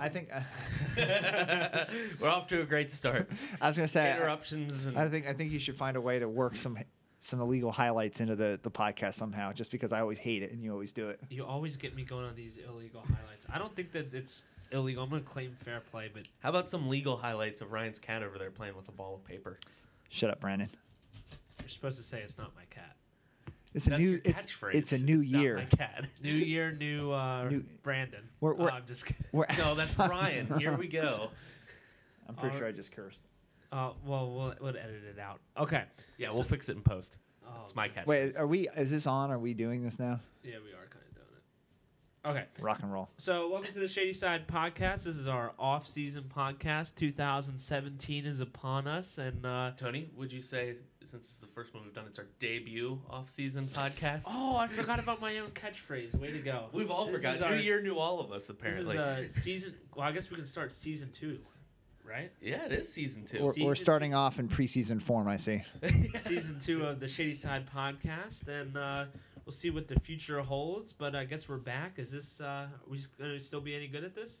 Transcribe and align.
I 0.00 0.08
think 0.08 0.30
uh, 0.32 0.40
We're 2.20 2.28
off 2.28 2.46
to 2.48 2.60
a 2.60 2.64
great 2.64 2.90
start. 2.90 3.28
I 3.60 3.68
was 3.68 3.76
gonna 3.76 3.88
say 3.88 4.12
I- 4.12 4.16
Interruptions 4.16 4.86
and 4.86 4.98
I 4.98 5.08
think 5.08 5.26
I 5.26 5.32
think 5.32 5.52
you 5.52 5.58
should 5.58 5.76
find 5.76 5.96
a 5.96 6.00
way 6.00 6.18
to 6.18 6.28
work 6.28 6.56
some 6.56 6.78
some 7.18 7.40
illegal 7.40 7.72
highlights 7.72 8.20
into 8.20 8.36
the 8.36 8.58
the 8.62 8.70
podcast 8.70 9.14
somehow. 9.14 9.52
Just 9.52 9.70
because 9.70 9.92
I 9.92 10.00
always 10.00 10.18
hate 10.18 10.42
it 10.42 10.52
and 10.52 10.62
you 10.62 10.72
always 10.72 10.92
do 10.92 11.08
it. 11.08 11.20
You 11.30 11.44
always 11.44 11.76
get 11.76 11.94
me 11.94 12.04
going 12.04 12.24
on 12.24 12.34
these 12.34 12.58
illegal 12.58 13.00
highlights. 13.02 13.46
I 13.52 13.58
don't 13.58 13.74
think 13.74 13.92
that 13.92 14.12
it's 14.14 14.44
illegal. 14.72 15.02
I'm 15.04 15.10
gonna 15.10 15.22
claim 15.22 15.56
fair 15.64 15.80
play, 15.80 16.10
but 16.12 16.24
how 16.40 16.50
about 16.50 16.68
some 16.68 16.88
legal 16.88 17.16
highlights 17.16 17.60
of 17.60 17.72
Ryan's 17.72 17.98
cat 17.98 18.22
over 18.22 18.38
there 18.38 18.50
playing 18.50 18.76
with 18.76 18.88
a 18.88 18.92
ball 18.92 19.14
of 19.14 19.24
paper? 19.24 19.58
Shut 20.08 20.30
up, 20.30 20.40
Brandon. 20.40 20.68
you're 21.60 21.68
supposed 21.68 21.96
to 21.98 22.04
say 22.04 22.20
it's 22.20 22.38
not 22.38 22.54
my 22.54 22.62
cat. 23.84 23.92
It's 23.92 23.96
a 23.96 23.98
new 23.98 24.10
your 24.10 24.20
it's, 24.24 24.40
catchphrase. 24.54 24.74
it's 24.74 24.92
a 24.92 25.04
new 25.04 25.18
It's 25.20 25.30
not 25.30 25.42
year. 25.42 25.56
my 25.56 25.64
cat. 25.64 26.06
New 26.22 26.32
year, 26.32 26.72
new, 26.72 27.12
uh, 27.12 27.48
New- 27.48 27.64
Brandon. 27.82 28.20
We're- 28.40 28.56
we're- 28.56 28.70
Oh, 28.72 28.76
I'm 28.76 28.86
just 28.86 29.06
kidding. 29.06 29.24
We're, 29.32 29.46
No, 29.58 29.74
that's 29.74 29.94
Brian. 29.96 30.46
Here 30.58 30.76
we 30.76 30.88
go. 30.88 31.30
I'm 32.28 32.34
pretty 32.34 32.56
Uh, 32.56 32.58
sure 32.58 32.68
I 32.68 32.72
just 32.72 32.90
cursed. 32.92 33.20
Uh, 33.72 33.90
well, 34.04 34.30
we'll 34.32 34.54
we'll 34.60 34.76
edit 34.76 35.02
it 35.04 35.18
out. 35.18 35.40
Okay. 35.58 35.84
Yeah, 36.18 36.28
we'll 36.30 36.42
fix 36.44 36.68
it 36.68 36.76
in 36.76 36.82
post. 36.82 37.18
Oh, 37.46 37.50
It's 37.62 37.74
my 37.76 37.88
cat. 37.88 38.06
Wait, 38.06 38.36
are 38.36 38.46
we? 38.46 38.68
Is 38.76 38.90
this 38.90 39.06
on? 39.06 39.30
Are 39.30 39.38
we 39.38 39.54
doing 39.54 39.82
this 39.82 39.98
now? 39.98 40.20
Yeah, 40.42 40.54
we 40.64 40.70
are 40.72 40.86
kind 40.88 41.04
of 41.08 41.14
doing 41.14 41.26
it. 41.36 41.42
Okay. 42.26 42.44
Rock 42.60 42.80
and 42.82 42.92
roll. 42.92 43.08
So, 43.18 43.48
welcome 43.48 43.72
to 43.72 43.78
the 43.78 43.86
Shady 43.86 44.12
Side 44.12 44.48
Podcast. 44.48 45.04
This 45.04 45.16
is 45.16 45.28
our 45.28 45.52
off-season 45.60 46.24
podcast. 46.34 46.96
2017 46.96 48.26
is 48.26 48.40
upon 48.40 48.88
us, 48.88 49.18
and 49.18 49.46
uh, 49.46 49.70
Tony, 49.76 50.10
would 50.16 50.32
you 50.32 50.42
say 50.42 50.74
since 51.04 51.26
it's 51.26 51.38
the 51.38 51.46
first 51.46 51.72
one 51.72 51.84
we've 51.84 51.94
done, 51.94 52.04
it's 52.08 52.18
our 52.18 52.26
debut 52.40 53.00
off-season 53.08 53.66
podcast? 53.68 54.24
oh, 54.32 54.56
I 54.56 54.66
forgot 54.66 54.98
about 54.98 55.20
my 55.20 55.38
own 55.38 55.50
catchphrase. 55.50 56.16
Way 56.16 56.32
to 56.32 56.38
go! 56.40 56.64
We've 56.72 56.90
all 56.90 57.04
This 57.06 57.14
forgotten. 57.14 57.36
is 57.36 57.42
our- 57.42 57.54
New 57.54 57.62
year, 57.62 57.80
new 57.80 57.96
all 57.96 58.18
of 58.18 58.32
us. 58.32 58.34
This 58.34 58.44
is 58.44 58.50
Apparently, 58.50 58.98
uh, 58.98 59.16
season. 59.28 59.74
Well, 59.94 60.08
I 60.08 60.10
guess 60.10 60.28
we 60.28 60.36
can 60.36 60.46
start 60.46 60.72
season 60.72 61.10
two, 61.12 61.38
right? 62.04 62.32
yeah, 62.40 62.64
it 62.64 62.72
is 62.72 62.92
season 62.92 63.24
2 63.24 63.40
We're, 63.44 63.52
Season 63.52 63.66
we're 63.68 63.74
starting 63.76 64.14
off 64.14 64.40
in 64.40 64.48
preseason 64.48 65.00
form. 65.00 65.28
I 65.28 65.36
see. 65.36 65.62
season 66.18 66.58
two 66.58 66.84
of 66.86 66.98
the 66.98 67.06
Shady 67.06 67.34
Side 67.34 67.68
Podcast, 67.72 68.48
and 68.48 68.76
uh, 68.76 69.04
we'll 69.46 69.52
see 69.52 69.70
what 69.70 69.88
the 69.88 69.98
future 70.00 70.40
holds. 70.42 70.92
But 70.92 71.14
I 71.14 71.24
guess 71.24 71.48
we're 71.48 71.56
back. 71.56 71.98
Is 71.98 72.10
this? 72.10 72.40
Uh, 72.40 72.44
are 72.44 72.90
we 72.90 72.98
going 73.18 73.32
to 73.32 73.40
still 73.40 73.60
be 73.60 73.74
any 73.74 73.86
good 73.88 74.04
at 74.04 74.14
this? 74.14 74.40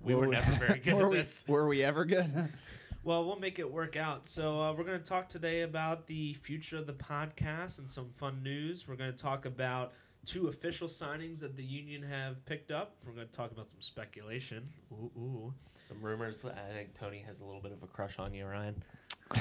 we 0.00 0.14
were 0.14 0.22
Were 0.22 0.28
we- 0.28 0.34
never 0.34 0.52
very 0.52 0.78
good 0.84 0.94
were 0.94 1.06
at 1.06 1.10
we, 1.10 1.16
this. 1.18 1.44
Were 1.48 1.66
we 1.66 1.82
ever 1.82 2.04
good? 2.04 2.30
Well, 3.02 3.24
we'll 3.24 3.38
make 3.38 3.58
it 3.58 3.72
work 3.72 3.96
out. 3.96 4.26
So, 4.26 4.60
uh, 4.60 4.74
we're 4.74 4.84
going 4.84 4.98
to 4.98 5.02
talk 5.04 5.26
today 5.26 5.62
about 5.62 6.06
the 6.06 6.34
future 6.34 6.76
of 6.76 6.86
the 6.86 6.92
podcast 6.92 7.78
and 7.78 7.88
some 7.88 8.10
fun 8.10 8.42
news. 8.42 8.86
We're 8.86 8.94
going 8.96 9.10
to 9.10 9.16
talk 9.16 9.46
about 9.46 9.94
two 10.26 10.48
official 10.48 10.86
signings 10.86 11.40
that 11.40 11.56
the 11.56 11.64
union 11.64 12.02
have 12.02 12.44
picked 12.44 12.70
up. 12.70 12.96
We're 13.06 13.14
going 13.14 13.26
to 13.26 13.32
talk 13.32 13.52
about 13.52 13.70
some 13.70 13.80
speculation. 13.80 14.68
Ooh, 14.92 15.10
ooh. 15.18 15.54
Some 15.82 15.96
rumors. 16.02 16.44
I 16.44 16.74
think 16.74 16.92
Tony 16.92 17.24
has 17.26 17.40
a 17.40 17.46
little 17.46 17.62
bit 17.62 17.72
of 17.72 17.82
a 17.82 17.86
crush 17.86 18.18
on 18.18 18.34
you, 18.34 18.44
Ryan. 18.44 18.82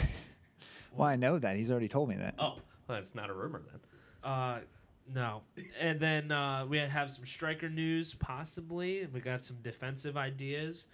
well, 0.93 1.09
I 1.09 1.17
know 1.17 1.37
that. 1.37 1.57
He's 1.57 1.69
already 1.69 1.89
told 1.89 2.07
me 2.07 2.15
that. 2.15 2.35
Oh, 2.39 2.53
well, 2.87 2.97
that's 2.97 3.13
not 3.13 3.29
a 3.29 3.33
rumor 3.33 3.61
then. 3.69 3.81
Uh, 4.23 4.59
no. 5.13 5.41
And 5.79 5.99
then 5.99 6.31
uh, 6.31 6.65
we 6.67 6.77
have 6.77 7.09
some 7.09 7.25
striker 7.25 7.69
news, 7.69 8.13
possibly. 8.13 9.07
We 9.11 9.19
got 9.19 9.43
some 9.43 9.57
defensive 9.63 10.17
ideas. 10.17 10.85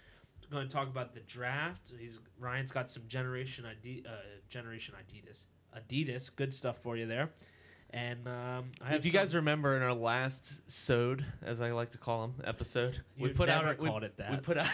We're 0.42 0.58
going 0.58 0.68
to 0.68 0.74
talk 0.74 0.88
about 0.88 1.12
the 1.12 1.20
draft. 1.20 1.92
He's 1.98 2.20
Ryan's 2.38 2.72
got 2.72 2.88
some 2.88 3.02
generation 3.08 3.64
ID, 3.66 4.04
uh, 4.06 4.12
generation 4.48 4.94
Adidas, 4.94 5.44
Adidas, 5.76 6.30
good 6.34 6.54
stuff 6.54 6.78
for 6.78 6.96
you 6.96 7.06
there. 7.06 7.30
And 7.96 8.28
um, 8.28 8.64
I 8.82 8.88
have 8.88 8.98
If 8.98 9.06
you 9.06 9.10
some- 9.10 9.20
guys 9.20 9.34
remember 9.34 9.74
in 9.74 9.82
our 9.82 9.94
last 9.94 10.70
sode, 10.70 11.24
as 11.42 11.62
I 11.62 11.72
like 11.72 11.88
to 11.90 11.98
call 11.98 12.20
them, 12.20 12.34
episode, 12.44 13.00
we 13.18 13.28
You've 13.28 13.36
put 13.38 13.48
out 13.48 13.64
never 13.64 13.68
our, 13.68 13.82
we- 13.82 13.88
called 13.88 14.04
it 14.04 14.16
that. 14.18 14.30
We 14.32 14.36
put 14.36 14.58
out. 14.58 14.68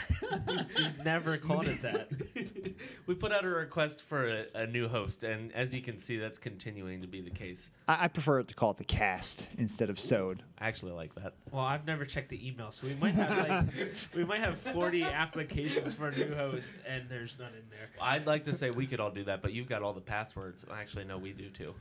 you 0.48 0.86
never 1.04 1.36
called 1.36 1.68
it 1.68 1.80
that. 1.82 2.08
we 3.06 3.14
put 3.14 3.30
out 3.30 3.44
a 3.44 3.48
request 3.48 4.02
for 4.02 4.26
a, 4.26 4.46
a 4.56 4.66
new 4.66 4.88
host, 4.88 5.22
and 5.22 5.52
as 5.52 5.72
you 5.72 5.80
can 5.82 6.00
see, 6.00 6.16
that's 6.18 6.36
continuing 6.36 7.00
to 7.00 7.06
be 7.06 7.20
the 7.20 7.30
case. 7.30 7.70
I, 7.86 8.04
I 8.04 8.08
prefer 8.08 8.42
to 8.42 8.54
call 8.54 8.72
it 8.72 8.76
the 8.78 8.84
cast 8.84 9.46
instead 9.56 9.88
of 9.88 10.00
sewed. 10.00 10.42
I 10.58 10.66
actually 10.66 10.92
like 10.92 11.14
that. 11.14 11.34
Well, 11.52 11.64
I've 11.64 11.86
never 11.86 12.04
checked 12.04 12.28
the 12.28 12.44
email, 12.44 12.72
so 12.72 12.88
we 12.88 12.94
might 12.94 13.14
have 13.14 13.48
like 13.48 13.94
we 14.16 14.24
might 14.24 14.40
have 14.40 14.58
forty 14.58 15.04
applications 15.04 15.94
for 15.94 16.08
a 16.08 16.16
new 16.16 16.34
host, 16.34 16.74
and 16.88 17.04
there's 17.08 17.38
none 17.38 17.50
in 17.52 17.62
there. 17.70 17.88
I'd 18.00 18.26
like 18.26 18.42
to 18.44 18.52
say 18.52 18.70
we 18.70 18.86
could 18.88 18.98
all 18.98 19.12
do 19.12 19.22
that, 19.24 19.42
but 19.42 19.52
you've 19.52 19.68
got 19.68 19.82
all 19.82 19.92
the 19.92 20.00
passwords. 20.00 20.64
Actually, 20.74 21.04
no, 21.04 21.18
we 21.18 21.30
do 21.32 21.48
too. 21.48 21.72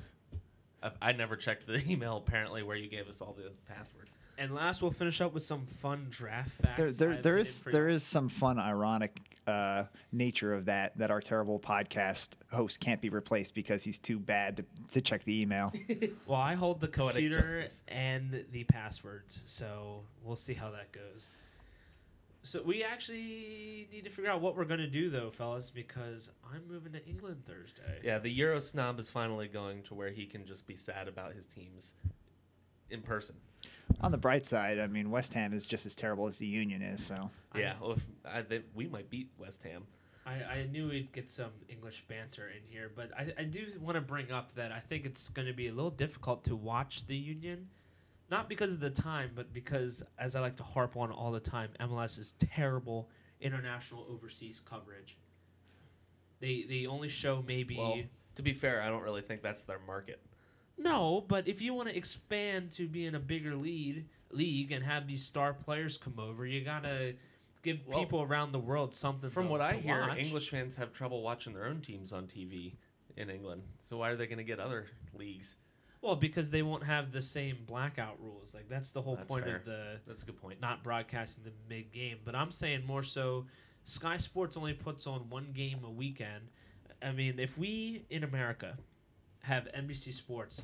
I, 0.83 0.91
I 1.01 1.11
never 1.11 1.35
checked 1.35 1.67
the 1.67 1.83
email 1.89 2.17
apparently 2.17 2.63
where 2.63 2.77
you 2.77 2.89
gave 2.89 3.07
us 3.07 3.21
all 3.21 3.33
the 3.37 3.51
passwords. 3.73 4.15
And 4.37 4.55
last, 4.55 4.81
we'll 4.81 4.91
finish 4.91 5.21
up 5.21 5.33
with 5.33 5.43
some 5.43 5.65
fun 5.65 6.07
draft 6.09 6.49
facts. 6.51 6.77
There, 6.77 6.89
there, 6.89 7.11
I've 7.17 7.23
there 7.23 7.37
hidden 7.37 7.51
is 7.51 7.61
for 7.63 7.71
there 7.71 7.89
you. 7.89 7.95
is 7.95 8.03
some 8.03 8.27
fun, 8.27 8.57
ironic 8.57 9.19
uh, 9.45 9.83
nature 10.11 10.53
of 10.53 10.65
that. 10.65 10.97
That 10.97 11.11
our 11.11 11.21
terrible 11.21 11.59
podcast 11.59 12.29
host 12.51 12.79
can't 12.79 13.01
be 13.01 13.09
replaced 13.09 13.53
because 13.53 13.83
he's 13.83 13.99
too 13.99 14.17
bad 14.17 14.57
to, 14.57 14.65
to 14.93 15.01
check 15.01 15.23
the 15.25 15.41
email. 15.41 15.71
Well, 16.25 16.39
I 16.39 16.55
hold 16.55 16.79
the 16.79 16.87
Poetic 16.87 17.21
computer 17.23 17.59
justice. 17.59 17.83
and 17.87 18.43
the 18.51 18.63
passwords, 18.63 19.41
so 19.45 20.01
we'll 20.23 20.35
see 20.35 20.53
how 20.53 20.71
that 20.71 20.91
goes. 20.91 21.27
So 22.43 22.61
we 22.63 22.83
actually 22.83 23.87
need 23.91 24.03
to 24.03 24.09
figure 24.09 24.31
out 24.31 24.41
what 24.41 24.55
we're 24.55 24.65
gonna 24.65 24.87
do, 24.87 25.09
though, 25.09 25.29
fellas, 25.29 25.69
because 25.69 26.29
I'm 26.51 26.63
moving 26.67 26.91
to 26.93 27.05
England 27.07 27.43
Thursday. 27.45 27.99
Yeah, 28.03 28.17
the 28.17 28.29
Euro 28.31 28.59
snob 28.59 28.99
is 28.99 29.09
finally 29.09 29.47
going 29.47 29.83
to 29.83 29.93
where 29.93 30.09
he 30.09 30.25
can 30.25 30.45
just 30.45 30.65
be 30.65 30.75
sad 30.75 31.07
about 31.07 31.33
his 31.33 31.45
teams 31.45 31.95
in 32.89 33.01
person. 33.01 33.35
On 34.01 34.11
the 34.11 34.17
bright 34.17 34.45
side, 34.45 34.79
I 34.79 34.87
mean, 34.87 35.11
West 35.11 35.33
Ham 35.33 35.53
is 35.53 35.67
just 35.67 35.85
as 35.85 35.95
terrible 35.95 36.27
as 36.27 36.37
the 36.37 36.47
Union 36.47 36.81
is. 36.81 37.05
So 37.05 37.29
Yeah, 37.55 37.75
well, 37.79 37.91
if, 37.91 38.07
I, 38.25 38.41
they, 38.41 38.61
we 38.73 38.87
might 38.87 39.09
beat 39.09 39.29
West 39.37 39.61
Ham. 39.63 39.83
I, 40.25 40.33
I 40.33 40.67
knew 40.71 40.89
we'd 40.89 41.11
get 41.13 41.29
some 41.29 41.51
English 41.67 42.05
banter 42.07 42.49
in 42.49 42.61
here, 42.69 42.91
but 42.95 43.11
I, 43.17 43.33
I 43.39 43.43
do 43.43 43.65
want 43.79 43.95
to 43.95 44.01
bring 44.01 44.31
up 44.31 44.53
that 44.53 44.71
I 44.71 44.79
think 44.79 45.05
it's 45.05 45.29
going 45.29 45.47
to 45.47 45.53
be 45.53 45.67
a 45.67 45.73
little 45.73 45.91
difficult 45.91 46.43
to 46.45 46.55
watch 46.55 47.05
the 47.07 47.15
Union. 47.15 47.67
Not 48.31 48.47
because 48.47 48.71
of 48.71 48.79
the 48.79 48.89
time, 48.89 49.31
but 49.35 49.53
because, 49.53 50.01
as 50.17 50.37
I 50.37 50.39
like 50.39 50.55
to 50.55 50.63
harp 50.63 50.95
on 50.95 51.11
all 51.11 51.31
the 51.33 51.39
time, 51.39 51.69
MLS 51.81 52.17
is 52.17 52.33
terrible 52.39 53.09
international 53.41 54.07
overseas 54.09 54.61
coverage. 54.63 55.17
They 56.39 56.65
they 56.67 56.85
only 56.87 57.09
show 57.09 57.43
maybe 57.45 57.77
Well, 57.77 57.99
to 58.35 58.41
be 58.41 58.53
fair, 58.53 58.81
I 58.81 58.87
don't 58.87 59.03
really 59.03 59.21
think 59.21 59.41
that's 59.41 59.63
their 59.63 59.79
market. 59.85 60.21
no, 60.77 61.25
but 61.27 61.47
if 61.47 61.61
you 61.61 61.73
want 61.73 61.89
to 61.89 61.97
expand 61.97 62.71
to 62.71 62.87
be 62.87 63.05
in 63.05 63.15
a 63.15 63.19
bigger 63.19 63.55
lead 63.55 64.07
league 64.31 64.71
and 64.71 64.83
have 64.83 65.07
these 65.07 65.25
star 65.25 65.53
players 65.53 65.97
come 65.97 66.17
over, 66.17 66.45
you 66.45 66.63
gotta 66.63 67.13
give 67.63 67.79
Well, 67.85 67.99
people 67.99 68.21
around 68.21 68.53
the 68.53 68.59
world 68.59 68.95
something. 68.95 69.29
From 69.29 69.47
to, 69.47 69.51
what 69.51 69.61
I 69.61 69.73
hear, 69.73 70.01
watch. 70.01 70.17
English 70.17 70.49
fans 70.49 70.75
have 70.77 70.93
trouble 70.93 71.21
watching 71.21 71.53
their 71.53 71.65
own 71.65 71.81
teams 71.81 72.13
on 72.13 72.27
TV 72.27 72.75
in 73.17 73.29
England. 73.29 73.63
So 73.81 73.97
why 73.97 74.09
are 74.09 74.15
they 74.15 74.25
going 74.25 74.37
to 74.37 74.43
get 74.43 74.59
other 74.59 74.87
leagues? 75.13 75.57
Well, 76.01 76.15
because 76.15 76.49
they 76.49 76.63
won't 76.63 76.83
have 76.83 77.11
the 77.11 77.21
same 77.21 77.57
blackout 77.67 78.19
rules. 78.19 78.53
Like 78.53 78.67
that's 78.67 78.91
the 78.91 79.01
whole 79.01 79.15
That's 79.15 79.27
point 79.27 79.45
fair. 79.45 79.57
of 79.57 79.65
the 79.65 79.99
That's 80.07 80.23
a 80.23 80.25
good 80.25 80.41
point. 80.41 80.59
not 80.59 80.83
broadcasting 80.83 81.43
the 81.43 81.51
mid 81.69 81.91
game. 81.91 82.17
But 82.25 82.35
I'm 82.35 82.51
saying 82.51 82.85
more 82.85 83.03
so, 83.03 83.45
Sky 83.83 84.17
Sports 84.17 84.57
only 84.57 84.73
puts 84.73 85.05
on 85.05 85.29
one 85.29 85.51
game 85.53 85.79
a 85.83 85.91
weekend. 85.91 86.49
I 87.03 87.11
mean, 87.11 87.39
if 87.39 87.57
we 87.57 88.03
in 88.09 88.23
America 88.23 88.77
have 89.43 89.67
NBC 89.75 90.13
Sports 90.13 90.63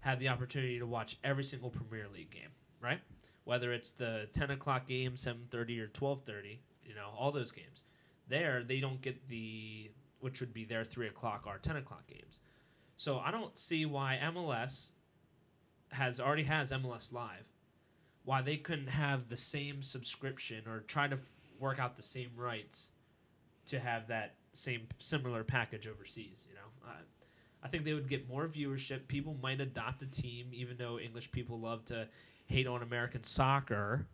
have 0.00 0.18
the 0.20 0.28
opportunity 0.28 0.78
to 0.78 0.86
watch 0.86 1.18
every 1.24 1.44
single 1.44 1.70
Premier 1.70 2.06
League 2.12 2.30
game, 2.30 2.50
right? 2.80 3.00
Whether 3.44 3.72
it's 3.72 3.90
the 3.92 4.28
10 4.32 4.50
o'clock 4.52 4.86
game, 4.86 5.16
7:30 5.16 5.80
or 5.80 5.88
12:30, 5.88 6.58
you 6.84 6.94
know, 6.94 7.10
all 7.16 7.30
those 7.30 7.52
games. 7.52 7.82
There, 8.28 8.64
they 8.64 8.80
don't 8.80 9.00
get 9.00 9.28
the 9.28 9.90
which 10.20 10.40
would 10.40 10.52
be 10.52 10.64
their 10.64 10.84
three 10.84 11.06
o'clock 11.08 11.44
or 11.46 11.58
10 11.58 11.76
o'clock 11.76 12.06
games. 12.08 12.40
So 12.96 13.18
I 13.18 13.30
don't 13.30 13.56
see 13.56 13.86
why 13.86 14.18
MLS 14.24 14.88
has 15.90 16.18
already 16.18 16.44
has 16.44 16.72
MLS 16.72 17.12
Live, 17.12 17.44
why 18.24 18.42
they 18.42 18.56
couldn't 18.56 18.88
have 18.88 19.28
the 19.28 19.36
same 19.36 19.82
subscription 19.82 20.62
or 20.66 20.80
try 20.80 21.06
to 21.06 21.16
f- 21.16 21.20
work 21.58 21.78
out 21.78 21.96
the 21.96 22.02
same 22.02 22.30
rights 22.36 22.88
to 23.66 23.78
have 23.78 24.08
that 24.08 24.34
same 24.54 24.86
similar 24.98 25.44
package 25.44 25.86
overseas. 25.86 26.44
You 26.48 26.54
know, 26.54 26.88
I, 26.88 26.94
I 27.62 27.68
think 27.68 27.84
they 27.84 27.92
would 27.92 28.08
get 28.08 28.28
more 28.28 28.46
viewership. 28.48 29.06
People 29.08 29.36
might 29.42 29.60
adopt 29.60 30.02
a 30.02 30.06
team, 30.06 30.48
even 30.52 30.76
though 30.76 30.98
English 30.98 31.30
people 31.32 31.60
love 31.60 31.84
to 31.86 32.08
hate 32.46 32.66
on 32.66 32.82
American 32.82 33.22
soccer 33.22 34.06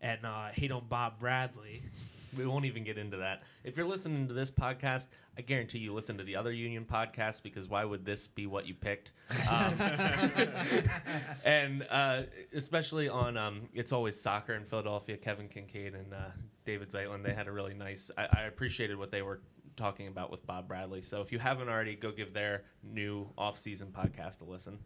and 0.00 0.24
uh, 0.24 0.48
hate 0.52 0.72
on 0.72 0.84
Bob 0.88 1.18
Bradley. 1.18 1.82
We 2.36 2.46
won't 2.46 2.64
even 2.64 2.84
get 2.84 2.98
into 2.98 3.16
that. 3.18 3.42
If 3.64 3.76
you're 3.76 3.86
listening 3.86 4.28
to 4.28 4.34
this 4.34 4.50
podcast, 4.50 5.06
I 5.38 5.42
guarantee 5.42 5.78
you 5.78 5.92
listen 5.92 6.16
to 6.18 6.24
the 6.24 6.36
other 6.36 6.52
Union 6.52 6.84
podcasts 6.90 7.42
because 7.42 7.68
why 7.68 7.84
would 7.84 8.04
this 8.04 8.26
be 8.26 8.46
what 8.46 8.66
you 8.66 8.74
picked? 8.74 9.12
Um, 9.50 9.74
and 11.44 11.86
uh, 11.90 12.22
especially 12.54 13.08
on 13.08 13.36
um, 13.36 13.62
It's 13.74 13.92
Always 13.92 14.20
Soccer 14.20 14.54
in 14.54 14.64
Philadelphia, 14.64 15.16
Kevin 15.16 15.48
Kinkead 15.48 15.94
and 15.94 16.12
uh, 16.12 16.30
David 16.64 16.90
Zeitlin, 16.90 17.22
they 17.22 17.32
had 17.34 17.48
a 17.48 17.52
really 17.52 17.74
nice. 17.74 18.10
I, 18.16 18.26
I 18.32 18.42
appreciated 18.42 18.96
what 18.98 19.10
they 19.10 19.22
were 19.22 19.40
talking 19.76 20.08
about 20.08 20.30
with 20.30 20.46
Bob 20.46 20.68
Bradley. 20.68 21.02
So 21.02 21.20
if 21.20 21.30
you 21.30 21.38
haven't 21.38 21.68
already, 21.68 21.94
go 21.94 22.10
give 22.10 22.32
their 22.32 22.64
new 22.82 23.28
off-season 23.36 23.88
podcast 23.92 24.40
a 24.40 24.44
listen. 24.44 24.78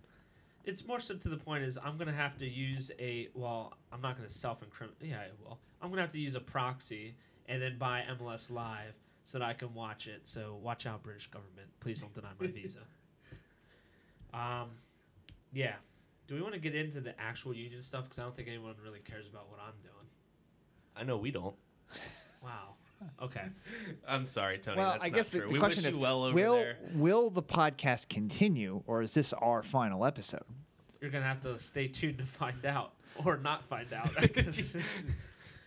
it's 0.64 0.84
more 0.86 1.00
so 1.00 1.14
to 1.14 1.28
the 1.28 1.36
point 1.36 1.62
is 1.64 1.78
I'm 1.82 1.96
gonna 1.96 2.12
have 2.12 2.36
to 2.38 2.46
use 2.46 2.90
a 2.98 3.28
well, 3.34 3.72
I'm 3.92 4.00
not 4.02 4.16
gonna 4.16 4.28
self 4.28 4.62
incriminate. 4.62 4.98
Yeah, 5.00 5.20
I 5.20 5.28
will. 5.42 5.58
I'm 5.80 5.90
gonna 5.90 6.02
have 6.02 6.12
to 6.12 6.18
use 6.18 6.34
a 6.34 6.40
proxy 6.40 7.14
and 7.50 7.60
then 7.60 7.76
buy 7.78 8.04
MLS 8.18 8.50
Live 8.50 8.94
so 9.24 9.38
that 9.38 9.44
I 9.44 9.52
can 9.52 9.74
watch 9.74 10.06
it. 10.06 10.20
So 10.26 10.58
watch 10.62 10.86
out, 10.86 11.02
British 11.02 11.26
government. 11.26 11.68
Please 11.80 12.00
don't 12.00 12.14
deny 12.14 12.28
my 12.38 12.46
visa. 12.48 12.78
Um, 14.32 14.68
yeah. 15.52 15.74
Do 16.28 16.36
we 16.36 16.42
want 16.42 16.54
to 16.54 16.60
get 16.60 16.76
into 16.76 17.00
the 17.00 17.20
actual 17.20 17.52
union 17.52 17.82
stuff? 17.82 18.04
Because 18.04 18.20
I 18.20 18.22
don't 18.22 18.36
think 18.36 18.48
anyone 18.48 18.74
really 18.82 19.00
cares 19.00 19.26
about 19.26 19.50
what 19.50 19.58
I'm 19.60 19.74
doing. 19.82 20.06
I 20.96 21.02
know 21.04 21.16
we 21.18 21.30
don't. 21.30 21.54
Wow. 22.42 22.72
Okay. 23.20 23.42
I'm 24.08 24.24
sorry, 24.24 24.56
Tony. 24.56 24.78
well, 24.78 24.92
that's 24.92 25.04
I 25.04 25.08
not 25.08 25.16
guess 25.16 25.28
the, 25.28 25.40
true. 25.40 25.48
the 25.48 25.52
we 25.52 25.58
question 25.58 25.84
is, 25.84 25.94
well 25.94 26.24
over 26.24 26.34
will 26.34 26.54
there. 26.54 26.78
will 26.94 27.28
the 27.28 27.42
podcast 27.42 28.08
continue, 28.08 28.82
or 28.86 29.02
is 29.02 29.12
this 29.12 29.34
our 29.34 29.62
final 29.62 30.06
episode? 30.06 30.44
You're 31.02 31.10
gonna 31.10 31.26
have 31.26 31.42
to 31.42 31.58
stay 31.58 31.86
tuned 31.86 32.16
to 32.16 32.24
find 32.24 32.64
out, 32.64 32.94
or 33.26 33.36
not 33.36 33.62
find 33.64 33.92
out. 33.92 34.10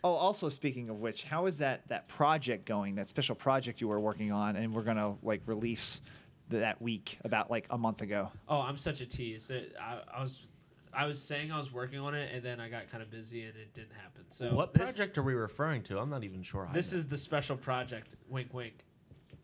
I 0.03 0.07
guess. 0.07 0.11
Oh, 0.11 0.15
also 0.15 0.49
speaking 0.49 0.89
of 0.89 0.99
which, 0.99 1.23
how 1.23 1.45
is 1.45 1.57
that 1.59 1.87
that 1.87 2.07
project 2.07 2.65
going? 2.65 2.95
That 2.95 3.09
special 3.09 3.35
project 3.35 3.81
you 3.81 3.87
were 3.87 3.99
working 3.99 4.31
on, 4.31 4.55
and 4.55 4.73
we're 4.73 4.83
gonna 4.83 5.15
like 5.23 5.41
release 5.45 6.01
th- 6.49 6.61
that 6.61 6.81
week 6.81 7.17
about 7.23 7.49
like 7.49 7.65
a 7.69 7.77
month 7.77 8.01
ago. 8.01 8.31
Oh, 8.47 8.61
I'm 8.61 8.77
such 8.77 9.01
a 9.01 9.05
tease. 9.05 9.47
That 9.47 9.73
I, 9.79 9.99
I 10.17 10.21
was, 10.21 10.45
I 10.93 11.05
was 11.05 11.21
saying 11.21 11.51
I 11.51 11.57
was 11.57 11.71
working 11.73 11.99
on 11.99 12.13
it, 12.15 12.33
and 12.33 12.43
then 12.43 12.59
I 12.59 12.69
got 12.69 12.89
kind 12.89 13.01
of 13.01 13.09
busy, 13.09 13.43
and 13.43 13.55
it 13.55 13.73
didn't 13.73 13.93
happen. 13.93 14.23
So 14.29 14.53
what 14.53 14.73
this, 14.73 14.83
project 14.91 15.17
are 15.17 15.23
we 15.23 15.33
referring 15.33 15.81
to? 15.83 15.99
I'm 15.99 16.09
not 16.09 16.23
even 16.23 16.43
sure. 16.43 16.67
I 16.69 16.73
This 16.73 16.91
know. 16.91 16.97
is 16.99 17.07
the 17.07 17.17
special 17.17 17.55
project. 17.57 18.15
Wink, 18.29 18.53
wink. 18.53 18.73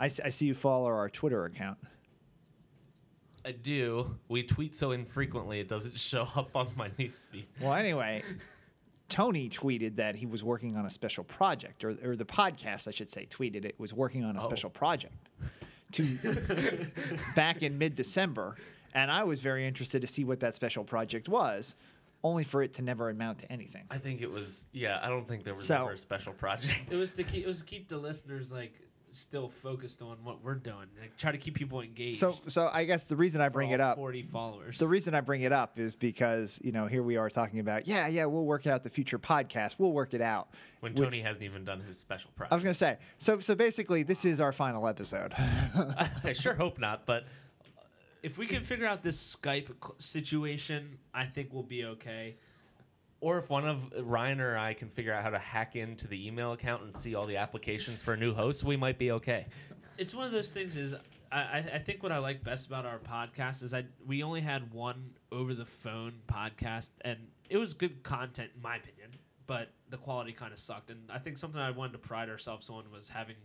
I, 0.02 0.06
s- 0.06 0.20
I 0.24 0.30
see 0.30 0.46
you 0.46 0.54
follow 0.54 0.88
our 0.88 1.10
Twitter 1.10 1.44
account. 1.46 1.78
I 3.46 3.52
do. 3.52 4.16
We 4.28 4.44
tweet 4.44 4.76
so 4.76 4.92
infrequently 4.92 5.60
it 5.60 5.68
doesn't 5.70 5.98
show 6.00 6.28
up 6.36 6.50
on 6.56 6.68
my 6.76 6.90
newsfeed. 6.90 7.46
Well, 7.62 7.74
anyway, 7.74 8.24
Tony 9.10 9.50
tweeted 9.50 9.96
that 9.98 10.16
he 10.16 10.26
was 10.26 10.44
working 10.44 10.78
on 10.78 10.86
a 10.86 10.90
special 10.90 11.24
project, 11.24 11.84
or, 11.84 11.96
or 12.04 12.16
the 12.16 12.26
podcast, 12.26 12.88
I 12.88 12.92
should 12.92 13.10
say, 13.12 13.28
tweeted 13.30 13.66
it 13.66 13.76
was 13.80 13.94
working 13.94 14.24
on 14.24 14.36
a 14.36 14.40
Oh. 14.40 14.44
special 14.44 14.70
project 14.70 15.30
to 15.94 16.04
back 17.36 17.64
in 17.64 17.78
mid 17.78 17.96
December. 17.96 18.56
And 18.94 19.12
I 19.12 19.24
was 19.24 19.42
very 19.42 19.66
interested 19.68 20.02
to 20.02 20.08
see 20.08 20.24
what 20.24 20.40
that 20.40 20.56
special 20.56 20.84
project 20.84 21.30
was, 21.30 21.76
only 22.24 22.44
for 22.44 22.64
it 22.64 22.74
to 22.76 22.82
never 22.82 23.10
amount 23.10 23.40
to 23.40 23.52
anything. 23.52 23.84
I 23.92 23.98
think 23.98 24.22
it 24.22 24.32
was. 24.32 24.66
Yeah, 24.72 25.00
I 25.02 25.10
don't 25.10 25.28
think 25.28 25.44
there 25.44 25.54
was 25.54 25.66
So- 25.66 25.84
ever 25.84 25.92
a 25.94 25.98
special 25.98 26.34
project. 26.34 26.92
It 26.92 27.00
was 27.00 27.14
to 27.14 27.24
keep. 27.24 27.44
It 27.44 27.48
was 27.48 27.60
to 27.60 27.66
keep 27.66 27.88
the 27.88 27.98
listeners 27.98 28.52
like 28.52 28.74
still 29.12 29.50
focused 29.50 30.02
on 30.02 30.18
what 30.24 30.44
we're 30.44 30.56
doing. 30.56 30.88
Like 31.00 31.16
try 31.18 31.32
to 31.32 31.38
keep 31.38 31.56
people 31.56 31.82
engaged. 31.82 32.20
So, 32.20 32.36
so 32.48 32.70
I 32.72 32.84
guess 32.86 33.06
the 33.06 33.16
reason 33.16 33.42
I 33.42 33.50
bring 33.50 33.72
it 33.72 33.80
up, 33.82 33.98
Forty 33.98 34.24
followers. 34.24 34.78
the 34.78 34.88
reason 34.88 35.14
I 35.16 35.22
bring 35.22 35.42
it 35.42 35.52
up 35.52 35.80
is 35.80 35.96
because 35.96 36.60
you 36.64 36.72
know 36.72 36.86
here 36.88 37.04
we 37.04 37.18
are 37.18 37.30
talking 37.30 37.60
about, 37.60 37.88
yeah, 37.88 38.08
yeah, 38.08 38.26
we'll 38.26 38.46
work 38.46 38.68
out 38.68 38.84
the 38.84 38.90
future 38.90 39.20
podcast, 39.20 39.76
we'll 39.80 39.92
work 39.92 40.14
it 40.14 40.22
out. 40.22 40.50
when 40.82 40.94
which- 40.94 41.02
Tony 41.04 41.22
hasn't 41.22 41.44
even 41.44 41.64
done 41.66 41.80
his 41.82 41.98
special 41.98 42.32
project. 42.36 42.52
I 42.54 42.56
was 42.56 42.64
gonna 42.64 42.74
say, 42.74 42.98
so 43.18 43.40
so 43.40 43.56
basically, 43.56 44.04
this 44.04 44.26
is 44.26 44.40
our 44.42 44.52
final 44.52 44.88
episode. 44.88 45.34
I 46.24 46.34
sure 46.34 46.54
hope 46.54 46.78
not, 46.80 47.06
but 47.06 47.24
uh, 47.24 47.82
if 48.24 48.38
we 48.38 48.46
can 48.48 48.64
figure 48.64 48.86
out 48.86 49.04
this 49.04 49.36
Skype 49.42 49.70
situation, 50.00 50.98
I 51.14 51.26
think 51.26 51.50
we'll 51.54 51.64
be 51.64 51.86
okay. 51.86 52.36
Or 53.22 53.38
if 53.38 53.50
one 53.50 53.68
of 53.68 53.94
uh, 53.94 54.04
Ryan 54.04 54.40
or 54.40 54.58
I 54.58 54.74
can 54.74 54.90
figure 54.90 55.14
out 55.14 55.24
how 55.24 55.30
to 55.30 55.40
hack 55.40 55.76
into 55.76 56.08
the 56.08 56.28
email 56.28 56.54
account 56.54 56.84
and 56.84 56.96
see 56.96 57.16
all 57.16 57.26
the 57.26 57.38
applications 57.38 58.02
for 58.02 58.14
a 58.14 58.18
new 58.18 58.34
host, 58.34 58.64
we 58.64 58.78
might 58.78 58.98
be 58.98 59.12
okay. 59.12 59.46
it's 59.98 60.14
one 60.14 60.26
of 60.26 60.32
those 60.32 60.52
things 60.52 60.78
is 60.78 60.96
I, 61.32 61.40
I 61.40 61.58
I 61.76 61.80
think 61.80 62.02
what 62.04 62.12
I 62.12 62.18
like 62.18 62.44
best 62.44 62.68
about 62.68 62.86
our 62.86 63.00
podcast 63.00 63.64
is 63.64 63.74
I 63.74 63.86
we 64.06 64.24
only 64.24 64.42
had 64.42 64.72
one 64.74 65.12
over 65.32 65.54
the 65.54 65.66
phone 65.66 66.14
podcast 66.28 66.92
and 67.02 67.18
it 67.50 67.58
was 67.58 67.74
good 67.74 68.04
content 68.04 68.52
in 68.56 68.62
my 68.62 68.78
opinion, 68.78 69.10
but 69.48 69.70
the 69.90 69.98
quality 69.98 70.32
kind 70.32 70.54
of 70.54 70.60
sucked. 70.60 70.92
And 70.92 71.00
I 71.12 71.18
think 71.18 71.38
something 71.38 71.60
I 71.60 71.72
wanted 71.72 71.94
to 71.94 71.98
pride 72.00 72.30
ourselves 72.30 72.70
on 72.70 72.84
was 72.92 73.10
having 73.10 73.36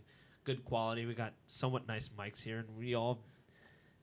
good 0.43 0.63
quality. 0.63 1.05
We 1.05 1.15
got 1.15 1.33
somewhat 1.47 1.87
nice 1.87 2.09
mics 2.09 2.41
here, 2.41 2.59
and 2.59 2.67
we 2.77 2.93
all 2.95 3.23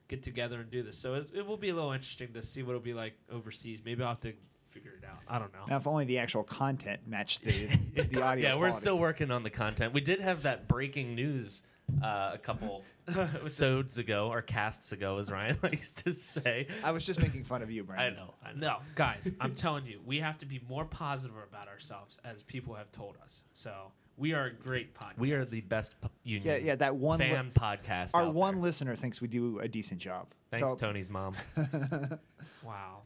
get 0.09 0.23
together 0.23 0.61
and 0.61 0.71
do 0.71 0.83
this. 0.83 0.99
So 0.99 1.15
it, 1.15 1.31
it 1.33 1.47
will 1.47 1.57
be 1.57 1.71
a 1.71 1.75
little 1.75 1.93
interesting 1.93 2.33
to 2.35 2.43
see 2.43 2.63
what 2.63 2.71
it'll 2.71 2.83
be 2.83 2.95
like 2.95 3.15
overseas. 3.31 3.81
Maybe 3.85 4.03
I'll 4.03 4.11
have 4.11 4.21
to 4.21 4.33
figure 4.73 4.93
it 5.01 5.05
out. 5.07 5.19
I 5.29 5.39
don't 5.39 5.53
know. 5.53 5.65
now, 5.69 5.77
if 5.77 5.87
only 5.87 6.05
the 6.05 6.19
actual 6.19 6.43
content 6.43 7.01
matched 7.07 7.43
the 7.45 7.67
the 7.95 8.23
audio. 8.23 8.49
yeah, 8.51 8.55
we're 8.55 8.69
quality. 8.69 8.77
still 8.77 8.99
working 8.99 9.31
on 9.31 9.43
the 9.43 9.51
content. 9.51 9.93
We 9.95 10.01
did 10.01 10.21
have 10.21 10.43
that 10.43 10.69
breaking 10.69 11.15
news 11.15 11.63
uh, 12.03 12.31
a 12.35 12.39
couple 12.39 12.85
sods 13.41 13.99
ago, 13.99 14.29
or 14.33 14.41
casts 14.43 14.93
ago, 14.93 15.19
as 15.19 15.31
Ryan 15.31 15.59
likes 15.63 15.95
to 16.03 16.15
say. 16.15 16.67
I 16.85 16.91
was 16.93 17.05
just 17.05 17.21
making 17.21 17.45
fun 17.45 17.61
of 17.63 17.71
you, 17.71 17.83
I 17.83 17.87
Brandon. 17.87 18.15
know. 18.25 18.35
I 18.45 18.53
know. 18.53 18.67
No, 18.67 18.77
guys, 18.95 19.31
I'm 19.41 19.55
telling 19.55 19.85
you, 19.87 20.01
we 20.07 20.19
have 20.21 20.39
to 20.39 20.47
be 20.47 20.61
more 20.69 20.85
positive 20.85 21.37
about 21.49 21.69
ourselves, 21.69 22.19
as 22.25 22.43
people 22.43 22.75
have 22.75 22.91
told 22.93 23.17
us. 23.25 23.41
So 23.53 23.73
we 24.17 24.33
are 24.35 24.47
a 24.47 24.53
great 24.53 24.95
podcast. 24.95 25.19
We 25.19 25.33
are 25.33 25.45
the 25.45 25.61
best 25.63 25.95
p- 26.01 26.09
union. 26.25 26.47
Yeah, 26.61 26.67
yeah, 26.67 26.75
that 26.77 26.95
one 26.95 27.19
li- 27.19 27.31
fan 27.31 27.51
podcast. 27.55 28.11
Our 28.15 28.25
out 28.25 28.35
one 28.35 28.55
there. 28.57 28.63
listener 28.63 28.97
thinks 28.97 29.21
we 29.21 29.29
do 29.29 29.59
a 29.61 29.69
decent 29.69 30.01
job. 30.01 30.29
Thanks, 30.51 30.69
So- 30.71 30.77
Tony's 30.77 31.11
mom. 31.11 31.35
wow. 32.65 33.03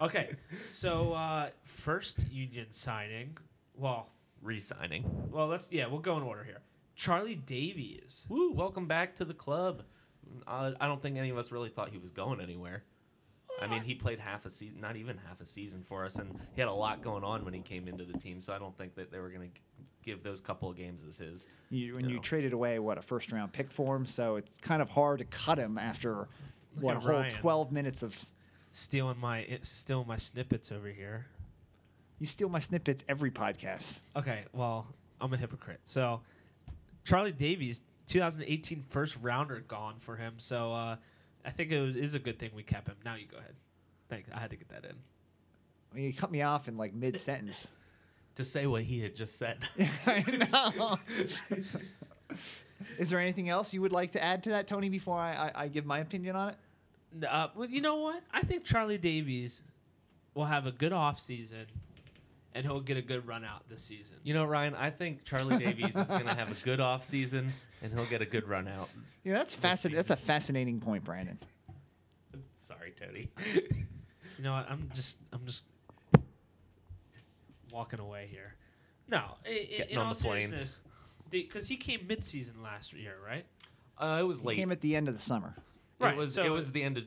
Okay, 0.00 0.30
so 0.68 1.12
uh, 1.12 1.48
first 1.64 2.24
union 2.30 2.66
signing. 2.70 3.36
Well, 3.76 4.10
Resigning. 4.42 5.04
well, 5.30 5.46
let's 5.46 5.68
yeah, 5.70 5.86
we'll 5.86 6.00
go 6.00 6.16
in 6.18 6.22
order 6.22 6.44
here. 6.44 6.58
Charlie 6.96 7.34
Davies. 7.34 8.26
Woo! 8.28 8.52
Welcome 8.52 8.86
back 8.86 9.16
to 9.16 9.24
the 9.24 9.32
club. 9.34 9.82
Uh, 10.46 10.72
I 10.80 10.86
don't 10.86 11.00
think 11.02 11.16
any 11.16 11.30
of 11.30 11.38
us 11.38 11.50
really 11.50 11.70
thought 11.70 11.88
he 11.88 11.98
was 11.98 12.10
going 12.10 12.40
anywhere. 12.40 12.84
I 13.62 13.68
mean, 13.68 13.82
he 13.82 13.94
played 13.94 14.18
half 14.18 14.46
a 14.46 14.50
season, 14.50 14.80
not 14.80 14.96
even 14.96 15.16
half 15.28 15.40
a 15.40 15.46
season 15.46 15.82
for 15.82 16.04
us, 16.04 16.16
and 16.16 16.38
he 16.54 16.60
had 16.60 16.68
a 16.68 16.72
lot 16.72 17.02
going 17.02 17.22
on 17.24 17.44
when 17.44 17.54
he 17.54 17.60
came 17.60 17.86
into 17.88 18.04
the 18.04 18.18
team. 18.18 18.40
So 18.40 18.52
I 18.52 18.58
don't 18.58 18.76
think 18.76 18.94
that 18.96 19.10
they 19.12 19.18
were 19.18 19.30
going 19.30 19.48
to 19.48 19.60
give 20.04 20.22
those 20.22 20.40
couple 20.40 20.68
of 20.70 20.76
games 20.76 21.02
as 21.06 21.18
his. 21.18 21.46
You, 21.70 21.94
when 21.96 22.04
You 22.08 22.16
you 22.16 22.20
traded 22.20 22.52
away 22.52 22.78
what 22.78 22.98
a 22.98 23.02
first 23.02 23.32
round 23.32 23.52
pick 23.52 23.70
for 23.70 23.96
him, 23.96 24.06
so 24.06 24.36
it's 24.36 24.50
kind 24.60 24.80
of 24.82 24.88
hard 24.90 25.18
to 25.18 25.24
cut 25.24 25.58
him 25.58 25.78
after 25.78 26.28
what 26.80 26.96
a 26.96 27.00
whole 27.00 27.10
Ryan. 27.12 27.30
twelve 27.30 27.72
minutes 27.72 28.02
of. 28.02 28.18
Stealing 28.76 29.18
my 29.20 29.46
stealing 29.62 30.08
my 30.08 30.16
snippets 30.16 30.72
over 30.72 30.88
here. 30.88 31.26
You 32.18 32.26
steal 32.26 32.48
my 32.48 32.58
snippets 32.58 33.04
every 33.08 33.30
podcast. 33.30 33.98
Okay, 34.16 34.46
well, 34.52 34.84
I'm 35.20 35.32
a 35.32 35.36
hypocrite. 35.36 35.78
So, 35.84 36.22
Charlie 37.04 37.30
Davies, 37.30 37.82
2018 38.08 38.82
first 38.88 39.16
rounder 39.22 39.60
gone 39.68 39.94
for 40.00 40.16
him. 40.16 40.34
So, 40.38 40.72
uh, 40.72 40.96
I 41.44 41.50
think 41.50 41.70
it 41.70 41.80
was, 41.80 41.94
is 41.94 42.14
a 42.16 42.18
good 42.18 42.36
thing 42.36 42.50
we 42.52 42.64
kept 42.64 42.88
him. 42.88 42.96
Now 43.04 43.14
you 43.14 43.26
go 43.26 43.36
ahead. 43.38 43.54
Thanks. 44.08 44.28
I 44.34 44.40
had 44.40 44.50
to 44.50 44.56
get 44.56 44.68
that 44.70 44.84
in. 44.84 44.96
I 45.92 45.94
mean, 45.94 46.06
you 46.06 46.12
cut 46.12 46.32
me 46.32 46.42
off 46.42 46.66
in 46.66 46.76
like 46.76 46.94
mid 46.94 47.20
sentence. 47.20 47.68
To 48.36 48.44
say 48.44 48.66
what 48.66 48.82
he 48.82 49.00
had 49.00 49.14
just 49.14 49.38
said. 49.38 49.58
I 50.06 50.48
know. 50.52 50.98
Is 52.98 53.10
there 53.10 53.20
anything 53.20 53.48
else 53.48 53.72
you 53.72 53.80
would 53.80 53.92
like 53.92 54.12
to 54.12 54.22
add 54.22 54.42
to 54.44 54.50
that, 54.50 54.66
Tony? 54.66 54.88
Before 54.88 55.16
I, 55.16 55.50
I, 55.54 55.62
I 55.64 55.68
give 55.68 55.86
my 55.86 56.00
opinion 56.00 56.34
on 56.36 56.48
it. 56.50 57.26
Uh, 57.28 57.48
well, 57.54 57.68
you 57.68 57.80
know 57.80 57.96
what? 57.96 58.22
I 58.32 58.42
think 58.42 58.64
Charlie 58.64 58.98
Davies 58.98 59.62
will 60.34 60.44
have 60.44 60.66
a 60.66 60.72
good 60.72 60.92
off 60.92 61.20
season, 61.20 61.66
and 62.54 62.64
he'll 62.66 62.80
get 62.80 62.96
a 62.96 63.02
good 63.02 63.26
run 63.26 63.44
out 63.44 63.68
this 63.68 63.82
season. 63.82 64.16
You 64.24 64.34
know, 64.34 64.44
Ryan, 64.44 64.74
I 64.74 64.90
think 64.90 65.24
Charlie 65.24 65.58
Davies 65.58 65.96
is 65.96 66.08
going 66.08 66.26
to 66.26 66.34
have 66.34 66.50
a 66.50 66.64
good 66.64 66.80
off 66.80 67.04
season, 67.04 67.52
and 67.82 67.92
he'll 67.92 68.06
get 68.06 68.20
a 68.20 68.26
good 68.26 68.48
run 68.48 68.66
out. 68.66 68.88
You 69.22 69.32
know, 69.32 69.38
that's 69.38 69.54
fascinating. 69.54 69.96
That's 69.96 70.10
a 70.10 70.16
fascinating 70.16 70.80
point, 70.80 71.04
Brandon. 71.04 71.38
Sorry, 72.56 72.92
Tony. 72.98 73.28
You 74.38 74.44
know 74.44 74.52
what? 74.54 74.68
I'm 74.68 74.90
just 74.94 75.18
I'm 75.32 75.44
just 75.46 75.64
walking 77.74 77.98
away 78.00 78.28
here. 78.30 78.54
No, 79.08 79.36
i- 79.44 79.48
i- 79.50 79.86
in 79.90 79.98
on 79.98 80.06
all 80.06 80.14
the 80.14 80.20
plane. 80.20 80.46
seriousness, 80.48 80.80
because 81.28 81.68
he 81.68 81.76
came 81.76 82.06
mid-season 82.06 82.62
last 82.62 82.92
year, 82.94 83.16
right? 83.26 83.44
Uh, 83.98 84.18
it 84.20 84.24
was 84.24 84.42
late. 84.42 84.54
He 84.56 84.62
came 84.62 84.72
at 84.72 84.80
the 84.80 84.96
end 84.96 85.08
of 85.08 85.14
the 85.14 85.20
summer. 85.20 85.54
Right. 85.98 86.14
it 86.14 86.16
was. 86.16 86.34
so- 86.34 86.44
it 86.44 86.48
was 86.50 86.72
the 86.72 86.82
end 86.82 86.98
of. 86.98 87.04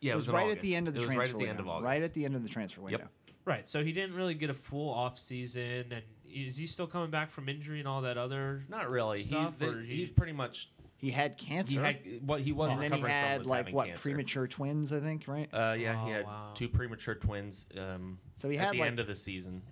Yeah, 0.00 0.12
it 0.12 0.16
was, 0.16 0.28
in 0.28 0.34
right 0.34 0.42
at 0.42 0.46
August. 0.52 0.62
the 0.62 0.76
end 0.76 0.88
of 0.88 0.94
the 0.94 1.00
it 1.00 1.06
was 1.06 1.14
transfer 1.14 1.20
right 1.20 1.30
at 1.30 1.32
the 1.32 1.38
window. 1.38 1.50
end 1.50 1.60
of 1.60 1.68
August. 1.68 1.86
Right 1.86 2.02
at 2.02 2.14
the 2.14 2.24
end 2.24 2.34
of 2.36 2.42
the 2.42 2.48
transfer 2.48 2.80
window. 2.82 3.08
Right. 3.44 3.66
So 3.68 3.82
he 3.84 3.92
didn't 3.92 4.14
really 4.14 4.34
get 4.34 4.48
a 4.50 4.54
full 4.54 4.90
off 4.92 5.18
season, 5.18 5.92
and 5.92 6.02
is 6.32 6.56
he 6.56 6.66
still 6.66 6.86
coming 6.86 7.10
back 7.10 7.30
from 7.30 7.48
injury 7.48 7.80
and 7.80 7.88
all 7.88 8.02
that 8.02 8.16
other? 8.16 8.64
Not 8.68 8.88
really. 8.90 9.22
Stuff, 9.22 9.56
he's, 9.58 9.68
or 9.68 9.80
he- 9.82 9.96
he's 9.96 10.10
pretty 10.10 10.32
much. 10.32 10.70
He 10.96 11.10
had 11.10 11.36
cancer. 11.38 11.72
He 11.72 11.76
had 11.78 12.26
what 12.26 12.40
he 12.42 12.52
was 12.52 12.70
and 12.70 12.82
then 12.82 12.92
he 12.92 13.00
from 13.00 13.08
had 13.10 13.38
was 13.38 13.48
like 13.48 13.56
having 13.58 13.74
what 13.74 13.86
cancer. 13.86 14.02
premature 14.02 14.46
twins, 14.46 14.92
I 14.92 15.00
think, 15.00 15.26
right? 15.28 15.48
Uh, 15.52 15.74
yeah, 15.78 16.02
he 16.04 16.10
Oh, 16.10 16.14
had 16.14 16.24
wow. 16.26 16.52
two 16.54 16.68
premature 16.68 17.14
twins. 17.14 17.66
Um, 17.78 18.18
So 18.36 18.48
he 18.50 18.58
at 18.58 18.66
had 18.66 18.74
the 18.74 18.80
like 18.80 18.86
end 18.88 19.00
of 19.00 19.06
the 19.06 19.16
season. 19.16 19.62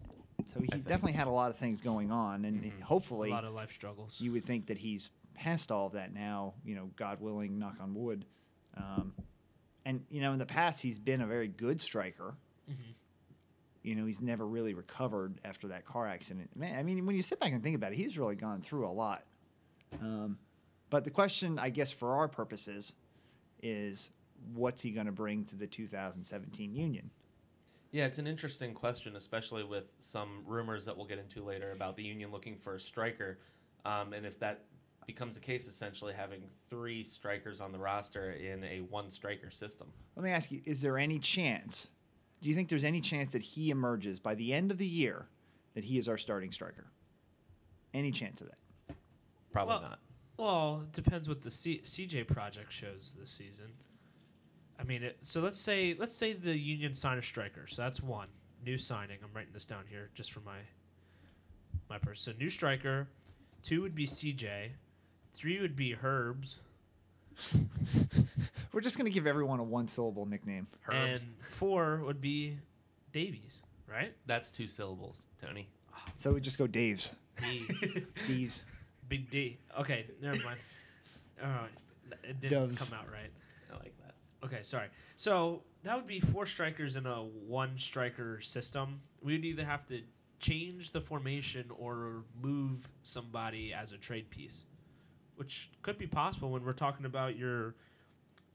So 0.45 0.61
he 0.61 0.67
definitely 0.67 1.13
had 1.13 1.27
a 1.27 1.31
lot 1.31 1.51
of 1.51 1.57
things 1.57 1.81
going 1.81 2.11
on, 2.11 2.45
and 2.45 2.63
Mhm. 2.63 2.91
A 2.91 3.31
lot 3.31 3.45
of 3.45 3.55
life 3.55 3.73
struggles. 3.73 4.21
you 4.21 4.33
would 4.33 4.45
think 4.45 4.67
that 4.67 4.79
he's 4.79 5.11
past 5.35 5.71
all 5.71 5.87
of 5.87 5.93
that 5.93 6.13
now. 6.13 6.55
You 6.65 6.75
know, 6.75 6.91
God 6.97 7.21
willing, 7.21 7.59
knock 7.59 7.77
on 7.81 7.95
wood. 7.95 8.25
Um, 8.75 9.15
and 9.85 10.05
you 10.11 10.21
know, 10.21 10.33
in 10.33 10.39
the 10.39 10.47
past, 10.47 10.81
he's 10.81 10.99
been 10.99 11.21
a 11.21 11.27
very 11.27 11.49
good 11.49 11.81
striker. 11.81 12.37
Mhm. 12.71 12.95
You 13.83 13.95
know, 13.95 14.07
he's 14.07 14.21
never 14.21 14.47
really 14.47 14.75
recovered 14.75 15.41
after 15.45 15.69
that 15.69 15.85
car 15.85 16.07
accident. 16.07 16.55
Man, 16.57 16.79
I 16.79 16.83
mean, 16.83 17.07
when 17.07 17.17
you 17.17 17.23
sit 17.23 17.41
back 17.41 17.53
and 17.53 17.63
think 17.63 17.77
about 17.77 17.93
it, 17.93 17.97
he's 17.97 18.19
really 18.19 18.37
gone 18.37 18.61
through 18.61 18.87
a 18.87 18.91
lot. 18.93 19.25
Um, 20.01 20.39
but 20.91 21.05
the 21.05 21.11
question, 21.11 21.59
I 21.59 21.71
guess, 21.71 21.91
for 21.91 22.15
our 22.17 22.29
purposes, 22.29 22.93
is 23.63 24.11
what's 24.53 24.83
he 24.83 24.91
going 24.91 25.07
to 25.07 25.13
bring 25.13 25.45
to 25.47 25.57
the 25.57 25.67
2017 25.67 26.75
Union? 26.75 27.11
Yeah, 27.91 28.05
it's 28.05 28.19
an 28.19 28.27
interesting 28.27 28.75
question, 28.75 29.17
especially 29.17 29.65
with 29.65 29.85
some 29.99 30.43
rumors 30.47 30.85
that 30.85 30.97
we'll 30.97 31.07
get 31.07 31.19
into 31.19 31.43
later 31.43 31.73
about 31.73 31.97
the 31.97 32.03
Union 32.03 32.31
looking 32.31 32.57
for 32.57 32.75
a 32.75 32.81
striker. 32.81 33.39
Um, 33.87 34.13
and 34.13 34.27
if 34.27 34.39
that 34.41 34.65
becomes 35.07 35.37
the 35.37 35.41
case, 35.41 35.67
essentially 35.69 36.13
having 36.13 36.43
three 36.69 37.03
strikers 37.03 37.61
on 37.63 37.73
the 37.73 37.79
roster 37.79 38.33
in 38.33 38.63
a 38.65 38.81
one 38.91 39.09
striker 39.11 39.51
system. 39.51 39.89
Let 40.17 40.25
me 40.25 40.31
ask 40.31 40.53
you: 40.53 40.61
Is 40.67 40.83
there 40.83 40.99
any 40.99 41.19
chance? 41.19 41.89
Do 42.43 42.49
you 42.49 42.55
think 42.55 42.69
there's 42.69 42.85
any 42.85 43.01
chance 43.01 43.33
that 43.33 43.43
he 43.43 43.71
emerges 43.71 44.21
by 44.21 44.35
the 44.35 44.53
end 44.53 44.71
of 44.71 44.77
the 44.79 44.87
year 44.87 45.27
that 45.75 45.83
he 45.83 45.99
is 45.99 46.09
our 46.09 46.19
starting 46.19 46.53
striker? 46.53 46.85
Any 47.95 48.13
chance 48.13 48.43
of 48.43 48.49
that? 48.49 48.97
Probably 49.51 49.75
Well- 49.75 49.83
not. 49.83 49.99
Well, 50.37 50.83
it 50.83 50.93
depends 50.93 51.29
what 51.29 51.43
the 51.43 51.51
C- 51.51 51.81
CJ 51.83 52.23
project 52.23 52.71
shows 52.73 53.13
this 53.19 53.29
season. 53.31 53.73
I 54.81 54.85
mean, 54.85 55.03
it, 55.03 55.17
so 55.21 55.41
let's 55.41 55.59
say 55.59 55.97
let's 55.99 56.15
say 56.15 56.33
the 56.33 56.57
Union 56.57 56.95
sign 56.95 57.19
a 57.19 57.23
striker. 57.23 57.67
So 57.67 57.83
that's 57.83 58.03
one 58.03 58.29
new 58.65 58.79
signing. 58.79 59.19
I'm 59.23 59.31
writing 59.35 59.53
this 59.53 59.65
down 59.65 59.85
here 59.89 60.11
just 60.15 60.33
for 60.33 60.41
my 60.41 60.59
my 61.91 61.99
person. 61.99 62.35
So 62.35 62.39
new 62.39 62.51
striker. 62.51 63.09
Two 63.63 63.83
would 63.83 63.95
be 63.95 64.07
CJ. 64.07 64.69
Three 65.35 65.61
would 65.61 65.77
be 65.77 65.95
Herbs. 66.01 66.57
We're 68.73 68.81
just 68.81 68.97
going 68.97 69.11
to 69.11 69.15
give 69.15 69.27
everyone 69.27 69.61
a 69.61 69.65
one-syllable 69.65 70.27
nickname. 70.27 70.67
Herbs. 70.89 71.25
And 71.25 71.33
four 71.43 72.03
would 72.05 72.21
be 72.21 72.57
Davies, 73.13 73.63
right? 73.89 74.13
That's 74.27 74.51
two 74.51 74.67
syllables, 74.67 75.27
Tony. 75.45 75.69
So 76.17 76.33
we 76.33 76.41
just 76.41 76.59
go 76.59 76.67
Dave's. 76.67 77.11
D. 77.41 77.67
D's. 78.27 78.63
Big 79.09 79.31
D. 79.31 79.59
Okay, 79.79 80.07
never 80.21 80.43
mind. 80.45 80.59
All 81.43 81.49
right. 81.49 81.71
It 82.25 82.41
didn't 82.41 82.59
Doves. 82.59 82.89
come 82.89 82.99
out 82.99 83.07
right. 83.11 83.31
Okay, 84.49 84.63
sorry. 84.63 84.89
So 85.17 85.63
that 85.83 85.95
would 85.95 86.07
be 86.07 86.21
four 86.21 86.47
strikers 86.47 86.97
in 86.97 87.07
a 87.07 87.23
one 87.47 87.77
striker 87.77 88.41
system. 88.41 89.01
We'd 89.23 89.45
either 89.45 89.65
have 89.65 89.87
to 89.87 90.01
change 90.41 90.91
the 90.93 91.01
formation 91.01 91.71
or 91.79 92.23
move 92.41 92.89
somebody 93.03 93.75
as 93.75 93.93
a 93.93 93.99
trade 93.99 94.31
piece, 94.31 94.63
which 95.37 95.71
could 95.83 95.99
be 95.99 96.07
possible 96.07 96.51
when 96.51 96.65
we're 96.65 96.73
talking 96.73 97.05
about 97.05 97.37
your 97.37 97.75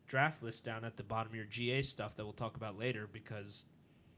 draft 0.08 0.42
list 0.42 0.66
down 0.66 0.84
at 0.84 0.98
the 0.98 1.04
bottom 1.04 1.32
of 1.32 1.36
your 1.36 1.46
GA 1.46 1.84
stuff 1.84 2.16
that 2.16 2.24
we'll 2.24 2.34
talk 2.34 2.56
about 2.56 2.78
later. 2.80 3.08
Because, 3.12 3.68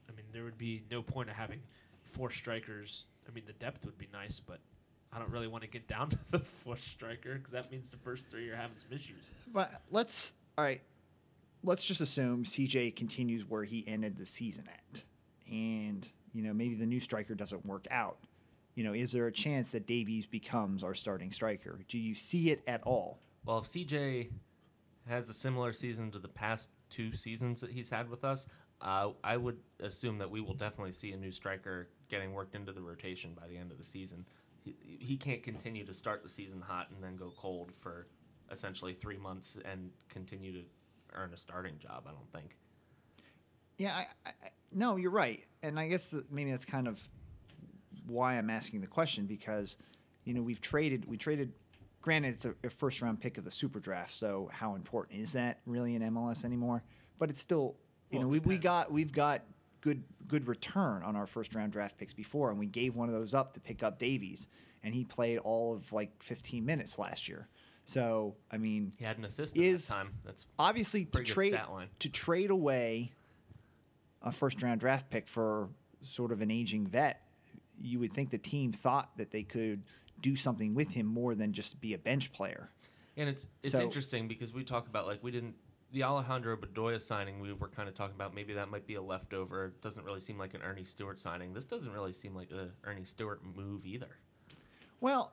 I 0.08 0.16
mean, 0.16 0.26
there 0.32 0.44
would 0.44 0.58
be 0.58 0.84
no 0.90 1.02
point 1.02 1.30
of 1.30 1.36
having 1.36 1.60
four 2.04 2.32
strikers. 2.32 3.04
I 3.28 3.34
mean, 3.34 3.44
the 3.46 3.54
depth 3.54 3.84
would 3.86 3.98
be 3.98 4.08
nice, 4.14 4.40
but 4.40 4.60
I 5.12 5.20
don't 5.20 5.32
really 5.32 5.48
want 5.48 5.64
to 5.64 5.70
get 5.70 5.88
down 5.88 6.10
to 6.10 6.20
the 6.32 6.40
fourth 6.40 6.84
striker 6.84 7.34
because 7.36 7.52
that 7.52 7.70
means 7.70 7.90
the 7.90 7.98
first 7.98 8.28
three 8.28 8.50
are 8.50 8.56
having 8.56 8.78
some 8.78 8.94
issues. 8.94 9.32
But 9.52 9.82
let's 9.92 10.34
all 10.58 10.64
right. 10.64 10.82
Let's 11.66 11.84
just 11.84 12.00
assume 12.00 12.44
CJ 12.44 12.96
continues 12.96 13.50
where 13.50 13.64
he 13.64 13.84
ended 13.88 14.18
the 14.18 14.26
season 14.26 14.66
at, 14.68 15.04
and 15.52 16.08
you 16.32 16.44
know 16.44 16.54
maybe 16.54 16.76
the 16.76 16.86
new 16.86 17.00
striker 17.00 17.34
doesn't 17.34 17.66
work 17.66 17.88
out. 17.90 18.20
You 18.76 18.84
know, 18.84 18.94
is 18.94 19.12
there 19.12 19.26
a 19.26 19.32
chance 19.32 19.72
that 19.72 19.88
Davies 19.88 20.28
becomes 20.28 20.84
our 20.84 20.94
starting 20.94 21.32
striker? 21.32 21.80
Do 21.88 21.98
you 21.98 22.14
see 22.14 22.52
it 22.52 22.62
at 22.68 22.84
all? 22.84 23.20
Well, 23.46 23.60
if 23.60 23.66
CJ 23.66 24.30
has 25.08 25.28
a 25.28 25.34
similar 25.34 25.74
season 25.74 26.12
to 26.12 26.20
the 26.20 26.28
past 26.28 26.70
two 26.90 27.12
seasons 27.14 27.62
that 27.62 27.72
he's 27.72 27.90
had 27.90 28.10
with 28.10 28.24
us, 28.24 28.46
uh, 28.82 29.12
I 29.24 29.38
would 29.38 29.58
assume 29.80 30.20
that 30.20 30.30
we 30.30 30.42
will 30.42 30.54
definitely 30.54 30.92
see 30.92 31.14
a 31.14 31.18
new 31.18 31.32
striker 31.32 31.90
getting 32.10 32.34
worked 32.34 32.54
into 32.54 32.74
the 32.74 32.82
rotation 32.82 33.36
by 33.40 33.48
the 33.48 33.58
end 33.58 33.72
of 33.72 33.80
the 33.80 33.84
season. 33.84 34.26
He, 34.64 34.76
he 34.82 35.18
can't 35.18 35.42
continue 35.42 35.86
to 35.86 35.94
start 35.94 36.22
the 36.22 36.30
season 36.30 36.62
hot 36.62 36.92
and 36.94 37.04
then 37.04 37.16
go 37.16 37.34
cold 37.38 37.72
for 37.72 38.08
essentially 38.52 38.94
three 38.94 39.18
months 39.18 39.58
and 39.66 39.90
continue 40.10 40.52
to 40.52 40.68
earn 41.16 41.34
a 41.34 41.38
starting 41.38 41.78
job. 41.80 42.04
I 42.08 42.12
don't 42.12 42.32
think. 42.32 42.56
Yeah, 43.78 43.94
I, 43.94 44.30
I, 44.30 44.32
no, 44.74 44.96
you're 44.96 45.12
right, 45.12 45.44
and 45.64 45.80
I 45.80 45.88
guess 45.88 46.08
that 46.10 46.32
maybe 46.32 46.52
that's 46.52 46.66
kind 46.66 46.88
of 46.88 47.08
why 48.08 48.36
I'm 48.36 48.50
asking 48.50 48.82
the 48.82 48.88
question 48.88 49.26
because 49.26 49.78
you 50.24 50.34
know 50.34 50.42
we've 50.42 50.62
traded 50.62 51.06
we 51.06 51.18
traded. 51.18 51.52
Granted, 52.02 52.36
it's 52.36 52.46
a, 52.46 52.54
a 52.64 52.70
first 52.70 53.02
round 53.02 53.20
pick 53.20 53.40
of 53.40 53.46
the 53.46 53.52
super 53.52 53.80
draft, 53.80 54.14
so 54.14 54.48
how 54.54 54.76
important 54.76 55.20
is 55.20 55.34
that 55.34 55.60
really 55.66 55.96
in 55.96 56.04
MLS 56.04 56.46
anymore? 56.46 56.84
But 57.18 57.32
it's 57.32 57.40
still, 57.40 57.76
you 58.12 58.20
Well, 58.20 58.28
know, 58.28 58.32
we, 58.32 58.40
we 58.40 58.58
got 58.60 58.92
we've 58.92 59.12
got 59.12 59.42
good 59.82 60.04
good 60.28 60.48
return 60.48 61.02
on 61.04 61.16
our 61.16 61.26
first 61.26 61.56
round 61.56 61.72
draft 61.72 61.98
picks 61.98 62.14
before, 62.14 62.52
and 62.52 62.60
we 62.60 62.68
gave 62.68 62.96
one 62.96 63.08
of 63.10 63.16
those 63.16 63.34
up 63.34 63.54
to 63.54 63.60
pick 63.60 63.82
up 63.82 63.98
Davies, 63.98 64.48
and 64.84 64.94
he 64.94 65.04
played 65.04 65.40
all 65.40 65.74
of 65.74 65.92
like 65.92 66.12
15 66.22 66.64
minutes 66.64 67.00
last 67.00 67.28
year. 67.28 67.48
So 67.86 68.36
I 68.52 68.58
mean, 68.58 68.92
He 68.98 69.06
had 69.06 69.18
an 69.18 69.26
assist 69.26 69.56
Is- 69.58 69.88
that 69.88 69.94
time. 69.94 70.14
That's 70.26 70.46
obviously 70.60 71.06
to 71.06 71.24
trade 71.24 71.58
to 72.00 72.10
trade 72.10 72.50
away 72.50 73.12
a 74.22 74.32
first 74.32 74.62
round 74.64 74.80
draft 74.80 75.10
pick 75.10 75.28
for 75.28 75.70
sort 76.02 76.32
of 76.32 76.42
an 76.42 76.52
aging 76.52 76.88
vet, 76.88 77.22
you 77.80 78.00
would 78.00 78.14
think 78.14 78.32
the 78.32 78.38
team 78.38 78.72
thought 78.74 79.16
that 79.18 79.32
they 79.32 79.44
could 79.44 79.84
do 80.22 80.36
something 80.36 80.74
with 80.74 80.90
him 80.90 81.06
more 81.06 81.36
than 81.36 81.54
just 81.54 81.80
be 81.80 81.94
a 81.94 81.98
bench 81.98 82.32
player. 82.34 82.70
And 83.18 83.30
it's 83.30 83.48
it's 83.64 83.74
So- 83.74 83.82
interesting 83.82 84.28
because 84.28 84.52
we 84.54 84.64
talk 84.64 84.88
about 84.88 85.06
like 85.08 85.24
we 85.24 85.32
didn't 85.32 85.56
the 85.92 86.04
Alejandro 86.04 86.58
Bedoya 86.58 87.00
signing. 87.00 87.40
We 87.40 87.54
were 87.54 87.70
kind 87.70 87.88
of 87.88 87.96
talking 87.96 88.16
about 88.16 88.34
maybe 88.34 88.54
that 88.54 88.70
might 88.70 88.86
be 88.86 88.96
a 88.96 89.02
leftover. 89.02 89.68
It 89.68 89.82
doesn't 89.82 90.04
really 90.04 90.20
seem 90.20 90.38
like 90.38 90.54
an 90.54 90.62
Earnie 90.62 90.84
Stewart 90.84 91.20
signing. 91.20 91.54
This 91.54 91.64
doesn't 91.64 91.92
really 91.92 92.12
seem 92.12 92.36
like 92.36 92.52
a 92.52 92.72
Earnie 92.84 93.06
Stewart 93.06 93.42
move 93.56 93.86
either. 93.86 94.18
Well, 95.00 95.32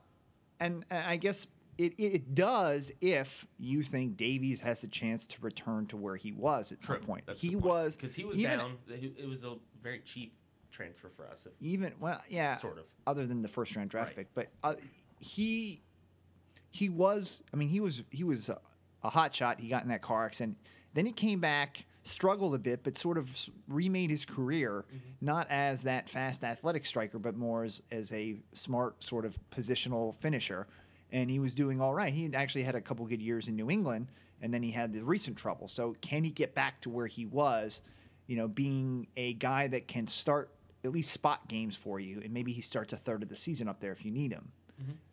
and, 0.60 0.84
and 0.90 1.04
I 1.06 1.16
guess 1.16 1.46
it, 1.78 1.94
it 1.98 2.34
does 2.34 2.92
if 3.00 3.46
you 3.58 3.82
think 3.82 4.16
Davies 4.16 4.60
has 4.60 4.84
a 4.84 4.88
chance 4.88 5.26
to 5.28 5.40
return 5.40 5.86
to 5.86 5.96
where 5.96 6.16
he 6.16 6.32
was 6.32 6.72
at 6.72 6.82
some 6.82 6.98
point. 6.98 7.24
That's 7.26 7.40
he 7.40 7.56
was 7.56 7.96
because 7.96 8.14
he 8.14 8.24
was 8.24 8.38
even, 8.38 8.58
down. 8.58 8.78
It 8.88 9.28
was 9.28 9.44
a 9.44 9.54
very 9.82 10.00
cheap 10.00 10.34
transfer 10.70 11.10
for 11.16 11.26
us. 11.28 11.46
Even 11.60 11.92
well, 12.00 12.20
yeah, 12.28 12.56
Sort 12.56 12.78
of. 12.78 12.86
other 13.06 13.26
than 13.26 13.42
the 13.42 13.48
first 13.48 13.74
round 13.76 13.90
draft 13.90 14.08
Right. 14.08 14.16
pick, 14.16 14.34
but 14.34 14.48
uh, 14.62 14.74
he 15.18 15.82
he 16.70 16.88
was. 16.88 17.42
I 17.52 17.56
mean, 17.56 17.68
he 17.68 17.80
was 17.80 18.02
he 18.10 18.24
was 18.24 18.48
a, 18.48 18.60
a 19.02 19.10
hot 19.10 19.34
shot. 19.34 19.60
He 19.60 19.68
got 19.68 19.82
in 19.82 19.88
that 19.88 20.02
car 20.02 20.26
accident. 20.26 20.56
Then 20.94 21.06
he 21.06 21.12
came 21.12 21.40
back, 21.40 21.84
struggled 22.04 22.54
a 22.54 22.58
bit, 22.58 22.82
but 22.82 22.98
sort 22.98 23.16
of 23.16 23.30
remade 23.66 24.10
his 24.10 24.24
career, 24.26 24.84
not 25.22 25.46
as 25.48 25.82
that 25.84 26.08
fast 26.08 26.44
athletic 26.44 26.84
striker, 26.84 27.18
but 27.18 27.34
more 27.36 27.64
as, 27.64 27.82
as 27.90 28.12
a 28.12 28.36
smart 28.52 29.02
sort 29.02 29.24
of 29.24 29.38
positional 29.50 30.14
finisher. 30.16 30.66
And 31.12 31.30
he 31.30 31.38
was 31.38 31.54
doing 31.54 31.80
all 31.80 31.94
right. 31.94 32.12
He 32.12 32.32
actually 32.34 32.62
had 32.64 32.74
a 32.74 32.80
couple 32.80 33.06
good 33.06 33.20
years 33.22 33.46
in 33.46 33.54
New 33.54 33.70
England, 33.70 34.08
and 34.40 34.52
then 34.52 34.62
he 34.62 34.70
had 34.70 34.92
the 34.92 35.04
recent 35.04 35.36
trouble. 35.36 35.68
So 35.68 35.94
can 36.00 36.24
he 36.24 36.30
get 36.30 36.54
back 36.54 36.80
to 36.82 36.90
where 36.90 37.06
he 37.06 37.26
was? 37.26 37.82
You 38.26 38.36
know, 38.36 38.48
being 38.48 39.06
a 39.16 39.34
guy 39.34 39.66
that 39.68 39.86
can 39.88 40.06
start 40.06 40.50
at 40.84 40.90
least 40.90 41.12
spot 41.12 41.46
games 41.48 41.76
for 41.76 42.00
you, 42.00 42.20
and 42.24 42.32
maybe 42.32 42.52
he 42.52 42.60
starts 42.62 42.92
a 42.92 42.96
third 42.96 43.22
of 43.22 43.28
the 43.28 43.36
season 43.36 43.68
up 43.68 43.78
there 43.78 43.92
if 43.92 44.04
you 44.04 44.10
need 44.10 44.32
him. 44.32 44.50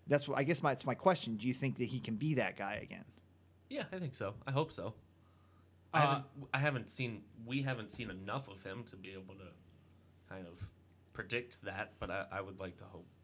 That's 0.08 0.28
what 0.28 0.40
I 0.40 0.44
guess. 0.44 0.64
My, 0.64 0.72
it's 0.72 0.86
my 0.86 0.96
question. 0.96 1.36
Do 1.36 1.48
you 1.48 1.54
think 1.54 1.78
that 1.78 1.86
he 1.86 2.00
can 2.00 2.16
be 2.16 2.34
that 2.36 2.58
guy 2.58 2.80
again? 2.82 3.04
yeah, 3.70 3.84
I 3.94 4.00
think 4.00 4.16
so. 4.16 4.34
I 4.48 4.52
hope 4.52 4.72
so. 4.72 4.96
I 5.94 5.98
Uh, 6.00 6.02
haven't. 6.08 6.26
I 6.56 6.58
haven't 6.60 6.90
seen. 6.90 7.22
We 7.46 7.62
haven't 7.62 7.92
seen 7.92 8.10
enough 8.10 8.48
of 8.48 8.64
him 8.64 8.84
to 8.90 8.96
be 8.96 9.12
able 9.12 9.36
to 9.36 9.48
kind 10.28 10.48
of 10.48 10.66
predict 11.14 11.64
that. 11.66 11.92
But 12.00 12.10
I, 12.10 12.26
I 12.32 12.42
would 12.42 12.60
like 12.60 12.78
to 12.78 12.86
hope 12.86 13.06
that 13.06 13.19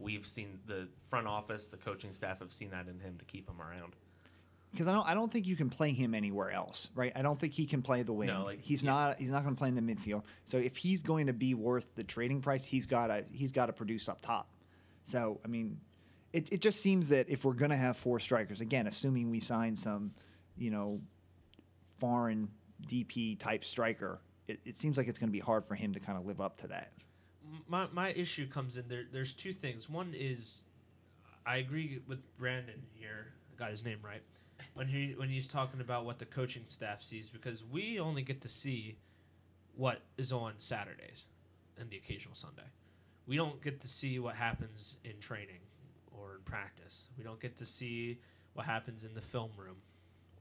we've 0.00 0.26
seen 0.26 0.58
the 0.66 0.88
front 1.08 1.26
office, 1.26 1.66
the 1.66 1.76
coaching 1.76 2.12
staff 2.12 2.40
have 2.40 2.52
seen 2.52 2.70
that 2.70 2.88
in 2.88 2.98
him 2.98 3.16
to 3.18 3.24
keep 3.24 3.48
him 3.48 3.60
around. 3.60 3.94
because 4.72 4.86
I 4.86 4.92
don't 4.92 5.06
I 5.06 5.14
don't 5.14 5.30
think 5.30 5.46
you 5.46 5.56
can 5.56 5.68
play 5.68 5.92
him 5.92 6.14
anywhere 6.14 6.50
else, 6.50 6.88
right? 6.94 7.12
I 7.14 7.22
don't 7.22 7.38
think 7.38 7.52
he 7.52 7.66
can 7.66 7.82
play 7.82 8.02
the 8.02 8.12
wing. 8.12 8.28
No, 8.28 8.42
like, 8.42 8.60
he's 8.62 8.82
yeah. 8.82 8.90
not 8.90 9.18
he's 9.18 9.30
not 9.30 9.42
going 9.42 9.54
to 9.54 9.58
play 9.58 9.68
in 9.68 9.74
the 9.74 9.82
midfield. 9.82 10.24
So 10.46 10.58
if 10.58 10.76
he's 10.76 11.02
going 11.02 11.26
to 11.26 11.32
be 11.32 11.54
worth 11.54 11.94
the 11.94 12.04
trading 12.04 12.40
price, 12.40 12.64
he's 12.64 12.86
got 12.86 13.08
to 13.08 13.24
he's 13.30 13.52
got 13.52 13.66
to 13.66 13.72
produce 13.72 14.08
up 14.08 14.20
top. 14.20 14.48
So 15.04 15.40
I 15.44 15.48
mean, 15.48 15.78
it 16.32 16.48
it 16.52 16.60
just 16.60 16.80
seems 16.80 17.08
that 17.10 17.28
if 17.28 17.44
we're 17.44 17.52
going 17.52 17.70
to 17.70 17.76
have 17.76 17.96
four 17.96 18.18
strikers, 18.20 18.60
again, 18.60 18.86
assuming 18.86 19.30
we 19.30 19.40
sign 19.40 19.76
some, 19.76 20.12
you 20.56 20.70
know, 20.70 21.00
foreign 21.98 22.48
DP 22.86 23.38
type 23.38 23.64
striker, 23.64 24.20
it, 24.48 24.60
it 24.64 24.78
seems 24.78 24.96
like 24.96 25.08
it's 25.08 25.18
going 25.18 25.28
to 25.28 25.32
be 25.32 25.40
hard 25.40 25.66
for 25.66 25.74
him 25.74 25.92
to 25.92 26.00
kind 26.00 26.16
of 26.16 26.26
live 26.26 26.40
up 26.40 26.56
to 26.58 26.66
that. 26.68 26.92
My 27.68 27.86
my 27.92 28.10
issue 28.10 28.46
comes 28.46 28.76
in 28.76 28.88
there. 28.88 29.04
There's 29.10 29.32
two 29.32 29.52
things. 29.52 29.88
One 29.88 30.14
is, 30.16 30.62
I 31.46 31.56
agree 31.56 32.00
with 32.06 32.18
Brandon 32.38 32.82
here. 32.94 33.32
I 33.52 33.58
got 33.58 33.70
his 33.70 33.84
name 33.84 33.98
right 34.02 34.22
when 34.74 34.86
he 34.86 35.14
when 35.16 35.28
he's 35.28 35.48
talking 35.48 35.80
about 35.80 36.04
what 36.04 36.18
the 36.18 36.26
coaching 36.26 36.62
staff 36.66 37.02
sees 37.02 37.28
because 37.28 37.62
we 37.70 37.98
only 38.00 38.22
get 38.22 38.40
to 38.42 38.48
see 38.48 38.96
what 39.76 40.00
is 40.18 40.32
on 40.32 40.54
Saturdays 40.58 41.24
and 41.78 41.88
the 41.90 41.96
occasional 41.96 42.34
Sunday. 42.34 42.68
We 43.26 43.36
don't 43.36 43.62
get 43.62 43.80
to 43.80 43.88
see 43.88 44.18
what 44.18 44.34
happens 44.34 44.96
in 45.04 45.18
training 45.20 45.60
or 46.18 46.36
in 46.36 46.42
practice. 46.44 47.04
We 47.16 47.24
don't 47.24 47.40
get 47.40 47.56
to 47.58 47.66
see 47.66 48.18
what 48.54 48.66
happens 48.66 49.04
in 49.04 49.14
the 49.14 49.20
film 49.20 49.50
room 49.56 49.76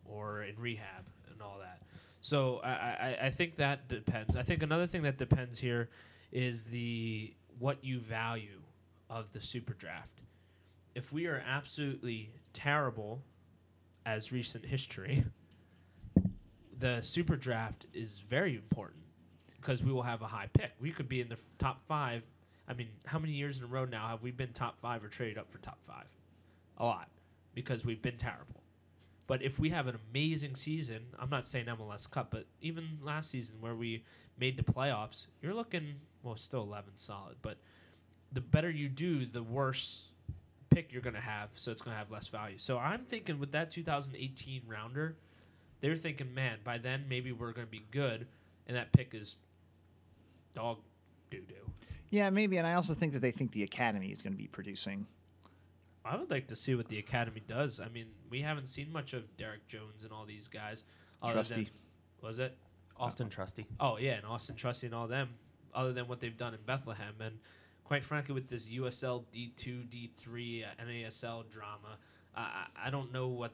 or 0.05 0.43
in 0.43 0.55
rehab 0.57 1.05
and 1.31 1.41
all 1.41 1.57
that. 1.59 1.81
So 2.21 2.59
I, 2.63 2.69
I, 2.69 3.17
I 3.23 3.29
think 3.29 3.55
that 3.57 3.87
depends. 3.87 4.35
I 4.35 4.43
think 4.43 4.63
another 4.63 4.87
thing 4.87 5.03
that 5.03 5.17
depends 5.17 5.59
here 5.59 5.89
is 6.31 6.65
the 6.65 7.33
what 7.59 7.83
you 7.83 7.99
value 7.99 8.61
of 9.09 9.31
the 9.33 9.41
super 9.41 9.73
draft. 9.73 10.21
If 10.95 11.11
we 11.11 11.27
are 11.27 11.43
absolutely 11.45 12.31
terrible, 12.53 13.21
as 14.05 14.31
recent 14.31 14.65
history, 14.65 15.23
the 16.79 17.01
super 17.01 17.35
draft 17.35 17.85
is 17.93 18.23
very 18.29 18.55
important 18.55 19.03
because 19.59 19.83
we 19.83 19.91
will 19.91 20.03
have 20.03 20.21
a 20.21 20.27
high 20.27 20.49
pick. 20.53 20.71
We 20.79 20.91
could 20.91 21.09
be 21.09 21.21
in 21.21 21.27
the 21.27 21.35
f- 21.35 21.51
top 21.57 21.81
five. 21.87 22.23
I 22.67 22.73
mean, 22.73 22.87
how 23.05 23.19
many 23.19 23.33
years 23.33 23.57
in 23.57 23.65
a 23.65 23.67
row 23.67 23.85
now 23.85 24.07
have 24.07 24.21
we 24.21 24.31
been 24.31 24.53
top 24.53 24.79
five 24.79 25.03
or 25.03 25.09
traded 25.09 25.37
up 25.37 25.51
for 25.51 25.57
top 25.59 25.79
five? 25.85 26.07
A 26.77 26.85
lot 26.85 27.09
because 27.53 27.83
we've 27.83 28.01
been 28.01 28.17
terrible. 28.17 28.63
But 29.27 29.43
if 29.43 29.59
we 29.59 29.69
have 29.69 29.87
an 29.87 29.97
amazing 30.11 30.55
season, 30.55 31.01
I'm 31.19 31.29
not 31.29 31.45
saying 31.45 31.65
MLS 31.65 32.09
Cup, 32.09 32.31
but 32.31 32.45
even 32.61 32.87
last 33.01 33.29
season 33.29 33.57
where 33.59 33.75
we 33.75 34.03
made 34.39 34.57
the 34.57 34.63
playoffs, 34.63 35.27
you're 35.41 35.53
looking 35.53 35.95
well, 36.23 36.35
still 36.35 36.61
11 36.63 36.91
solid, 36.95 37.35
but 37.41 37.57
the 38.31 38.41
better 38.41 38.69
you 38.69 38.89
do, 38.89 39.25
the 39.25 39.41
worse 39.43 40.09
pick 40.69 40.91
you're 40.91 41.01
going 41.01 41.15
to 41.15 41.21
have, 41.21 41.49
so 41.55 41.71
it's 41.71 41.81
going 41.81 41.93
to 41.93 41.97
have 41.97 42.11
less 42.11 42.27
value. 42.27 42.57
So 42.57 42.77
I'm 42.77 43.05
thinking 43.05 43.39
with 43.39 43.51
that 43.53 43.71
2018 43.71 44.63
rounder, 44.67 45.15
they're 45.81 45.95
thinking, 45.95 46.33
man, 46.33 46.57
by 46.63 46.77
then 46.77 47.05
maybe 47.09 47.31
we're 47.31 47.53
going 47.53 47.65
to 47.67 47.71
be 47.71 47.83
good, 47.91 48.27
and 48.67 48.77
that 48.77 48.91
pick 48.91 49.13
is 49.15 49.37
dog 50.53 50.77
doo 51.31 51.41
doo. 51.47 51.55
Yeah, 52.09 52.29
maybe. 52.29 52.57
And 52.57 52.65
I 52.67 52.73
also 52.73 52.93
think 52.93 53.13
that 53.13 53.19
they 53.19 53.31
think 53.31 53.51
the 53.51 53.63
academy 53.63 54.07
is 54.07 54.21
going 54.21 54.33
to 54.33 54.37
be 54.37 54.47
producing. 54.47 55.05
I 56.05 56.15
would 56.17 56.29
like 56.31 56.47
to 56.47 56.55
see 56.55 56.73
what 56.75 56.87
the 56.87 56.97
academy 56.97 57.41
does. 57.47 57.79
I 57.79 57.87
mean, 57.89 58.07
we 58.29 58.41
haven't 58.41 58.67
seen 58.67 58.91
much 58.91 59.13
of 59.13 59.35
Derrick 59.37 59.67
Jones 59.67 60.03
and 60.03 60.11
all 60.13 60.25
these 60.25 60.47
guys. 60.47 60.83
other 61.21 61.33
Trusty. 61.33 61.55
than- 61.65 61.69
was 62.21 62.39
it? 62.39 62.57
Auston 62.99 63.29
Trusty. 63.29 63.65
Oh 63.79 63.97
yeah, 63.97 64.13
and 64.13 64.25
Auston 64.25 64.55
Trusty 64.57 64.87
and 64.87 64.93
all 64.95 65.07
them, 65.07 65.29
other 65.73 65.93
than 65.93 66.07
what 66.07 66.19
they've 66.19 66.35
done 66.37 66.53
in 66.53 66.59
Bethlehem, 66.65 67.15
and 67.21 67.39
quite 67.83 68.03
frankly, 68.03 68.33
with 68.33 68.47
this 68.49 68.65
USL 68.67 69.23
D 69.31 69.51
two 69.55 69.83
D 69.83 70.09
three 70.17 70.63
uh, 70.63 70.83
NASL 70.83 71.49
drama, 71.49 71.97
I 72.35 72.41
I 72.41 72.87
I 72.87 72.89
don't 72.89 73.11
know 73.11 73.27
what 73.27 73.51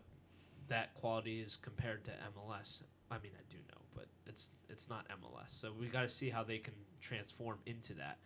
that 0.67 0.93
quality 0.95 1.41
is 1.41 1.57
compared 1.61 2.03
to 2.05 2.11
MLS. 2.35 2.79
I 3.11 3.15
mean, 3.19 3.31
I 3.37 3.43
do 3.49 3.57
know, 3.69 3.81
but 3.93 4.05
it's 4.25 4.49
it's 4.69 4.89
not 4.89 5.05
MLS. 5.21 5.49
So 5.49 5.71
we 5.79 5.87
got 5.87 6.01
to 6.01 6.09
see 6.09 6.29
how 6.29 6.43
they 6.43 6.57
can 6.57 6.73
transform 7.01 7.57
into 7.65 7.93
that. 7.95 8.17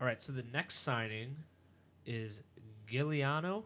All 0.00 0.06
right, 0.06 0.20
so 0.20 0.32
the 0.32 0.44
next 0.52 0.80
signing 0.80 1.36
is 2.04 2.42
Giuliano. 2.86 3.64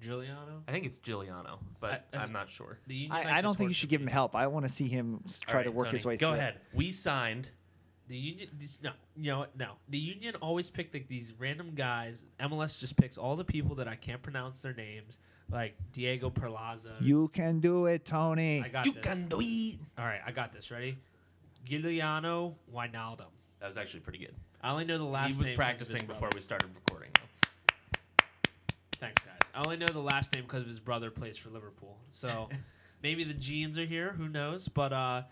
Giuliano. 0.00 0.62
I 0.66 0.72
think 0.72 0.84
it's 0.84 0.98
Giuliano, 0.98 1.58
but 1.80 2.08
I- 2.12 2.16
I- 2.18 2.20
I, 2.20 2.24
am 2.24 2.32
not 2.32 2.50
sure. 2.50 2.78
I, 3.10 3.38
I 3.38 3.40
don't 3.40 3.56
think 3.56 3.70
you 3.70 3.74
should 3.74 3.88
give 3.88 4.00
him 4.00 4.08
help. 4.08 4.34
I 4.34 4.48
want 4.48 4.66
to 4.66 4.72
see 4.72 4.88
him 4.88 5.20
s- 5.24 5.38
try 5.38 5.58
All 5.60 5.64
to 5.64 5.70
work 5.70 5.86
Tony, 5.86 5.96
his 5.98 6.04
way 6.06 6.16
Go 6.16 6.30
through. 6.30 6.38
ahead. 6.40 6.60
We 6.74 6.90
signed. 6.90 7.50
The 8.12 8.18
union, 8.18 8.48
this, 8.60 8.82
no, 8.82 8.90
you 9.16 9.30
know 9.30 9.38
what? 9.38 9.56
No, 9.56 9.70
the 9.88 9.96
union 9.96 10.34
always 10.42 10.68
pick 10.68 10.92
like 10.92 11.08
these 11.08 11.32
random 11.38 11.72
guys. 11.74 12.26
MLS 12.40 12.78
just 12.78 12.94
picks 12.98 13.16
all 13.16 13.36
the 13.36 13.44
people 13.44 13.74
that 13.76 13.88
I 13.88 13.94
can't 13.94 14.22
pronounce 14.22 14.60
their 14.60 14.74
names, 14.74 15.18
like 15.50 15.74
Diego 15.94 16.28
Perlaza. 16.28 16.90
You 17.00 17.28
can 17.28 17.58
do 17.58 17.86
it, 17.86 18.04
Tony. 18.04 18.62
I 18.62 18.68
got 18.68 18.84
You 18.84 18.92
this. 18.92 19.02
can 19.02 19.28
do 19.28 19.40
it. 19.40 19.78
All 19.96 20.04
right, 20.04 20.20
I 20.26 20.30
got 20.30 20.52
this. 20.52 20.70
Ready? 20.70 20.98
Giuliano 21.64 22.54
Wijnaldum. 22.70 23.30
That 23.60 23.68
was 23.68 23.78
actually 23.78 24.00
pretty 24.00 24.18
good. 24.18 24.34
I 24.62 24.72
only 24.72 24.84
know 24.84 24.98
the 24.98 25.04
last. 25.04 25.28
Name. 25.28 25.32
He 25.32 25.38
was 25.38 25.48
name 25.48 25.56
'cause 25.56 25.72
of 25.72 25.78
his 25.78 25.88
practicing 25.88 26.06
before 26.06 26.28
we 26.34 26.42
started 26.42 26.68
recording. 26.74 27.12
Though. 27.14 27.48
Thanks, 29.00 29.24
guys. 29.24 29.50
I 29.54 29.62
only 29.64 29.78
know 29.78 29.86
the 29.86 30.00
last 30.00 30.34
name 30.34 30.42
because 30.42 30.66
his 30.66 30.80
brother 30.80 31.10
plays 31.10 31.38
for 31.38 31.48
Liverpool. 31.48 31.96
So 32.10 32.50
maybe 33.02 33.24
the 33.24 33.32
genes 33.32 33.78
are 33.78 33.86
here. 33.86 34.12
Who 34.12 34.28
knows? 34.28 34.68
But 34.68 34.92
uh, 34.92 35.22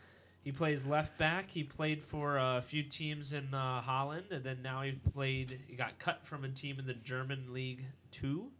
he 0.43 0.53
plays 0.53 0.87
left 0.87 1.17
back. 1.19 1.51
He 1.51 1.63
played 1.63 2.03
for 2.03 2.39
a 2.39 2.63
few 2.63 2.83
teams 2.83 3.33
in 3.33 3.53
uh, 3.53 3.81
Holland, 3.83 4.27
and 4.31 4.43
then 4.43 4.63
now 4.63 4.83
he 4.83 4.93
played. 4.93 5.61
He 5.67 5.77
got 5.77 5.99
cut 5.99 6.25
from 6.25 6.45
a 6.45 6.49
team 6.49 6.79
in 6.79 6.87
the 6.87 6.95
German 6.95 7.53
League 7.53 7.85
Two. 8.11 8.51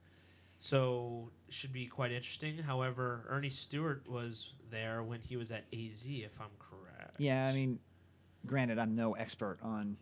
So 0.59 1.31
should 1.49 1.73
be 1.73 1.87
quite 1.87 2.13
interesting. 2.13 2.59
However, 2.59 3.27
Earnie 3.31 3.49
Stewart 3.49 4.07
was 4.09 4.53
there 4.71 5.03
when 5.03 5.21
he 5.21 5.39
was 5.39 5.51
at 5.53 5.65
AZ, 5.73 6.05
if 6.07 6.39
I'm 6.39 6.51
correct. 6.59 7.15
Yeah, 7.17 7.47
I 7.47 7.53
mean, 7.55 7.79
granted, 8.47 8.79
I'm 8.79 8.95
no 8.95 9.13
expert 9.13 9.59
on 9.63 9.97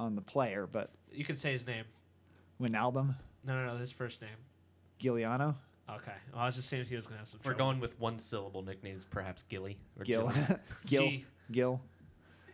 on 0.00 0.16
the 0.16 0.22
player, 0.22 0.66
but 0.70 0.90
you 1.12 1.24
can 1.24 1.36
say 1.36 1.52
his 1.52 1.66
name. 1.66 1.84
Wijnaldum, 2.60 3.14
No, 3.44 3.54
no, 3.54 3.72
no. 3.72 3.76
His 3.76 3.92
first 3.92 4.20
name. 4.20 4.30
Giuliano, 4.98 5.56
Okay. 5.90 6.12
Well, 6.32 6.42
I 6.42 6.46
was 6.46 6.56
just 6.56 6.68
saying 6.68 6.82
if 6.82 6.88
he 6.88 6.94
was 6.94 7.06
gonna 7.06 7.18
have 7.18 7.28
some. 7.28 7.40
If 7.40 7.46
we're 7.46 7.52
trouble. 7.52 7.72
going 7.72 7.80
with 7.80 7.98
one 8.00 8.18
syllable 8.18 8.62
nicknames, 8.62 9.04
perhaps 9.04 9.42
Gilly 9.44 9.78
or 9.98 10.04
Gil, 10.04 10.32
Gil, 10.86 11.08
G. 11.08 11.24
Gil. 11.50 11.80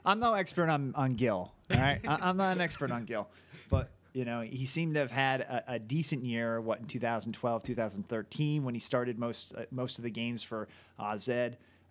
I'm 0.05 0.19
no 0.19 0.35
expert 0.35 0.69
on 0.69 0.95
on 0.95 1.15
Gil. 1.15 1.53
All 1.73 1.81
right, 1.81 2.01
I, 2.09 2.19
I'm 2.23 2.37
not 2.37 2.57
an 2.57 2.61
expert 2.61 2.91
on 2.91 3.05
Gil, 3.05 3.29
but 3.69 3.91
you 4.15 4.25
know 4.25 4.41
he 4.41 4.65
seemed 4.65 4.95
to 4.95 5.01
have 5.01 5.11
had 5.11 5.43
a, 5.43 5.75
a 5.75 5.79
decent 5.79 6.25
year. 6.25 6.61
What 6.61 6.81
in 6.81 6.87
2012, 6.87 7.63
2013, 7.63 8.65
when 8.65 8.75
he 8.75 8.81
started 8.81 9.19
most 9.19 9.55
uh, 9.55 9.65
most 9.71 9.99
of 9.99 10.05
the 10.05 10.11
games 10.11 10.43
for 10.43 10.69
AZ, 10.99 11.29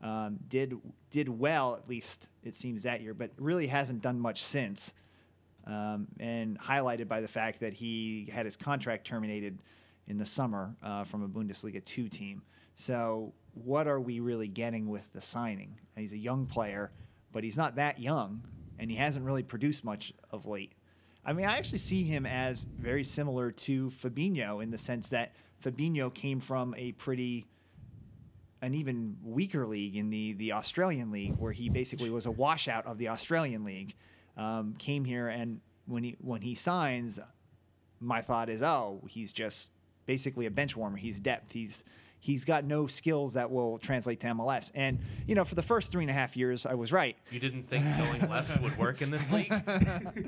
um, 0.02 0.38
did 0.50 0.76
did 1.12 1.30
well 1.30 1.76
at 1.76 1.88
least 1.88 2.28
it 2.44 2.56
seems 2.56 2.84
that 2.84 3.02
year, 3.02 3.14
but 3.14 3.32
really 3.38 3.68
hasn't 3.68 4.02
done 4.02 4.20
much 4.20 4.44
since. 4.44 4.94
Um, 5.66 6.08
and 6.22 6.58
highlighted 6.58 7.10
by 7.10 7.20
the 7.20 7.28
fact 7.28 7.60
that 7.60 7.74
he 7.74 8.30
had 8.32 8.46
his 8.46 8.56
contract 8.56 9.06
terminated 9.06 9.60
in 10.08 10.18
the 10.18 10.26
summer 10.26 10.76
uh, 10.84 11.04
from 11.04 11.24
a 11.24 11.28
Bundesliga 11.28 11.84
2 11.84 12.10
team. 12.10 12.42
So, 12.76 13.34
what 13.54 13.88
are 13.88 14.00
we 14.00 14.20
really 14.20 14.48
getting 14.48 14.88
with 14.88 15.12
the 15.14 15.22
signing? 15.22 15.78
He's 15.96 16.14
a 16.14 16.18
young 16.18 16.46
player, 16.46 16.92
but 17.32 17.44
he's 17.44 17.58
not 17.58 17.76
that 17.76 18.00
young, 18.00 18.44
and 18.78 18.90
he 18.90 18.96
hasn't 18.96 19.26
really 19.26 19.44
produced 19.44 19.84
much 19.84 20.14
of 20.32 20.46
late. 20.46 20.74
I 21.26 21.34
mean, 21.34 21.46
I 21.46 21.58
actually 21.58 21.80
see 21.80 22.04
him 22.04 22.26
as 22.26 22.66
very 22.80 23.04
similar 23.04 23.52
to 23.52 23.90
Fabinho 23.90 24.64
in 24.64 24.72
the 24.72 24.78
sense 24.78 25.10
that 25.10 25.34
Fabinho 25.64 26.14
came 26.14 26.40
from 26.40 26.74
a 26.78 26.94
pretty 26.94 27.46
an 28.62 28.74
even 28.74 29.16
weaker 29.24 29.68
league 29.68 29.96
in 29.96 30.10
the 30.10 30.34
the 30.34 30.54
Australian 30.54 31.12
league, 31.12 31.36
where 31.38 31.52
he 31.52 31.70
basically 31.70 32.10
was 32.10 32.26
a 32.26 32.32
washout 32.32 32.86
of 32.86 32.98
the 32.98 33.10
Australian 33.10 33.64
league. 33.64 33.94
Um, 34.36 34.76
came 34.78 35.04
here, 35.04 35.28
and 35.28 35.60
when 35.86 36.04
he 36.04 36.16
when 36.22 36.42
he 36.42 36.56
signs, 36.56 37.20
my 38.00 38.22
thought 38.22 38.50
is, 38.50 38.64
oh, 38.64 39.02
he's 39.08 39.32
just 39.32 39.72
basically 40.08 40.48
a 40.48 40.52
bench 40.52 40.76
warmer. 40.76 40.98
He's 40.98 41.20
depth. 41.20 41.52
He's 41.52 41.84
he's 42.20 42.46
got 42.46 42.66
no 42.66 42.88
skills 42.88 43.34
that 43.34 43.52
will 43.52 43.78
translate 43.78 44.20
to 44.22 44.28
MLS. 44.28 44.72
And 44.74 44.98
you 45.28 45.36
know, 45.36 45.46
for 45.46 45.54
the 45.54 45.62
first 45.62 45.92
three 45.92 46.04
and 46.04 46.10
a 46.10 46.14
half 46.14 46.36
years, 46.36 46.66
I 46.66 46.74
was 46.74 46.92
right. 46.92 47.16
You 47.30 47.40
didn't 47.40 47.64
think 47.64 47.86
going 47.98 48.28
left 48.30 48.60
would 48.62 48.76
work 48.78 49.04
in 49.04 49.12
this 49.12 49.32
league? 49.32 49.54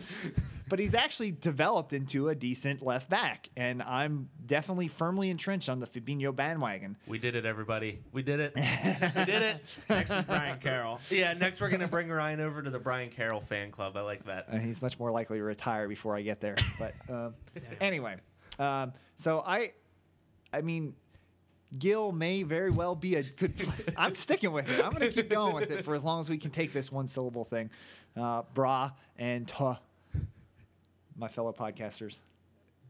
But 0.70 0.78
he's 0.78 0.94
actually 0.94 1.32
developed 1.32 1.94
into 1.94 2.30
a 2.30 2.36
decent 2.36 2.84
left 2.84 3.10
back, 3.10 3.50
and 3.58 3.82
I'm 3.82 4.30
definitely 4.46 4.88
firmly 4.88 5.32
entrenched 5.32 5.68
on 5.68 5.80
the 5.80 5.88
Fabinho 5.88 6.36
bandwagon. 6.36 6.96
We 7.08 7.18
did 7.18 7.36
it, 7.36 7.44
everybody. 7.44 8.00
We 8.12 8.22
did 8.22 8.39
it. 8.39 8.54
we 8.56 9.26
did 9.26 9.42
it. 9.42 9.65
Next 9.89 10.12
is 10.12 10.24
Brian 10.26 10.60
Carroll. 10.60 11.00
Yeah, 11.10 11.34
next 11.34 11.60
we're 11.60 11.70
gonna 11.70 11.88
bring 11.88 12.08
Ryan 12.08 12.39
over 12.39 12.62
to 12.62 12.70
the 12.70 12.78
Brian 12.78 13.10
Carroll 13.10 13.42
fan 13.42 13.72
club. 13.72 13.98
I 13.98 14.02
like 14.02 14.26
that. 14.26 14.46
Uh, 14.52 14.58
he's 14.58 14.80
much 14.82 15.00
more 15.00 15.10
likely 15.10 15.39
to 15.39 15.44
retire 15.44 15.88
before 15.88 16.15
I 16.15 16.22
get 16.22 16.39
there. 16.39 16.56
But 16.78 16.94
um, 17.10 17.34
anyway, 17.82 18.18
um, 18.60 18.93
so 19.15 19.43
I, 19.45 19.74
I 20.54 20.62
mean, 20.62 20.93
Gil 21.78 22.12
may 22.12 22.43
very 22.43 22.72
well 22.72 22.95
be 22.95 23.15
a 23.15 23.24
good. 23.24 23.54
I'm 23.98 24.15
sticking 24.15 24.52
with 24.52 24.69
it. 24.69 24.84
I'm 24.84 24.91
going 24.91 25.08
to 25.08 25.12
keep 25.12 25.30
going 25.30 25.54
with 25.54 25.72
it 25.72 25.86
for 25.86 25.95
as 25.95 26.04
long 26.04 26.19
as 26.19 26.30
we 26.30 26.38
can 26.38 26.52
take 26.52 26.74
this 26.74 26.91
one 26.91 27.08
syllable 27.08 27.45
thing. 27.45 27.69
Uh, 28.17 28.43
bra 28.54 28.91
and 29.17 29.48
tuh, 29.48 29.78
my 31.17 31.28
fellow 31.28 31.54
podcasters. 31.54 32.19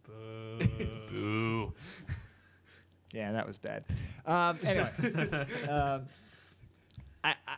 Boo. 0.05 1.73
Yeah, 3.13 3.31
that 3.31 3.45
was 3.45 3.57
bad. 3.57 3.85
Um, 4.25 4.59
anyway, 4.63 4.91
um, 5.69 6.05
I, 7.23 7.35
I, 7.47 7.57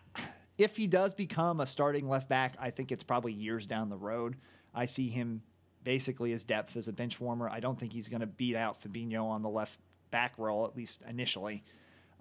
if 0.57 0.75
he 0.75 0.87
does 0.87 1.13
become 1.13 1.59
a 1.59 1.65
starting 1.65 2.07
left 2.07 2.29
back, 2.29 2.55
I 2.59 2.69
think 2.69 2.91
it's 2.91 3.03
probably 3.03 3.33
years 3.33 3.65
down 3.65 3.89
the 3.89 3.97
road. 3.97 4.37
I 4.73 4.85
see 4.85 5.09
him 5.09 5.41
basically 5.83 6.33
as 6.33 6.43
depth 6.43 6.77
as 6.77 6.87
a 6.87 6.93
bench 6.93 7.19
warmer. 7.19 7.49
I 7.49 7.59
don't 7.59 7.79
think 7.79 7.91
he's 7.93 8.07
going 8.07 8.21
to 8.21 8.27
beat 8.27 8.55
out 8.55 8.81
Fabinho 8.81 9.25
on 9.25 9.41
the 9.41 9.49
left 9.49 9.79
back 10.11 10.33
role, 10.37 10.65
at 10.65 10.75
least 10.75 11.03
initially. 11.09 11.63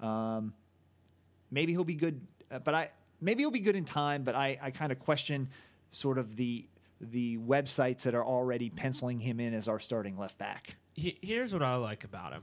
Um, 0.00 0.54
maybe 1.50 1.72
he'll 1.72 1.84
be 1.84 1.94
good, 1.94 2.20
uh, 2.50 2.58
but 2.60 2.74
I 2.74 2.90
maybe 3.20 3.42
he'll 3.42 3.50
be 3.50 3.60
good 3.60 3.76
in 3.76 3.84
time. 3.84 4.22
But 4.22 4.34
I, 4.34 4.58
I 4.62 4.70
kind 4.70 4.92
of 4.92 4.98
question 4.98 5.48
sort 5.90 6.18
of 6.18 6.36
the 6.36 6.66
the 7.00 7.38
websites 7.38 8.02
that 8.02 8.14
are 8.14 8.24
already 8.24 8.70
penciling 8.70 9.18
him 9.18 9.40
in 9.40 9.54
as 9.54 9.68
our 9.68 9.80
starting 9.80 10.16
left 10.16 10.38
back. 10.38 10.76
He- 10.94 11.18
Here's 11.22 11.52
what 11.52 11.62
I 11.62 11.76
like 11.76 12.04
about 12.04 12.32
him 12.32 12.42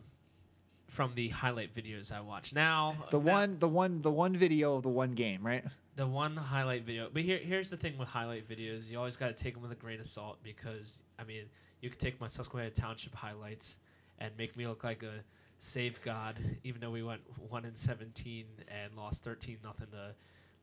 from 0.87 1.13
the 1.13 1.29
highlight 1.29 1.75
videos 1.75 2.11
I 2.11 2.21
watch. 2.21 2.53
Now, 2.53 2.95
The 3.11 3.19
now- 3.19 3.31
one, 3.33 3.59
the 3.59 3.67
one, 3.67 4.01
the 4.01 4.11
one 4.11 4.35
video 4.35 4.75
of 4.75 4.81
the 4.83 4.89
one 4.89 5.11
game, 5.11 5.45
right? 5.45 5.63
The 5.97 6.05
one 6.05 6.37
highlight 6.37 6.83
video. 6.83 7.09
But 7.11 7.23
here, 7.23 7.39
here's 7.39 7.71
the 7.71 7.75
thing 7.75 7.97
with 7.97 8.07
highlight 8.07 8.47
videos: 8.47 8.87
you 8.89 8.99
always 8.99 9.17
got 9.17 9.35
to 9.35 9.43
take 9.43 9.55
them 9.55 9.63
with 9.63 9.71
a 9.71 9.75
grain 9.75 9.99
of 9.99 10.05
salt 10.05 10.37
because 10.43 10.99
I 11.17 11.23
mean, 11.23 11.45
you 11.81 11.89
could 11.89 11.99
take 11.99 12.21
my 12.21 12.27
Susquehanna 12.27 12.69
Township 12.69 13.15
highlights 13.15 13.77
and 14.19 14.31
make 14.37 14.55
me 14.55 14.67
look 14.67 14.83
like 14.83 15.01
a 15.01 15.23
save 15.57 15.99
god, 16.03 16.37
even 16.63 16.79
though 16.79 16.91
we 16.91 17.01
went 17.01 17.21
one 17.49 17.65
in 17.65 17.75
seventeen 17.75 18.45
and 18.67 18.95
lost 18.95 19.23
thirteen 19.23 19.57
nothing 19.63 19.87
to 19.87 20.13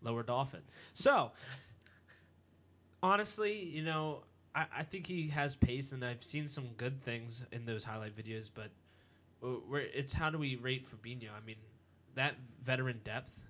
Lower 0.03 0.23
Dauphin. 0.23 0.63
So, 0.95 1.33
honestly, 3.03 3.59
you 3.59 3.83
know, 3.83 4.23
I, 4.55 4.67
I 4.79 4.83
think 4.85 5.05
he 5.05 5.27
has 5.31 5.57
pace, 5.57 5.91
and 5.91 6.05
I've 6.05 6.23
seen 6.23 6.47
some 6.47 6.69
good 6.77 7.03
things 7.03 7.45
in 7.51 7.67
those 7.67 7.83
highlight 7.83 8.17
videos. 8.17 8.51
But 8.55 8.71
uh, 9.43 9.57
we're, 9.69 9.81
it's 9.81 10.13
how 10.13 10.31
do 10.31 10.39
we 10.39 10.55
rate 10.55 10.87
Fabinho? 10.89 11.31
I 11.37 11.45
mean, 11.45 11.57
that 12.15 12.37
veteran 12.65 13.01
depth 13.03 13.41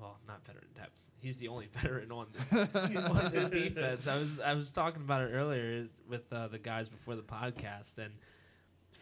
well, 0.00 0.16
not 0.26 0.44
veteran 0.46 0.68
depth. 0.74 0.92
He's 1.20 1.38
the 1.38 1.48
only 1.48 1.66
veteran 1.74 2.10
on 2.10 2.26
the, 2.32 2.58
on 3.10 3.32
the 3.32 3.48
defense. 3.50 4.06
I 4.06 4.16
was 4.16 4.40
I 4.40 4.54
was 4.54 4.70
talking 4.72 5.02
about 5.02 5.22
it 5.22 5.32
earlier 5.34 5.84
with 6.08 6.32
uh, 6.32 6.48
the 6.48 6.58
guys 6.58 6.88
before 6.88 7.14
the 7.14 7.22
podcast, 7.22 7.98
and 7.98 8.12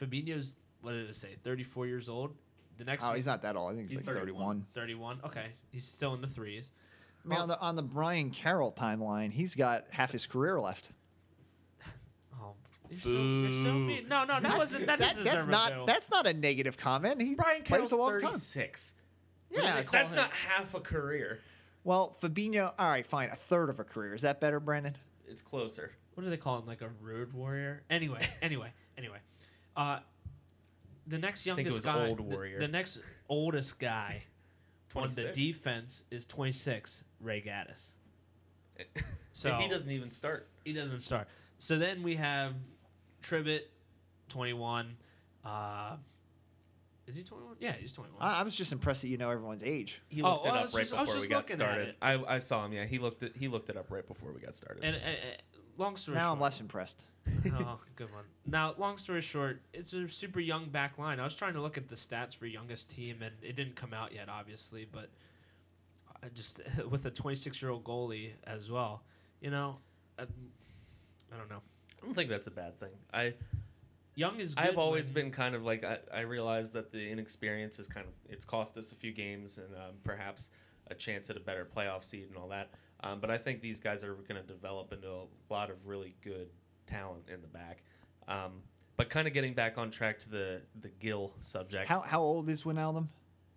Fabinho's 0.01 0.57
what 0.83 0.93
did 0.93 1.09
it 1.09 1.17
say? 1.17 1.37
Thirty 1.43 1.63
four 1.65 1.87
years 1.87 2.09
old. 2.09 2.35
The 2.77 2.85
next 2.85 3.05
Oh, 3.05 3.13
he's 3.13 3.27
not 3.27 3.43
that 3.43 3.57
old. 3.57 3.73
I 3.73 3.77
think 3.77 3.89
he's, 3.91 3.99
He's 3.99 4.07
like 4.07 4.17
31. 4.17 4.65
31. 4.73 5.21
Okay, 5.25 5.47
he's 5.73 5.85
still 5.85 6.15
in 6.15 6.21
the 6.21 6.29
threes. 6.29 6.71
I 7.25 7.29
mean, 7.29 7.39
on 7.41 7.49
the 7.49 7.59
on 7.61 7.75
the 7.77 7.83
Brian 7.83 8.31
Carroll 8.31 8.73
timeline, 8.73 9.33
he's 9.33 9.55
got 9.57 9.87
half 9.91 10.13
his 10.13 10.27
career 10.27 10.61
left. 10.61 10.91
Oh, 12.41 12.55
you're 12.89 13.01
so, 13.01 13.11
you're 13.11 13.53
so 13.53 13.73
mean. 13.73 14.07
No, 14.09 14.25
no, 14.25 14.39
that 14.41 14.57
wasn't 14.57 14.87
that, 14.87 14.99
That- 15.01 15.17
didn't 15.17 15.25
that's 15.25 15.37
deserve 15.37 15.49
a 15.49 15.51
not 15.51 15.73
boo. 15.73 15.85
that's 15.87 16.11
not 16.11 16.27
a 16.29 16.33
negative 16.33 16.77
comment. 16.77 17.21
He 17.21 17.35
Brian 17.35 17.63
plays 17.63 17.69
Carroll's 17.69 17.93
a 17.93 17.97
long 17.97 18.13
time. 18.21 18.31
36. 18.31 18.95
Yeah. 19.51 19.83
That's 19.91 20.15
not 20.15 20.31
half 20.31 20.75
a 20.75 20.81
career. 20.81 21.41
Well, 21.89 22.19
Fabinho. 22.21 22.75
All 22.79 22.91
right, 22.91 23.07
fine. 23.07 23.31
A 23.31 23.35
third 23.35 23.71
of 23.71 23.81
a 23.81 23.85
career. 23.85 24.15
Is 24.15 24.21
that 24.21 24.43
better, 24.43 24.61
Brandon? 24.61 24.95
It's 25.27 25.41
closer. 25.41 25.91
what 26.13 26.23
do 26.23 26.29
they 26.29 26.37
call 26.37 26.59
him? 26.59 26.67
Like 26.67 26.83
a 26.83 26.91
road 27.01 27.33
warrior? 27.33 27.83
Anyway, 27.89 28.29
anyway, 28.43 28.71
anyway. 28.99 29.17
Uh, 29.75 30.01
the 31.07 31.17
next 31.17 31.45
think 31.45 31.61
it 31.61 31.63
youngest 31.63 31.79
was 31.79 31.85
guy, 31.87 32.07
old 32.07 32.19
the- 32.19 32.25
warrior. 32.25 32.59
The, 32.59 32.69
next 32.69 32.99
oldest 33.31 33.79
guy 33.79 34.23
on 34.95 35.09
the 35.09 35.23
26. 35.33 35.35
defense 35.35 36.03
is 36.11 36.27
26, 36.27 37.05
Ray 37.23 37.41
Gaddis. 37.41 37.93
So 39.33 39.51
So 39.51 39.57
he 39.57 39.69
doesn't 39.69 39.91
even 39.91 40.11
start. 40.11 40.47
he 40.65 40.75
doesn't 40.75 41.01
start. 41.01 41.27
So 41.59 41.79
then 41.79 42.03
we 42.03 42.17
have 42.17 42.53
Tribbett, 43.23 43.63
21. 44.29 44.95
Uh, 45.43 45.97
is 47.09 47.17
he 47.17 47.23
21? 47.25 47.57
Yeah, 47.59 47.73
he's 47.73 47.93
21. 47.93 48.17
I, 48.21 48.41
I 48.41 48.43
was 48.43 48.55
just 48.55 48.71
impressed 48.73 49.03
that 49.03 49.09
you 49.09 49.17
know 49.19 49.31
everyone's 49.31 49.63
age. 49.65 50.01
He 50.09 50.23
Oh, 50.23 50.31
looked 50.33 50.45
well, 50.45 50.55
I 50.55 50.59
it 50.59 50.63
was 50.63 50.71
up 50.71 50.77
right 50.77 50.81
just- 50.83 50.95
I 50.95 51.01
was 51.01 51.09
before 51.09 51.15
we 51.17 51.21
just 51.21 51.31
got 51.31 51.37
looking 51.39 51.53
at 51.55 51.59
started. 51.73 51.89
it. 51.89 51.97
I, 52.03 52.35
I 52.37 52.39
saw 52.39 52.65
him. 52.65 52.73
Yeah, 52.73 52.85
he 52.85 52.99
looked 52.99 53.23
it. 53.23 53.33
He 53.37 53.49
looked 53.49 53.71
it 53.71 53.77
up 53.77 53.91
right 53.91 54.07
before 54.07 54.33
we 54.33 54.41
got 54.41 54.55
started. 54.55 54.85
and 54.85 54.97
uh, 54.97 54.99
uh, 54.99 55.59
long 55.79 55.97
story 55.97 56.17
Now 56.17 56.25
short, 56.29 56.37
I'm 56.37 56.41
less 56.43 56.61
impressed. 56.61 57.05
oh, 57.53 57.79
good 57.97 58.13
one. 58.13 58.25
Now, 58.47 58.75
long 58.79 58.97
story 58.99 59.21
short, 59.23 59.61
it's 59.73 59.93
a 59.93 60.09
super 60.09 60.41
young 60.41 60.69
back 60.69 60.99
line. 60.99 61.19
I 61.21 61.25
was 61.25 61.35
trying 61.35 61.55
to 61.55 61.61
look 61.61 61.77
at 61.77 61.89
the 61.89 61.95
stats 61.97 62.35
for 62.37 62.47
youngest 62.47 62.91
team, 62.91 63.23
and 63.23 63.33
it 63.43 63.57
didn't 63.57 63.77
come 63.77 63.93
out 63.95 64.13
yet, 64.15 64.29
obviously. 64.29 64.87
But 64.91 65.11
I 66.23 66.29
just 66.35 66.61
with 66.91 67.05
a 67.07 67.11
26 67.11 67.61
year 67.63 67.71
old 67.71 67.85
goalie 67.85 68.31
as 68.45 68.71
well, 68.71 69.03
you 69.41 69.51
know, 69.51 69.79
I, 70.19 70.23
I 70.23 71.37
don't 71.37 71.49
know. 71.51 71.63
I 72.03 72.05
don't 72.07 72.15
think 72.15 72.31
that's 72.31 72.47
a 72.47 72.51
bad 72.53 72.79
thing. 72.79 72.91
I 73.13 73.35
Young 74.19 74.41
is. 74.41 74.55
Good 74.57 74.65
I've 74.65 74.79
always 74.79 75.07
when- 75.07 75.15
been 75.27 75.31
kind 75.31 75.55
of 75.55 75.63
like 75.65 75.85
I, 75.85 75.99
I 76.13 76.21
realize 76.21 76.73
that 76.73 76.91
the 76.91 76.99
inexperience 77.09 77.79
is 77.79 77.87
kind 77.87 78.05
of 78.07 78.13
it's 78.29 78.45
cost 78.45 78.77
us 78.77 78.91
a 78.91 78.97
few 78.97 79.13
games 79.13 79.59
and 79.59 79.69
um, 79.77 79.95
perhaps 80.03 80.51
a 80.89 80.95
chance 80.95 81.31
at 81.31 81.37
a 81.37 81.41
better 81.41 81.65
playoff 81.65 82.03
seed 82.03 82.27
and 82.29 82.37
all 82.37 82.49
that. 82.49 82.71
Um, 83.05 83.21
but 83.21 83.31
I 83.31 83.39
think 83.39 83.61
these 83.61 83.79
guys 83.79 84.03
are 84.03 84.15
going 84.15 84.41
to 84.41 84.43
develop 84.43 84.93
into 84.93 85.09
a 85.09 85.27
lot 85.51 85.71
of 85.71 85.87
really 85.87 86.17
good 86.25 86.49
talent 86.89 87.23
in 87.33 87.41
the 87.43 87.47
back. 87.47 87.85
Um, 88.27 88.55
but 88.97 89.09
kind 89.09 89.29
of 89.29 89.35
getting 89.35 89.55
back 89.55 89.79
on 89.79 89.91
track 89.93 90.19
to 90.21 90.29
the 90.29 90.63
the 90.81 90.89
Gill 90.99 91.33
subject. 91.39 91.89
How 91.89 92.01
how 92.01 92.21
old 92.21 92.49
is 92.49 92.65
Wijnaldum? 92.65 93.07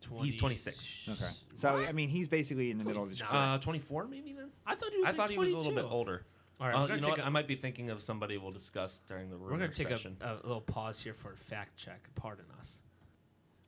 20 0.02 0.26
He's 0.26 0.38
26. 0.38 1.10
Okay. 1.12 1.26
So 1.54 1.76
What? 1.78 1.88
I 1.88 1.92
mean, 1.92 2.10
he's 2.10 2.28
basically 2.28 2.72
in 2.72 2.78
the 2.80 2.84
No, 2.84 2.88
middle 2.90 3.04
of 3.04 3.10
he's 3.10 3.20
his 3.20 3.28
career. 3.28 3.40
uh, 3.42 3.58
24 3.60 4.08
maybe 4.08 4.34
then? 4.34 4.50
I 4.66 4.74
thought 4.76 4.92
he 4.92 4.98
was. 4.98 5.06
I 5.06 5.10
like 5.10 5.18
thought 5.18 5.30
he 5.30 5.38
was 5.38 5.54
a 5.54 5.58
little 5.58 5.74
bit 5.76 5.86
older. 5.86 6.26
All 6.62 6.68
right, 6.68 6.76
Uh, 6.76 6.94
you 6.96 7.02
know 7.02 7.10
what? 7.10 7.20
a- 7.20 7.26
I 7.26 7.30
might 7.30 7.48
be 7.48 7.56
thinking 7.56 7.90
of 7.90 8.00
somebody 8.02 8.38
we'll 8.38 8.52
discuss 8.52 9.00
during 9.00 9.30
the 9.32 9.38
We're 9.38 9.48
rumor 9.48 9.60
going 9.60 9.72
to 9.72 9.84
take 9.84 9.92
a, 10.22 10.34
a 10.44 10.48
little 10.48 10.62
pause 10.62 11.00
here 11.02 11.16
for 11.16 11.34
a 11.34 11.36
fact 11.38 11.76
check. 11.76 12.08
Pardon 12.14 12.46
us. 12.60 12.78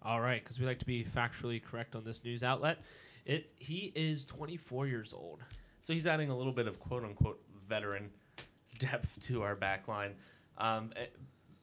All 0.03 0.21
right, 0.21 0.43
because 0.43 0.59
we 0.59 0.65
like 0.67 0.77
to 0.79 0.85
be 0.85 1.03
factually 1.03 1.61
correct 1.63 1.95
on 1.95 2.03
this 2.03 2.23
news 2.23 2.43
outlet. 2.43 2.79
It 3.25 3.51
he 3.55 3.91
is 3.95 4.25
24 4.25 4.85
years 4.87 5.11
old. 5.13 5.39
So 5.79 5.91
he's 5.93 6.05
adding 6.05 6.29
a 6.29 6.37
little 6.37 6.51
bit 6.53 6.67
of 6.67 6.79
quote 6.79 7.03
unquote 7.03 7.41
veteran 7.67 8.11
depth 8.77 9.19
to 9.27 9.41
our 9.41 9.55
back 9.55 9.87
line. 9.87 10.13
Um, 10.59 10.91
a- 10.95 11.09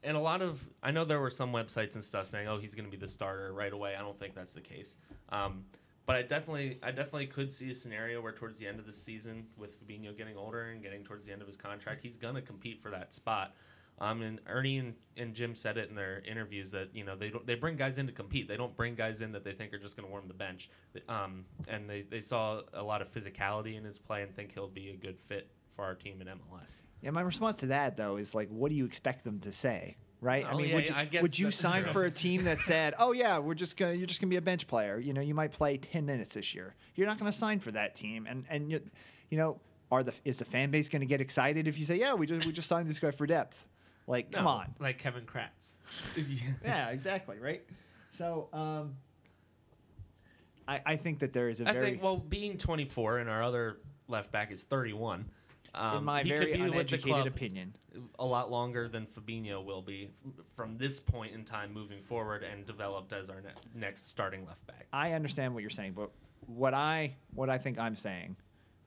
and 0.03 0.17
a 0.17 0.21
lot 0.21 0.41
of, 0.41 0.67
I 0.83 0.91
know 0.91 1.05
there 1.05 1.21
were 1.21 1.29
some 1.31 1.53
websites 1.53 1.95
and 1.95 2.03
stuff 2.03 2.27
saying, 2.27 2.49
oh, 2.49 2.57
he's 2.59 2.75
going 2.75 2.87
to 2.87 2.91
be 2.91 2.97
the 2.97 3.07
starter 3.07 3.53
right 3.53 3.73
away. 3.73 3.95
I 3.97 4.01
don't 4.01 4.19
think 4.19 4.35
that's 4.35 4.55
the 4.55 4.61
case. 4.63 4.97
Um, 5.29 5.63
but 6.11 6.17
I 6.17 6.23
definitely, 6.23 6.77
I 6.83 6.91
definitely 6.91 7.29
could 7.29 7.53
see 7.53 7.71
a 7.71 7.75
scenario 7.75 8.21
where 8.21 8.33
towards 8.33 8.59
the 8.59 8.67
end 8.67 8.81
of 8.81 8.87
the 8.87 8.93
season, 8.93 9.47
with 9.57 9.79
Fabinho 9.79 10.17
getting 10.19 10.37
older 10.37 10.71
and 10.71 10.83
getting 10.83 11.05
towards 11.05 11.25
the 11.25 11.31
end 11.31 11.41
of 11.41 11.47
his 11.47 11.57
contract, 11.57 12.03
he's 12.03 12.17
to 12.17 12.43
compete 12.43 12.83
for 12.83 12.91
that 12.91 13.15
spot. 13.15 13.55
Um, 14.01 14.21
and 14.23 14.41
Earnie 14.49 14.79
and, 14.79 14.95
and 15.17 15.35
Jim 15.35 15.55
said 15.55 15.79
it 15.79 15.89
in 15.89 15.95
their 15.95 16.21
interviews 16.29 16.73
that 16.73 16.89
you 16.93 17.05
know 17.05 17.15
they 17.15 17.33
they 17.47 17.55
bring 17.55 17.77
guys 17.77 17.99
in 17.99 18.09
to 18.09 18.13
compete. 18.13 18.49
They 18.49 18.57
don't 18.57 18.77
bring 18.77 18.97
guys 18.97 19.21
in 19.21 19.31
that 19.31 19.45
they 19.45 19.53
think 19.53 19.73
are 19.73 19.79
just 19.79 19.97
going 19.97 20.05
to 20.05 20.11
warm 20.11 20.27
the 20.27 20.35
bench. 20.35 20.69
Um, 21.09 21.45
and 21.69 21.89
they, 21.89 22.03
they 22.03 22.21
saw 22.21 22.63
a 22.75 22.83
lot 22.83 23.03
of 23.03 23.13
physicality 23.13 23.79
in 23.79 23.85
his 23.85 24.01
play 24.01 24.23
and 24.23 24.35
think 24.35 24.51
he'll 24.53 24.67
be 24.67 24.91
a 24.91 24.97
good 24.97 25.21
fit 25.21 25.49
for 25.69 25.85
our 25.85 25.95
team 25.95 26.21
in 26.21 26.27
MLS. 26.27 26.83
Yeah, 27.03 27.13
my 27.13 27.21
response 27.21 27.59
to 27.59 27.67
that 27.67 27.97
though 27.97 28.17
is 28.17 28.35
like, 28.35 28.49
what 28.49 28.71
do 28.71 28.75
you 28.75 28.85
expect 28.85 29.23
them 29.23 29.39
to 29.41 29.53
say? 29.53 29.97
Right? 30.21 30.45
I 30.45 30.51
Oh, 30.53 30.57
mean, 30.59 30.69
yeah, 30.69 30.75
would 30.75 30.89
you, 30.89 30.95
I 30.95 31.05
guess 31.07 31.23
would 31.23 31.39
you 31.39 31.51
sign 31.51 31.85
true. 31.85 31.93
for 31.93 32.05
a 32.05 32.11
team 32.11 32.45
that 32.45 32.61
said, 32.61 32.95
"Oh 32.99 33.13
yeah, 33.13 33.39
we're 33.39 33.55
just 33.55 33.77
gonna, 33.79 33.95
you're 33.95 34.07
just 34.07 34.21
gonna 34.21 34.29
be 34.31 34.37
a 34.37 34.43
bench 34.43 34.67
player. 34.67 34.99
You 34.99 35.15
know, 35.15 35.23
you 35.23 35.35
might 35.35 35.53
play 35.53 35.79
ten 35.79 36.05
minutes 36.05 36.35
this 36.35 36.55
year. 36.55 36.75
You're 36.95 37.07
not 37.07 37.19
gonna 37.19 37.33
sign 37.33 37.59
for 37.61 37.71
that 37.71 37.97
team." 37.97 38.27
And 38.29 38.45
and 38.51 38.71
you, 38.71 38.81
you 39.31 39.39
know, 39.39 39.59
are 39.91 40.03
the 40.03 40.13
is 40.27 40.39
the 40.39 40.45
fan 40.45 40.71
base 40.71 40.89
gonna 40.91 41.07
get 41.07 41.23
excited 41.23 41.67
if 41.67 41.79
you 41.79 41.87
say, 41.87 41.97
"Yeah, 41.97 42.13
we 42.15 42.27
just 42.27 42.47
we 42.47 42.53
just 42.53 42.69
signed 42.69 42.89
this 42.89 42.99
guy 42.99 43.13
for 43.13 43.27
depth"? 43.27 43.67
Like, 44.07 44.31
come 44.33 44.47
on. 44.47 44.75
Like 44.79 44.99
Kevin 44.99 45.25
Kratz. 45.25 45.71
Yeah, 46.65 46.91
exactly. 46.91 47.39
Right. 47.39 47.63
So, 48.13 48.49
um, 48.53 48.97
I 50.69 50.81
I 50.85 50.97
think 50.97 51.19
that 51.21 51.33
there 51.33 51.49
is 51.49 51.61
a 51.61 51.69
I 51.69 51.73
very 51.73 51.85
think 51.93 52.03
well, 52.03 52.17
being 52.17 52.59
24 52.59 53.19
and 53.19 53.31
our 53.31 53.43
other 53.43 53.79
left 54.09 54.31
back 54.33 54.53
is 54.53 54.65
31. 54.65 55.25
Um, 55.75 55.99
in 55.99 56.05
my 56.05 56.23
very 56.25 56.39
could 56.47 56.53
be 56.55 56.63
with 56.63 56.71
the 56.73 56.79
uneducated 56.79 57.27
opinion. 57.27 57.75
A 58.19 58.25
lot 58.25 58.51
longer 58.51 58.89
than 58.89 59.07
Fabinho 59.07 59.65
will 59.65 59.83
be 59.83 60.11
f- 60.27 60.45
from 60.55 60.77
this 60.77 61.01
point 61.01 61.35
in 61.35 61.45
time 61.45 61.73
moving 61.73 62.01
forward 62.01 62.43
and 62.43 62.67
developed 62.67 63.13
as 63.13 63.29
our 63.31 63.41
ne- 63.41 63.81
next 63.81 64.09
starting 64.09 64.47
left 64.47 64.67
back. 64.67 64.87
I 64.93 65.13
understand 65.13 65.55
what 65.55 65.63
you're 65.63 65.71
saying, 65.71 65.93
but 65.93 66.11
what 66.47 66.75
I 66.75 67.15
what 67.35 67.51
I 67.51 67.59
think 67.59 67.79
I'm 67.81 67.97
saying 67.97 68.37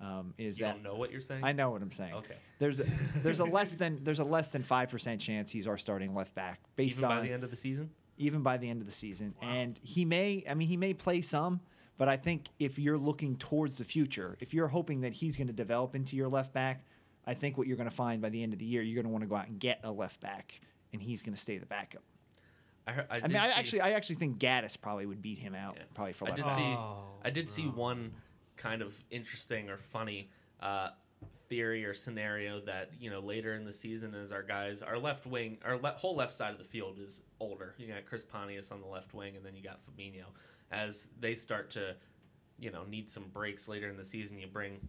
um, 0.02 0.34
is 0.38 0.58
You 0.60 0.66
that 0.66 0.74
don't 0.74 0.84
know 0.84 0.96
what 0.96 1.12
you're 1.12 1.22
saying? 1.22 1.44
I 1.44 1.52
know 1.52 1.70
what 1.72 1.82
I'm 1.82 1.92
saying. 1.92 2.14
Okay. 2.14 2.36
There's 2.60 2.80
a, 2.80 2.86
there's 3.24 3.40
a 3.40 3.46
less 3.46 3.74
than 3.82 4.04
there's 4.04 4.20
a 4.20 4.24
less 4.26 4.50
than 4.52 4.64
five 4.64 4.90
percent 4.90 5.22
chance 5.22 5.52
he's 5.52 5.68
our 5.68 5.78
starting 5.78 6.14
left 6.14 6.34
back 6.36 6.60
based 6.76 6.98
Even 7.00 7.10
by 7.10 7.18
on 7.18 7.24
the 7.26 7.32
end 7.32 7.44
of 7.44 7.52
the 7.52 7.58
season? 7.58 7.90
even 8.18 8.42
by 8.44 8.58
the 8.58 8.70
end 8.70 8.80
of 8.80 8.88
the 8.88 8.94
season. 8.94 9.34
And 9.42 9.80
he 9.82 10.06
may 10.06 10.44
I 10.50 10.54
mean 10.54 10.68
he 10.68 10.78
may 10.78 10.94
play 10.94 11.22
some, 11.22 11.60
but 11.98 12.08
I 12.08 12.18
think 12.18 12.48
if 12.60 12.78
you're 12.78 12.98
looking 12.98 13.38
towards 13.38 13.78
the 13.78 13.86
future, 13.86 14.38
if 14.40 14.54
you're 14.54 14.68
hoping 14.68 15.02
that 15.02 15.14
he's 15.14 15.36
going 15.38 15.48
to 15.48 15.54
develop 15.54 15.96
into 15.96 16.16
your 16.16 16.28
left 16.28 16.54
back, 16.54 16.84
I 17.26 17.34
think 17.34 17.58
what 17.58 17.68
you're 17.68 17.78
going 17.78 17.90
to 17.90 17.96
find 17.96 18.22
by 18.22 18.30
the 18.30 18.44
end 18.44 18.54
of 18.54 18.60
the 18.60 18.66
year, 18.66 18.82
you're 18.82 18.96
going 18.96 19.06
to 19.06 19.12
want 19.12 19.24
to 19.24 19.28
go 19.28 19.36
out 19.36 19.48
and 19.48 19.60
get 19.60 19.80
a 19.84 19.92
left 19.92 20.20
back, 20.20 20.60
and 20.92 21.02
he's 21.02 21.22
going 21.22 21.34
to 21.34 21.40
stay 21.40 21.58
the 21.58 21.66
backup. 21.66 22.04
I, 22.86 22.92
heard, 22.92 23.08
I, 23.10 23.18
I, 23.18 23.28
mean, 23.28 23.38
I 23.38 23.48
actually 23.52 23.80
I 23.82 23.92
actually 23.92 24.18
think 24.18 24.40
Gaddis 24.40 24.80
probably 24.80 25.06
would 25.06 25.22
beat 25.22 25.40
him 25.40 25.56
out 25.56 25.76
Yeah. 25.78 25.84
probably 25.94 26.14
for 26.14 26.26
I 26.26 26.32
left 26.32 26.38
did 26.38 26.46
back. 26.48 26.58
see. 26.58 26.64
Oh, 26.64 27.04
I 27.24 27.30
did 27.30 27.50
see 27.50 27.68
one 27.68 28.12
kind 28.58 28.82
of 28.82 29.02
interesting 29.10 29.70
or 29.70 29.78
funny 29.78 30.30
uh, 30.60 30.90
theory 31.48 31.86
or 31.86 31.94
scenario 31.94 32.60
that 32.62 32.90
you 33.00 33.10
know 33.10 33.20
later 33.22 33.56
in 33.56 33.64
the 33.64 33.72
season, 33.72 34.14
as 34.14 34.34
our 34.34 34.44
guys, 34.44 34.84
our 34.84 34.98
left 34.98 35.26
wing, 35.26 35.58
our 35.64 35.78
le- 35.78 35.92
whole 35.92 36.16
left 36.16 36.34
side 36.34 36.52
of 36.52 36.58
the 36.58 36.64
field 36.66 37.00
is 37.00 37.22
older. 37.40 37.74
You 37.78 37.88
got 37.88 38.06
Chris 38.06 38.26
Pontius 38.26 38.70
on 38.72 38.82
the 38.82 38.88
left 38.88 39.14
wing, 39.14 39.38
and 39.38 39.46
then 39.46 39.56
you 39.56 39.64
got 39.64 39.80
Fabinho. 39.82 40.26
As 40.72 41.10
they 41.20 41.36
start 41.36 41.70
to, 41.72 41.96
you 42.60 42.70
know, 42.72 42.84
need 42.84 43.10
some 43.10 43.26
breaks 43.32 43.70
later 43.70 43.90
in 43.90 43.96
the 43.96 44.04
season, 44.04 44.38
you 44.40 44.48
bring 44.48 44.86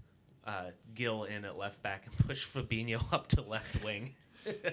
uh, 0.46 0.70
Gill 0.94 1.24
in 1.24 1.44
at 1.44 1.56
left 1.56 1.82
back 1.82 2.06
and 2.06 2.26
push 2.26 2.46
Fabinho 2.46 3.02
up 3.12 3.28
to 3.28 3.42
left 3.42 3.82
wing. 3.84 4.14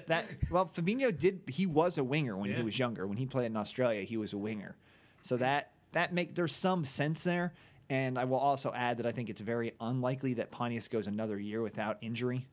That 0.08 0.26
well, 0.50 0.66
Fabinho 0.74 1.18
did. 1.18 1.42
He 1.48 1.66
was 1.66 1.98
a 1.98 2.04
winger 2.04 2.36
when 2.36 2.54
he 2.54 2.62
was 2.62 2.78
younger. 2.78 3.08
When 3.08 3.18
he 3.18 3.26
played 3.26 3.46
in 3.46 3.56
Australia, 3.56 4.04
he 4.04 4.18
was 4.18 4.34
a 4.34 4.38
winger. 4.38 4.76
So 5.22 5.38
that 5.38 5.72
that 5.94 6.14
make 6.14 6.36
there's 6.36 6.56
some 6.56 6.84
sense 6.86 7.24
there. 7.24 7.54
And 7.90 8.18
I 8.18 8.24
will 8.24 8.38
also 8.38 8.72
add 8.74 8.98
that 8.98 9.06
I 9.06 9.12
think 9.12 9.30
it's 9.30 9.42
very 9.42 9.74
unlikely 9.82 10.36
that 10.36 10.50
Pontius 10.50 10.88
goes 10.88 11.08
another 11.08 11.38
year 11.38 11.62
without 11.62 11.98
injury. 12.02 12.48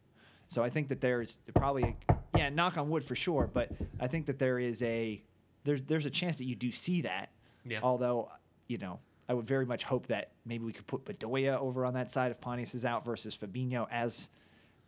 So 0.48 0.64
I 0.64 0.70
think 0.70 0.88
that 0.88 1.00
there's 1.00 1.38
probably 1.54 1.96
yeah, 2.36 2.48
knock 2.48 2.76
on 2.76 2.88
wood 2.88 3.04
for 3.04 3.14
sure. 3.14 3.48
But 3.52 3.70
I 4.00 4.06
think 4.08 4.26
that 4.26 4.38
there 4.38 4.58
is 4.58 4.82
a 4.82 5.22
there's 5.64 5.82
there's 5.82 6.06
a 6.06 6.10
chance 6.10 6.38
that 6.38 6.44
you 6.44 6.54
do 6.54 6.70
see 6.70 7.02
that. 7.02 7.30
Yeah. 7.64 7.80
Although 7.82 8.30
you 8.68 8.78
know. 8.78 9.00
I 9.28 9.34
would 9.34 9.46
very 9.46 9.66
much 9.66 9.84
hope 9.84 10.06
that 10.06 10.32
maybe 10.46 10.64
we 10.64 10.72
could 10.72 10.86
put 10.86 11.04
Bedoya 11.04 11.58
over 11.58 11.84
on 11.84 11.92
that 11.94 12.10
side 12.10 12.30
if 12.30 12.40
Pontius 12.40 12.74
is 12.74 12.84
out 12.84 13.04
versus 13.04 13.36
Fabinho 13.36 13.86
as 13.90 14.28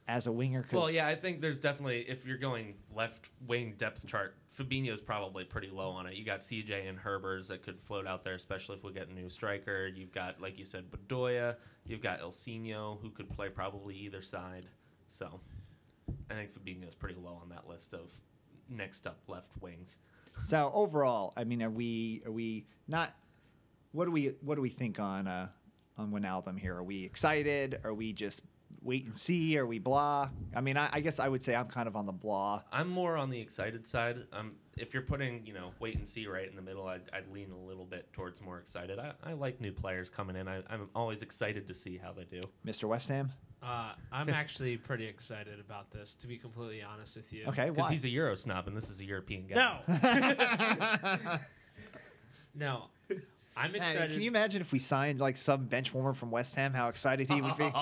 as 0.09 0.26
a 0.26 0.33
winger. 0.33 0.62
'cause- 0.64 0.72
Well, 0.72 0.90
yeah, 0.90 1.07
I 1.07 1.14
think 1.14 1.40
there's 1.40 1.61
definitely 1.61 2.09
if 2.09 2.26
you're 2.26 2.38
going 2.38 2.74
left 2.92 3.31
wing 3.46 3.74
depth 3.76 4.05
chart, 4.09 4.35
Fabinho's 4.53 5.00
probably 5.00 5.44
pretty 5.44 5.68
low 5.70 5.90
on 5.90 6.07
it. 6.07 6.14
You 6.16 6.24
got 6.24 6.40
CJ 6.42 6.88
and 6.88 6.98
Herbers 6.98 7.46
that 7.48 7.62
could 7.62 7.81
float 7.81 8.07
out 8.09 8.24
there, 8.24 8.35
especially 8.35 8.76
if 8.76 8.83
we 8.83 8.92
get 8.92 9.09
a 9.09 9.12
new 9.14 9.29
striker. 9.31 9.87
You've 9.87 10.11
got, 10.11 10.40
like 10.40 10.59
you 10.59 10.64
said, 10.64 10.90
Bedoya. 10.90 11.57
You've 11.87 12.00
got 12.00 12.20
Ilsinho, 12.20 13.00
who 13.00 13.11
could 13.11 13.31
play 13.31 13.50
probably 13.50 13.94
either 13.94 14.20
side. 14.22 14.66
So, 15.09 15.40
I 16.29 16.35
think 16.35 16.53
Fabinho's 16.55 16.94
pretty 16.94 17.14
low 17.14 17.35
on 17.35 17.48
that 17.50 17.68
list 17.68 17.94
of 17.94 18.18
next 18.68 19.07
up 19.07 19.20
left 19.29 19.57
wings. 19.62 19.98
So 20.44 20.72
overall, 20.74 21.33
I 21.37 21.44
mean, 21.44 21.62
are 21.62 21.70
we 21.70 22.22
are 22.26 22.33
we 22.33 22.66
not? 22.88 23.14
What 23.92 24.05
do 24.05 24.11
we 24.11 24.35
what 24.40 24.55
do 24.55 24.61
we 24.61 24.68
think 24.70 24.98
on 25.00 25.26
uh, 25.26 25.48
on 25.98 26.11
Wijnaldum 26.12 26.59
here? 26.59 26.76
Are 26.76 26.85
we 26.85 27.05
excited? 27.05 27.81
Are 27.85 27.94
we 27.94 28.12
just 28.12 28.42
wait 28.83 29.05
and 29.05 29.16
see? 29.16 29.59
Are 29.59 29.66
we 29.66 29.79
blah? 29.79 30.31
I 30.55 30.61
mean, 30.61 30.76
I, 30.76 30.88
I 30.92 31.00
guess 31.00 31.18
I 31.18 31.29
would 31.29 31.42
say 31.42 31.55
I'm 31.55 31.66
kind 31.68 31.88
of 31.88 31.96
on 31.96 32.07
the 32.07 32.12
blah. 32.12 32.62
I'm 32.72 32.88
more 32.88 33.16
on 33.16 33.31
the 33.31 33.38
excited 33.40 33.87
side. 33.87 34.18
Um, 34.33 34.53
if 34.79 34.94
you're 34.94 35.03
putting, 35.03 35.44
you 35.44 35.53
know, 35.53 35.72
wait 35.81 35.96
and 35.96 36.09
see 36.09 36.26
right 36.26 36.48
in 36.48 36.57
the 36.57 36.62
middle, 36.62 36.87
I'd, 36.87 37.03
I'd 37.12 37.31
lean 37.33 37.50
a 37.50 37.66
little 37.66 37.85
bit 37.85 38.11
towards 38.12 38.40
more 38.40 38.59
excited. 38.59 38.98
I, 38.98 39.12
I 39.24 39.33
like 39.35 39.61
new 39.61 39.72
players 39.72 40.09
coming 40.09 40.37
in. 40.37 40.48
I, 40.48 40.62
I'm 40.70 40.88
always 40.94 41.22
excited 41.22 41.66
to 41.68 41.74
see 41.74 41.98
how 41.98 42.12
they 42.12 42.24
do. 42.24 42.40
Mr. 42.66 42.85
West 42.85 43.09
Ham. 43.09 43.31
Uh, 43.62 43.92
I'm 44.11 44.31
actually 44.31 44.79
pretty 44.79 45.07
excited 45.07 45.61
about 45.61 45.90
this, 45.90 46.14
to 46.14 46.26
be 46.26 46.38
completely 46.38 46.83
honest 46.83 47.16
with 47.16 47.31
you. 47.31 47.44
Okay, 47.48 47.68
Because 47.68 47.90
he's 47.90 48.07
a 48.07 48.09
Euro 48.09 48.35
snob 48.35 48.66
and 48.68 48.74
this 48.74 48.88
is 48.88 49.00
a 49.00 49.05
European 49.05 49.46
guy. 49.46 49.81
No, 49.90 51.38
no. 52.55 52.85
I'm 53.56 53.72
Hey, 53.72 53.78
excited. 53.78 54.12
Can 54.12 54.22
you 54.22 54.28
imagine 54.28 54.60
if 54.60 54.72
we 54.72 54.78
signed 54.78 55.20
like 55.20 55.36
some 55.36 55.66
bench 55.66 55.92
warmer 55.92 56.14
from 56.14 56.30
West 56.30 56.54
Ham? 56.54 56.72
How 56.72 56.88
excited 56.88 57.28
he 57.28 57.40
would 57.40 57.56
be. 57.56 57.72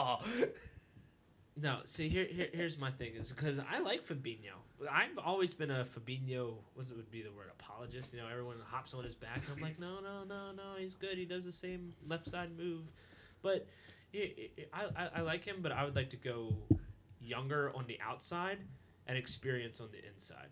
No, 1.61 1.79
see 1.85 2.09
here, 2.09 2.25
here 2.25 2.49
here's 2.53 2.79
my 2.79 2.91
thing 2.91 3.15
is 3.17 3.33
because 3.33 3.59
I 3.59 3.81
like 3.81 4.07
Fabinho. 4.07 4.55
I've 4.91 5.19
always 5.19 5.55
been 5.55 5.73
a 5.73 5.85
Fabinho. 5.85 6.55
What 6.75 6.87
would 6.95 7.11
be 7.11 7.23
the 7.23 7.33
word? 7.33 7.51
Apologist. 7.59 8.15
You 8.15 8.21
know, 8.21 8.29
everyone 8.31 8.57
hops 8.65 8.95
on 8.95 9.03
his 9.03 9.17
back. 9.17 9.39
And 9.39 9.57
I'm 9.57 9.63
like, 9.63 9.81
no, 9.81 9.99
no, 10.01 10.23
no, 10.23 10.53
no. 10.53 10.63
He's 10.79 10.95
good. 10.95 11.19
He 11.19 11.25
does 11.25 11.45
the 11.45 11.53
same 11.53 11.93
left 12.07 12.29
side 12.31 12.57
move, 12.57 12.85
but 13.43 13.67
i 14.15 14.51
i 14.73 14.85
I, 14.97 15.09
I 15.17 15.21
like 15.23 15.45
him. 15.45 15.57
But 15.61 15.73
I 15.73 15.85
would 15.85 15.97
like 15.97 16.11
to 16.11 16.17
go 16.17 16.55
younger 17.21 17.73
on 17.75 17.87
the 17.89 17.99
outside 18.07 18.59
and 19.09 19.19
experience 19.19 19.81
on 19.81 19.89
the 19.91 20.07
inside. 20.15 20.51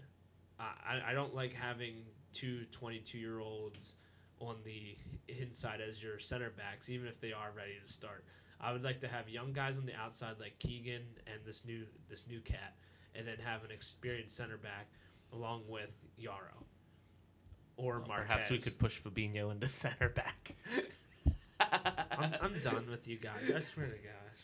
I 0.58 0.64
I, 0.88 1.10
I 1.10 1.14
don't 1.14 1.34
like 1.36 1.52
having 1.52 2.02
two 2.32 2.64
22 2.72 3.16
year 3.16 3.38
olds 3.38 3.94
on 4.40 4.56
the 4.64 4.96
inside 5.28 5.80
as 5.80 6.02
your 6.02 6.18
center 6.18 6.50
backs, 6.50 6.88
even 6.88 7.06
if 7.06 7.20
they 7.20 7.32
are 7.32 7.50
ready 7.56 7.72
to 7.84 7.92
start. 7.92 8.24
I 8.60 8.72
would 8.72 8.84
like 8.84 9.00
to 9.00 9.08
have 9.08 9.28
young 9.28 9.52
guys 9.52 9.78
on 9.78 9.86
the 9.86 9.94
outside 9.94 10.36
like 10.40 10.58
Keegan 10.58 11.02
and 11.26 11.40
this 11.44 11.64
new 11.64 11.84
this 12.08 12.26
new 12.26 12.40
cat, 12.40 12.74
and 13.14 13.26
then 13.26 13.36
have 13.44 13.64
an 13.64 13.70
experienced 13.70 14.36
center 14.36 14.56
back 14.56 14.88
along 15.32 15.62
with 15.68 15.94
Yaro 16.20 16.64
or 17.76 17.98
Well, 17.98 18.08
Marquez. 18.08 18.26
Perhaps 18.26 18.50
we 18.50 18.58
could 18.58 18.78
push 18.78 19.00
Fabinho 19.00 19.50
into 19.52 19.66
center 19.68 20.08
back. 20.08 20.54
I'm, 21.60 22.34
I'm 22.40 22.60
done 22.60 22.86
with 22.90 23.06
you 23.08 23.16
guys. 23.16 23.50
I 23.54 23.60
swear 23.60 23.86
to 23.86 23.92
gosh, 23.92 24.40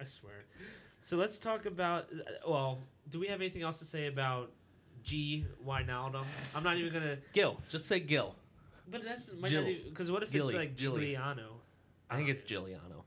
I 0.00 0.04
swear. 0.04 0.44
So 1.00 1.16
let's 1.16 1.38
talk 1.38 1.66
about. 1.66 2.08
Well, 2.46 2.78
do 3.10 3.18
we 3.18 3.26
have 3.28 3.40
anything 3.40 3.62
else 3.62 3.78
to 3.80 3.84
say 3.84 4.06
about 4.06 4.50
G 5.02 5.44
Wijnaldum? 5.66 6.24
I'm 6.54 6.62
not 6.62 6.76
even 6.76 6.92
gonna. 6.92 7.16
Gil, 7.32 7.56
just 7.68 7.86
say 7.86 8.00
Gil. 8.00 8.34
But 8.92 9.04
that's 9.04 9.30
because 9.30 10.10
what 10.12 10.22
if 10.22 10.30
Gilly, 10.30 10.44
it's 10.48 10.54
like 10.54 10.76
Gilly. 10.76 11.00
Giuliano? 11.06 11.60
I 12.10 12.16
think 12.16 12.28
it's 12.28 12.42
know. 12.42 12.46
Giuliano. 12.46 12.96
All 12.98 13.04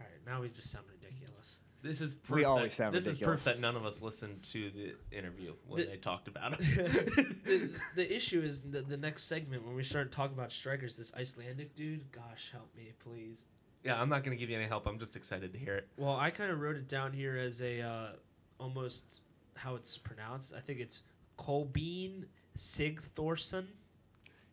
right, 0.00 0.08
now 0.26 0.40
we 0.42 0.48
just 0.50 0.70
sound 0.70 0.84
ridiculous. 0.92 1.60
This 1.82 2.00
is 2.00 2.14
proof 2.14 2.36
We 2.36 2.44
always 2.44 2.70
that, 2.70 2.76
sound 2.76 2.94
This 2.94 3.06
ridiculous. 3.06 3.40
is 3.40 3.44
proof 3.44 3.54
that 3.56 3.60
none 3.60 3.74
of 3.74 3.84
us 3.84 4.02
listened 4.02 4.40
to 4.44 4.70
the 4.70 4.94
interview 5.16 5.54
when 5.66 5.80
The- 5.80 5.86
they 5.88 5.96
talked 5.96 6.28
about 6.28 6.56
the, 6.58 7.34
it. 7.46 7.70
the 7.96 8.14
issue 8.14 8.40
is 8.40 8.60
the, 8.60 8.82
the 8.82 8.98
next 8.98 9.24
segment 9.24 9.66
when 9.66 9.74
we 9.74 9.82
start 9.82 10.12
talking 10.12 10.36
about 10.36 10.52
strikers. 10.52 10.96
This 10.96 11.12
Icelandic 11.18 11.74
dude, 11.74 12.04
gosh 12.12 12.50
help 12.52 12.68
me, 12.76 12.92
please. 13.02 13.46
yeah, 13.82 14.00
I'm 14.00 14.08
not 14.08 14.22
going 14.22 14.36
to 14.36 14.40
give 14.40 14.48
you 14.50 14.56
any 14.56 14.68
help. 14.68 14.86
I'm 14.86 14.98
just 14.98 15.16
excited 15.16 15.52
to 15.54 15.58
hear 15.58 15.74
it. 15.74 15.88
Well, 15.96 16.14
I 16.14 16.30
kind 16.30 16.52
of 16.52 16.60
wrote 16.60 16.76
it 16.76 16.86
down 16.88 17.12
here 17.12 17.36
as 17.36 17.60
a 17.62 17.80
uh, 17.80 18.06
almost 18.60 19.22
how 19.54 19.74
it's 19.74 19.96
pronounced. 19.98 20.52
I 20.56 20.60
think 20.60 20.78
it's 20.78 21.02
Kolbeinn 21.38 22.26
Sigthorsson. 22.56 23.64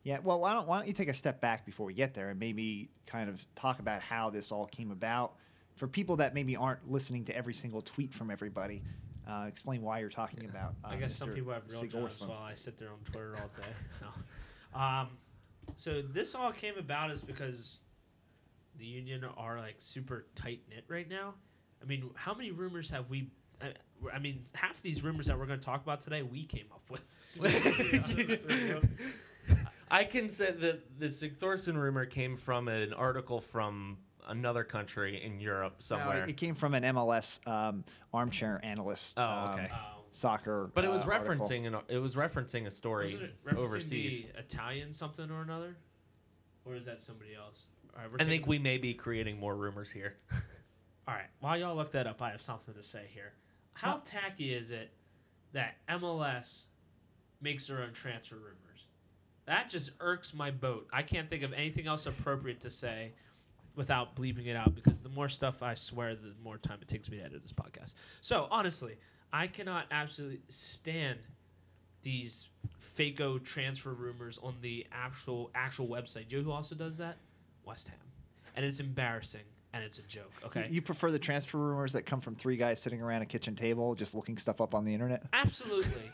Yeah, 0.03 0.19
well, 0.23 0.39
why 0.39 0.53
don't 0.53 0.67
why 0.67 0.77
don't 0.77 0.87
you 0.87 0.93
take 0.93 1.09
a 1.09 1.13
step 1.13 1.41
back 1.41 1.65
before 1.65 1.85
we 1.85 1.93
get 1.93 2.13
there 2.13 2.29
and 2.29 2.39
maybe 2.39 2.89
kind 3.05 3.29
of 3.29 3.45
talk 3.55 3.79
about 3.79 4.01
how 4.01 4.29
this 4.29 4.51
all 4.51 4.65
came 4.65 4.91
about 4.91 5.33
for 5.75 5.87
people 5.87 6.15
that 6.17 6.33
maybe 6.33 6.55
aren't 6.55 6.89
listening 6.89 7.25
to 7.25 7.35
every 7.35 7.53
single 7.53 7.81
tweet 7.81 8.13
from 8.13 8.31
everybody. 8.31 8.81
Uh, 9.27 9.45
explain 9.47 9.81
why 9.81 9.99
you're 9.99 10.09
talking 10.09 10.45
about. 10.45 10.73
Uh, 10.83 10.89
I 10.89 10.95
guess 10.95 11.15
some 11.15 11.29
people 11.29 11.53
have 11.53 11.63
real 11.69 11.83
jobs 11.83 12.21
Sigurdsson. 12.21 12.29
while 12.29 12.41
I 12.41 12.55
sit 12.55 12.77
there 12.77 12.89
on 12.89 12.97
Twitter 13.03 13.35
all 13.35 13.47
day. 13.61 13.69
So, 13.91 14.05
um, 14.79 15.09
so 15.77 16.01
this 16.01 16.33
all 16.33 16.51
came 16.51 16.77
about 16.77 17.11
is 17.11 17.21
because 17.21 17.81
the 18.77 18.85
union 18.85 19.23
are 19.37 19.59
like 19.59 19.75
super 19.77 20.25
tight 20.35 20.61
knit 20.69 20.85
right 20.87 21.09
now. 21.09 21.35
I 21.81 21.85
mean, 21.85 22.09
how 22.15 22.33
many 22.33 22.51
rumors 22.51 22.89
have 22.89 23.09
we? 23.09 23.29
I, 23.61 23.73
I 24.13 24.19
mean, 24.19 24.43
half 24.53 24.81
these 24.81 25.03
rumors 25.03 25.27
that 25.27 25.37
we're 25.37 25.45
going 25.45 25.59
to 25.59 25.65
talk 25.65 25.83
about 25.83 26.01
today, 26.01 26.23
we 26.23 26.45
came 26.45 26.65
up 26.71 26.81
with. 26.89 27.01
I 29.91 30.03
can 30.03 30.29
say 30.29 30.51
that 30.51 30.99
the 30.99 31.07
Sigthorsson 31.07 31.75
rumor 31.75 32.05
came 32.05 32.37
from 32.37 32.67
an 32.67 32.93
article 32.93 33.41
from 33.41 33.97
another 34.27 34.63
country 34.63 35.23
in 35.23 35.39
Europe 35.39 35.73
No, 35.79 35.83
somewhere. 35.83 36.25
it 36.25 36.37
came 36.37 36.53
from 36.55 36.73
an 36.75 36.83
MLS 36.83 37.45
um, 37.47 37.83
armchair 38.13 38.59
analyst. 38.63 39.15
Oh, 39.17 39.23
um, 39.23 39.53
okay. 39.55 39.69
Oh. 39.73 40.01
soccer. 40.11 40.71
but 40.73 40.85
it 40.85 40.91
was 40.91 41.03
uh, 41.03 41.07
referencing 41.09 41.65
an, 41.67 41.75
it 41.87 41.97
was 41.97 42.15
referencing 42.15 42.67
a 42.67 42.71
story 42.71 43.13
it 43.13 43.43
referencing 43.45 43.57
overseas. 43.57 44.25
the 44.25 44.39
Italian 44.39 44.93
something 44.93 45.29
or 45.31 45.41
another, 45.41 45.75
or 46.65 46.75
is 46.75 46.85
that 46.85 47.01
somebody 47.01 47.35
else? 47.35 47.65
All 47.95 48.03
right, 48.03 48.11
we're 48.11 48.17
I 48.17 48.23
think 48.23 48.43
taking- 48.43 48.49
we 48.49 48.59
may 48.59 48.77
be 48.77 48.93
creating 48.93 49.39
more 49.39 49.55
rumors 49.55 49.91
here. 49.91 50.17
All 51.07 51.15
right, 51.15 51.29
while 51.39 51.57
y'all 51.57 51.75
look 51.75 51.91
that 51.93 52.05
up, 52.05 52.21
I 52.21 52.29
have 52.29 52.41
something 52.41 52.73
to 52.75 52.83
say 52.83 53.05
here. 53.11 53.33
How 53.73 54.01
tacky 54.05 54.53
is 54.53 54.69
it 54.69 54.91
that 55.53 55.77
MLS 55.89 56.65
makes 57.41 57.65
their 57.65 57.81
own 57.81 57.93
transfer 57.93 58.35
rumors? 58.35 58.68
That 59.49 59.67
just 59.67 59.89
irks 59.99 60.35
my 60.35 60.51
boat. 60.51 60.87
I 60.93 61.01
can't 61.01 61.27
think 61.27 61.41
of 61.41 61.53
anything 61.53 61.87
else 61.87 62.05
appropriate 62.05 62.61
to 62.61 62.69
say 62.69 63.13
without 63.75 64.15
bleeping 64.15 64.45
it 64.45 64.55
out 64.55 64.75
because 64.75 65.01
the 65.01 65.09
more 65.09 65.27
stuff 65.27 65.63
I 65.63 65.73
swear, 65.73 66.13
the 66.13 66.35
more 66.43 66.59
time 66.59 66.77
it 66.83 66.87
takes 66.87 67.09
me 67.09 67.17
to 67.17 67.23
edit 67.23 67.41
this 67.41 67.51
podcast. 67.51 67.95
So 68.21 68.47
honestly, 68.51 68.95
I 69.33 69.47
cannot 69.47 69.87
absolutely 69.89 70.41
stand 70.49 71.17
these 72.03 72.49
fako 72.95 73.43
transfer 73.43 73.91
rumors 73.93 74.37
on 74.43 74.53
the 74.61 74.85
actual 74.91 75.49
actual 75.55 75.87
website. 75.87 76.29
Do 76.29 76.35
You 76.35 76.41
know 76.43 76.49
who 76.49 76.51
also 76.51 76.75
does 76.75 76.97
that? 76.97 77.17
West 77.65 77.87
Ham, 77.87 77.97
and 78.55 78.63
it's 78.63 78.79
embarrassing 78.79 79.41
and 79.73 79.83
it's 79.83 79.99
a 79.99 80.01
joke. 80.03 80.31
Okay, 80.45 80.67
You 80.71 80.81
prefer 80.81 81.11
the 81.11 81.19
transfer 81.19 81.59
rumors 81.59 81.93
that 81.93 82.03
come 82.03 82.19
from 82.19 82.33
three 82.35 82.57
guys 82.57 82.81
sitting 82.81 83.01
around 83.01 83.21
a 83.21 83.25
kitchen 83.27 83.55
table 83.55 83.93
just 83.93 84.15
looking 84.15 84.35
stuff 84.37 84.61
up 84.61 84.73
on 84.73 84.83
the 84.83 84.93
internet? 84.93 85.23
absolutely. 85.31 86.01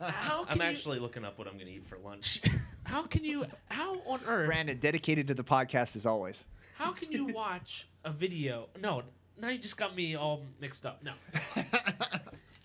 How 0.00 0.44
can 0.44 0.52
I'm 0.52 0.58
you, 0.58 0.62
actually 0.62 1.00
looking 1.00 1.24
up 1.24 1.36
what 1.38 1.48
I'm 1.48 1.54
going 1.54 1.66
to 1.66 1.72
eat 1.72 1.84
for 1.86 1.98
lunch. 1.98 2.40
How 2.84 3.02
can 3.02 3.24
you? 3.24 3.46
How 3.68 4.00
on 4.06 4.20
earth? 4.26 4.46
Brandon, 4.46 4.78
dedicated 4.78 5.26
to 5.28 5.34
the 5.34 5.44
podcast 5.44 5.96
as 5.96 6.06
always. 6.06 6.44
How 6.76 6.92
can 6.92 7.12
you 7.12 7.26
watch 7.26 7.88
a 8.04 8.10
video? 8.10 8.68
No, 8.80 9.02
now 9.40 9.48
you 9.48 9.58
just 9.58 9.76
got 9.76 9.94
me 9.94 10.16
all 10.16 10.44
mixed 10.60 10.84
up. 10.84 11.02
No. 11.02 11.12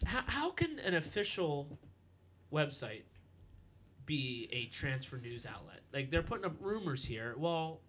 how, 0.06 0.22
how 0.26 0.50
can 0.50 0.80
an 0.80 0.96
official 0.96 1.68
website 2.52 3.04
be 4.06 4.50
a 4.52 4.66
transfer 4.66 5.18
news 5.18 5.46
outlet? 5.46 5.82
Like 5.94 6.10
they're 6.10 6.24
putting 6.24 6.46
up 6.46 6.56
rumors 6.60 7.06
here. 7.06 7.36
Well, 7.38 7.82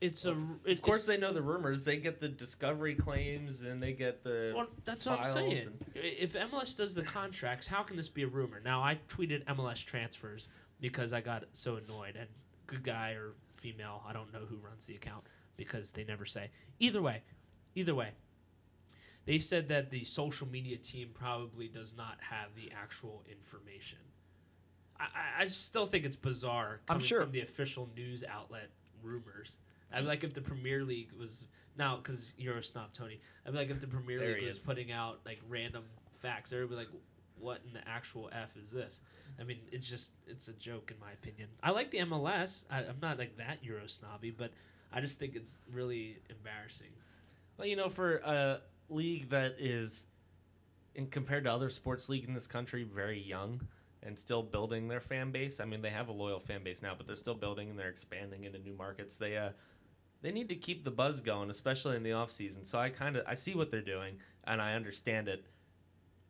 it's 0.00 0.24
a. 0.26 0.36
It, 0.64 0.72
of 0.72 0.82
course, 0.82 1.06
they 1.06 1.16
know 1.16 1.32
the 1.32 1.42
rumors. 1.42 1.84
They 1.84 1.96
get 1.96 2.20
the 2.20 2.28
discovery 2.28 2.94
claims 2.94 3.62
and 3.62 3.80
they 3.80 3.92
get 3.92 4.22
the. 4.22 4.52
Well, 4.54 4.66
that's 4.84 5.06
what 5.06 5.18
I'm 5.18 5.22
files 5.22 5.34
saying. 5.34 5.66
and- 5.66 5.84
If 5.94 6.34
MLS 6.34 6.76
does 6.76 6.94
the 6.94 7.02
contracts, 7.02 7.66
how 7.66 7.82
can 7.82 7.96
this 7.96 8.08
be 8.08 8.22
a 8.22 8.28
rumor? 8.28 8.60
Now, 8.64 8.82
I 8.82 8.98
tweeted 9.08 9.44
MLS 9.46 9.84
transfers 9.84 10.48
because 10.80 11.12
I 11.12 11.20
got 11.20 11.44
so 11.52 11.76
annoyed. 11.76 12.16
And 12.16 12.28
good 12.66 12.82
guy 12.82 13.10
or 13.12 13.32
female, 13.56 14.02
I 14.08 14.12
don't 14.12 14.32
know 14.32 14.40
who 14.48 14.56
runs 14.56 14.86
the 14.86 14.94
account 14.94 15.24
because 15.56 15.90
they 15.92 16.04
never 16.04 16.24
say. 16.24 16.50
Either 16.78 17.02
way, 17.02 17.22
either 17.74 17.94
way, 17.94 18.10
they 19.26 19.38
said 19.38 19.68
that 19.68 19.90
the 19.90 20.02
social 20.04 20.48
media 20.48 20.76
team 20.76 21.10
probably 21.12 21.68
does 21.68 21.96
not 21.96 22.16
have 22.20 22.54
the 22.54 22.70
actual 22.74 23.22
information. 23.30 23.98
I, 24.98 25.04
I, 25.04 25.42
I 25.42 25.44
still 25.46 25.86
think 25.86 26.04
it's 26.04 26.16
bizarre 26.16 26.80
I'm 26.88 26.96
coming 26.96 27.06
sure- 27.06 27.22
from 27.22 27.32
the 27.32 27.42
official 27.42 27.88
news 27.96 28.24
outlet 28.28 28.70
rumors. 29.02 29.58
I'd 29.92 30.04
like 30.04 30.22
if 30.22 30.32
the 30.32 30.40
Premier 30.40 30.84
League 30.84 31.10
was 31.18 31.46
now 31.76 31.96
because 31.96 32.32
you're 32.38 32.58
a 32.58 32.62
snob, 32.62 32.92
Tony. 32.92 33.20
I'd 33.44 33.52
be 33.52 33.58
like 33.58 33.70
if 33.70 33.80
the 33.80 33.88
Premier 33.88 34.18
There 34.20 34.34
League 34.34 34.44
was 34.44 34.56
is. 34.56 34.62
putting 34.62 34.92
out 34.92 35.18
like 35.26 35.40
random 35.48 35.82
facts. 36.20 36.52
Everybody 36.52 36.78
like, 36.78 36.88
"What 37.40 37.60
in 37.66 37.72
the 37.72 37.86
actual 37.88 38.30
f 38.32 38.56
is 38.56 38.70
this?" 38.70 39.00
I 39.38 39.44
mean, 39.44 39.58
it's 39.72 39.88
just 39.88 40.12
it's 40.26 40.48
a 40.48 40.52
joke 40.54 40.90
in 40.90 41.00
my 41.00 41.12
opinion. 41.12 41.48
I 41.62 41.70
like 41.70 41.90
the 41.90 41.98
MLS. 41.98 42.64
I, 42.70 42.80
I'm 42.80 42.98
not 43.00 43.18
like 43.18 43.36
that 43.38 43.64
Euro 43.64 43.86
snobby, 43.86 44.30
but 44.30 44.52
I 44.92 45.00
just 45.00 45.18
think 45.18 45.34
it's 45.34 45.60
really 45.72 46.18
embarrassing. 46.28 46.90
Well, 47.56 47.66
you 47.66 47.76
know, 47.76 47.88
for 47.88 48.16
a 48.16 48.60
league 48.88 49.30
that 49.30 49.56
is, 49.58 50.06
in 50.94 51.06
compared 51.06 51.44
to 51.44 51.52
other 51.52 51.70
sports 51.70 52.08
league 52.08 52.24
in 52.24 52.34
this 52.34 52.46
country, 52.46 52.84
very 52.84 53.20
young 53.20 53.60
and 54.02 54.18
still 54.18 54.42
building 54.42 54.88
their 54.88 55.00
fan 55.00 55.30
base. 55.30 55.60
I 55.60 55.64
mean, 55.64 55.82
they 55.82 55.90
have 55.90 56.08
a 56.08 56.12
loyal 56.12 56.40
fan 56.40 56.64
base 56.64 56.82
now, 56.82 56.94
but 56.96 57.06
they're 57.06 57.16
still 57.16 57.34
building 57.34 57.70
and 57.70 57.78
they're 57.78 57.90
expanding 57.90 58.44
into 58.44 58.58
new 58.58 58.72
markets. 58.72 59.16
They 59.16 59.36
uh, 59.36 59.50
they 60.22 60.32
need 60.32 60.48
to 60.48 60.54
keep 60.54 60.84
the 60.84 60.90
buzz 60.90 61.20
going, 61.20 61.50
especially 61.50 61.96
in 61.96 62.02
the 62.02 62.12
off 62.12 62.30
season. 62.30 62.64
So 62.64 62.78
I 62.78 62.90
kind 62.90 63.16
of 63.16 63.24
I 63.26 63.34
see 63.34 63.54
what 63.54 63.70
they're 63.70 63.80
doing 63.80 64.16
and 64.44 64.60
I 64.60 64.74
understand 64.74 65.28
it. 65.28 65.44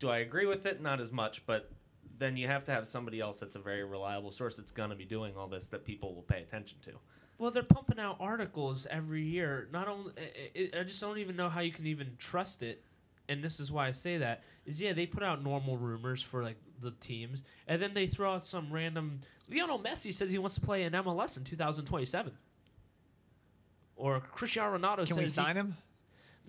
Do 0.01 0.09
I 0.09 0.19
agree 0.19 0.47
with 0.47 0.67
it? 0.67 0.81
Not 0.83 1.01
as 1.01 1.13
much, 1.13 1.47
but 1.47 1.71
then 2.19 2.37
you 2.37 2.47
have 2.49 2.65
to 2.65 2.73
have 2.73 2.89
somebody 2.89 3.21
else 3.21 3.39
that's 3.39 3.55
a 3.55 3.61
very 3.61 3.85
reliable 3.85 4.33
source 4.33 4.57
that's 4.57 4.73
going 4.73 4.91
to 4.91 4.97
be 4.97 5.05
doing 5.05 5.35
all 5.37 5.47
this 5.47 5.67
that 5.69 5.85
people 5.85 6.15
will 6.15 6.23
pay 6.23 6.43
attention 6.43 6.79
to. 6.83 6.91
Well, 7.39 7.51
they're 7.51 7.63
pumping 7.63 7.99
out 7.99 8.17
articles 8.21 8.87
every 8.91 9.23
year. 9.23 9.69
Not 9.73 9.89
only, 9.89 10.13
I, 10.19 10.59
I 10.77 10.81
I 10.81 10.83
just 10.83 11.01
don't 11.01 11.19
even 11.19 11.37
know 11.37 11.49
how 11.49 11.61
you 11.61 11.73
can 11.73 11.87
even 11.87 12.11
trust 12.19 12.63
it. 12.63 12.83
And 13.29 13.43
this 13.45 13.61
is 13.61 13.71
why 13.71 13.87
I 13.87 13.93
say 13.93 14.19
that 14.19 14.43
is 14.67 14.81
yeah, 14.81 14.93
they 14.93 15.07
put 15.07 15.23
out 15.23 15.43
normal 15.45 15.77
rumors 15.79 16.21
for 16.21 16.43
like 16.43 16.57
the 16.81 16.91
teams, 17.01 17.43
and 17.69 17.81
then 17.81 17.95
they 17.95 18.07
throw 18.07 18.35
out 18.35 18.47
some 18.47 18.73
random. 18.73 19.21
Lionel 19.51 19.79
Messi 19.79 20.13
says 20.13 20.33
he 20.33 20.39
wants 20.39 20.57
to 20.57 20.61
play 20.61 20.83
in 20.83 20.93
MLS 20.95 21.37
in 21.37 21.45
2027. 21.45 22.33
Or 23.97 24.21
Cristiano 24.21 24.77
Ronaldo 24.79 24.97
Can 24.99 25.07
says 25.09 25.17
we 25.17 25.23
he- 25.25 25.29
sign 25.29 25.57
him? 25.57 25.77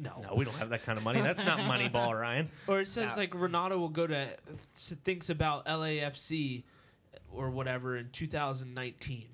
No, 0.02 0.22
No, 0.22 0.36
we 0.36 0.46
don't 0.46 0.56
have 0.58 0.70
that 0.70 0.84
kind 0.84 0.98
of 0.98 1.04
money. 1.04 1.22
That's 1.22 1.46
not 1.46 1.60
Moneyball, 1.60 2.14
Ryan. 2.20 2.50
Or 2.68 2.82
it 2.82 2.88
says 2.88 3.16
No. 3.16 3.22
like 3.22 3.32
Ronaldo 3.32 3.78
will 3.78 3.90
go 3.90 4.08
to 4.08 4.28
thinks 4.76 5.30
about 5.30 5.66
LAFC 5.66 6.64
or 7.32 7.50
whatever 7.50 7.98
in 7.98 8.10
2019. 8.12 9.28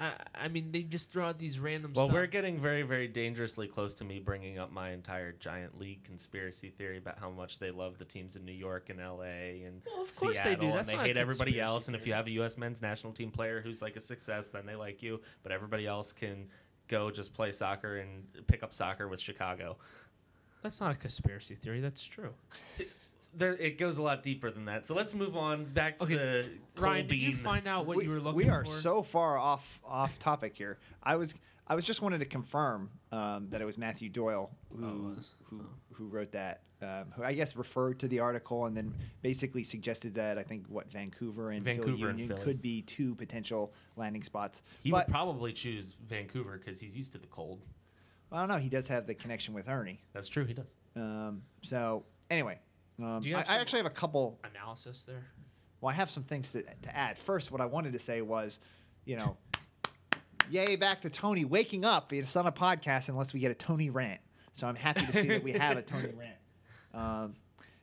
I, 0.00 0.12
I 0.34 0.48
mean, 0.48 0.72
they 0.72 0.82
just 0.82 1.12
throw 1.12 1.26
out 1.26 1.38
these 1.38 1.60
random. 1.60 1.92
Well, 1.94 2.06
stuff. 2.06 2.14
we're 2.14 2.26
getting 2.26 2.58
very, 2.60 2.82
very 2.82 3.06
dangerously 3.06 3.68
close 3.68 3.94
to 3.94 4.04
me 4.04 4.18
bringing 4.18 4.58
up 4.58 4.72
my 4.72 4.90
entire 4.90 5.32
giant 5.32 5.78
league 5.78 6.02
conspiracy 6.02 6.70
theory 6.70 6.98
about 6.98 7.18
how 7.18 7.30
much 7.30 7.58
they 7.60 7.70
love 7.70 7.98
the 7.98 8.04
teams 8.04 8.34
in 8.34 8.44
New 8.44 8.52
York 8.52 8.90
and 8.90 9.00
L.A. 9.00 9.62
and 9.64 9.82
Well, 9.86 10.02
of 10.02 10.14
course 10.16 10.42
they 10.42 10.56
do. 10.56 10.72
That's 10.72 10.90
and 10.90 10.98
they 10.98 11.04
hate 11.04 11.16
everybody 11.16 11.52
conspiracy 11.52 11.60
else. 11.72 11.86
And 11.86 11.94
if 11.96 12.06
you 12.08 12.12
have 12.12 12.26
a 12.26 12.32
U.S. 12.32 12.58
men's 12.58 12.82
national 12.82 13.12
team 13.12 13.30
player 13.30 13.60
who's 13.62 13.82
like 13.82 13.94
a 13.96 14.00
success, 14.00 14.50
then 14.50 14.66
they 14.66 14.74
like 14.74 15.00
you. 15.00 15.20
But 15.44 15.52
everybody 15.52 15.86
else 15.86 16.12
can 16.12 16.48
go 16.88 17.10
just 17.10 17.32
play 17.32 17.52
soccer 17.52 17.98
and 17.98 18.24
pick 18.48 18.62
up 18.64 18.74
soccer 18.74 19.06
with 19.08 19.20
Chicago. 19.20 19.76
That's 20.64 20.80
not 20.80 20.92
a 20.92 20.94
conspiracy 20.94 21.54
theory. 21.54 21.80
That's 21.80 22.02
true. 22.02 22.30
There, 23.36 23.52
it 23.52 23.76
goes 23.76 23.98
a 23.98 24.02
lot 24.02 24.22
deeper 24.22 24.50
than 24.50 24.64
that. 24.64 24.86
So 24.86 24.94
let's 24.94 25.12
move 25.12 25.36
on 25.36 25.64
back 25.64 25.98
to 25.98 26.04
Okay, 26.04 26.14
the 26.16 26.46
Ryan, 26.80 27.06
did 27.06 27.20
you 27.20 27.32
Kolbeinn- 27.32 27.36
find 27.42 27.68
out 27.68 27.84
what 27.84 27.98
we, 27.98 28.04
you 28.04 28.10
were 28.10 28.16
looking 28.20 28.34
we 28.36 28.48
are 28.48 28.64
for? 28.64 28.70
so 28.70 29.02
far 29.02 29.36
off 29.36 29.78
off 29.84 30.18
topic 30.18 30.56
here. 30.56 30.78
I 31.02 31.16
was 31.16 31.34
I 31.66 31.74
was 31.74 31.84
just 31.84 32.00
wanted 32.00 32.18
to 32.20 32.24
confirm 32.24 32.88
um, 33.12 33.48
that 33.50 33.60
it 33.60 33.66
was 33.66 33.76
Matthew 33.76 34.08
Doyle 34.08 34.50
who 34.74 34.84
Oh, 34.86 34.88
it 35.12 35.16
was. 35.16 35.30
who 35.50 35.60
Oh. 35.62 35.66
who 35.92 36.06
wrote 36.08 36.32
that. 36.32 36.62
Um, 36.80 37.06
who 37.16 37.22
I 37.24 37.34
guess 37.34 37.56
referred 37.56 37.98
to 38.00 38.08
the 38.08 38.20
article 38.20 38.64
and 38.66 38.74
then 38.76 38.94
basically 39.20 39.64
suggested 39.64 40.14
that 40.14 40.38
I 40.38 40.42
think 40.42 40.64
what 40.68 40.90
Vancouver 40.90 41.50
and 41.50 41.62
Philly 41.64 41.76
Vancouver 41.78 42.08
and 42.08 42.18
Union 42.18 42.36
Philly. 42.38 42.42
could 42.46 42.62
be 42.62 42.82
two 42.82 43.14
potential 43.16 43.72
landing 43.96 44.22
spots. 44.22 44.62
He 44.82 44.90
but 44.90 45.06
would 45.08 45.12
probably 45.12 45.52
choose 45.52 45.94
Vancouver 46.08 46.58
because 46.58 46.80
he's 46.80 46.96
used 46.96 47.12
to 47.12 47.18
the 47.18 47.26
cold. 47.26 47.60
I 48.34 48.40
don't 48.40 48.48
know. 48.48 48.56
He 48.56 48.68
does 48.68 48.88
have 48.88 49.06
the 49.06 49.14
connection 49.14 49.54
with 49.54 49.66
Earnie. 49.68 49.98
That's 50.12 50.28
true. 50.28 50.44
He 50.44 50.54
does. 50.54 50.74
Um, 50.96 51.42
so 51.62 52.04
anyway, 52.30 52.58
um, 53.02 53.20
Do 53.20 53.28
you 53.28 53.36
I, 53.36 53.38
have 53.38 53.48
I 53.48 53.52
some- 53.52 53.60
actually 53.60 53.76
have 53.78 53.86
a 53.86 53.90
couple 53.90 54.40
analysis 54.44 55.04
there. 55.04 55.24
Well, 55.80 55.90
I 55.90 55.94
have 55.94 56.10
some 56.10 56.24
things 56.24 56.50
to, 56.52 56.62
to 56.62 56.96
add. 56.96 57.18
First, 57.18 57.52
what 57.52 57.60
I 57.60 57.66
wanted 57.66 57.92
to 57.92 57.98
say 57.98 58.22
was, 58.22 58.58
you 59.04 59.16
know, 59.16 59.36
yay 60.50 60.76
back 60.76 61.00
to 61.02 61.10
Tony 61.10 61.44
waking 61.44 61.84
up. 61.84 62.12
It's 62.12 62.34
not 62.34 62.46
a 62.46 62.52
podcast 62.52 63.08
unless 63.08 63.32
we 63.34 63.40
get 63.40 63.50
a 63.50 63.54
Tony 63.54 63.90
rant. 63.90 64.20
So 64.52 64.66
I'm 64.66 64.76
happy 64.76 65.04
to 65.06 65.12
see 65.12 65.28
that 65.28 65.42
we 65.42 65.52
have 65.52 65.76
a 65.76 65.82
Tony 65.82 66.12
rant. 66.16 66.36
Um, 66.94 67.34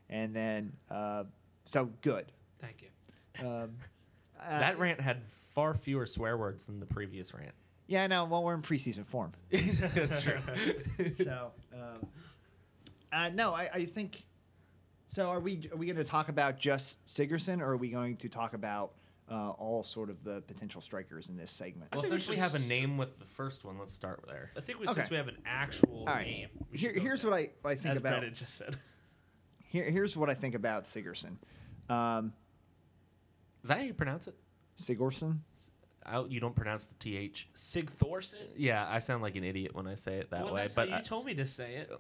and 0.10 0.36
then, 0.36 0.74
uh, 0.90 1.26
so 1.70 1.90
good. 2.02 2.32
Thank 2.60 2.82
you. 2.82 3.48
Um, 3.48 3.72
uh, 4.40 4.60
that 4.60 4.80
rant 4.80 5.00
had 5.00 5.22
far 5.54 5.74
fewer 5.74 6.06
swear 6.06 6.38
words 6.38 6.66
than 6.66 6.80
the 6.80 6.86
previous 6.86 7.34
rant. 7.34 7.54
Yeah, 7.92 8.08
no. 8.08 8.24
Well, 8.24 8.42
we're 8.42 8.54
in 8.56 8.62
preseason 8.62 9.06
form. 9.06 9.34
That's 9.52 10.22
true. 10.24 10.38
so, 11.18 11.52
um, 11.74 12.08
uh, 13.12 13.30
no, 13.34 13.54
I, 13.54 13.70
I 13.74 13.86
think. 13.86 14.24
So, 15.10 15.28
are 15.30 15.42
we 15.42 15.70
are 15.74 15.76
we 15.76 15.88
going 15.88 15.98
to 15.98 16.06
talk 16.06 16.30
about 16.30 16.58
just 16.58 17.06
Sigerson, 17.06 17.60
or 17.62 17.72
are 17.72 17.78
we 17.78 17.90
going 17.90 18.16
to 18.16 18.30
talk 18.30 18.54
about 18.54 18.94
uh, 19.30 19.50
all 19.50 19.84
sort 19.84 20.10
of 20.10 20.24
the 20.24 20.40
potential 20.44 20.80
strikers 20.80 21.28
in 21.28 21.36
this 21.36 21.52
segment? 21.52 21.92
Well, 21.92 22.04
we 22.04 22.08
since 22.08 22.30
we 22.30 22.36
should 22.36 22.42
have 22.42 22.56
a 22.56 22.60
st- 22.60 22.70
name 22.70 22.98
with 22.98 23.20
the 23.20 23.26
first 23.26 23.66
one, 23.66 23.78
let's 23.78 23.92
start 23.94 24.24
there. 24.26 24.52
I 24.56 24.62
think 24.62 24.80
we, 24.80 24.86
Okay. 24.86 24.94
since 24.94 25.10
we 25.10 25.18
have 25.18 25.28
an 25.28 25.40
actual 25.46 26.06
All 26.08 26.16
right. 26.16 26.26
name. 26.26 26.48
we 26.72 26.78
Here, 26.78 26.94
here's 26.94 27.26
what 27.26 27.34
I, 27.34 27.50
I 27.66 27.74
that, 27.74 27.82
think 27.82 27.92
as 27.92 27.98
about. 27.98 28.10
Brennan 28.20 28.34
just 28.34 28.56
said. 28.56 28.78
Here, 29.68 29.84
here's 29.84 30.16
what 30.16 30.30
I 30.30 30.34
think 30.34 30.56
about 30.56 30.86
Sigerson. 30.86 31.38
Um, 31.90 32.32
Is 33.64 33.68
that 33.68 33.80
how 33.80 33.84
you 33.84 33.94
pronounce 33.94 34.30
it? 34.30 34.36
Sigurdsson. 34.82 35.40
I, 36.12 36.24
you 36.26 36.40
don't 36.40 36.56
pronounce 36.56 36.86
the 36.86 36.96
th. 36.96 37.48
Sig 37.54 37.90
Thorson. 37.90 38.40
Yeah, 38.58 38.88
I 38.90 39.00
sound 39.00 39.22
like 39.22 39.36
an 39.36 39.44
idiot 39.44 39.76
when 39.76 39.88
I 39.88 39.96
say 39.96 40.18
it 40.18 40.30
that 40.32 40.46
well, 40.46 40.56
way, 40.56 40.62
that's 40.62 40.74
but 40.74 40.90
how 40.90 40.96
I, 40.96 41.00
you 41.00 41.04
told 41.06 41.26
me 41.26 41.34
to 41.36 41.46
say 41.46 41.76
it. 41.76 41.92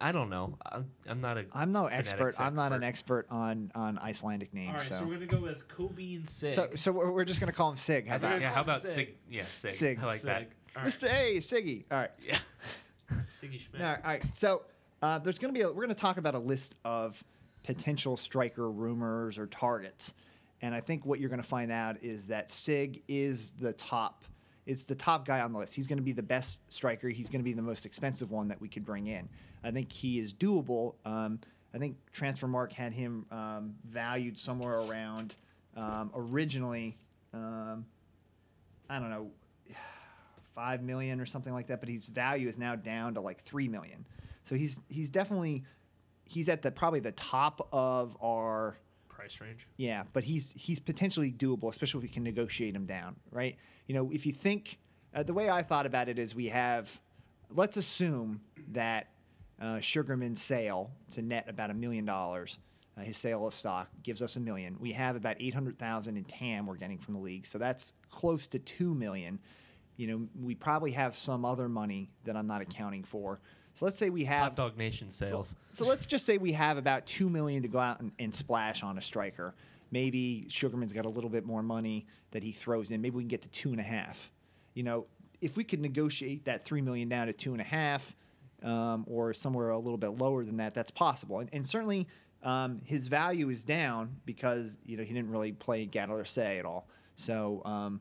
I 0.00 0.10
don't 0.10 0.30
know. 0.30 0.56
I'm, 0.64 0.90
I'm 1.06 1.20
not 1.20 1.36
a. 1.36 1.44
I'm 1.52 1.70
no 1.70 1.84
phonetics 1.84 2.12
expert. 2.12 2.40
I'm 2.40 2.54
not 2.54 2.72
an 2.72 2.82
expert 2.82 3.26
on 3.30 3.70
on 3.74 3.98
Icelandic 3.98 4.54
names. 4.54 4.68
All 4.68 4.74
right, 4.74 4.82
so, 4.82 4.98
so, 5.00 5.04
we're 5.04 5.14
gonna 5.14 5.26
go 5.26 5.40
with 5.40 5.68
Kolbeinn 5.68 6.26
Sig. 6.26 6.54
so, 6.54 6.68
so 6.74 6.92
we're, 6.92 7.10
we're 7.10 7.26
just 7.26 7.40
gonna 7.40 7.52
call 7.52 7.70
him 7.70 7.76
Sig. 7.76 8.06
How 8.06 8.12
How 8.12 8.16
about 8.16 8.28
about, 8.28 8.40
yeah, 8.40 8.54
how 8.54 8.60
about 8.62 8.80
Sig. 8.80 8.90
Sig? 8.90 9.14
Yeah, 9.30 9.44
Sig. 9.44 9.72
Sig. 9.72 9.98
I 10.00 10.06
like 10.06 10.22
that. 10.22 10.40
Sig. 10.40 10.48
All 10.76 10.82
right. 10.82 10.92
Mr. 10.92 11.10
A 11.10 11.36
Siggy? 11.38 11.84
All 11.90 11.98
right. 11.98 12.10
Yeah. 12.22 12.38
Siggy 13.30 13.60
Schmidt. 13.60 13.82
All 13.82 13.88
right. 13.88 14.04
All 14.04 14.10
right. 14.10 14.24
So 14.34 14.62
uh, 15.02 15.18
there's 15.18 15.38
going 15.38 15.52
to 15.52 15.58
be 15.58 15.62
a, 15.62 15.68
we're 15.68 15.84
going 15.84 15.88
to 15.88 15.94
talk 15.94 16.18
about 16.18 16.34
a 16.34 16.38
list 16.38 16.74
of 16.84 17.22
potential 17.64 18.16
striker 18.16 18.70
rumors 18.70 19.38
or 19.38 19.46
targets, 19.46 20.12
and 20.62 20.74
I 20.74 20.80
think 20.80 21.04
what 21.04 21.20
you're 21.20 21.28
going 21.28 21.42
to 21.42 21.48
find 21.48 21.70
out 21.70 22.02
is 22.02 22.24
that 22.26 22.50
Sig 22.50 23.02
is 23.08 23.50
the 23.60 23.72
top. 23.72 24.24
It's 24.64 24.84
the 24.84 24.94
top 24.94 25.26
guy 25.26 25.40
on 25.40 25.52
the 25.52 25.58
list. 25.58 25.74
He's 25.74 25.86
going 25.86 25.98
to 25.98 26.04
be 26.04 26.12
the 26.12 26.22
best 26.22 26.60
striker. 26.72 27.08
He's 27.08 27.28
going 27.28 27.40
to 27.40 27.44
be 27.44 27.52
the 27.52 27.62
most 27.62 27.86
expensive 27.86 28.30
one 28.32 28.48
that 28.48 28.60
we 28.60 28.68
could 28.68 28.84
bring 28.84 29.06
in. 29.06 29.28
I 29.62 29.70
think 29.70 29.92
he 29.92 30.18
is 30.18 30.32
doable. 30.32 30.94
Um, 31.04 31.38
I 31.74 31.78
think 31.78 31.96
Transfermarkt 32.14 32.72
had 32.72 32.92
him 32.92 33.26
um, 33.30 33.74
valued 33.88 34.38
somewhere 34.38 34.80
around 34.80 35.34
um, 35.76 36.10
originally. 36.14 36.96
Um, 37.34 37.84
I 38.88 38.98
don't 38.98 39.10
know, 39.10 39.30
five 40.54 40.82
million 40.82 41.20
or 41.20 41.26
something 41.26 41.52
like 41.52 41.66
that, 41.66 41.80
but 41.80 41.88
his 41.88 42.06
value 42.06 42.48
is 42.48 42.58
now 42.58 42.74
down 42.74 43.14
to 43.14 43.20
like 43.20 43.42
three 43.42 43.68
million. 43.68 44.04
So 44.44 44.54
he's 44.54 44.80
he's 44.88 45.10
definitely 45.10 45.64
he's 46.24 46.48
at 46.48 46.62
the 46.62 46.70
probably 46.70 47.00
the 47.00 47.12
top 47.12 47.68
of 47.72 48.16
our 48.20 48.78
Price 49.26 49.40
range. 49.40 49.66
yeah, 49.76 50.04
but 50.12 50.24
he's 50.24 50.52
he's 50.54 50.78
potentially 50.78 51.32
doable, 51.32 51.70
especially 51.70 51.98
if 51.98 52.02
we 52.02 52.08
can 52.08 52.22
negotiate 52.22 52.74
him 52.74 52.86
down, 52.86 53.16
right? 53.30 53.56
You 53.86 53.94
know, 53.94 54.10
if 54.12 54.24
you 54.26 54.32
think 54.32 54.78
uh, 55.14 55.22
the 55.22 55.34
way 55.34 55.48
I 55.50 55.62
thought 55.62 55.86
about 55.86 56.08
it 56.08 56.18
is 56.18 56.34
we 56.34 56.46
have, 56.46 57.00
let's 57.50 57.76
assume 57.76 58.40
that 58.72 59.08
uh, 59.60 59.80
Sugarman's 59.80 60.42
sale 60.42 60.90
to 61.12 61.22
net 61.22 61.46
about 61.48 61.70
a 61.70 61.74
million 61.74 62.04
dollars. 62.04 62.58
Uh, 62.98 63.02
his 63.02 63.16
sale 63.18 63.46
of 63.46 63.54
stock 63.54 63.90
gives 64.02 64.22
us 64.22 64.36
a 64.36 64.40
million. 64.40 64.76
We 64.80 64.92
have 64.92 65.16
about 65.16 65.36
eight 65.40 65.54
hundred 65.54 65.78
thousand 65.78 66.16
in 66.16 66.24
TAM 66.24 66.66
we're 66.66 66.76
getting 66.76 66.98
from 66.98 67.14
the 67.14 67.20
league, 67.20 67.46
so 67.46 67.58
that's 67.58 67.92
close 68.10 68.46
to 68.48 68.58
two 68.58 68.94
million. 68.94 69.38
You 69.96 70.06
know, 70.06 70.28
we 70.40 70.54
probably 70.54 70.92
have 70.92 71.16
some 71.16 71.44
other 71.44 71.68
money 71.68 72.10
that 72.24 72.36
I'm 72.36 72.46
not 72.46 72.60
accounting 72.60 73.02
for. 73.02 73.40
So 73.76 73.84
let's 73.84 73.98
say 73.98 74.08
we 74.08 74.24
have 74.24 74.40
Hot 74.40 74.56
Dog 74.56 74.78
Nation 74.78 75.12
sales. 75.12 75.54
so, 75.70 75.84
so 75.84 75.88
let's 75.88 76.06
just 76.06 76.24
say 76.24 76.38
we 76.38 76.52
have 76.52 76.78
about 76.78 77.04
two 77.04 77.28
million 77.28 77.62
to 77.62 77.68
go 77.68 77.78
out 77.78 78.00
and, 78.00 78.10
and 78.18 78.34
splash 78.34 78.82
on 78.82 78.96
a 78.96 79.02
striker. 79.02 79.54
Maybe 79.90 80.46
Sugarman's 80.48 80.94
got 80.94 81.04
a 81.04 81.10
little 81.10 81.28
bit 81.28 81.44
more 81.44 81.62
money 81.62 82.06
that 82.30 82.42
he 82.42 82.52
throws 82.52 82.90
in. 82.90 83.02
Maybe 83.02 83.16
we 83.16 83.22
can 83.22 83.28
get 83.28 83.42
to 83.42 83.48
two 83.50 83.72
and 83.72 83.78
a 83.78 83.84
half. 83.84 84.30
You 84.72 84.82
know, 84.82 85.06
if 85.42 85.58
we 85.58 85.62
could 85.62 85.80
negotiate 85.80 86.46
that 86.46 86.64
three 86.64 86.80
million 86.80 87.10
down 87.10 87.26
to 87.26 87.34
two 87.34 87.52
and 87.52 87.60
a 87.60 87.64
half, 87.64 88.16
um, 88.62 89.04
or 89.06 89.34
somewhere 89.34 89.70
a 89.70 89.78
little 89.78 89.98
bit 89.98 90.18
lower 90.18 90.42
than 90.42 90.56
that, 90.56 90.72
that's 90.72 90.90
possible. 90.90 91.40
And, 91.40 91.50
and 91.52 91.66
certainly, 91.66 92.08
um, 92.42 92.80
his 92.82 93.08
value 93.08 93.50
is 93.50 93.62
down 93.62 94.16
because 94.24 94.78
you 94.86 94.96
know 94.96 95.02
he 95.02 95.12
didn't 95.12 95.30
really 95.30 95.52
play 95.52 95.86
Gatler 95.86 96.26
Say 96.26 96.58
at 96.58 96.64
all. 96.64 96.88
So, 97.16 97.60
um, 97.66 98.00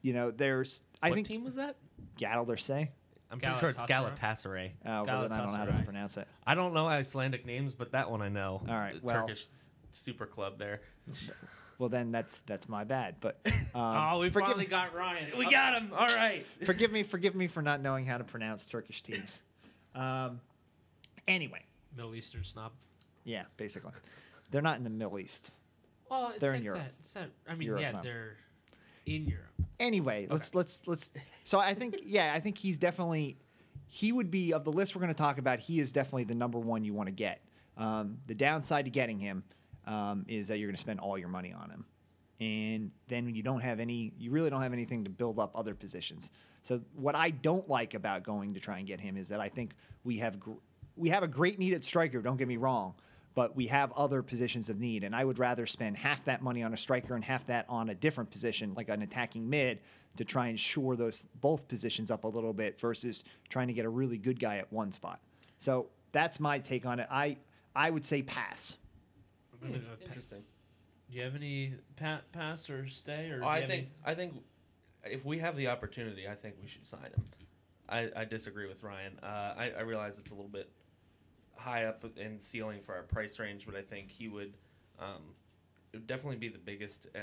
you 0.00 0.14
know, 0.14 0.30
there's 0.30 0.82
I 1.02 1.10
what 1.10 1.16
think 1.16 1.26
team 1.26 1.44
was 1.44 1.56
that? 1.56 1.76
Gatler 2.18 2.58
Say. 2.58 2.90
I'm 3.32 3.40
pretty 3.40 3.58
sure 3.58 3.70
it's 3.70 3.82
Galatasaray? 3.82 4.18
Galatasaray. 4.18 4.70
Uh, 4.84 5.04
well, 5.06 5.22
then 5.22 5.32
I 5.32 5.38
don't 5.38 5.46
know 5.48 5.56
how 5.56 5.64
to 5.64 5.72
Galatasaray. 5.72 5.84
pronounce 5.84 6.16
it. 6.18 6.28
I 6.46 6.54
don't 6.54 6.74
know 6.74 6.86
Icelandic 6.86 7.46
names, 7.46 7.74
but 7.74 7.92
that 7.92 8.10
one 8.10 8.20
I 8.22 8.28
know. 8.28 8.60
All 8.68 8.74
right, 8.74 8.94
The 8.94 9.06
well- 9.06 9.26
Turkish 9.26 9.46
super 9.90 10.26
club 10.26 10.58
there. 10.58 10.80
Well, 11.78 11.88
then 11.88 12.12
that's 12.12 12.38
that's 12.46 12.68
my 12.68 12.84
bad. 12.84 13.16
But 13.20 13.40
um, 13.46 13.56
oh, 13.74 14.18
we 14.20 14.30
forgive, 14.30 14.50
finally 14.50 14.66
got 14.66 14.94
Ryan. 14.94 15.36
We 15.36 15.46
Up- 15.46 15.50
got 15.50 15.74
him. 15.82 15.90
All 15.92 16.06
right. 16.06 16.46
forgive 16.64 16.92
me, 16.92 17.02
forgive 17.02 17.34
me 17.34 17.48
for 17.48 17.60
not 17.60 17.80
knowing 17.80 18.06
how 18.06 18.18
to 18.18 18.24
pronounce 18.24 18.68
Turkish 18.68 19.02
teams. 19.02 19.40
Um, 19.96 20.40
anyway, 21.26 21.64
Middle 21.96 22.14
Eastern 22.14 22.44
snob. 22.44 22.70
yeah, 23.24 23.44
basically, 23.56 23.90
they're 24.52 24.62
not 24.62 24.76
in 24.78 24.84
the 24.84 24.90
Middle 24.90 25.18
East. 25.18 25.50
Well, 26.08 26.28
it's 26.28 26.38
They're 26.38 26.50
in 26.50 26.56
like 26.58 26.64
Europe. 26.64 26.82
That. 26.82 26.92
It's 27.00 27.12
that. 27.14 27.30
I 27.48 27.54
mean, 27.56 27.66
Euro 27.66 27.80
yeah, 27.80 27.88
snob. 27.90 28.04
they're 28.04 28.36
in 29.06 29.26
Europe. 29.26 29.46
Anyway, 29.80 30.26
let's 30.30 30.54
let's 30.54 30.82
let's. 30.86 31.10
So 31.44 31.58
I 31.58 31.74
think 31.74 32.00
yeah, 32.04 32.32
I 32.34 32.40
think 32.40 32.58
he's 32.58 32.78
definitely 32.78 33.36
he 33.86 34.12
would 34.12 34.30
be 34.30 34.52
of 34.52 34.64
the 34.64 34.72
list 34.72 34.94
we're 34.94 35.00
going 35.00 35.12
to 35.12 35.18
talk 35.18 35.38
about. 35.38 35.58
He 35.58 35.80
is 35.80 35.92
definitely 35.92 36.24
the 36.24 36.34
number 36.34 36.58
one 36.58 36.84
you 36.84 36.94
want 36.94 37.08
to 37.08 37.12
get. 37.12 37.42
Um, 37.76 38.18
the 38.26 38.34
downside 38.34 38.84
to 38.84 38.90
getting 38.90 39.18
him 39.18 39.42
um, 39.86 40.24
is 40.28 40.48
that 40.48 40.58
you're 40.58 40.68
going 40.68 40.76
to 40.76 40.80
spend 40.80 41.00
all 41.00 41.18
your 41.18 41.28
money 41.28 41.52
on 41.52 41.70
him, 41.70 41.84
and 42.40 42.90
then 43.08 43.34
you 43.34 43.42
don't 43.42 43.60
have 43.60 43.80
any. 43.80 44.12
You 44.18 44.30
really 44.30 44.50
don't 44.50 44.62
have 44.62 44.72
anything 44.72 45.04
to 45.04 45.10
build 45.10 45.38
up 45.38 45.52
other 45.54 45.74
positions. 45.74 46.30
So 46.62 46.80
what 46.94 47.16
I 47.16 47.30
don't 47.30 47.68
like 47.68 47.94
about 47.94 48.22
going 48.22 48.54
to 48.54 48.60
try 48.60 48.78
and 48.78 48.86
get 48.86 49.00
him 49.00 49.16
is 49.16 49.28
that 49.28 49.40
I 49.40 49.48
think 49.48 49.74
we 50.04 50.16
have 50.18 50.38
gr- 50.38 50.52
we 50.96 51.08
have 51.08 51.22
a 51.22 51.28
great 51.28 51.58
need 51.58 51.74
at 51.74 51.84
striker. 51.84 52.22
Don't 52.22 52.36
get 52.36 52.48
me 52.48 52.56
wrong, 52.56 52.94
but 53.34 53.56
we 53.56 53.66
have 53.66 53.92
other 53.92 54.22
positions 54.22 54.68
of 54.68 54.78
need. 54.78 55.04
And 55.04 55.14
I 55.16 55.24
would 55.24 55.38
rather 55.38 55.66
spend 55.66 55.96
half 55.96 56.24
that 56.26 56.42
money 56.42 56.62
on 56.62 56.74
a 56.74 56.76
striker 56.76 57.14
and 57.14 57.24
half 57.24 57.46
that 57.46 57.66
on 57.68 57.90
a 57.90 57.94
different 57.94 58.30
position, 58.30 58.74
like 58.74 58.88
an 58.88 59.02
attacking 59.02 59.48
mid, 59.48 59.80
to 60.16 60.24
try 60.24 60.48
and 60.48 60.60
shore 60.60 60.94
those 60.96 61.22
both 61.40 61.66
positions 61.68 62.10
up 62.10 62.24
a 62.24 62.28
little 62.28 62.52
bit 62.52 62.78
versus 62.78 63.24
trying 63.48 63.68
to 63.68 63.72
get 63.72 63.86
a 63.86 63.88
really 63.88 64.18
good 64.18 64.38
guy 64.38 64.58
at 64.58 64.70
one 64.72 64.92
spot. 64.92 65.20
So 65.58 65.88
that's 66.12 66.38
my 66.38 66.58
take 66.58 66.84
on 66.84 67.00
it. 67.00 67.08
I 67.10 67.38
I 67.74 67.88
would 67.88 68.04
say 68.04 68.22
pass. 68.22 68.76
I'm 69.54 69.68
gonna 69.68 69.78
go 69.78 69.86
pa- 69.98 70.04
Interesting. 70.06 70.42
Do 71.10 71.16
you 71.16 71.24
have 71.24 71.34
any 71.34 71.74
pa- 71.96 72.20
pass 72.32 72.68
or 72.68 72.86
stay 72.86 73.30
or? 73.30 73.38
do 73.38 73.44
Oh, 73.44 73.48
I 73.48 73.60
think 73.60 73.70
any- 73.72 73.88
I 74.04 74.14
think 74.14 74.34
if 75.04 75.24
we 75.24 75.38
have 75.38 75.56
the 75.56 75.68
opportunity, 75.68 76.28
I 76.28 76.34
think 76.34 76.56
we 76.60 76.68
should 76.68 76.84
sign 76.84 77.04
him. 77.04 77.24
I, 77.88 78.10
I 78.14 78.24
disagree 78.26 78.66
with 78.68 78.82
Ryan. 78.82 79.18
Uh, 79.22 79.26
I, 79.56 79.72
I 79.78 79.80
realize 79.82 80.18
it's 80.18 80.30
a 80.30 80.34
little 80.34 80.50
bit 80.50 80.70
high 81.56 81.84
up 81.84 82.04
in 82.16 82.38
ceiling 82.40 82.80
for 82.82 82.94
our 82.94 83.02
price 83.02 83.38
range, 83.38 83.66
but 83.66 83.74
I 83.76 83.82
think 83.82 84.10
he 84.10 84.28
would, 84.28 84.54
um, 84.98 85.22
it 85.92 85.98
would 85.98 86.06
definitely 86.06 86.36
be 86.38 86.48
the 86.48 86.58
biggest 86.58 87.06
uh, 87.14 87.20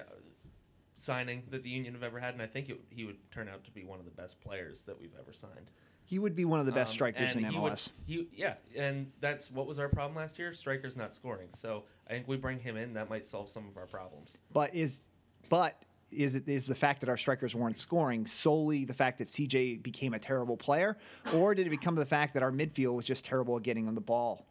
signing 0.95 1.43
that 1.49 1.63
the 1.63 1.69
Union 1.69 1.93
have 1.93 2.03
ever 2.03 2.19
had, 2.19 2.33
and 2.33 2.41
I 2.41 2.47
think 2.47 2.69
it, 2.69 2.79
he 2.89 3.05
would 3.05 3.17
turn 3.31 3.47
out 3.47 3.63
to 3.65 3.71
be 3.71 3.83
one 3.83 3.99
of 3.99 4.05
the 4.05 4.11
best 4.11 4.39
players 4.41 4.81
that 4.81 4.99
we've 4.99 5.13
ever 5.19 5.33
signed. 5.33 5.71
He 6.05 6.17
would 6.19 6.35
be 6.35 6.43
one 6.45 6.59
of 6.59 6.65
the 6.65 6.71
best 6.71 6.91
Um, 6.91 6.95
strikers 6.95 7.35
in 7.35 7.43
he 7.45 7.57
would- 7.59 7.71
MLS. 7.73 7.89
he, 8.07 8.27
yeah, 8.33 8.55
and 8.75 9.11
that's 9.21 9.51
what 9.51 9.67
was 9.67 9.77
our 9.77 9.87
problem 9.89 10.15
last 10.15 10.39
year. 10.39 10.53
Strikers 10.53 10.97
not 10.97 11.13
scoring. 11.13 11.49
So 11.51 11.83
I 12.07 12.11
think 12.13 12.27
we 12.27 12.35
bring 12.35 12.59
him 12.59 12.77
in. 12.77 12.93
That 12.93 13.09
might 13.09 13.27
solve 13.27 13.47
some 13.47 13.67
of 13.67 13.77
our 13.77 13.85
problems. 13.85 14.35
But 14.51 14.73
is 14.73 15.01
but 15.49 15.79
is 16.11 16.35
it 16.35 16.47
is 16.47 16.67
the 16.67 16.75
fact 16.75 16.99
that 17.01 17.09
our 17.09 17.17
strikers 17.17 17.55
weren't 17.55 17.77
scoring 17.77 18.25
solely 18.25 18.85
the 18.85 18.93
fact 18.93 19.17
that 19.19 19.27
CJ 19.27 19.83
became 19.83 20.13
a 20.13 20.19
terrible 20.19 20.57
player, 20.57 20.97
or 21.33 21.53
did 21.55 21.67
it 21.67 21.69
become 21.69 21.95
the 21.95 22.05
fact 22.05 22.33
that 22.33 22.43
our 22.43 22.51
midfield 22.51 22.95
was 22.95 23.05
just 23.05 23.25
terrible 23.25 23.57
at 23.57 23.63
getting 23.63 23.87
on 23.87 23.95
the 23.95 24.01
ball 24.01 24.45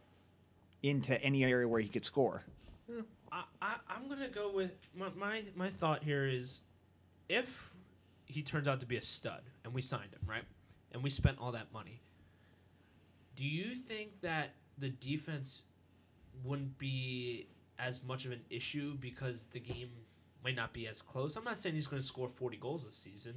into 0.83 1.21
any 1.23 1.45
area 1.45 1.67
where 1.67 1.81
he 1.81 1.89
could 1.89 2.05
score? 2.05 2.45
I, 3.31 3.75
I'm 3.89 4.09
gonna 4.09 4.29
go 4.29 4.51
with 4.53 4.73
my, 4.95 5.09
my 5.17 5.43
my 5.55 5.69
thought 5.69 6.03
here 6.03 6.27
is, 6.27 6.61
if 7.29 7.71
he 8.27 8.43
turns 8.43 8.69
out 8.69 8.81
to 8.81 8.87
be 8.87 8.97
a 8.97 9.03
stud 9.03 9.43
and 9.65 9.73
we 9.73 9.83
signed 9.83 10.13
him 10.13 10.21
right, 10.27 10.45
and 10.93 11.03
we 11.03 11.11
spent 11.11 11.39
all 11.41 11.53
that 11.53 11.73
money, 11.73 12.01
do 13.37 13.45
you 13.45 13.75
think 13.75 14.21
that 14.23 14.55
the 14.79 14.91
defense 14.91 15.63
wouldn't 16.45 16.77
be 16.79 17.49
as 17.79 18.03
much 18.05 18.25
of 18.25 18.33
an 18.33 18.41
issue 18.51 18.97
because 19.01 19.47
the 19.53 19.61
game 19.61 19.91
might 20.45 20.57
not 20.57 20.73
be 20.73 20.87
as 20.89 21.03
close? 21.03 21.37
I'm 21.37 21.45
not 21.45 21.59
saying 21.59 21.75
he's 21.75 21.87
going 21.87 22.01
to 22.01 22.07
score 22.07 22.29
40 22.29 22.57
goals 22.59 22.85
this 22.85 22.97
season, 22.97 23.35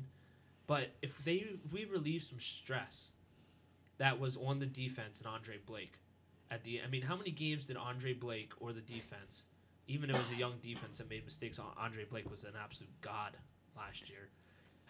but 0.67 0.89
if 1.01 1.23
they 1.23 1.45
if 1.65 1.71
we 1.73 1.85
relieve 1.85 2.23
some 2.23 2.39
stress 2.39 3.09
that 3.97 4.19
was 4.19 4.37
on 4.37 4.59
the 4.59 4.65
defense 4.65 5.19
and 5.19 5.27
Andre 5.27 5.57
Blake 5.65 5.93
at 6.49 6.63
the 6.63 6.81
I 6.81 6.87
mean, 6.87 7.01
how 7.01 7.15
many 7.15 7.31
games 7.31 7.67
did 7.67 7.77
Andre 7.77 8.13
Blake 8.13 8.51
or 8.59 8.73
the 8.73 8.81
defense, 8.81 9.43
even 9.87 10.09
it 10.09 10.17
was 10.17 10.29
a 10.31 10.35
young 10.35 10.53
defense 10.61 10.97
that 10.97 11.09
made 11.09 11.25
mistakes, 11.25 11.59
on 11.59 11.67
Andre 11.77 12.05
Blake 12.05 12.29
was 12.29 12.43
an 12.43 12.53
absolute 12.61 12.91
god 13.01 13.37
last 13.75 14.09
year. 14.09 14.29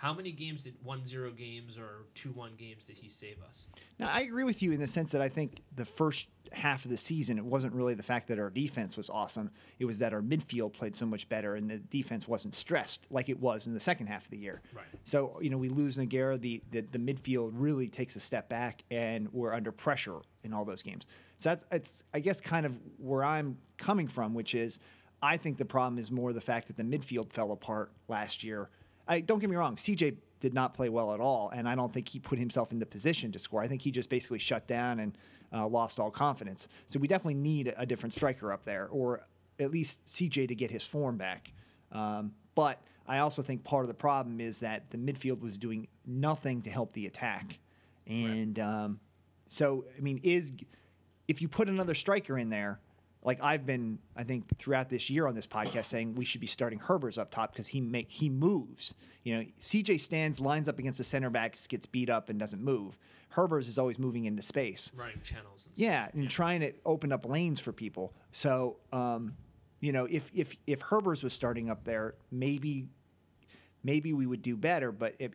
How 0.01 0.15
many 0.15 0.31
games 0.31 0.63
did 0.63 0.83
1-0 0.83 1.37
games 1.37 1.77
or 1.77 2.07
2-1 2.15 2.57
games 2.57 2.85
did 2.85 2.97
he 2.97 3.07
save 3.07 3.37
us? 3.47 3.67
Now, 3.99 4.09
I 4.09 4.21
agree 4.21 4.43
with 4.43 4.63
you 4.63 4.71
in 4.71 4.79
the 4.79 4.87
sense 4.87 5.11
that 5.11 5.21
I 5.21 5.29
think 5.29 5.61
the 5.75 5.85
first 5.85 6.27
half 6.51 6.85
of 6.85 6.89
the 6.89 6.97
season, 6.97 7.37
it 7.37 7.45
wasn't 7.45 7.75
really 7.75 7.93
the 7.93 8.01
fact 8.01 8.27
that 8.29 8.39
our 8.39 8.49
defense 8.49 8.97
was 8.97 9.11
awesome. 9.11 9.51
It 9.77 9.85
was 9.85 9.99
that 9.99 10.11
our 10.11 10.23
midfield 10.23 10.73
played 10.73 10.97
so 10.97 11.05
much 11.05 11.29
better 11.29 11.53
and 11.53 11.69
the 11.69 11.77
defense 11.77 12.27
wasn't 12.27 12.55
stressed 12.55 13.05
like 13.11 13.29
it 13.29 13.39
was 13.39 13.67
in 13.67 13.75
the 13.75 13.79
second 13.79 14.07
half 14.07 14.25
of 14.25 14.31
the 14.31 14.39
year. 14.39 14.63
Right. 14.73 14.85
So, 15.03 15.37
you 15.39 15.51
know, 15.51 15.57
we 15.59 15.69
lose 15.69 15.97
Nogueira, 15.97 16.41
the, 16.41 16.63
the, 16.71 16.81
the 16.81 16.97
midfield 16.97 17.51
really 17.53 17.87
takes 17.87 18.15
a 18.15 18.19
step 18.19 18.49
back 18.49 18.83
and 18.89 19.31
we're 19.31 19.53
under 19.53 19.71
pressure 19.71 20.17
in 20.43 20.51
all 20.51 20.65
those 20.65 20.81
games. 20.81 21.05
So 21.37 21.49
that's, 21.49 21.65
it's, 21.71 22.03
I 22.11 22.21
guess, 22.21 22.41
kind 22.41 22.65
of 22.65 22.75
where 22.97 23.23
I'm 23.23 23.55
coming 23.77 24.07
from, 24.07 24.33
which 24.33 24.55
is 24.55 24.79
I 25.21 25.37
think 25.37 25.59
the 25.59 25.65
problem 25.65 25.99
is 25.99 26.09
more 26.09 26.33
the 26.33 26.41
fact 26.41 26.65
that 26.67 26.77
the 26.77 26.83
midfield 26.83 27.31
fell 27.31 27.51
apart 27.51 27.91
last 28.07 28.43
year. 28.43 28.71
I, 29.11 29.19
don't 29.19 29.39
get 29.39 29.49
me 29.49 29.57
wrong, 29.57 29.75
CJ 29.75 30.15
did 30.39 30.53
not 30.53 30.73
play 30.73 30.87
well 30.87 31.13
at 31.13 31.19
all, 31.19 31.51
and 31.53 31.67
I 31.67 31.75
don't 31.75 31.91
think 31.91 32.07
he 32.07 32.17
put 32.17 32.39
himself 32.39 32.71
in 32.71 32.79
the 32.79 32.85
position 32.85 33.29
to 33.33 33.39
score. 33.39 33.61
I 33.61 33.67
think 33.67 33.81
he 33.81 33.91
just 33.91 34.09
basically 34.09 34.39
shut 34.39 34.67
down 34.67 35.01
and 35.01 35.17
uh, 35.53 35.67
lost 35.67 35.99
all 35.99 36.09
confidence. 36.09 36.69
So 36.87 36.97
we 36.97 37.09
definitely 37.09 37.35
need 37.35 37.73
a 37.75 37.85
different 37.85 38.13
striker 38.13 38.53
up 38.53 38.63
there, 38.63 38.87
or 38.87 39.27
at 39.59 39.69
least 39.69 40.05
CJ 40.05 40.47
to 40.47 40.55
get 40.55 40.71
his 40.71 40.87
form 40.87 41.17
back. 41.17 41.51
Um, 41.91 42.31
but 42.55 42.81
I 43.05 43.19
also 43.19 43.41
think 43.41 43.65
part 43.65 43.83
of 43.83 43.89
the 43.89 43.93
problem 43.93 44.39
is 44.39 44.59
that 44.59 44.89
the 44.91 44.97
midfield 44.97 45.41
was 45.41 45.57
doing 45.57 45.89
nothing 46.07 46.61
to 46.61 46.69
help 46.69 46.93
the 46.93 47.05
attack, 47.05 47.59
and 48.07 48.59
um, 48.59 48.99
so 49.49 49.83
I 49.97 50.01
mean, 50.01 50.21
is 50.23 50.53
if 51.27 51.41
you 51.41 51.49
put 51.49 51.67
another 51.67 51.95
striker 51.95 52.37
in 52.37 52.49
there, 52.49 52.79
like 53.23 53.43
I've 53.43 53.65
been, 53.65 53.99
I 54.15 54.23
think 54.23 54.57
throughout 54.57 54.89
this 54.89 55.09
year 55.09 55.27
on 55.27 55.35
this 55.35 55.45
podcast 55.45 55.85
saying 55.85 56.15
we 56.15 56.25
should 56.25 56.41
be 56.41 56.47
starting 56.47 56.79
Herbers 56.79 57.17
up 57.17 57.29
top 57.29 57.51
because 57.53 57.67
he 57.67 57.79
make 57.79 58.09
he 58.09 58.29
moves. 58.29 58.95
You 59.23 59.37
know, 59.37 59.45
CJ 59.59 59.99
stands, 59.99 60.39
lines 60.39 60.67
up 60.67 60.79
against 60.79 60.97
the 60.97 61.03
center 61.03 61.29
backs, 61.29 61.67
gets 61.67 61.85
beat 61.85 62.09
up 62.09 62.29
and 62.29 62.39
doesn't 62.39 62.63
move. 62.63 62.97
Herbers 63.35 63.69
is 63.69 63.77
always 63.77 63.99
moving 63.99 64.25
into 64.25 64.41
space. 64.41 64.91
Running 64.95 65.21
channels. 65.23 65.67
And 65.67 65.77
Yeah, 65.77 66.07
and 66.13 66.29
trying 66.29 66.61
to 66.61 66.73
open 66.85 67.11
up 67.11 67.25
lanes 67.25 67.59
for 67.59 67.71
people. 67.71 68.13
So, 68.31 68.77
um, 68.91 69.35
you 69.79 69.91
know, 69.91 70.05
if 70.09 70.31
if 70.33 70.55
if 70.65 70.79
Herbers 70.79 71.23
was 71.23 71.33
starting 71.33 71.69
up 71.69 71.83
there, 71.83 72.15
maybe 72.31 72.87
maybe 73.83 74.13
we 74.13 74.25
would 74.25 74.41
do 74.41 74.57
better. 74.57 74.91
But 74.91 75.15
if 75.19 75.31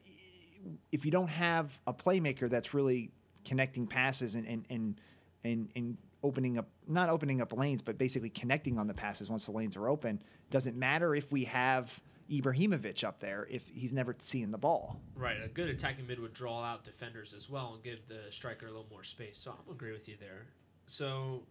if 0.90 1.04
you 1.04 1.12
don't 1.12 1.28
have 1.28 1.78
a 1.86 1.94
playmaker 1.94 2.50
that's 2.50 2.74
really 2.74 3.10
connecting 3.44 3.86
passes 3.86 4.34
and 4.34 4.46
and 4.46 4.66
and 4.68 5.00
and, 5.44 5.68
and 5.76 5.96
opening 6.22 6.58
up 6.58 6.68
not 6.86 7.08
opening 7.08 7.40
up 7.40 7.52
lanes, 7.52 7.82
but 7.82 7.98
basically 7.98 8.30
connecting 8.30 8.78
on 8.78 8.86
the 8.86 8.94
passes 8.94 9.30
once 9.30 9.46
the 9.46 9.52
lanes 9.52 9.76
are 9.76 9.88
open, 9.88 10.22
doesn't 10.50 10.76
matter 10.76 11.14
if 11.14 11.32
we 11.32 11.44
have 11.44 12.00
Ibrahimovic 12.30 13.04
up 13.04 13.20
there 13.20 13.46
if 13.50 13.68
he's 13.68 13.92
never 13.92 14.16
seeing 14.20 14.50
the 14.50 14.58
ball. 14.58 15.00
Right, 15.14 15.36
a 15.44 15.48
good 15.48 15.68
attacking 15.68 16.06
mid 16.06 16.18
would 16.18 16.34
draw 16.34 16.62
out 16.62 16.84
defenders 16.84 17.34
as 17.34 17.48
well 17.48 17.74
and 17.74 17.82
give 17.82 18.06
the 18.08 18.30
striker 18.30 18.66
a 18.66 18.70
little 18.70 18.86
more 18.90 19.04
space. 19.04 19.38
So 19.38 19.52
I'm 19.52 19.72
agree 19.72 19.92
with 19.92 20.08
you 20.08 20.16
there. 20.18 20.46
So 20.86 21.42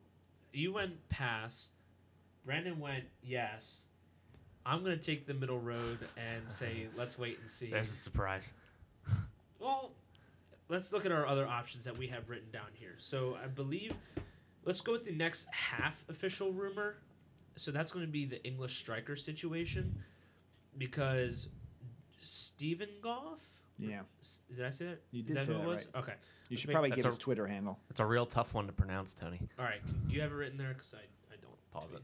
you 0.53 0.73
went 0.73 0.93
pass, 1.09 1.69
Brandon 2.45 2.79
went 2.79 3.05
yes. 3.23 3.81
I'm 4.65 4.83
gonna 4.83 4.97
take 4.97 5.27
the 5.27 5.33
middle 5.33 5.59
road 5.59 5.99
and 6.17 6.43
say 6.51 6.87
let's 6.97 7.17
wait 7.17 7.39
and 7.39 7.49
see. 7.49 7.69
There's 7.69 7.91
a 7.91 7.95
surprise. 7.95 8.53
Well, 9.59 9.91
let's 10.69 10.91
look 10.91 11.05
at 11.05 11.11
our 11.11 11.25
other 11.25 11.47
options 11.47 11.85
that 11.85 11.97
we 11.97 12.07
have 12.07 12.29
written 12.29 12.49
down 12.51 12.67
here. 12.73 12.95
So 12.97 13.37
I 13.41 13.47
believe 13.47 13.93
let's 14.65 14.81
go 14.81 14.91
with 14.91 15.05
the 15.05 15.13
next 15.13 15.47
half 15.51 16.03
official 16.09 16.51
rumor. 16.51 16.97
So 17.55 17.71
that's 17.71 17.91
going 17.91 18.05
to 18.05 18.11
be 18.11 18.25
the 18.25 18.43
English 18.45 18.77
striker 18.77 19.15
situation 19.15 19.95
because 20.77 21.47
Steven 22.21 22.89
Goff. 23.01 23.39
Yeah, 23.77 24.01
Did 24.55 24.65
I 24.65 24.69
say 24.69 24.85
that? 24.85 25.01
You 25.11 25.21
Is 25.21 25.27
did 25.27 25.35
that 25.37 25.45
say 25.45 25.51
who 25.51 25.57
it 25.57 25.61
that 25.61 25.67
was? 25.67 25.87
right. 25.93 26.01
Okay. 26.03 26.13
you 26.49 26.55
should 26.57 26.69
Wait, 26.69 26.73
probably 26.73 26.89
get 26.91 27.03
a- 27.03 27.07
his 27.09 27.17
Twitter 27.17 27.45
handle. 27.45 27.77
It's 27.89 27.99
a 27.99 28.05
real 28.05 28.25
tough 28.25 28.53
one 28.53 28.67
to 28.67 28.73
pronounce, 28.73 29.13
Tony. 29.13 29.39
All 29.59 29.65
right. 29.65 29.81
Do 30.07 30.13
you 30.15 30.21
have 30.21 30.31
it 30.31 30.35
written 30.35 30.57
there? 30.57 30.69
Because 30.73 30.93
I, 30.93 31.03
I 31.33 31.35
don't. 31.41 31.71
Pause 31.71 31.93
it. 31.97 32.01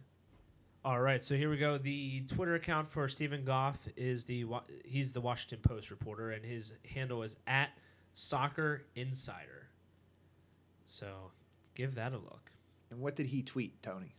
All 0.84 1.00
right. 1.00 1.22
So 1.22 1.36
here 1.36 1.50
we 1.50 1.56
go. 1.58 1.78
The 1.78 2.22
Twitter 2.28 2.56
account 2.56 2.90
for 2.92 3.08
Steven 3.08 3.46
Goff 3.46 3.78
is 3.96 4.26
the 4.26 4.46
he's 4.84 5.14
the 5.14 5.22
Washington 5.22 5.60
Post 5.62 5.92
reporter, 5.92 6.32
and 6.32 6.44
his 6.44 6.74
handle 6.94 7.24
is 7.24 7.38
at 7.48 7.70
Soccer 8.16 8.84
Insider. 8.96 9.68
So 10.88 11.32
give 11.76 11.96
that 11.96 12.12
a 12.12 12.18
look. 12.18 12.51
And 12.92 13.00
what 13.00 13.16
did 13.16 13.26
he 13.28 13.42
tweet, 13.42 13.82
Tony? 13.82 14.14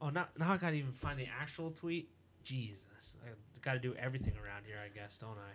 Oh, 0.00 0.10
now, 0.10 0.28
now 0.38 0.52
I 0.52 0.56
gotta 0.56 0.76
even 0.76 0.92
find 0.92 1.18
the 1.18 1.26
actual 1.40 1.70
tweet. 1.70 2.08
Jesus, 2.44 3.16
I 3.24 3.28
gotta 3.60 3.78
do 3.80 3.94
everything 3.98 4.34
around 4.42 4.64
here, 4.66 4.76
I 4.84 4.88
guess, 4.88 5.18
don't 5.18 5.30
I? 5.38 5.52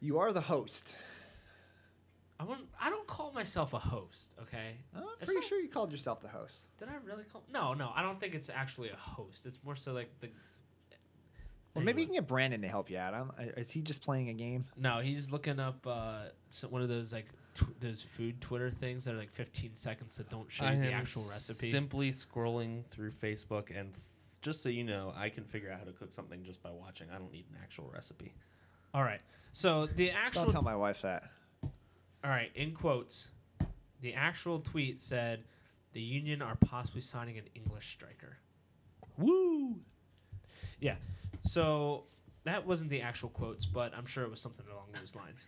You 0.00 0.18
are 0.18 0.32
the 0.32 0.40
host. 0.40 0.94
I 2.40 2.44
wouldn't, 2.44 2.68
I 2.80 2.88
don't 2.90 3.06
call 3.06 3.32
myself 3.32 3.72
a 3.74 3.78
host, 3.78 4.32
okay? 4.42 4.76
Oh, 4.94 4.98
I'm 5.00 5.04
It's 5.20 5.24
pretty 5.26 5.40
not- 5.40 5.48
sure 5.48 5.60
you 5.60 5.68
called 5.68 5.90
yourself 5.90 6.20
the 6.20 6.28
host. 6.28 6.66
Did 6.78 6.88
I 6.88 6.92
really 7.04 7.24
call? 7.24 7.42
No, 7.52 7.74
no, 7.74 7.90
I 7.94 8.02
don't 8.02 8.20
think 8.20 8.34
it's 8.34 8.48
actually 8.48 8.90
a 8.90 8.96
host. 8.96 9.46
It's 9.46 9.62
more 9.64 9.74
so 9.76 9.92
like 9.92 10.08
the. 10.20 10.28
Well, 11.74 11.84
maybe 11.84 12.02
you 12.02 12.06
can 12.08 12.14
get 12.14 12.26
Brandon 12.26 12.60
to 12.62 12.68
help 12.68 12.90
you 12.90 12.98
out. 12.98 13.14
I'm, 13.14 13.30
is 13.56 13.70
he 13.70 13.82
just 13.82 14.02
playing 14.02 14.30
a 14.30 14.34
game? 14.34 14.64
No, 14.76 14.98
he's 15.00 15.30
looking 15.30 15.60
up 15.60 15.86
uh, 15.86 16.24
one 16.68 16.82
of 16.82 16.88
those 16.88 17.12
like 17.12 17.26
tw- 17.58 17.80
those 17.80 18.02
food 18.02 18.40
Twitter 18.40 18.70
things 18.70 19.04
that 19.04 19.14
are 19.14 19.18
like 19.18 19.32
15 19.32 19.74
seconds 19.74 20.16
that 20.16 20.28
don't 20.30 20.50
show 20.50 20.64
I 20.64 20.74
you 20.74 20.82
the 20.82 20.92
actual 20.92 21.22
recipe. 21.30 21.70
Simply 21.70 22.10
scrolling 22.10 22.84
through 22.86 23.10
Facebook, 23.10 23.76
and 23.78 23.92
f- 23.94 24.00
just 24.42 24.62
so 24.62 24.68
you 24.68 24.84
know, 24.84 25.12
I 25.16 25.28
can 25.28 25.44
figure 25.44 25.70
out 25.70 25.78
how 25.78 25.84
to 25.84 25.92
cook 25.92 26.12
something 26.12 26.42
just 26.44 26.62
by 26.62 26.70
watching. 26.70 27.08
I 27.14 27.18
don't 27.18 27.32
need 27.32 27.46
an 27.50 27.58
actual 27.62 27.90
recipe. 27.92 28.32
All 28.94 29.02
right, 29.02 29.20
so 29.52 29.86
the 29.96 30.10
actual 30.10 30.44
Don't 30.44 30.52
tell 30.52 30.62
my 30.62 30.76
wife 30.76 31.02
that. 31.02 31.24
All 31.62 32.30
right, 32.30 32.50
in 32.54 32.72
quotes, 32.72 33.28
the 34.00 34.14
actual 34.14 34.60
tweet 34.60 35.00
said 35.00 35.44
the 35.92 36.00
Union 36.00 36.42
are 36.42 36.56
possibly 36.56 37.00
signing 37.00 37.38
an 37.38 37.44
English 37.54 37.90
striker. 37.90 38.38
Woo! 39.18 39.76
Yeah, 40.80 40.96
so 41.42 42.04
that 42.44 42.66
wasn't 42.66 42.90
the 42.90 43.02
actual 43.02 43.28
quotes, 43.30 43.66
but 43.66 43.92
I'm 43.96 44.06
sure 44.06 44.24
it 44.24 44.30
was 44.30 44.40
something 44.40 44.66
along 44.72 44.86
those 44.98 45.14
lines. 45.14 45.46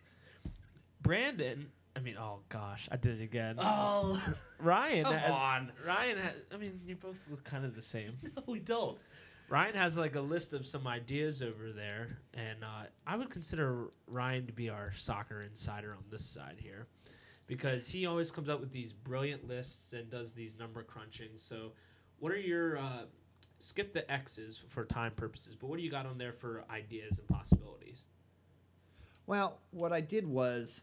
Brandon 1.03 1.71
I 1.97 2.01
mean, 2.01 2.17
oh 2.19 2.41
gosh, 2.49 2.89
I 2.91 2.97
did 2.97 3.21
it 3.21 3.25
again. 3.25 3.57
Oh, 3.59 4.23
Ryan, 4.59 5.05
come 5.05 5.15
has, 5.15 5.35
on. 5.35 5.73
Ryan. 5.87 6.19
Has, 6.19 6.35
I 6.53 6.57
mean, 6.57 6.81
you 6.87 6.97
both 6.97 7.19
look 7.29 7.43
kind 7.45 7.65
of 7.65 7.75
the 7.75 7.83
same. 7.83 8.13
No, 8.37 8.43
we 8.47 8.61
don't. 8.61 8.99
Ryan 9.49 9.75
has 9.75 9.99
like 9.99 10.15
a 10.15 10.21
list 10.21 10.53
of 10.53 10.65
some 10.65 10.87
ideas 10.87 11.43
over 11.43 11.73
there, 11.73 12.19
and 12.35 12.63
uh, 12.63 12.85
I 13.07 13.17
would 13.17 13.31
consider 13.31 13.89
Ryan 14.07 14.47
to 14.47 14.53
be 14.53 14.71
our 14.71 14.93
soccer 14.95 15.43
insider 15.43 15.93
on 15.93 16.05
this 16.09 16.25
side 16.25 16.57
here, 16.59 16.87
because 17.49 17.89
he 17.89 18.07
always 18.07 18.31
comes 18.31 18.49
up 18.49 18.61
with 18.61 18.71
these 18.71 18.93
brilliant 18.93 19.49
lists 19.49 19.93
and 19.93 20.09
does 20.09 20.33
these 20.33 20.57
number 20.57 20.85
crunching. 20.85 21.31
So, 21.35 21.73
what 22.21 22.31
are 22.31 22.39
your 22.39 22.79
uh, 22.79 23.03
skip 23.59 23.93
the 23.93 24.11
X's 24.11 24.61
for 24.69 24.85
time 24.85 25.13
purposes, 25.13 25.57
but 25.57 25.69
what 25.69 25.79
do 25.79 25.85
you 25.85 25.91
got 25.91 26.07
on 26.07 26.19
there 26.19 26.33
for 26.33 26.65
ideas 26.71 27.19
and 27.19 27.27
possibilities? 27.27 28.05
Well, 29.27 29.59
what 29.71 29.93
I 29.93 30.01
did 30.01 30.27
was, 30.27 30.81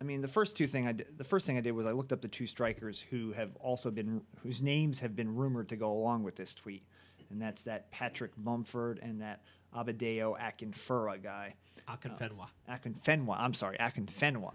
I 0.00 0.04
mean, 0.04 0.20
the 0.20 0.28
first 0.28 0.56
two 0.56 0.66
thing 0.66 0.86
I 0.86 0.92
did, 0.92 1.16
the 1.16 1.24
first 1.24 1.46
thing 1.46 1.56
I 1.56 1.60
did 1.60 1.72
was 1.72 1.86
I 1.86 1.92
looked 1.92 2.12
up 2.12 2.20
the 2.20 2.28
two 2.28 2.46
strikers 2.46 3.00
who 3.10 3.32
have 3.32 3.56
also 3.56 3.90
been 3.90 4.20
whose 4.42 4.60
names 4.62 4.98
have 4.98 5.16
been 5.16 5.34
rumored 5.34 5.68
to 5.70 5.76
go 5.76 5.90
along 5.90 6.22
with 6.22 6.36
this 6.36 6.54
tweet, 6.54 6.82
and 7.30 7.40
that's 7.40 7.62
that 7.62 7.90
Patrick 7.90 8.32
Bamford 8.36 8.98
and 9.02 9.20
that 9.22 9.42
Abadeo 9.74 10.38
Akinfura 10.38 11.22
guy. 11.22 11.54
Akinfenwa. 11.88 12.48
Akinfenwa. 12.68 13.36
I'm 13.38 13.54
sorry, 13.54 13.76
Akinfenwa. 13.78 14.52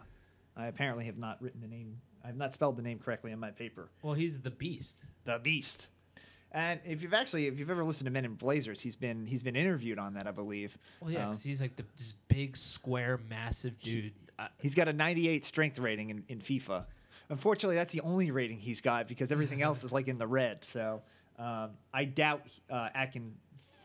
I 0.56 0.68
apparently 0.68 1.06
have 1.06 1.18
not 1.18 1.42
written 1.42 1.62
the 1.62 1.68
name. 1.68 2.00
I 2.24 2.28
have 2.28 2.38
not 2.38 2.54
spelled 2.54 2.78
the 2.78 2.84
name 2.84 3.00
correctly 3.00 3.34
on 3.34 3.40
my 3.40 3.50
paper. 3.52 3.90
Well, 4.04 4.14
he's 4.14 4.40
the 4.42 4.52
beast. 4.52 5.02
The 5.26 5.40
Beast. 5.40 5.88
And 6.52 6.82
if 6.86 7.02
you've 7.02 7.14
actually, 7.14 7.48
if 7.48 7.58
you've 7.58 7.70
ever 7.70 7.84
listened 7.86 8.06
to 8.08 8.12
Men 8.12 8.26
in 8.26 8.34
Blazers, 8.36 8.82
he's 8.82 8.96
been 8.98 9.26
he's 9.26 9.42
been 9.42 9.56
interviewed 9.56 9.98
on 9.98 10.14
that, 10.16 10.28
I 10.28 10.32
believe. 10.32 10.78
Well, 11.00 11.10
yeah, 11.10 11.26
Um, 11.26 11.32
'cause 11.32 11.42
he's 11.44 11.62
like 11.62 11.78
the, 11.78 11.86
this 11.98 12.12
big, 12.28 12.58
square, 12.58 13.20
massive 13.30 13.80
dude. 13.80 14.12
He's 14.58 14.76
got 14.76 14.88
a 14.88 14.94
98 14.94 15.46
strength 15.46 15.80
rating 15.80 16.10
in, 16.10 16.24
in 16.28 16.40
FIFA. 16.40 16.86
Unfortunately, 17.30 17.76
that's 17.76 17.94
the 17.94 18.02
only 18.02 18.32
rating 18.32 18.60
he's 18.60 18.82
got 18.82 19.08
because 19.08 19.32
everything 19.32 19.62
else 19.68 19.84
is 19.84 19.92
like 19.92 20.08
in 20.08 20.18
the 20.18 20.28
red. 20.28 20.64
So 20.64 21.02
um, 21.40 21.72
I 21.94 22.06
doubt 22.06 22.42
uh, 22.70 22.90
Akin 22.96 23.34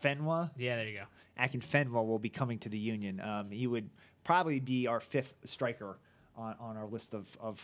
Fenwa, 0.03 0.51
yeah, 0.57 0.75
there 0.75 0.87
you 0.87 0.99
go. 0.99 1.05
Akinfenwa 1.39 2.05
will 2.05 2.19
be 2.19 2.29
coming 2.29 2.59
to 2.59 2.69
the 2.69 2.77
Union. 2.77 3.21
Um, 3.21 3.51
he 3.51 3.67
would 3.67 3.89
probably 4.23 4.59
be 4.59 4.87
our 4.87 4.99
fifth 4.99 5.35
striker 5.45 5.97
on, 6.35 6.55
on 6.59 6.77
our 6.77 6.85
list 6.87 7.13
of, 7.13 7.27
of 7.39 7.59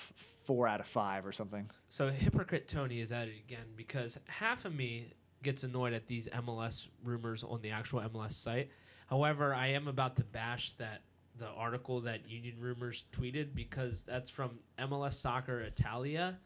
four 0.46 0.68
out 0.68 0.80
of 0.80 0.88
five 0.88 1.26
or 1.26 1.32
something. 1.32 1.70
So 1.90 2.10
hypocrite 2.10 2.68
Tony 2.68 3.00
is 3.00 3.12
at 3.12 3.28
it 3.28 3.36
again 3.48 3.66
because 3.76 4.20
half 4.28 4.66
of 4.66 4.74
me 4.76 5.14
gets 5.44 5.64
annoyed 5.64 5.94
at 5.94 6.08
these 6.08 6.28
MLS 6.30 6.88
rumors 7.04 7.44
on 7.44 7.62
the 7.62 7.72
actual 7.72 8.02
MLS 8.02 8.34
site. 8.34 8.70
However, 9.08 9.54
I 9.54 9.68
am 9.68 9.88
about 9.88 10.16
to 10.18 10.24
bash 10.24 10.72
that 10.74 11.02
the 11.40 11.48
article 11.48 12.00
that 12.02 12.30
Union 12.30 12.56
Rumors 12.60 13.06
tweeted 13.12 13.56
because 13.56 14.04
that's 14.04 14.30
from 14.30 14.52
MLS 14.80 15.14
Soccer 15.14 15.62
Italia, 15.62 16.38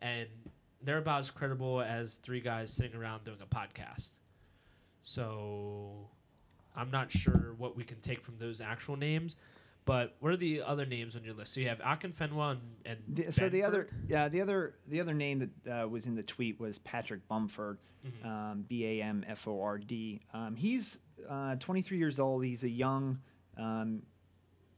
and 0.00 0.28
they're 0.82 0.98
about 0.98 1.20
as 1.20 1.30
credible 1.30 1.80
as 1.80 2.16
three 2.16 2.40
guys 2.40 2.72
sitting 2.72 2.98
around 2.98 3.24
doing 3.24 3.38
a 3.40 3.46
podcast. 3.46 4.10
So 5.02 6.08
I'm 6.76 6.90
not 6.90 7.10
sure 7.10 7.54
what 7.58 7.76
we 7.76 7.84
can 7.84 8.00
take 8.00 8.22
from 8.24 8.36
those 8.38 8.60
actual 8.60 8.96
names. 8.96 9.36
But 9.84 10.14
what 10.20 10.32
are 10.32 10.36
the 10.36 10.62
other 10.62 10.86
names 10.86 11.16
on 11.16 11.24
your 11.24 11.34
list? 11.34 11.54
So 11.54 11.60
you 11.60 11.68
have 11.68 11.80
Akinfenwa 11.80 12.52
and, 12.52 12.60
and 12.86 12.98
The, 13.08 13.32
so 13.32 13.48
the 13.48 13.64
other, 13.64 13.88
yeah, 14.06 14.28
the 14.28 14.40
other, 14.40 14.76
the 14.86 15.00
other 15.00 15.12
name 15.14 15.50
that 15.64 15.82
uh, 15.84 15.88
was 15.88 16.06
in 16.06 16.14
the 16.14 16.22
tweet 16.22 16.60
was 16.60 16.78
Patrick 16.78 17.26
Bamford, 17.28 17.78
Mhm. 18.06 18.26
um, 18.26 18.64
B 18.68 18.84
A 19.00 19.02
M 19.02 19.24
F 19.28 19.46
O 19.48 19.60
R 19.60 19.78
D. 19.78 20.20
Um, 20.34 20.54
he's 20.56 20.98
uh, 21.28 21.56
23 21.56 21.98
years 21.98 22.18
old. 22.20 22.44
He's 22.44 22.62
a 22.64 22.68
young 22.68 23.18
um, 23.56 24.02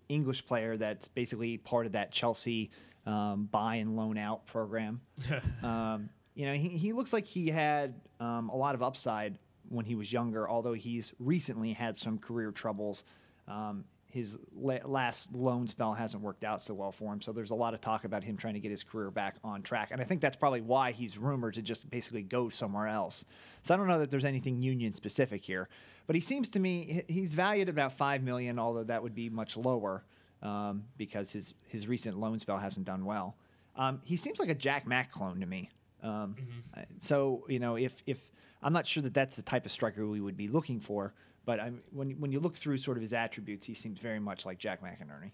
English 0.09 0.47
player 0.47 0.77
that's 0.77 1.09
basically 1.09 1.59
part 1.59 1.87
of 1.87 1.93
that 1.93 2.13
Chelsea 2.13 2.71
um, 3.07 3.49
buy 3.51 3.77
and 3.77 3.97
loan 3.97 4.19
out 4.19 4.47
program. 4.47 5.01
Um, 5.63 6.11
you 6.35 6.47
know, 6.47 6.55
he, 6.55 6.69
he 6.69 6.93
looks 6.93 7.13
like 7.13 7.25
he 7.27 7.49
had 7.49 7.95
um, 8.19 8.49
a 8.49 8.57
lot 8.57 8.75
of 8.75 8.83
upside 8.83 9.39
when 9.69 9.85
he 9.85 9.95
was 9.95 10.13
younger, 10.13 10.49
although 10.49 10.73
he's 10.73 11.13
recently 11.19 11.73
had 11.73 11.97
some 11.97 12.19
career 12.19 12.51
troubles. 12.51 13.05
Um, 13.47 13.85
his 14.07 14.39
la- 14.55 14.79
last 14.85 15.33
loan 15.35 15.67
spell 15.67 15.93
hasn't 15.93 16.23
worked 16.23 16.45
out 16.45 16.61
so 16.61 16.73
well 16.75 16.93
for 16.93 17.13
him, 17.13 17.21
so 17.21 17.33
there's 17.33 17.51
a 17.51 17.55
lot 17.55 17.75
of 17.75 17.81
talk 17.81 18.05
about 18.05 18.23
him 18.23 18.37
trying 18.37 18.55
to 18.55 18.61
get 18.61 18.71
his 18.71 18.85
career 18.85 19.11
back 19.11 19.37
on 19.43 19.63
track. 19.63 19.89
And 19.91 20.01
I 20.01 20.05
think 20.05 20.21
that's 20.21 20.37
probably 20.37 20.61
why 20.61 20.93
he's 20.93 21.19
rumored 21.19 21.55
to 21.55 21.63
just 21.63 21.91
basically 21.91 22.23
go 22.23 22.49
somewhere 22.49 22.87
else. 22.87 23.25
So 23.63 23.75
I 23.75 23.77
don't 23.77 23.89
know 23.89 23.99
that 23.99 24.11
there's 24.11 24.25
anything 24.25 24.63
union 24.63 24.95
specific 24.95 25.45
here, 25.45 25.69
but 26.07 26.15
he 26.17 26.21
seems 26.21 26.49
to 26.51 26.61
me 26.61 27.05
he's 27.09 27.35
valued 27.35 27.69
about 27.69 27.93
five 27.95 28.23
million, 28.23 28.59
although 28.59 28.85
that 28.85 29.03
would 29.03 29.15
be 29.15 29.29
much 29.31 29.57
lower 29.57 30.05
um, 30.43 30.85
because 30.97 31.31
his 31.31 31.55
his 31.67 31.87
recent 31.87 32.19
loan 32.19 32.39
spell 32.39 32.59
hasn't 32.59 32.87
done 32.87 33.05
well. 33.05 33.37
Um, 33.77 34.01
he 34.05 34.17
seems 34.17 34.39
like 34.39 34.51
a 34.51 34.55
Jack 34.55 34.87
Mack 34.87 35.11
clone 35.11 35.41
to 35.41 35.47
me. 35.47 35.71
Um, 36.03 36.37
Mm-hmm. 36.39 36.81
So 36.99 37.45
you 37.49 37.59
know, 37.59 37.77
if 37.77 38.03
if 38.07 38.31
I'm 38.63 38.73
not 38.73 38.87
sure 38.87 39.03
that 39.03 39.15
that's 39.15 39.37
the 39.37 39.43
type 39.43 39.65
of 39.65 39.73
striker 39.73 40.07
we 40.07 40.21
would 40.21 40.37
be 40.37 40.49
looking 40.49 40.81
for, 40.81 41.15
but 41.45 41.61
I'm, 41.61 41.83
when 41.91 42.13
when 42.21 42.33
you 42.33 42.41
look 42.41 42.57
through 42.57 42.79
sort 42.79 42.97
of 42.97 43.03
his 43.03 43.13
attributes, 43.13 43.67
he 43.67 43.75
seems 43.75 43.99
very 43.99 44.21
much 44.21 44.47
like 44.47 44.59
Jack 44.59 44.83
McInerney. 44.83 45.31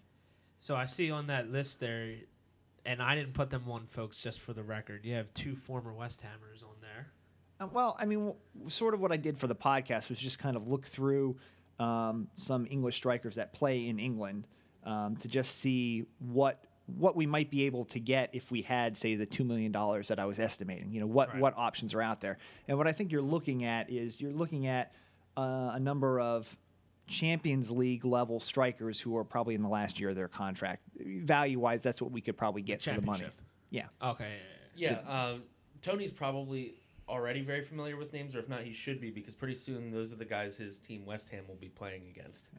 So 0.59 0.75
I 0.75 0.85
see 0.85 1.09
on 1.11 1.27
that 1.27 1.51
list 1.51 1.79
there, 1.79 2.13
and 2.85 3.01
I 3.01 3.15
didn't 3.15 3.33
put 3.33 3.49
them 3.49 3.63
on, 3.69 3.87
folks, 3.87 4.21
just 4.21 4.41
for 4.41 4.53
the 4.53 4.63
record. 4.63 5.03
You 5.05 5.15
have 5.15 5.33
two 5.33 5.55
former 5.55 5.93
West 5.93 6.21
Hammers 6.21 6.63
on. 6.63 6.75
Uh, 6.80 6.80
well, 7.71 7.95
I 7.99 8.05
mean, 8.05 8.19
w- 8.19 8.35
sort 8.69 8.93
of 8.93 8.99
what 8.99 9.11
I 9.11 9.17
did 9.17 9.37
for 9.37 9.47
the 9.47 9.55
podcast 9.55 10.09
was 10.09 10.17
just 10.17 10.39
kind 10.39 10.55
of 10.55 10.67
look 10.67 10.85
through 10.85 11.37
um, 11.79 12.27
some 12.35 12.67
English 12.69 12.95
strikers 12.97 13.35
that 13.35 13.53
play 13.53 13.87
in 13.87 13.99
England 13.99 14.47
um, 14.83 15.15
to 15.17 15.27
just 15.27 15.57
see 15.59 16.05
what 16.19 16.63
what 16.97 17.15
we 17.15 17.25
might 17.25 17.49
be 17.49 17.63
able 17.65 17.85
to 17.85 17.99
get 17.99 18.29
if 18.33 18.51
we 18.51 18.61
had, 18.61 18.97
say, 18.97 19.15
the 19.15 19.25
two 19.25 19.45
million 19.45 19.71
dollars 19.71 20.09
that 20.09 20.19
I 20.19 20.25
was 20.25 20.39
estimating. 20.39 20.91
You 20.91 20.99
know, 21.01 21.05
what 21.07 21.29
Right. 21.29 21.39
what 21.39 21.53
options 21.57 21.93
are 21.93 22.01
out 22.01 22.19
there, 22.21 22.37
and 22.67 22.77
what 22.77 22.87
I 22.87 22.91
think 22.91 23.11
you're 23.11 23.21
looking 23.21 23.63
at 23.63 23.89
is 23.89 24.19
you're 24.19 24.33
looking 24.33 24.67
at 24.67 24.93
uh, 25.37 25.71
a 25.73 25.79
number 25.79 26.19
of 26.19 26.53
Champions 27.07 27.71
League 27.71 28.05
level 28.05 28.39
strikers 28.39 28.99
who 28.99 29.15
are 29.17 29.23
probably 29.23 29.55
in 29.55 29.61
the 29.61 29.69
last 29.69 29.99
year 29.99 30.09
of 30.09 30.15
their 30.15 30.27
contract. 30.27 30.81
Value 30.99 31.59
wise, 31.59 31.83
that's 31.83 32.01
what 32.01 32.11
we 32.11 32.21
could 32.21 32.37
probably 32.37 32.61
get 32.61 32.81
for 32.81 32.93
the 32.93 33.01
money. 33.01 33.25
Yeah. 33.69 33.87
Okay. 34.01 34.37
Yeah, 34.75 34.99
um, 35.07 35.43
Tony's 35.81 36.11
probably 36.11 36.75
already 37.11 37.41
very 37.41 37.61
familiar 37.61 37.97
with 37.97 38.13
names, 38.13 38.35
or 38.35 38.39
if 38.39 38.49
not, 38.49 38.63
he 38.63 38.73
should 38.73 39.01
be 39.01 39.11
because 39.11 39.35
pretty 39.35 39.55
soon 39.55 39.91
those 39.91 40.13
are 40.13 40.15
the 40.15 40.25
guys 40.25 40.57
his 40.57 40.79
team 40.79 41.05
West 41.05 41.29
Ham 41.29 41.43
will 41.47 41.55
be 41.55 41.69
playing 41.69 42.03
against. 42.09 42.49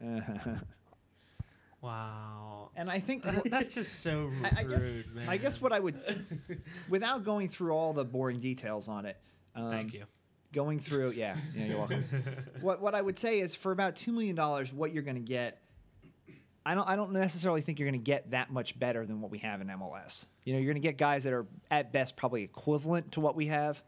Wow. 1.83 2.69
and 2.77 2.89
I 2.89 2.99
think 2.99 3.25
That's 3.45 3.75
just 3.75 4.01
so 4.01 4.25
rude, 4.25 4.45
I, 4.45 4.61
I 4.61 4.63
guess 4.63 5.13
man. 5.13 5.29
I 5.29 5.37
guess 5.37 5.59
what 5.59 5.73
I 5.73 5.79
would, 5.79 5.99
without 6.89 7.25
going 7.25 7.49
through 7.49 7.73
all 7.73 7.91
the 7.91 8.05
boring 8.05 8.39
details 8.39 8.87
on 8.87 9.05
it. 9.05 9.17
Um, 9.53 9.69
Thank 9.69 9.93
you. 9.93 10.05
Going 10.53 10.79
through, 10.79 11.11
yeah, 11.11 11.35
yeah, 11.53 11.65
you're 11.65 11.77
welcome. 11.79 12.05
what 12.61 12.79
what 12.81 12.95
I 12.95 13.01
would 13.01 13.19
say 13.19 13.39
is 13.39 13.53
for 13.53 13.71
about 13.71 13.95
two 13.95 14.11
million 14.13 14.35
dollars, 14.35 14.71
what 14.71 14.93
you're 14.93 15.03
going 15.03 15.15
to 15.15 15.21
get. 15.21 15.59
I 16.65 16.75
don't 16.75 16.87
I 16.87 16.95
don't 16.95 17.11
necessarily 17.11 17.61
think 17.61 17.79
you're 17.79 17.89
going 17.89 17.99
to 17.99 18.03
get 18.03 18.31
that 18.31 18.51
much 18.51 18.79
better 18.79 19.05
than 19.05 19.19
what 19.19 19.31
we 19.31 19.39
have 19.39 19.59
in 19.59 19.67
MLS. 19.67 20.27
You 20.45 20.53
know, 20.53 20.59
you're 20.59 20.71
going 20.71 20.81
to 20.81 20.87
get 20.87 20.97
guys 20.97 21.23
that 21.25 21.33
are 21.33 21.47
at 21.69 21.91
best 21.91 22.15
probably 22.15 22.43
equivalent 22.43 23.11
to 23.13 23.19
what 23.19 23.35
we 23.35 23.47
have. 23.47 23.83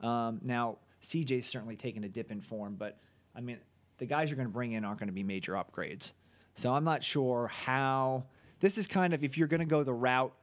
Um, 0.00 0.40
now, 0.42 0.78
CJ's 1.02 1.46
certainly 1.46 1.76
taken 1.76 2.04
a 2.04 2.08
dip 2.08 2.30
in 2.30 2.40
form, 2.40 2.76
but 2.76 2.98
I 3.34 3.40
mean, 3.40 3.58
the 3.98 4.06
guys 4.06 4.30
you're 4.30 4.36
going 4.36 4.48
to 4.48 4.52
bring 4.52 4.72
in 4.72 4.84
aren't 4.84 4.98
going 4.98 5.08
to 5.08 5.14
be 5.14 5.22
major 5.22 5.52
upgrades. 5.52 6.12
So 6.54 6.74
I'm 6.74 6.84
not 6.84 7.04
sure 7.04 7.48
how. 7.48 8.26
This 8.60 8.76
is 8.76 8.86
kind 8.86 9.14
of 9.14 9.24
if 9.24 9.38
you're 9.38 9.48
going 9.48 9.60
to 9.60 9.66
go 9.66 9.82
the 9.82 9.94
route 9.94 10.34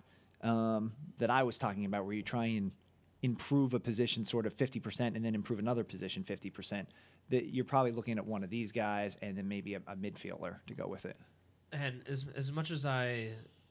um, 0.42 0.92
that 1.20 1.30
I 1.30 1.44
was 1.44 1.58
talking 1.58 1.86
about, 1.86 2.06
where 2.06 2.14
you 2.14 2.24
try 2.24 2.46
and 2.46 2.72
improve 3.22 3.74
a 3.74 3.80
position 3.80 4.26
sort 4.26 4.46
of 4.46 4.56
50% 4.56 5.16
and 5.16 5.24
then 5.24 5.36
improve 5.36 5.60
another 5.60 5.84
position 5.84 6.24
50%, 6.24 6.86
that 7.30 7.54
you're 7.54 7.66
probably 7.66 7.92
looking 7.92 8.18
at 8.18 8.26
one 8.26 8.44
of 8.44 8.50
these 8.50 8.72
guys 8.72 9.18
and 9.22 9.38
then 9.38 9.48
maybe 9.48 9.76
a, 9.76 9.82
a 9.88 9.96
midfielder 9.96 10.58
to 10.66 10.74
go 10.74 10.88
with 10.88 11.06
it. 11.06 11.18
And 11.72 12.02
as 12.08 12.26
as 12.36 12.52
much 12.52 12.72
as 12.72 12.86
I, 12.86 13.30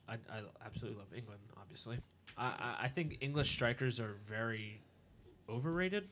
I, 0.09 0.15
I 0.15 0.43
absolutely 0.65 0.99
love 0.99 1.09
England, 1.17 1.41
obviously, 1.57 1.99
I, 2.37 2.47
I, 2.47 2.77
I 2.85 2.89
think 2.89 3.19
English 3.21 3.51
strikers 3.51 3.99
are 3.99 4.17
very 4.29 4.83
overrated. 5.49 6.09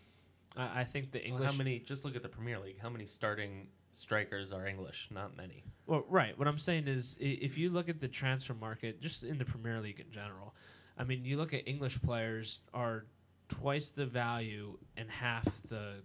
I, 0.56 0.80
I 0.80 0.84
think 0.84 1.10
the 1.12 1.18
Well, 1.18 1.26
English. 1.26 1.50
how 1.52 1.56
many? 1.58 1.78
Just 1.80 2.04
look 2.04 2.16
at 2.16 2.22
the 2.22 2.28
Premier 2.28 2.58
League. 2.58 2.78
How 2.80 2.88
many 2.88 3.06
starting 3.06 3.68
strikers 3.94 4.52
are 4.52 4.66
English? 4.66 5.08
Not 5.10 5.36
many. 5.36 5.64
Well, 5.86 6.04
right. 6.08 6.36
What 6.38 6.48
I'm 6.48 6.58
saying 6.58 6.88
is, 6.88 7.16
i- 7.20 7.24
if 7.24 7.56
you 7.58 7.70
look 7.70 7.88
at 7.88 8.00
the 8.00 8.08
transfer 8.08 8.54
market, 8.54 9.00
just 9.00 9.22
in 9.24 9.38
the 9.38 9.44
Premier 9.44 9.80
League 9.80 10.00
in 10.00 10.10
general, 10.10 10.54
I 10.98 11.04
mean, 11.04 11.24
you 11.24 11.36
look 11.36 11.52
at 11.54 11.66
English 11.66 12.00
players 12.02 12.60
are 12.72 13.06
twice 13.48 13.90
the 13.90 14.06
value 14.06 14.78
and 14.96 15.10
half 15.10 15.44
the 15.68 16.02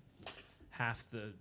half 0.72 1.10
the 1.10 1.34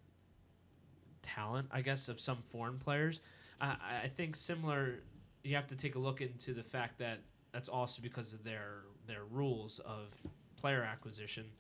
talent, 1.22 1.68
I 1.70 1.80
guess, 1.82 2.09
of 2.09 2.20
some 2.20 2.39
foreign 2.51 2.78
players. 2.78 3.20
I 3.61 3.66
I- 3.80 4.01
I 4.05 4.09
think 4.09 4.36
similar. 4.36 5.01
You 5.45 5.55
have 5.57 5.66
to 5.68 5.76
take 5.76 5.95
a 5.95 5.99
look 5.99 6.20
into 6.20 6.53
the 6.53 6.62
fact 6.62 6.99
that 6.99 7.20
that's 7.53 7.68
also 7.68 8.03
because 8.03 8.34
of 8.34 8.45
their 8.45 8.82
their 9.07 9.24
rules 9.24 9.78
of 9.80 10.14
player 10.57 10.82
acquisition. 10.82 11.51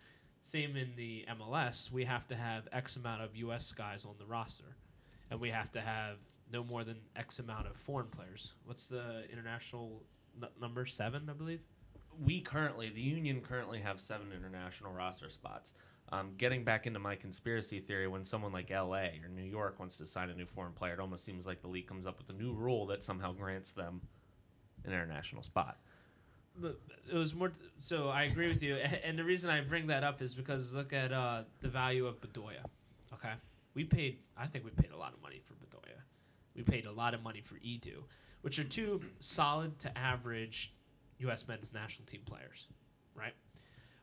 Same 0.48 0.78
in 0.78 0.88
the 0.96 1.26
MLS, 1.38 1.92
we 1.92 2.06
have 2.06 2.26
to 2.28 2.34
have 2.34 2.66
X 2.72 2.96
amount 2.96 3.20
of 3.20 3.36
U.S. 3.36 3.70
guys 3.70 4.06
on 4.06 4.14
the 4.18 4.24
roster 4.24 4.76
and 5.30 5.38
we 5.38 5.50
have 5.50 5.70
to 5.72 5.80
have 5.82 6.16
no 6.50 6.64
more 6.64 6.84
than 6.84 6.96
X 7.16 7.38
amount 7.38 7.66
of 7.66 7.76
foreign 7.76 8.06
players. 8.06 8.54
What's 8.64 8.86
the 8.86 9.24
international 9.30 10.02
n- 10.42 10.48
number 10.58 10.86
seven, 10.86 11.28
I 11.28 11.34
believe. 11.34 11.60
we 12.24 12.40
currently, 12.40 12.88
the 12.88 13.00
union 13.02 13.42
currently 13.42 13.78
have 13.80 14.00
seven 14.00 14.28
international 14.34 14.90
roster 14.90 15.28
spots. 15.28 15.74
Um, 16.12 16.30
getting 16.38 16.64
back 16.64 16.86
into 16.86 16.98
my 16.98 17.14
conspiracy 17.14 17.78
theory, 17.80 18.08
when 18.08 18.24
someone 18.24 18.50
like 18.50 18.70
LA 18.70 19.08
or 19.22 19.28
New 19.30 19.42
York 19.42 19.78
wants 19.78 19.98
to 19.98 20.06
sign 20.06 20.30
a 20.30 20.34
new 20.34 20.46
foreign 20.46 20.72
player, 20.72 20.94
it 20.94 21.00
almost 21.00 21.26
seems 21.26 21.44
like 21.44 21.60
the 21.60 21.68
league 21.68 21.86
comes 21.86 22.06
up 22.06 22.16
with 22.16 22.30
a 22.34 22.42
new 22.42 22.54
rule 22.54 22.86
that 22.86 23.04
somehow 23.04 23.34
grants 23.34 23.72
them 23.72 24.00
an 24.86 24.94
international 24.94 25.42
spot. 25.42 25.76
It 26.62 27.14
was 27.14 27.34
more. 27.34 27.52
So 27.78 28.08
I 28.08 28.24
agree 28.24 28.48
with 28.48 28.62
you, 28.62 28.74
and 29.04 29.18
the 29.18 29.24
reason 29.24 29.50
I 29.50 29.60
bring 29.60 29.86
that 29.88 30.04
up 30.04 30.22
is 30.22 30.34
because 30.34 30.72
look 30.72 30.92
at 30.92 31.12
uh, 31.12 31.42
the 31.60 31.68
value 31.68 32.06
of 32.06 32.20
Bedoya. 32.20 32.64
Okay, 33.14 33.32
we 33.74 33.84
paid. 33.84 34.18
I 34.36 34.46
think 34.46 34.64
we 34.64 34.70
paid 34.70 34.92
a 34.92 34.96
lot 34.96 35.12
of 35.14 35.22
money 35.22 35.40
for 35.44 35.54
Bedoya. 35.54 35.98
We 36.54 36.62
paid 36.62 36.86
a 36.86 36.92
lot 36.92 37.14
of 37.14 37.22
money 37.22 37.40
for 37.40 37.54
Edu, 37.56 38.02
which 38.42 38.58
are 38.58 38.64
two 38.64 39.00
solid 39.20 39.78
to 39.80 39.98
average 39.98 40.74
U.S. 41.18 41.46
men's 41.48 41.72
national 41.72 42.06
team 42.06 42.20
players, 42.26 42.66
right? 43.14 43.34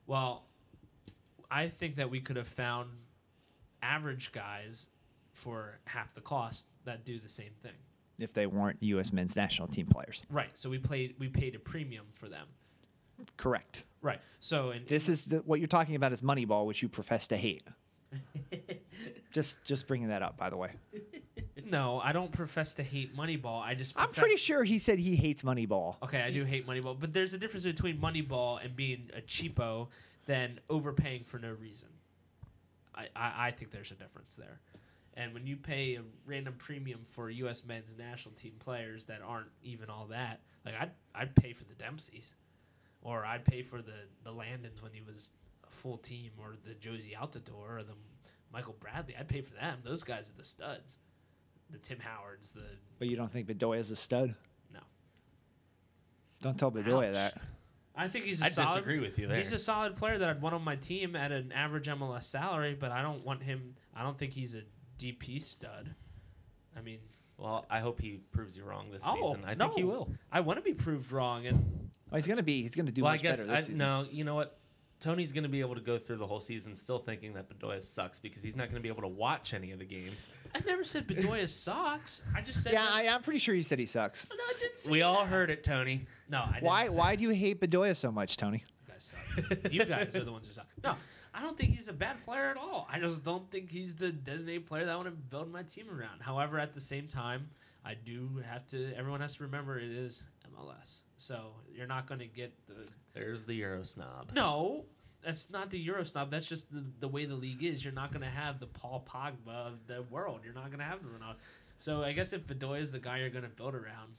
Well, 0.08 0.46
I 1.50 1.68
think 1.68 1.96
that 1.98 2.10
we 2.10 2.20
could 2.20 2.36
have 2.36 2.48
found 2.48 2.90
average 3.82 4.32
guys 4.32 4.88
for 5.32 5.80
half 5.86 6.14
the 6.16 6.22
cost 6.22 6.66
that 6.86 7.06
do 7.06 7.20
the 7.20 7.30
same 7.30 7.52
thing. 7.62 7.74
If 8.20 8.34
they 8.34 8.48
weren't 8.48 8.78
U.S. 8.82 9.12
men's 9.12 9.36
national 9.36 9.68
team 9.68 9.88
players. 9.88 10.22
Right. 10.30 10.50
So 10.54 10.70
we 10.70 10.78
played. 10.78 11.16
We 11.20 11.28
paid 11.28 11.56
a 11.56 11.60
premium 11.60 12.06
for 12.14 12.30
them. 12.30 12.48
Correct. 13.38 13.84
Right. 14.02 14.20
So 14.40 14.72
and 14.72 14.86
This 14.88 15.10
is 15.10 15.26
the, 15.26 15.38
what 15.40 15.60
you're 15.60 15.68
talking 15.68 15.96
about 15.96 16.14
is 16.14 16.22
Moneyball, 16.22 16.66
which 16.66 16.82
you 16.82 16.90
profess 16.90 17.28
to 17.30 17.38
hate. 17.38 17.64
just 19.32 19.64
just 19.66 19.88
bringing 19.88 20.08
that 20.10 20.22
up, 20.22 20.38
by 20.38 20.50
the 20.50 20.58
way. 20.58 20.72
No, 21.66 22.00
I 22.04 22.12
don't 22.12 22.32
profess 22.32 22.76
to 22.76 22.84
hate 22.84 23.16
Moneyball. 23.18 23.62
I 23.62 23.74
just 23.74 23.94
I'm 23.98 24.08
profess- 24.08 24.22
pretty 24.22 24.38
sure 24.38 24.64
he 24.64 24.78
said 24.78 25.00
he 25.00 25.16
hates 25.16 25.42
Moneyball. 25.42 25.96
Okay, 26.04 26.22
I 26.22 26.30
do 26.30 26.44
hate 26.44 26.68
Moneyball, 26.68 26.98
but 27.00 27.12
there's 27.12 27.34
a 27.34 27.38
difference 27.38 27.66
between 27.66 27.98
Moneyball 27.98 28.64
and 28.64 28.76
being 28.76 29.10
a 29.18 29.22
cheapo 29.22 29.88
than 30.28 30.60
overpaying 30.70 31.24
for 31.24 31.40
no 31.40 31.52
reason. 31.60 31.88
I, 32.94 33.08
I, 33.16 33.48
I 33.48 33.52
think 33.52 33.72
there's 33.72 33.92
a 33.92 33.96
difference 33.96 34.36
there. 34.36 34.60
And 35.18 35.34
when 35.34 35.48
you 35.48 35.56
pay 35.56 35.96
a 35.96 36.02
random 36.26 36.56
premium 36.58 37.00
for 37.12 37.30
U.S. 37.30 37.64
men's 37.66 37.96
national 37.98 38.36
team 38.36 38.54
players 38.60 39.06
that 39.06 39.22
aren't 39.26 39.48
even 39.64 39.90
all 39.90 40.08
that, 40.08 40.42
like 40.66 40.76
I'd 40.80 40.92
I'd 41.14 41.36
pay 41.36 41.54
for 41.54 41.64
the 41.64 41.74
Dempseys, 41.76 42.34
or 43.02 43.26
I'd 43.26 43.46
pay 43.46 43.62
for 43.62 43.82
the 43.82 44.08
the 44.24 44.32
Landons 44.32 44.82
when 44.82 44.92
he 44.92 45.02
was 45.02 45.30
a 45.66 45.72
full 45.72 45.98
team, 45.98 46.32
or 46.38 46.56
the 46.66 46.74
Jozy 46.76 47.16
Altidore, 47.16 47.78
or 47.80 47.84
the 47.84 47.94
Michael 48.52 48.76
Bradley. 48.80 49.16
I'd 49.18 49.28
pay 49.30 49.42
for 49.42 49.54
them. 49.54 49.80
Those 49.84 50.04
guys 50.04 50.30
are 50.30 50.38
the 50.38 50.44
studs. 50.44 50.98
The 51.72 51.78
Tim 51.80 51.98
Howards, 52.00 52.52
the 52.52 52.62
But 53.00 53.08
you 53.08 53.16
don't 53.16 53.32
think 53.32 53.48
Bedoya 53.48 53.80
is 53.80 53.90
a 53.90 53.96
stud? 53.96 54.36
No. 54.72 54.82
Don't 56.42 56.60
tell 56.60 56.72
Bedoya 56.72 57.08
Ouch. 57.10 57.14
that. 57.16 57.42
I 57.96 58.08
think 58.08 58.26
he's 58.26 58.42
a 58.42 58.46
I 58.46 58.50
solid. 58.50 58.68
disagree 58.76 59.00
with 59.00 59.18
you 59.18 59.28
there. 59.28 59.38
He's 59.38 59.52
a 59.54 59.58
solid 59.58 59.96
player 59.96 60.18
that 60.18 60.30
I'd 60.30 60.42
want 60.42 60.54
on 60.54 60.64
my 60.64 60.76
team 60.76 61.16
at 61.16 61.32
an 61.32 61.52
average 61.54 61.88
MLS 61.88 62.26
salary, 62.26 62.76
but 62.80 62.92
I 62.92 63.02
don't 63.02 63.26
want 63.26 63.42
him. 63.42 63.74
I 63.96 64.04
don't 64.04 64.18
think 64.18 64.34
he's 64.34 64.54
a 64.54 64.62
DP 65.00 65.42
stud. 65.42 65.94
I 66.78 66.82
mean, 66.82 67.00
well, 67.38 67.66
I 67.70 67.80
hope 67.80 68.00
he 68.00 68.20
proves 68.32 68.56
you 68.56 68.64
wrong 68.64 68.92
this 68.92 69.04
oh, 69.06 69.16
season. 69.16 69.44
I 69.46 69.56
think 69.56 69.74
he 69.74 69.82
no. 69.82 69.88
will. 69.88 70.10
I 70.32 70.40
want 70.42 70.58
to 70.58 70.64
be 70.64 70.74
proved 70.74 71.12
wrong, 71.12 71.48
and 71.48 71.90
Oh, 72.12 72.16
he's 72.16 72.28
gonna 72.28 72.44
be. 72.44 72.62
He's 72.62 72.76
gonna 72.76 72.92
do 72.92 73.04
well, 73.04 73.12
I 73.12 73.16
much 73.16 73.24
guess 73.24 73.38
better 73.38 73.50
this 73.50 73.58
I, 73.58 73.62
season. 73.62 73.78
no. 73.78 74.06
You 74.10 74.24
know 74.24 74.36
what? 74.36 74.58
Tony's 75.02 75.32
going 75.34 75.44
to 75.44 75.50
be 75.50 75.60
able 75.60 75.76
to 75.76 75.82
go 75.82 75.98
through 75.98 76.16
the 76.18 76.26
whole 76.26 76.40
season 76.40 76.76
still 76.76 76.98
thinking 76.98 77.34
that 77.34 77.50
Bedoya 77.50 77.84
sucks 77.84 78.18
because 78.18 78.42
he's 78.42 78.56
not 78.56 78.70
going 78.70 78.76
to 78.78 78.82
be 78.82 78.88
able 78.88 79.02
to 79.02 79.08
watch 79.08 79.54
any 79.54 79.72
of 79.72 79.80
the 79.80 79.86
games. 79.86 80.30
I 80.56 80.62
never 80.66 80.84
said 80.84 81.06
Bedoya 81.08 81.50
sucks. 81.50 82.22
I 82.36 82.42
just 82.42 82.64
said 82.64 82.74
Yeah, 82.74 82.88
I, 82.90 83.08
I'm 83.10 83.22
pretty 83.22 83.40
sure 83.40 83.54
he 83.54 83.62
said 83.62 83.78
he 83.78 83.86
sucks. 83.86 84.26
no, 84.30 84.36
I 84.36 84.54
didn't 84.60 84.80
say 84.80 84.90
We 84.90 85.02
all 85.02 85.26
heard 85.26 85.50
it, 85.50 85.64
Tony. 85.64 86.06
No, 86.30 86.44
I 86.44 86.54
didn't 86.54 86.64
Why? 86.64 86.88
say 86.88 86.96
Why 86.96 87.16
do 87.18 87.24
you 87.24 87.32
hate 87.32 87.60
Bedoya 87.60 87.96
so 87.96 88.12
much, 88.12 88.38
Tony? 88.38 88.64
You 88.64 88.94
guys 88.94 89.14
suck. 89.14 89.74
you 89.74 89.86
guys 89.86 90.16
are 90.16 90.24
the 90.24 90.32
ones 90.32 90.48
who 90.48 90.54
suck. 90.54 90.68
No, 90.84 90.96
I 91.36 91.42
don't 91.42 91.58
think 91.58 91.76
he's 91.76 91.90
a 91.90 91.94
bad 91.94 92.24
player 92.24 92.46
at 92.46 92.56
all. 92.58 92.88
I 92.90 92.98
just 93.00 93.24
don't 93.24 93.50
think 93.52 93.70
he's 93.70 93.94
the 93.94 94.12
designated 94.12 94.66
player 94.66 94.86
that 94.86 94.94
I 94.94 94.96
want 94.96 95.08
to 95.08 95.12
build 95.12 95.52
my 95.52 95.64
team 95.64 95.88
around. 95.90 96.22
However, 96.22 96.58
at 96.60 96.74
the 96.74 96.80
same 96.80 97.08
time, 97.08 97.50
I 97.84 97.94
do 97.94 98.42
have 98.50 98.66
to. 98.68 98.94
Everyone 98.96 99.20
has 99.20 99.36
to 99.36 99.44
remember 99.44 99.78
it 99.78 99.92
is 99.92 100.24
MLS, 100.56 101.02
so 101.18 101.52
you're 101.74 101.88
not 101.88 102.08
going 102.08 102.20
to 102.20 102.28
get 102.28 102.54
the. 102.68 102.88
There's 103.14 103.44
the 103.44 103.54
Euro 103.56 103.84
snob. 103.84 104.32
No, 104.34 104.86
that's 105.24 105.50
not 105.50 105.70
the 105.70 105.80
Euro 105.80 106.06
snob. 106.06 106.32
That's 106.32 106.48
just 106.48 106.72
the, 106.72 106.86
the 107.02 107.08
way 107.08 107.26
the 107.26 107.36
league 107.36 107.64
is. 107.64 107.84
You're 107.84 107.94
not 107.94 108.12
going 108.12 108.24
to 108.24 108.30
have 108.30 108.60
the 108.62 108.68
Paul 108.68 109.06
Pogba 109.08 109.54
of 109.54 109.86
the 109.88 110.04
world. 110.04 110.40
You're 110.46 110.54
not 110.54 110.68
going 110.68 110.80
to 110.80 110.86
have 110.86 111.02
the 111.02 111.10
Ronaldo. 111.10 111.36
So 111.78 112.02
I 112.02 112.14
guess 112.14 112.32
if 112.32 112.48
Bedoya 112.48 112.80
is 112.80 112.94
the 112.94 113.00
guy 113.00 113.20
you're 113.20 113.30
going 113.30 113.44
to 113.44 113.50
build 113.50 113.76
around, 113.76 114.14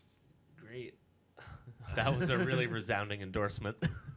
great. 0.61 0.95
That 1.95 2.17
was 2.17 2.31
a 2.31 2.39
really 2.39 2.67
resounding 2.67 3.23
endorsement. 3.23 3.77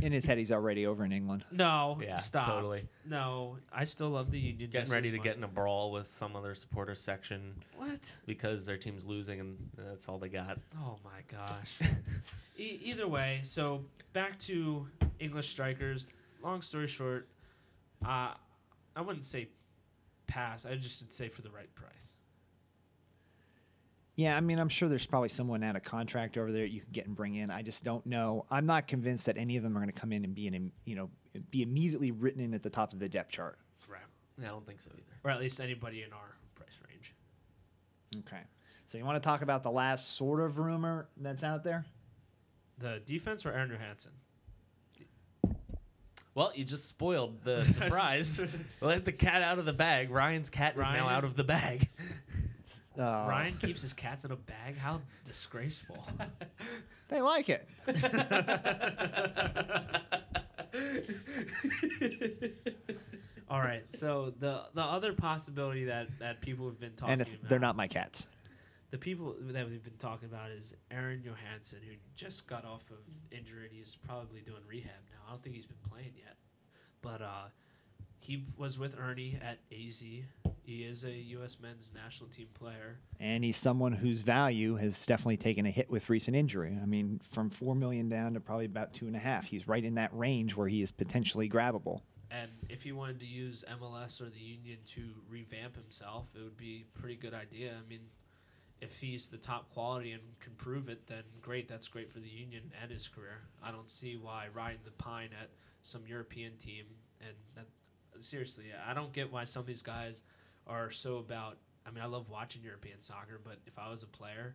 In 0.00 0.12
his 0.12 0.24
head, 0.24 0.38
he's 0.38 0.52
already 0.52 0.86
over 0.86 1.04
in 1.04 1.12
England. 1.12 1.44
No, 1.50 1.98
yeah, 2.02 2.16
stop. 2.16 2.46
totally. 2.46 2.86
No, 3.04 3.56
I 3.72 3.84
still 3.84 4.10
love 4.10 4.30
the 4.30 4.38
Union. 4.38 4.70
Getting 4.70 4.82
just 4.82 4.92
ready 4.92 5.08
as 5.08 5.12
to 5.12 5.18
much. 5.18 5.24
get 5.24 5.36
in 5.36 5.44
a 5.44 5.48
brawl 5.48 5.90
with 5.92 6.06
some 6.06 6.34
other 6.36 6.54
supporter 6.54 6.94
section 6.94 7.54
What? 7.76 8.12
because 8.26 8.64
their 8.66 8.76
team's 8.76 9.04
losing 9.04 9.40
and 9.40 9.56
that's 9.76 10.08
all 10.08 10.18
they 10.18 10.28
got. 10.28 10.58
Oh 10.78 10.96
my 11.04 11.20
gosh. 11.30 11.78
e- 12.58 12.80
either 12.82 13.06
way, 13.08 13.40
so 13.44 13.84
back 14.12 14.38
to 14.40 14.86
English 15.18 15.48
strikers. 15.48 16.08
Long 16.42 16.62
story 16.62 16.86
short, 16.86 17.28
uh, 18.04 18.34
I 18.96 19.00
wouldn't 19.00 19.24
say 19.24 19.48
pass. 20.26 20.66
I 20.66 20.74
just 20.76 21.02
would 21.02 21.12
say 21.12 21.28
for 21.28 21.42
the 21.42 21.50
right 21.50 21.72
price. 21.74 22.14
Yeah, 24.22 24.36
I 24.36 24.40
mean, 24.40 24.60
I'm 24.60 24.68
sure 24.68 24.88
there's 24.88 25.04
probably 25.04 25.30
someone 25.30 25.64
out 25.64 25.74
of 25.74 25.82
contract 25.82 26.38
over 26.38 26.52
there 26.52 26.64
you 26.64 26.80
can 26.80 26.90
get 26.92 27.06
and 27.06 27.16
bring 27.16 27.34
in. 27.34 27.50
I 27.50 27.60
just 27.60 27.82
don't 27.82 28.06
know. 28.06 28.46
I'm 28.52 28.66
not 28.66 28.86
convinced 28.86 29.26
that 29.26 29.36
any 29.36 29.56
of 29.56 29.64
them 29.64 29.76
are 29.76 29.80
going 29.80 29.92
to 29.92 30.00
come 30.00 30.12
in 30.12 30.22
and 30.22 30.32
be 30.32 30.46
an, 30.46 30.70
you 30.84 30.94
know, 30.94 31.10
be 31.50 31.62
immediately 31.62 32.12
written 32.12 32.40
in 32.40 32.54
at 32.54 32.62
the 32.62 32.70
top 32.70 32.92
of 32.92 33.00
the 33.00 33.08
depth 33.08 33.32
chart. 33.32 33.58
Right. 33.88 33.98
Yeah, 34.38 34.46
I 34.46 34.48
don't 34.50 34.64
think 34.64 34.80
so 34.80 34.90
either. 34.94 35.18
Or 35.24 35.32
at 35.32 35.40
least 35.40 35.60
anybody 35.60 36.04
in 36.04 36.12
our 36.12 36.36
price 36.54 36.68
range. 36.88 37.16
Okay. 38.24 38.42
So 38.86 38.96
you 38.96 39.04
want 39.04 39.16
to 39.16 39.26
talk 39.26 39.42
about 39.42 39.64
the 39.64 39.72
last 39.72 40.14
sort 40.14 40.40
of 40.40 40.56
rumor 40.56 41.08
that's 41.16 41.42
out 41.42 41.64
there? 41.64 41.84
The 42.78 43.02
defense 43.04 43.44
or 43.44 43.50
Aaron 43.50 43.70
Johannsson? 43.70 44.12
Well, 46.34 46.52
you 46.54 46.64
just 46.64 46.88
spoiled 46.88 47.42
the 47.42 47.62
surprise. 47.64 48.44
Let 48.80 49.04
the 49.04 49.12
cat 49.12 49.42
out 49.42 49.58
of 49.58 49.64
the 49.64 49.72
bag. 49.72 50.10
Ryan's 50.10 50.48
cat 50.48 50.74
is 50.78 50.88
now 50.88 51.08
out 51.08 51.24
of 51.24 51.34
the 51.34 51.44
bag. 51.44 51.88
Uh, 52.98 53.26
Ryan 53.28 53.56
keeps 53.56 53.82
his 53.82 53.92
cats 53.92 54.24
in 54.24 54.32
a 54.32 54.36
bag? 54.36 54.76
How 54.76 55.00
disgraceful. 55.24 56.04
They 57.08 57.20
like 57.20 57.50
it. 57.50 57.68
All 63.50 63.60
right. 63.60 63.82
So 63.90 64.32
the 64.38 64.62
the 64.74 64.80
other 64.82 65.12
possibility 65.12 65.84
that, 65.84 66.08
that 66.20 66.40
people 66.40 66.66
have 66.66 66.80
been 66.80 66.92
talking 66.92 67.12
and 67.12 67.22
if 67.22 67.28
about 67.28 67.50
they're 67.50 67.58
not 67.58 67.76
my 67.76 67.86
cats. 67.86 68.26
the 68.90 68.98
people 68.98 69.34
that 69.40 69.68
we've 69.68 69.84
been 69.84 69.96
talking 69.98 70.28
about 70.28 70.50
is 70.50 70.74
Aaron 70.90 71.22
Johannsson, 71.22 71.78
who 71.86 71.92
just 72.16 72.46
got 72.46 72.64
off 72.64 72.82
of 72.90 72.98
injury 73.30 73.64
and 73.64 73.72
he's 73.72 73.96
probably 74.06 74.40
doing 74.40 74.62
rehab 74.66 74.90
now. 75.10 75.18
I 75.28 75.32
don't 75.32 75.42
think 75.42 75.54
he's 75.54 75.66
been 75.66 75.76
playing 75.90 76.12
yet, 76.16 76.36
but 77.02 77.20
uh, 77.20 77.48
he 78.20 78.42
was 78.56 78.78
with 78.78 78.98
Earnie 78.98 79.38
at 79.42 79.58
AZ. 79.70 80.02
He 80.64 80.84
is 80.84 81.04
a 81.04 81.10
U.S. 81.10 81.56
men's 81.60 81.92
national 81.94 82.30
team 82.30 82.46
player. 82.54 82.98
And 83.18 83.42
he's 83.42 83.56
someone 83.56 83.92
whose 83.92 84.22
value 84.22 84.76
has 84.76 85.04
definitely 85.06 85.36
taken 85.36 85.66
a 85.66 85.70
hit 85.70 85.90
with 85.90 86.08
recent 86.08 86.36
injury. 86.36 86.78
I 86.80 86.86
mean, 86.86 87.20
from 87.32 87.50
four 87.50 87.74
million 87.74 88.08
down 88.08 88.34
to 88.34 88.40
probably 88.40 88.66
about 88.66 88.94
two 88.94 89.06
and 89.06 89.16
a 89.16 89.18
half. 89.18 89.44
He's 89.44 89.66
right 89.66 89.84
in 89.84 89.96
that 89.96 90.10
range 90.16 90.56
where 90.56 90.68
he 90.68 90.80
is 90.80 90.92
potentially 90.92 91.48
grabbable. 91.48 92.02
And 92.30 92.50
if 92.68 92.82
he 92.82 92.92
wanted 92.92 93.20
to 93.20 93.26
use 93.26 93.64
MLS 93.80 94.20
or 94.20 94.30
the 94.30 94.38
Union 94.38 94.78
to 94.86 95.02
revamp 95.28 95.74
himself, 95.74 96.26
it 96.34 96.42
would 96.42 96.56
be 96.56 96.84
a 96.94 96.98
pretty 96.98 97.16
good 97.16 97.34
idea. 97.34 97.72
I 97.72 97.88
mean, 97.88 98.00
if 98.80 98.96
he's 98.98 99.28
the 99.28 99.36
top 99.36 99.68
quality 99.74 100.12
and 100.12 100.22
can 100.40 100.52
prove 100.54 100.88
it, 100.88 101.06
then 101.06 101.24
great. 101.40 101.68
That's 101.68 101.88
great 101.88 102.10
for 102.10 102.20
the 102.20 102.28
Union 102.28 102.62
and 102.80 102.90
his 102.90 103.08
career. 103.08 103.42
I 103.62 103.70
don't 103.70 103.90
see 103.90 104.16
why 104.16 104.46
riding 104.54 104.80
the 104.84 104.92
pine 104.92 105.30
at 105.40 105.50
some 105.82 106.02
European 106.06 106.56
team 106.56 106.84
and 107.20 107.34
that, 107.56 107.66
seriously, 108.20 108.66
I 108.86 108.94
don't 108.94 109.12
get 109.12 109.30
why 109.30 109.44
some 109.44 109.60
of 109.60 109.66
these 109.66 109.82
guys 109.82 110.22
are 110.66 110.90
so 110.90 111.16
about. 111.16 111.58
I 111.86 111.90
mean, 111.90 112.02
I 112.02 112.06
love 112.06 112.28
watching 112.28 112.62
European 112.62 113.00
soccer, 113.00 113.40
but 113.42 113.58
if 113.66 113.76
I 113.78 113.90
was 113.90 114.04
a 114.04 114.06
player, 114.06 114.54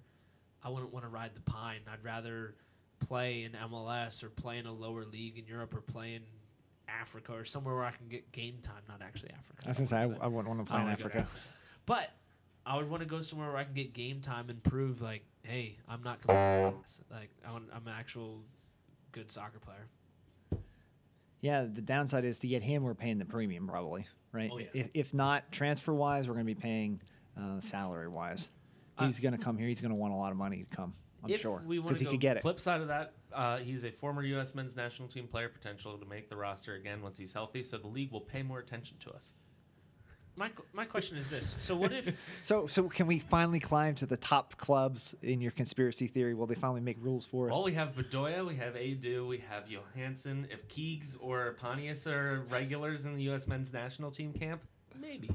I 0.64 0.70
wouldn't 0.70 0.93
want 0.93 1.03
to 1.03 1.10
ride 1.10 1.32
the 1.36 1.41
pine. 1.41 1.82
I'd 1.91 2.03
rather 2.03 2.55
play 2.99 3.43
in 3.43 3.51
MLS 3.51 4.24
or 4.24 4.30
play 4.30 4.58
in 4.58 4.66
a 4.66 4.72
lower 4.72 5.03
league 5.05 5.38
in 5.38 5.45
Europe 5.45 5.76
or 5.76 5.82
play 5.82 6.16
in 6.16 6.22
Africa 6.88 7.34
or 7.34 7.43
somewhere 7.43 7.76
where 7.76 7.84
I 7.84 7.91
can 7.91 8.08
get 8.08 8.32
game 8.32 8.58
time. 8.62 8.82
Not 8.88 9.01
actually 9.01 9.32
Africa. 9.32 9.64
I 9.66 9.70
was 9.70 9.78
gonna 9.78 9.88
say 9.88 9.97
I, 9.97 10.03
I 10.03 10.28
wouldn't 10.28 10.47
want 10.47 10.66
to 10.66 10.72
play 10.72 10.80
in 10.80 10.86
don't 10.86 10.86
wanna 10.86 10.95
go 10.95 11.03
to 11.03 11.10
Africa. 11.10 11.28
But 11.86 12.12
I 12.66 12.76
would 12.76 12.89
want 12.89 13.01
to 13.01 13.08
go 13.08 13.22
somewhere 13.22 13.49
where 13.49 13.58
I 13.58 13.64
can 13.64 13.74
get 13.74 13.93
game 13.93 14.20
time 14.20 14.49
and 14.49 14.62
prove 14.62 15.01
like, 15.01 15.24
hey, 15.43 15.78
I'm 15.88 16.03
not 16.03 16.20
like 16.28 17.30
I'm 17.45 17.88
an 17.88 17.93
actual 17.97 18.41
good 19.14 19.32
soccer 19.32 19.60
player. 19.60 20.62
Yeah, 21.39 21.62
the 21.62 21.82
downside 21.82 22.26
is 22.26 22.39
to 22.39 22.47
get 22.47 22.64
him, 22.64 22.84
we're 22.84 22.93
paying 22.93 23.20
the 23.20 23.26
premium 23.26 23.68
probably, 23.68 24.05
right? 24.32 24.50
Oh, 24.52 24.60
yeah. 24.60 24.66
if, 24.74 24.90
if 24.94 25.14
not 25.14 25.52
transfer 25.52 25.94
wise, 25.94 26.28
we're 26.28 26.34
going 26.34 26.46
to 26.46 26.54
be 26.54 26.60
paying 26.60 27.02
uh, 27.40 27.60
salary 27.60 28.08
wise. 28.08 28.50
Uh, 28.98 29.06
He's 29.06 29.20
going 29.20 29.38
to 29.38 29.44
come 29.44 29.58
here. 29.58 29.68
He's 29.68 29.82
going 29.82 29.92
to 29.92 29.96
want 29.96 30.14
a 30.14 30.18
lot 30.18 30.32
of 30.32 30.38
money 30.38 30.64
to 30.64 30.76
come. 30.76 30.94
I'm 31.24 31.32
If 31.32 31.42
sure 31.42 31.64
because 31.68 32.00
he 32.00 32.06
could 32.06 32.20
get 32.20 32.38
it. 32.38 32.42
Flip 32.42 32.60
side 32.60 32.82
of 32.82 32.88
that, 32.88 33.14
uh, 33.34 33.58
he's 33.58 33.84
a 33.84 33.92
former 33.92 34.24
U.S. 34.24 34.54
men's 34.54 34.76
national 34.76 35.08
team 35.08 35.28
player, 35.28 35.50
potential 35.50 35.98
to 35.98 36.06
make 36.06 36.30
the 36.30 36.36
roster 36.36 36.76
again 36.76 37.02
once 37.02 37.18
he's 37.18 37.34
healthy. 37.34 37.64
So 37.64 37.78
the 37.78 37.88
league 37.88 38.12
will 38.12 38.22
pay 38.22 38.44
more 38.44 38.60
attention 38.60 38.98
to 39.00 39.12
us. 39.12 39.34
My 40.38 40.52
my 40.72 40.86
question 40.86 41.18
is 41.18 41.32
this: 41.32 41.56
So 41.58 41.76
what 41.76 41.92
if 41.92 42.16
So, 42.44 42.68
so 42.68 42.88
can 42.88 43.08
we 43.08 43.18
finally 43.18 43.60
climb 43.60 43.96
to 43.96 44.06
the 44.06 44.18
top 44.18 44.56
clubs 44.58 45.16
in 45.24 45.42
your 45.42 45.52
conspiracy 45.52 46.06
theory? 46.06 46.36
Will 46.36 46.46
they 46.46 46.56
finally 46.56 46.80
make 46.80 46.98
rules 47.02 47.26
for 47.26 47.48
us? 47.48 47.52
Well, 47.52 47.64
we 47.64 47.74
have 47.74 47.96
Bedoya, 47.96 48.46
we 48.46 48.56
have 48.56 48.76
Edu, 48.76 49.28
we 49.28 49.40
have 49.50 49.64
Johannsson. 49.68 50.48
If 50.52 50.68
Keegs 50.68 51.18
or 51.20 51.54
Pontius 51.60 52.06
are 52.06 52.46
regulars 52.52 53.08
in 53.08 53.16
the 53.16 53.24
U.S. 53.24 53.48
men's 53.48 53.74
national 53.74 54.12
team 54.12 54.32
camp, 54.32 54.62
maybe. 54.96 55.32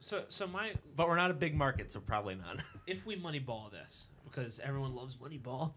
so 0.00 0.24
so 0.30 0.46
my 0.46 0.72
But 0.96 1.08
we're 1.08 1.16
not 1.16 1.30
a 1.30 1.34
big 1.34 1.54
market, 1.54 1.92
so 1.92 2.00
probably 2.00 2.34
not. 2.34 2.62
if 2.86 3.04
we 3.04 3.16
moneyball 3.16 3.70
this 3.70 4.06
because 4.24 4.58
everyone 4.60 4.94
loves 4.94 5.16
moneyball. 5.16 5.72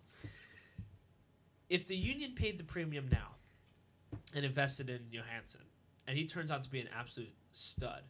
If 1.70 1.86
the 1.88 1.98
union 1.98 2.34
paid 2.34 2.58
the 2.58 2.64
premium 2.64 3.10
now 3.12 3.30
and 4.34 4.46
invested 4.46 4.90
in 4.90 5.02
Johannsson, 5.12 5.62
and 6.08 6.18
he 6.18 6.26
turns 6.26 6.52
out 6.52 6.64
to 6.64 6.70
be 6.70 6.80
an 6.80 6.88
absolute 6.98 7.34
stud, 7.52 8.04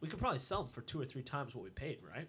we 0.00 0.08
could 0.08 0.18
probably 0.18 0.38
sell 0.38 0.62
them 0.62 0.72
for 0.72 0.80
two 0.82 1.00
or 1.00 1.04
three 1.04 1.22
times 1.22 1.54
what 1.54 1.64
we 1.64 1.70
paid, 1.70 1.98
right? 2.02 2.28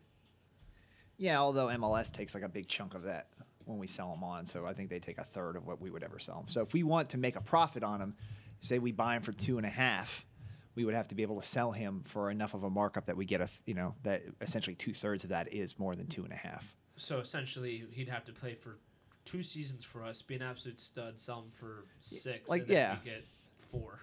yeah, 1.21 1.39
although 1.39 1.67
MLS 1.67 2.11
takes 2.11 2.33
like 2.33 2.43
a 2.43 2.49
big 2.49 2.67
chunk 2.67 2.95
of 2.95 3.03
that 3.03 3.27
when 3.65 3.77
we 3.77 3.85
sell 3.85 4.09
them 4.09 4.23
on, 4.23 4.43
so 4.43 4.65
I 4.65 4.73
think 4.73 4.89
they 4.89 4.97
take 4.99 5.19
a 5.19 5.23
third 5.23 5.55
of 5.55 5.67
what 5.67 5.79
we 5.79 5.91
would 5.91 6.03
ever 6.03 6.17
sell 6.17 6.37
them. 6.37 6.47
So 6.47 6.63
if 6.63 6.73
we 6.73 6.81
want 6.81 7.11
to 7.11 7.19
make 7.19 7.35
a 7.35 7.41
profit 7.41 7.83
on 7.83 7.99
them, 7.99 8.15
say 8.61 8.79
we 8.79 8.91
buy 8.91 9.15
him 9.15 9.21
for 9.21 9.31
two 9.31 9.57
and 9.57 9.65
a 9.65 9.69
half, 9.69 10.25
we 10.73 10.83
would 10.83 10.95
have 10.95 11.07
to 11.09 11.15
be 11.15 11.21
able 11.21 11.39
to 11.39 11.45
sell 11.45 11.71
him 11.71 12.03
for 12.07 12.31
enough 12.31 12.55
of 12.55 12.63
a 12.63 12.71
markup 12.71 13.05
that 13.05 13.15
we 13.15 13.25
get 13.25 13.39
a 13.39 13.47
you 13.67 13.75
know 13.75 13.93
that 14.01 14.23
essentially 14.41 14.75
two 14.75 14.95
thirds 14.95 15.23
of 15.23 15.29
that 15.29 15.53
is 15.53 15.77
more 15.77 15.95
than 15.95 16.07
two 16.07 16.23
and 16.23 16.33
a 16.33 16.37
half. 16.37 16.75
So 16.95 17.19
essentially, 17.19 17.85
he'd 17.91 18.09
have 18.09 18.25
to 18.25 18.33
play 18.33 18.55
for 18.55 18.79
two 19.23 19.43
seasons 19.43 19.85
for 19.85 20.03
us, 20.03 20.23
be 20.23 20.35
an 20.35 20.41
absolute 20.41 20.79
stud, 20.79 21.19
sell 21.19 21.41
him 21.41 21.51
for 21.51 21.85
six, 21.99 22.49
like, 22.49 22.61
and 22.61 22.69
then 22.69 22.77
yeah. 22.77 22.97
we 23.03 23.11
get 23.11 23.25
four. 23.71 23.99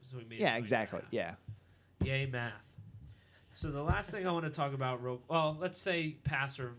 So 0.00 0.16
we 0.16 0.24
made 0.24 0.40
Yeah, 0.40 0.46
a 0.46 0.48
million 0.48 0.54
and 0.54 0.56
a 0.56 0.58
exactly. 0.58 1.00
Yeah. 1.10 1.34
Yay, 2.02 2.26
math. 2.26 2.52
So 3.54 3.70
the 3.70 3.82
last 3.82 4.10
thing 4.10 4.26
I 4.26 4.32
want 4.32 4.44
to 4.44 4.50
talk 4.50 4.74
about, 4.74 5.02
real 5.02 5.20
well, 5.28 5.56
let's 5.60 5.78
say 5.78 6.16
pass 6.24 6.58
or 6.58 6.72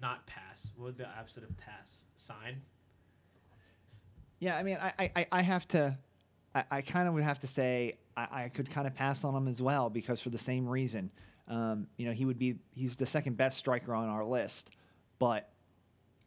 not 0.00 0.26
pass. 0.26 0.68
What 0.76 0.86
would 0.86 0.98
the 0.98 1.08
opposite 1.18 1.42
of 1.42 1.56
pass? 1.58 2.06
Sign. 2.14 2.60
Yeah, 4.38 4.56
I 4.56 4.62
mean, 4.62 4.78
I, 4.80 4.92
I- 4.98 5.10
I, 5.16 5.26
I 5.32 5.42
have 5.42 5.66
to, 5.68 5.96
I, 6.54 6.64
I 6.70 6.82
kind 6.82 7.08
of 7.08 7.14
would 7.14 7.22
have 7.22 7.40
to 7.40 7.46
say 7.46 7.98
I, 8.16 8.44
I 8.44 8.48
could 8.48 8.70
kind 8.70 8.86
of 8.86 8.94
pass 8.94 9.24
on 9.24 9.34
him 9.34 9.48
as 9.48 9.60
well 9.62 9.90
because 9.90 10.20
for 10.20 10.30
the 10.30 10.38
same 10.38 10.68
reason, 10.68 11.10
um, 11.48 11.86
you 11.96 12.06
know, 12.06 12.12
he 12.12 12.24
would 12.24 12.38
be 12.38 12.56
he's 12.74 12.96
the 12.96 13.06
second 13.06 13.36
best 13.36 13.58
striker 13.58 13.94
on 13.94 14.08
our 14.08 14.24
list, 14.24 14.70
but 15.18 15.50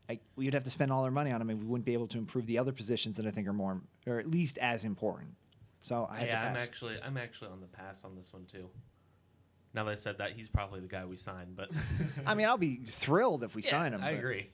I, 0.10 0.20
we'd 0.36 0.54
have 0.54 0.64
to 0.64 0.70
spend 0.72 0.92
all 0.92 1.04
our 1.04 1.12
money 1.12 1.32
on 1.32 1.42
him 1.42 1.50
and 1.50 1.60
we 1.60 1.66
wouldn't 1.66 1.86
be 1.86 1.94
able 1.94 2.08
to 2.08 2.18
improve 2.18 2.46
the 2.46 2.58
other 2.58 2.72
positions 2.72 3.18
that 3.18 3.26
I 3.26 3.30
think 3.30 3.48
are 3.48 3.54
more 3.54 3.82
or 4.06 4.20
at 4.20 4.30
least 4.30 4.58
as 4.60 4.84
important. 4.84 5.32
So 5.82 6.08
I 6.10 6.20
have 6.20 6.28
yeah, 6.28 6.42
to 6.42 6.50
I'm 6.50 6.58
actually 6.58 6.96
I'm 7.04 7.18
actually 7.18 7.52
on 7.52 7.62
the 7.62 7.68
pass 7.68 8.04
on 8.04 8.16
this 8.16 8.32
one 8.34 8.46
too. 8.46 8.70
Now 9.78 9.84
that 9.84 9.92
I 9.92 9.96
said 9.96 10.18
that, 10.18 10.32
he's 10.32 10.50
probably 10.50 10.80
the 10.80 10.88
guy 10.88 11.06
we 11.06 11.18
signed, 11.18 11.56
but 11.56 11.70
I 12.26 12.34
mean, 12.34 12.48
I'll 12.48 12.58
be 12.58 12.78
thrilled 12.88 13.44
if 13.44 13.54
we 13.54 13.62
Yeah, 13.62 13.70
sign 13.70 13.94
him. 13.94 14.02
I 14.04 14.14
but- 14.14 14.18
agree. 14.20 14.50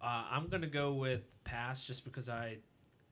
Uh, 0.00 0.24
I'm 0.28 0.48
gonna 0.48 0.66
go 0.66 0.92
with 0.92 1.22
pass 1.44 1.86
just 1.86 2.04
because 2.04 2.28
I 2.28 2.58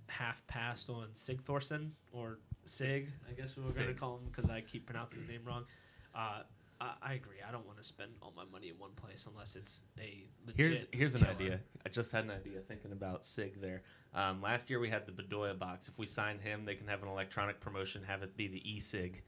half 0.09 0.45
passed 0.49 0.91
on 0.91 1.07
Sig 1.15 1.41
Thorson 1.45 1.93
or 2.11 2.41
Sig, 2.67 3.09
I 3.31 3.35
guess 3.35 3.57
we 3.57 3.63
were 3.63 3.71
gonna 3.71 3.95
call 3.95 4.17
him 4.17 4.25
because 4.33 4.51
I 4.51 4.63
keep 4.63 4.85
pronouncing 4.85 5.21
his 5.21 5.29
name 5.29 5.43
wrong. 5.47 5.65
Uh, 6.13 6.43
I, 6.81 6.93
I 7.03 7.13
agree. 7.15 7.37
I 7.47 7.53
don't 7.53 7.67
want 7.67 7.79
to 7.79 7.85
spend 7.85 8.13
all 8.21 8.33
my 8.37 8.45
money 8.53 8.69
in 8.69 8.79
one 8.79 8.91
place 8.97 9.27
unless 9.31 9.57
it's 9.57 9.83
a 10.01 10.27
legit. 10.47 10.57
Here's 10.67 10.87
here's 10.93 11.15
an 11.15 11.25
idea. 11.27 11.61
I 11.85 11.89
just 11.89 12.11
had 12.13 12.25
an 12.25 12.31
idea 12.31 12.61
thinking 12.61 12.93
about 12.93 13.25
Sig 13.25 13.61
there. 13.61 13.83
Um, 14.15 14.41
last 14.43 14.71
year 14.71 14.79
we 14.81 14.89
had 14.89 15.07
the 15.07 15.13
Bedoya 15.13 15.59
box. 15.59 15.89
If 15.89 15.99
we 15.99 16.07
sign 16.07 16.39
him, 16.39 16.65
they 16.65 16.75
can 16.75 16.87
have 16.87 17.03
an 17.03 17.09
electronic 17.09 17.61
promotion, 17.61 18.03
have 18.07 18.23
it 18.23 18.37
be 18.37 18.47
the 18.49 18.63
e-sig. 18.71 19.23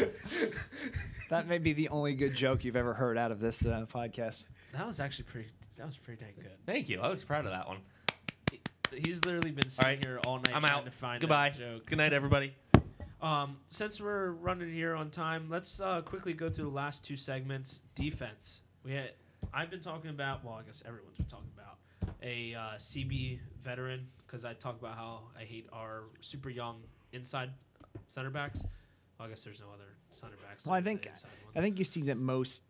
That 1.29 1.49
may 1.49 1.59
be 1.59 1.73
the 1.73 1.89
only 1.89 2.15
good 2.15 2.35
joke 2.35 2.65
you've 2.65 2.77
ever 2.77 2.95
heard 2.95 3.19
out 3.19 3.33
of 3.33 3.41
this 3.41 3.65
uh, 3.67 3.85
podcast. 3.93 4.45
That 4.73 4.87
was 4.87 5.01
actually 5.01 5.25
pretty. 5.25 5.49
That 5.77 5.87
was 5.87 5.97
pretty 5.97 6.23
dang 6.25 6.35
good. 6.37 6.53
Thank 6.65 6.89
you. 6.89 7.01
I 7.01 7.09
was 7.09 7.25
proud 7.25 7.45
of 7.47 7.51
that 7.51 7.67
one. 7.67 7.79
He's 8.95 9.25
literally 9.25 9.51
been 9.51 9.69
sitting 9.69 9.89
right, 9.89 10.05
here 10.05 10.21
all 10.25 10.37
night 10.37 10.55
I'm 10.55 10.63
trying 10.63 10.73
out. 10.73 10.85
to 10.85 10.91
find 10.93 11.21
Goodbye. 11.21 11.51
joke. 11.51 11.87
Good 11.87 11.99
night, 11.99 12.13
everybody. 12.13 12.55
Um, 13.23 13.57
since 13.69 14.01
we're 14.01 14.33
running 14.33 14.73
here 14.73 14.95
on 14.95 15.11
time, 15.11 15.49
let's 15.49 15.81
uh, 15.81 16.03
quickly 16.03 16.35
go 16.35 16.51
through 16.51 16.67
the 16.67 16.77
last 16.77 17.05
two 17.05 17.17
segments. 17.17 17.81
Defense. 17.95 18.61
We 18.85 18.93
had, 18.93 19.13
I've 19.55 19.71
been 19.71 19.81
talking 19.81 20.11
about. 20.11 20.45
Well, 20.45 20.55
I 20.55 20.63
guess 20.63 20.83
everyone's 20.87 21.17
been 21.17 21.27
talking 21.27 21.51
about 21.55 21.79
a 22.23 22.55
uh, 22.55 22.77
CB 22.79 23.39
veteran 23.63 24.07
because 24.27 24.45
I 24.45 24.53
talk 24.55 24.79
about 24.79 24.97
how 24.97 25.23
I 25.39 25.45
hate 25.45 25.67
our 25.73 26.05
super 26.21 26.51
young 26.51 26.83
inside 27.13 27.51
center 28.07 28.31
backs. 28.31 28.63
Well, 29.19 29.27
I 29.27 29.31
guess 29.31 29.43
there's 29.45 29.61
no 29.61 29.67
other 29.73 29.97
center 30.13 30.37
backs. 30.47 30.67
Well, 30.67 30.75
I 30.75 30.83
think 30.83 31.03
the 31.03 31.09
inside 31.11 31.31
one. 31.45 31.53
I 31.57 31.65
think 31.65 31.79
you 31.79 31.85
see 31.85 32.03
that 32.03 32.19
most 32.19 32.63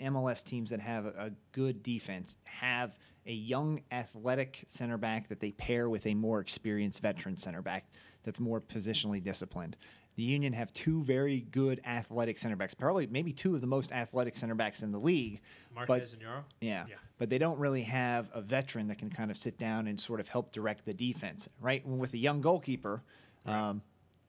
MLS 0.00 0.42
teams 0.42 0.70
that 0.70 0.80
have 0.80 1.06
a, 1.06 1.14
a 1.18 1.30
good 1.52 1.82
defense 1.82 2.36
have 2.44 2.96
a 3.26 3.32
young 3.32 3.82
athletic 3.92 4.64
center 4.66 4.96
back 4.96 5.28
that 5.28 5.40
they 5.40 5.52
pair 5.52 5.90
with 5.90 6.06
a 6.06 6.14
more 6.14 6.40
experienced 6.40 7.02
veteran 7.02 7.36
center 7.36 7.60
back 7.60 7.90
that's 8.28 8.38
more 8.38 8.60
positionally 8.60 9.24
disciplined. 9.24 9.74
The 10.16 10.22
Union 10.22 10.52
have 10.52 10.70
two 10.74 11.02
very 11.02 11.40
good 11.50 11.80
athletic 11.86 12.38
center 12.38 12.56
backs, 12.56 12.74
probably 12.74 13.06
maybe 13.06 13.32
two 13.32 13.54
of 13.54 13.62
the 13.62 13.66
most 13.66 13.90
athletic 13.90 14.36
center 14.36 14.54
backs 14.54 14.82
in 14.82 14.92
the 14.92 14.98
league. 14.98 15.40
Marquez 15.74 16.12
and 16.12 16.20
Yaro. 16.20 16.42
Yeah. 16.60 16.84
Yeah. 16.86 16.96
But 17.16 17.30
they 17.30 17.38
don't 17.38 17.58
really 17.58 17.82
have 17.82 18.28
a 18.34 18.42
veteran 18.42 18.86
that 18.88 18.98
can 18.98 19.08
kind 19.08 19.30
of 19.30 19.38
sit 19.38 19.56
down 19.56 19.86
and 19.86 19.98
sort 19.98 20.20
of 20.20 20.28
help 20.28 20.52
direct 20.52 20.84
the 20.84 20.92
defense, 20.92 21.48
right? 21.58 21.86
With 21.86 22.12
a 22.12 22.18
young 22.18 22.42
goalkeeper, 22.42 23.02
um, 23.46 23.80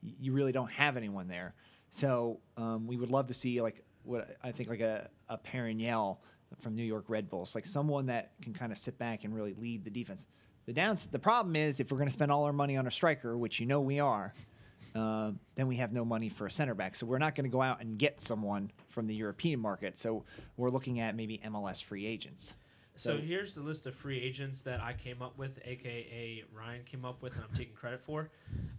you 0.01 0.31
really 0.31 0.53
don't 0.53 0.71
have 0.71 0.95
anyone 0.95 1.27
there. 1.27 1.55
So 1.89 2.39
um, 2.55 2.87
we 2.87 2.95
would 2.95 3.11
love 3.11 3.27
to 3.27 3.33
see 3.33 3.61
like 3.61 3.83
what 4.03 4.37
I 4.41 4.53
think 4.53 4.69
like 4.69 4.79
a, 4.79 5.09
a 5.27 5.37
Perrinelle 5.37 6.19
from 6.61 6.75
New 6.75 6.83
York 6.83 7.05
Red 7.09 7.29
Bulls, 7.29 7.53
like 7.53 7.65
someone 7.65 8.05
that 8.05 8.31
can 8.41 8.53
kind 8.53 8.71
of 8.71 8.77
sit 8.77 8.97
back 8.97 9.25
and 9.25 9.35
really 9.35 9.55
lead 9.59 9.83
the 9.83 9.89
defense. 9.89 10.25
The 10.69 10.73
downs, 10.73 11.07
the 11.07 11.17
problem 11.17 11.55
is 11.55 11.79
if 11.79 11.89
we're 11.91 11.97
going 11.97 12.09
to 12.09 12.13
spend 12.13 12.31
all 12.31 12.43
our 12.43 12.53
money 12.53 12.77
on 12.77 12.85
a 12.85 12.91
striker, 12.91 13.35
which 13.35 13.59
you 13.59 13.65
know 13.65 13.81
we 13.81 13.99
are, 13.99 14.35
uh, 14.93 15.31
then 15.55 15.65
we 15.65 15.75
have 15.77 15.91
no 15.91 16.05
money 16.05 16.29
for 16.29 16.45
a 16.45 16.51
center 16.51 16.75
back. 16.75 16.95
So 16.95 17.07
we're 17.07 17.17
not 17.17 17.33
going 17.33 17.45
to 17.45 17.49
go 17.49 17.63
out 17.63 17.81
and 17.81 17.97
get 17.97 18.21
someone 18.21 18.69
from 18.87 19.07
the 19.07 19.15
European 19.15 19.59
market. 19.59 19.97
So 19.97 20.25
we're 20.57 20.69
looking 20.69 20.99
at 20.99 21.15
maybe 21.15 21.41
MLS 21.43 21.81
free 21.81 22.05
agents. 22.05 22.53
So 22.97 23.15
So- 23.15 23.17
here's 23.17 23.55
the 23.55 23.61
list 23.61 23.87
of 23.87 23.95
free 23.95 24.19
agents 24.21 24.61
that 24.61 24.79
I 24.79 24.93
came 24.93 25.23
up 25.23 25.35
with, 25.39 25.59
aka 25.65 26.43
Ryan 26.53 26.83
came 26.83 27.03
up 27.03 27.23
with, 27.23 27.33
and 27.33 27.45
I'm 27.45 27.55
taking 27.55 27.73
credit 27.73 27.99
for. 27.99 28.29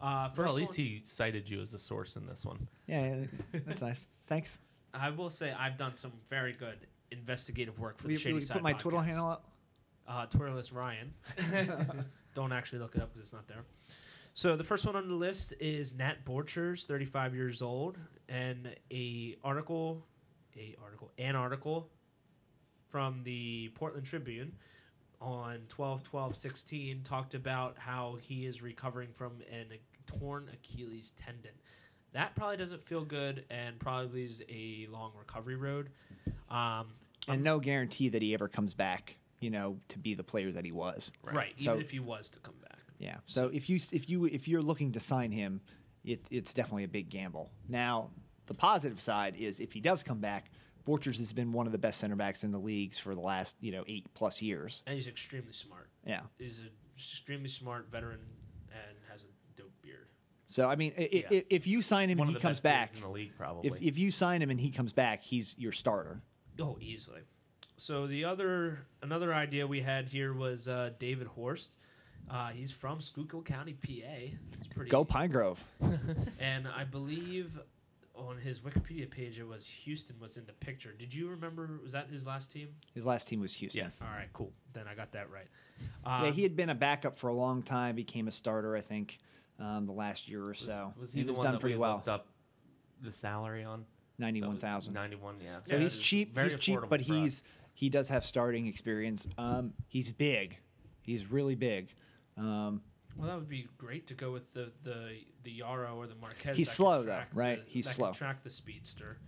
Uh, 0.00 0.28
first 0.28 0.38
Well, 0.38 0.48
at 0.50 0.54
least 0.54 0.78
one- 0.78 0.86
he 0.86 1.00
cited 1.02 1.50
you 1.50 1.60
as 1.60 1.74
a 1.74 1.78
source 1.80 2.14
in 2.14 2.24
this 2.24 2.46
one. 2.46 2.68
Yeah, 2.86 3.16
yeah, 3.16 3.26
that's 3.66 3.82
nice. 3.82 4.06
Thanks. 4.28 4.60
I 4.94 5.10
will 5.10 5.28
say 5.28 5.50
I've 5.58 5.76
done 5.76 5.94
some 5.94 6.12
very 6.28 6.52
good 6.52 6.86
investigative 7.10 7.80
work 7.80 7.98
for 7.98 8.04
Will 8.04 8.10
the 8.10 8.12
you, 8.12 8.18
Shady 8.20 8.32
will 8.34 8.40
you 8.42 8.46
Side 8.46 8.54
put 8.54 8.62
my 8.62 8.74
Twitter 8.74 9.02
handle 9.02 9.26
up? 9.26 9.44
Uh, 10.10 10.26
Twitterless 10.26 10.74
Ryan. 10.74 11.14
Don't 12.34 12.52
actually 12.52 12.80
look 12.80 12.96
it 12.96 13.02
up 13.02 13.12
because 13.14 13.28
it's 13.28 13.32
not 13.32 13.46
there. 13.46 13.64
So 14.34 14.56
the 14.56 14.64
first 14.64 14.84
one 14.84 14.96
on 14.96 15.08
the 15.08 15.14
list 15.14 15.54
is 15.60 15.94
Nat 15.94 16.24
Borchers, 16.24 16.84
35 16.84 17.34
years 17.34 17.62
old, 17.62 17.96
and 18.28 18.74
a 18.90 19.36
article, 19.44 20.04
a 20.56 20.74
article, 20.82 21.12
an 21.18 21.36
article 21.36 21.88
from 22.88 23.22
the 23.22 23.70
Portland 23.76 24.04
Tribune 24.04 24.52
on 25.20 25.60
12 25.68 26.02
12 26.02 26.34
16 26.34 27.02
talked 27.04 27.34
about 27.34 27.76
how 27.78 28.16
he 28.20 28.46
is 28.46 28.62
recovering 28.62 29.10
from 29.14 29.32
an 29.52 29.66
torn 30.06 30.50
Achilles 30.52 31.12
tendon. 31.12 31.52
That 32.12 32.34
probably 32.34 32.56
doesn't 32.56 32.82
feel 32.82 33.04
good 33.04 33.44
and 33.48 33.78
probably 33.78 34.24
is 34.24 34.42
a 34.48 34.88
long 34.90 35.12
recovery 35.16 35.54
road. 35.54 35.90
Um, 36.50 36.86
And 37.28 37.44
no 37.44 37.60
guarantee 37.60 38.08
that 38.08 38.22
he 38.22 38.34
ever 38.34 38.48
comes 38.48 38.74
back, 38.74 39.16
you 39.40 39.50
know, 39.50 39.78
to 39.88 39.98
be 39.98 40.14
the 40.14 40.24
player 40.24 40.52
that 40.52 40.64
he 40.64 40.72
was. 40.72 41.10
right, 41.22 41.58
So- 41.58 41.72
even 41.72 41.80
if 41.84 41.90
he 41.90 42.00
was 42.00 42.28
to 42.30 42.38
come 42.40 42.54
back. 42.62 42.78
Yeah. 42.98 43.16
So 43.26 43.48
if 43.48 43.68
you 43.70 43.76
if 43.92 44.10
you 44.10 44.26
if 44.26 44.46
you're 44.46 44.60
looking 44.62 44.92
to 44.92 45.00
sign 45.00 45.32
him, 45.32 45.60
it, 46.04 46.20
it's 46.30 46.52
definitely 46.52 46.84
a 46.84 46.88
big 46.88 47.08
gamble. 47.08 47.50
Now, 47.68 48.10
the 48.46 48.52
positive 48.54 49.00
side 49.00 49.36
is 49.36 49.58
if 49.58 49.72
he 49.72 49.80
does 49.80 50.02
come 50.02 50.18
back, 50.18 50.50
Borchers 50.86 51.16
has 51.16 51.32
been 51.32 51.50
one 51.52 51.64
of 51.64 51.72
the 51.72 51.78
best 51.78 51.98
center 51.98 52.16
backs 52.16 52.44
in 52.44 52.52
the 52.52 52.58
leagues 52.58 52.98
for 52.98 53.14
the 53.14 53.20
last 53.22 53.56
you 53.60 53.72
know 53.72 53.84
eight 53.86 54.06
plus 54.12 54.42
years. 54.42 54.82
And 54.86 54.96
he's 54.96 55.06
extremely 55.08 55.52
smart. 55.54 55.88
Yeah. 56.06 56.20
He's 56.38 56.58
an 56.60 56.68
extremely 56.94 57.48
smart 57.48 57.88
veteran 57.90 58.20
and 58.70 58.96
has 59.10 59.22
a 59.22 59.26
dope 59.60 59.72
beard. 59.82 60.08
So 60.48 60.68
I 60.68 60.76
mean, 60.76 60.92
i 60.98 61.02
i 61.02 61.24
Yeah. 61.30 61.40
if 61.48 61.66
you 61.66 61.80
sign 61.80 62.10
him 62.10 62.18
One 62.18 62.28
and 62.28 62.36
of 62.36 62.40
he 62.42 62.42
the 62.42 62.48
comes 62.48 62.56
best 62.58 62.62
back, 62.62 62.88
bigs 62.90 62.96
in 62.96 63.08
the 63.08 63.14
league, 63.14 63.32
probably. 63.38 63.70
if 63.70 63.80
if 63.82 63.98
you 63.98 64.10
sign 64.10 64.42
him 64.42 64.50
and 64.50 64.60
he 64.60 64.70
comes 64.70 64.92
back, 64.92 65.22
he's 65.22 65.54
your 65.56 65.72
starter. 65.72 66.20
Oh, 66.58 66.76
easily. 66.82 67.20
So 67.80 68.06
the 68.06 68.26
other 68.26 68.80
another 69.02 69.32
idea 69.32 69.66
we 69.66 69.80
had 69.80 70.06
here 70.06 70.34
was 70.34 70.68
uh, 70.68 70.90
David 70.98 71.26
Horst. 71.26 71.76
Uh, 72.30 72.48
he's 72.50 72.70
from 72.70 73.00
Schuylkill 73.00 73.40
County, 73.42 73.72
PA. 73.72 74.36
It's 74.52 74.66
pretty 74.66 74.90
Go 74.90 75.02
Pine 75.02 75.30
Grove. 75.30 75.64
And 76.38 76.68
I 76.68 76.84
believe 76.84 77.58
on 78.14 78.36
his 78.36 78.60
Wikipedia 78.60 79.10
page, 79.10 79.38
it 79.38 79.48
was 79.48 79.66
Houston 79.66 80.14
was 80.20 80.36
in 80.36 80.44
the 80.44 80.52
picture. 80.52 80.92
Did 80.92 81.14
you 81.14 81.28
remember? 81.30 81.80
Was 81.82 81.92
that 81.92 82.08
his 82.10 82.26
last 82.26 82.52
team? 82.52 82.68
His 82.94 83.06
last 83.06 83.28
team 83.28 83.40
was 83.40 83.54
Houston. 83.54 83.82
Yes. 83.82 84.00
All 84.02 84.08
right, 84.14 84.28
cool. 84.34 84.52
Then 84.74 84.84
I 84.86 84.94
got 84.94 85.10
that 85.12 85.30
right. 85.30 85.46
Yeah, 86.04 86.26
Um, 86.26 86.32
he 86.34 86.42
had 86.42 86.56
been 86.56 86.68
a 86.68 86.74
backup 86.74 87.16
for 87.18 87.28
a 87.28 87.34
long 87.34 87.62
time. 87.62 87.94
Became 87.96 88.28
a 88.28 88.32
starter, 88.32 88.76
I 88.76 88.82
think, 88.82 89.16
um, 89.58 89.86
the 89.86 89.92
last 89.92 90.28
year 90.28 90.42
or 90.42 90.48
Was, 90.48 90.58
so. 90.58 90.92
was 91.00 91.14
he, 91.14 91.22
the 91.22 91.28
was 91.28 91.38
one 91.38 91.44
done 91.46 91.54
that 91.54 91.60
pretty 91.62 91.76
we 91.76 91.80
well. 91.80 91.94
looked 91.94 92.08
up 92.08 92.26
the 93.00 93.10
salary 93.10 93.64
on? 93.64 93.86
That 94.18 94.26
Ninety-one 94.26 94.50
was 94.50 94.60
thousand. 94.60 94.92
Ninety-one. 94.92 95.36
Yeah. 95.42 95.60
So 95.64 95.76
Yeah, 95.76 95.80
he's 95.80 95.98
cheap. 95.98 96.34
very 96.34 96.50
He's 96.50 96.58
cheap, 96.58 96.80
but 96.90 97.00
he's. 97.00 97.36
us. 97.38 97.42
He's 97.74 97.86
he 97.86 97.88
does 97.90 98.08
have 98.08 98.24
starting 98.24 98.66
experience. 98.66 99.26
Um, 99.38 99.72
he's 99.88 100.12
big. 100.12 100.58
He's 101.02 101.30
really 101.30 101.54
big. 101.54 101.88
Um, 102.36 102.82
Well, 103.16 103.28
that 103.28 103.36
would 103.36 103.48
be 103.48 103.68
great 103.78 104.06
to 104.08 104.14
go 104.14 104.30
with 104.32 104.52
the 104.52 104.70
the 104.82 105.18
the 105.42 105.58
Yaro 105.60 105.96
or 105.96 106.06
the 106.06 106.14
Marquez. 106.16 106.56
He's 106.56 106.68
that 106.68 106.74
slow, 106.74 107.02
though, 107.02 107.22
right? 107.34 107.64
the- 107.64 107.70
He's 107.70 107.86
that 107.86 107.94
slow. 107.96 108.06
Can 108.08 108.14
track 108.14 108.42
the 108.44 108.50
speedster. 108.50 109.18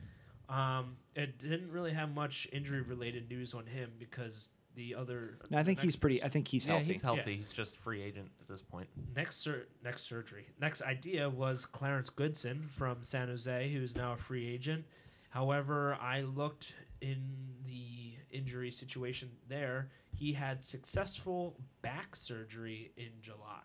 Um, 0.48 0.96
it 1.14 1.38
didn't 1.38 1.70
really 1.70 1.92
have 1.92 2.14
much 2.14 2.46
injury 2.52 2.82
related 2.82 3.30
news 3.30 3.54
on 3.54 3.64
him 3.64 3.90
because 3.98 4.50
the 4.74 4.94
other. 4.94 5.38
no, 5.50 5.58
I 5.58 5.64
think 5.64 5.80
he's 5.80 5.96
pretty. 5.96 6.16
person- 6.18 6.26
I 6.26 6.30
think 6.30 6.48
he's 6.48 6.66
yeah, 6.66 6.74
healthy. 6.74 6.92
he's 6.92 7.02
healthy. 7.02 7.36
He's 7.36 7.52
just 7.52 7.76
free 7.78 8.02
agent 8.02 8.30
at 8.40 8.48
this 8.48 8.60
point. 8.62 8.88
next 9.16 9.36
sur- 9.38 9.66
next 9.82 10.02
surgery. 10.02 10.46
Next 10.60 10.82
idea 10.82 11.28
was 11.28 11.64
Clarence 11.66 12.10
Goodson 12.10 12.66
from 12.68 13.02
San 13.02 13.28
Jose, 13.28 13.72
who's 13.72 13.96
now 13.96 14.12
a 14.12 14.16
free 14.16 14.46
agent. 14.48 14.84
However, 15.30 15.94
I 16.00 16.20
looked 16.22 16.74
in 17.00 17.22
the 17.66 18.14
injury 18.32 18.70
situation 18.70 19.30
there. 19.48 19.90
He 20.14 20.32
had 20.32 20.64
successful 20.64 21.56
back 21.82 22.16
surgery 22.16 22.92
in 22.96 23.10
July. 23.20 23.62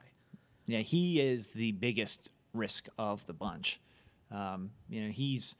Yeah, 0.65 0.79
he 0.79 1.21
is 1.21 1.47
the 1.47 1.71
biggest 1.73 2.31
risk 2.53 2.87
of 2.97 3.25
the 3.25 3.33
bunch. 3.33 3.79
Um, 4.31 4.71
you 4.89 5.05
know, 5.05 5.11
he's 5.11 5.55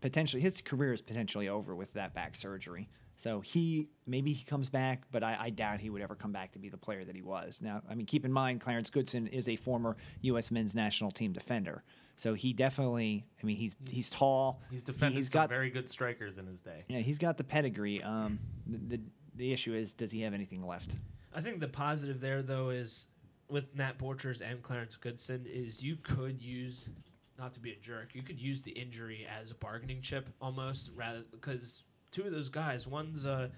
potentially 0.00 0.42
his 0.42 0.60
career 0.60 0.92
is 0.92 1.02
potentially 1.02 1.48
over 1.48 1.74
with 1.74 1.92
that 1.92 2.14
back 2.14 2.36
surgery. 2.36 2.88
So 3.16 3.40
he 3.40 3.88
maybe 4.06 4.32
he 4.32 4.44
comes 4.44 4.70
back, 4.70 5.02
but 5.12 5.22
I, 5.22 5.36
I 5.38 5.50
doubt 5.50 5.80
he 5.80 5.90
would 5.90 6.00
ever 6.00 6.14
come 6.14 6.32
back 6.32 6.52
to 6.52 6.58
be 6.58 6.70
the 6.70 6.78
player 6.78 7.04
that 7.04 7.14
he 7.14 7.20
was. 7.20 7.60
Now, 7.60 7.82
I 7.88 7.94
mean, 7.94 8.06
keep 8.06 8.24
in 8.24 8.32
mind, 8.32 8.62
Clarence 8.62 8.88
Goodson 8.88 9.26
is 9.26 9.46
a 9.46 9.56
former 9.56 9.96
U.S. 10.22 10.50
Men's 10.50 10.74
National 10.74 11.10
Team 11.10 11.32
defender. 11.32 11.84
So 12.16 12.34
he 12.34 12.52
definitely, 12.52 13.24
I 13.42 13.46
mean, 13.46 13.56
he's 13.56 13.74
he's 13.88 14.10
tall. 14.10 14.60
He's 14.70 14.80
He- 14.80 14.84
defended 14.86 15.18
he's 15.18 15.30
some 15.30 15.40
got 15.42 15.48
very 15.48 15.70
good 15.70 15.88
strikers 15.88 16.36
in 16.38 16.46
his 16.46 16.60
day. 16.60 16.84
yeah, 16.88 16.98
he's 16.98 17.18
got 17.18 17.36
the 17.38 17.44
pedigree. 17.44 18.02
Um, 18.02 18.38
the, 18.66 18.96
the 18.96 19.02
the 19.36 19.52
issue 19.52 19.72
is, 19.74 19.92
does 19.92 20.10
he 20.10 20.20
have 20.22 20.34
anything 20.34 20.66
left? 20.66 20.96
I 21.34 21.40
think 21.40 21.60
the 21.60 21.68
positive 21.68 22.20
there, 22.20 22.42
though, 22.42 22.70
is 22.70 23.06
with 23.48 23.74
Nat 23.74 23.98
Borchers 23.98 24.42
and 24.42 24.62
Clarence 24.62 24.96
Goodson, 24.96 25.46
is 25.48 25.82
you 25.82 25.96
could 25.96 26.42
use, 26.42 26.88
not 27.38 27.52
to 27.54 27.60
be 27.60 27.70
a 27.72 27.76
jerk, 27.76 28.14
you 28.14 28.22
could 28.22 28.38
use 28.38 28.60
the 28.62 28.72
injury 28.72 29.26
as 29.40 29.50
a 29.50 29.54
bargaining 29.54 30.02
chip 30.02 30.28
almost, 30.42 30.90
rather 30.94 31.22
because 31.30 31.84
two 32.10 32.24
of 32.24 32.32
those 32.32 32.48
guys, 32.50 32.86
one's 32.86 33.24
a 33.24 33.50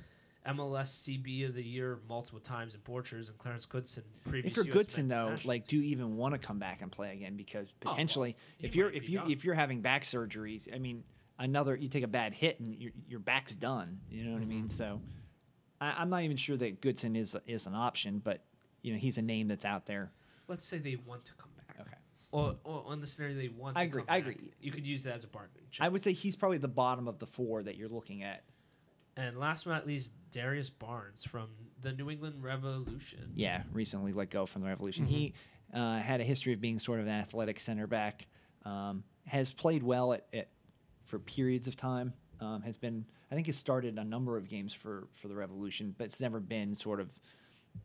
MLS 0.49 1.05
CB 1.05 1.49
of 1.49 1.55
the 1.55 1.63
year 1.63 2.01
multiple 2.09 2.41
times 2.41 2.75
in 2.75 2.81
Borchers 2.81 3.29
and 3.29 3.39
Clarence 3.39 3.67
Goodson 3.67 4.03
previous. 4.29 4.51
If 4.53 4.57
you're 4.57 4.67
US 4.67 4.73
Goodson 4.73 5.09
though, 5.09 5.35
like, 5.45 5.67
do 5.69 5.77
you 5.77 5.83
even 5.85 6.17
want 6.17 6.35
to 6.35 6.39
come 6.39 6.59
back 6.59 6.83
and 6.83 6.91
play 6.91 7.13
again? 7.13 7.37
Because 7.37 7.69
Oh, 7.71 7.75
well, 7.85 7.95
potentially, 7.95 8.37
if 8.61 8.75
you're 8.75 8.91
if 8.91 9.09
you 9.09 9.19
done. 9.19 9.31
if 9.31 9.45
you're 9.45 9.55
having 9.55 9.81
back 9.81 10.05
surgeries, 10.05 10.73
I 10.75 10.79
mean, 10.79 11.05
another 11.39 11.77
you 11.77 11.89
take 11.89 12.05
a 12.05 12.09
bad 12.09 12.33
hit 12.35 12.59
and 12.61 12.75
your 12.75 12.93
your 13.09 13.21
back's 13.21 13.55
done. 13.57 14.01
You 14.11 14.25
know 14.25 14.33
what 14.33 14.43
I 14.43 14.47
mean? 14.47 14.65
Mm-hmm. 14.65 14.69
So, 14.69 15.01
I, 15.81 15.95
I'm 15.99 16.11
not 16.11 16.23
even 16.23 16.37
sure 16.37 16.57
that 16.57 16.81
Goodson 16.81 17.15
is 17.17 17.37
is 17.47 17.67
an 17.67 17.75
option, 17.75 18.21
but 18.25 18.43
you 18.83 18.93
know, 18.93 18.99
he's 18.99 19.19
a 19.19 19.23
name 19.23 19.47
that's 19.47 19.65
out 19.65 19.87
there. 19.87 20.11
let's 20.49 20.65
say 20.65 20.79
they 20.79 20.97
want 21.07 21.25
to 21.27 21.35
come 21.35 21.51
back. 21.57 21.77
Okay. 21.81 21.97
Or, 22.33 22.57
or 22.65 22.83
on 22.87 23.01
the 23.01 23.07
scenario 23.07 23.37
they 23.37 23.49
want. 23.49 23.77
I 23.77 23.83
to 23.83 23.87
agree, 23.89 24.03
come 24.03 24.15
I 24.15 24.21
back, 24.21 24.31
agree. 24.31 24.51
You 24.61 24.73
could 24.73 24.87
use 24.87 25.05
that 25.05 25.15
as 25.17 25.25
a 25.25 25.29
bargaining 25.29 25.67
chip. 25.71 25.85
I 25.85 25.89
would 25.89 26.03
say 26.03 26.13
he's 26.13 26.35
probably 26.35 26.59
the 26.59 26.67
bottom 26.67 27.07
of 27.07 27.19
the 27.19 27.27
four 27.27 27.63
that 27.63 27.77
you're 27.77 27.91
looking 27.91 28.23
at. 28.23 28.43
And 29.17 29.39
last 29.39 29.65
but 29.65 29.73
not 29.73 29.87
least, 29.87 30.13
Darius 30.31 30.71
Barnes 30.71 31.25
from 31.25 31.49
the 31.81 31.93
New 31.93 32.11
England 32.11 32.43
Revolution. 32.43 33.33
Yeah, 33.35 33.63
recently 33.73 34.13
let 34.13 34.31
go 34.31 34.47
from 34.47 34.63
the 34.63 34.69
Revolution. 34.69 35.05
Mm-hmm. 35.05 35.15
He 35.15 35.35
uh, 35.75 35.99
had 35.99 36.21
a 36.21 36.25
history 36.25 36.53
of 36.53 36.61
being 36.61 36.79
sort 36.79 37.01
of 37.01 37.07
an 37.07 37.13
athletic 37.13 37.61
center 37.61 37.87
back. 37.87 38.27
Um, 38.65 39.05
has 39.27 39.53
played 39.53 39.83
well 39.83 40.13
at, 40.13 40.27
at 40.33 40.49
for 41.07 41.19
periods 41.19 41.69
of 41.69 41.77
time. 41.77 42.13
Um, 42.41 42.63
has 42.63 42.77
been, 42.77 43.05
I 43.31 43.35
think, 43.35 43.47
has 43.47 43.57
started 43.57 43.99
a 43.99 44.05
number 44.05 44.37
of 44.37 44.49
games 44.49 44.73
for 44.73 45.09
for 45.21 45.29
the 45.29 45.35
Revolution, 45.35 45.95
but 45.97 46.05
it's 46.05 46.21
never 46.21 46.41
been 46.41 46.75
sort 46.75 47.01
of, 47.01 47.11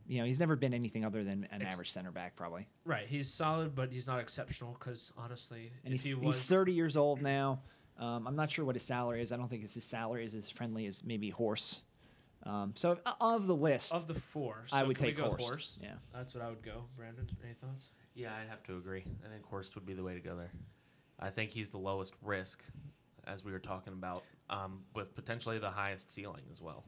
you 0.07 0.19
know, 0.19 0.25
he's 0.25 0.39
never 0.39 0.55
been 0.55 0.73
anything 0.73 1.05
other 1.05 1.23
than 1.23 1.47
an 1.51 1.61
Ex- 1.61 1.73
average 1.73 1.91
center 1.91 2.11
back, 2.11 2.35
probably. 2.35 2.67
Right, 2.85 3.07
he's 3.07 3.31
solid, 3.31 3.75
but 3.75 3.91
he's 3.91 4.07
not 4.07 4.19
exceptional. 4.19 4.75
Because 4.79 5.11
honestly, 5.17 5.71
And 5.83 5.93
if 5.93 6.01
he's, 6.01 6.15
he 6.17 6.25
was 6.25 6.37
he's 6.37 6.45
30 6.45 6.73
years 6.73 6.97
old 6.97 7.21
now. 7.21 7.59
Um, 7.99 8.27
I'm 8.27 8.35
not 8.35 8.51
sure 8.51 8.65
what 8.65 8.75
his 8.75 8.83
salary 8.83 9.21
is. 9.21 9.31
I 9.31 9.37
don't 9.37 9.49
think 9.49 9.61
his 9.61 9.83
salary 9.83 10.25
is 10.25 10.35
as 10.35 10.49
friendly 10.49 10.85
as 10.85 11.03
maybe 11.03 11.29
Horst. 11.29 11.81
Um, 12.43 12.73
so 12.75 12.97
of 13.19 13.47
the 13.47 13.55
list, 13.55 13.91
of 13.91 14.07
the 14.07 14.13
four, 14.13 14.63
so 14.67 14.77
I 14.77 14.83
would 14.83 14.95
can 14.95 15.07
we 15.07 15.11
take 15.11 15.17
go 15.17 15.29
Horst. 15.29 15.43
Horst? 15.43 15.71
Yeah. 15.81 15.93
That's 16.13 16.33
what 16.33 16.43
I 16.43 16.49
would 16.49 16.61
go. 16.61 16.83
Brandon, 16.95 17.27
any 17.43 17.53
thoughts? 17.55 17.87
Yeah, 18.13 18.31
I 18.33 18.47
have 18.49 18.63
to 18.63 18.77
agree. 18.77 19.03
I 19.25 19.29
think 19.29 19.43
Horst 19.45 19.75
would 19.75 19.85
be 19.85 19.93
the 19.93 20.03
way 20.03 20.13
to 20.13 20.19
go 20.19 20.35
there. 20.35 20.51
I 21.19 21.29
think 21.29 21.49
he's 21.49 21.69
the 21.69 21.79
lowest 21.79 22.13
risk, 22.21 22.63
as 23.25 23.43
we 23.43 23.51
were 23.51 23.59
talking 23.59 23.93
about, 23.93 24.23
um, 24.49 24.83
with 24.93 25.15
potentially 25.15 25.57
the 25.57 25.69
highest 25.69 26.11
ceiling 26.11 26.43
as 26.51 26.61
well. 26.61 26.83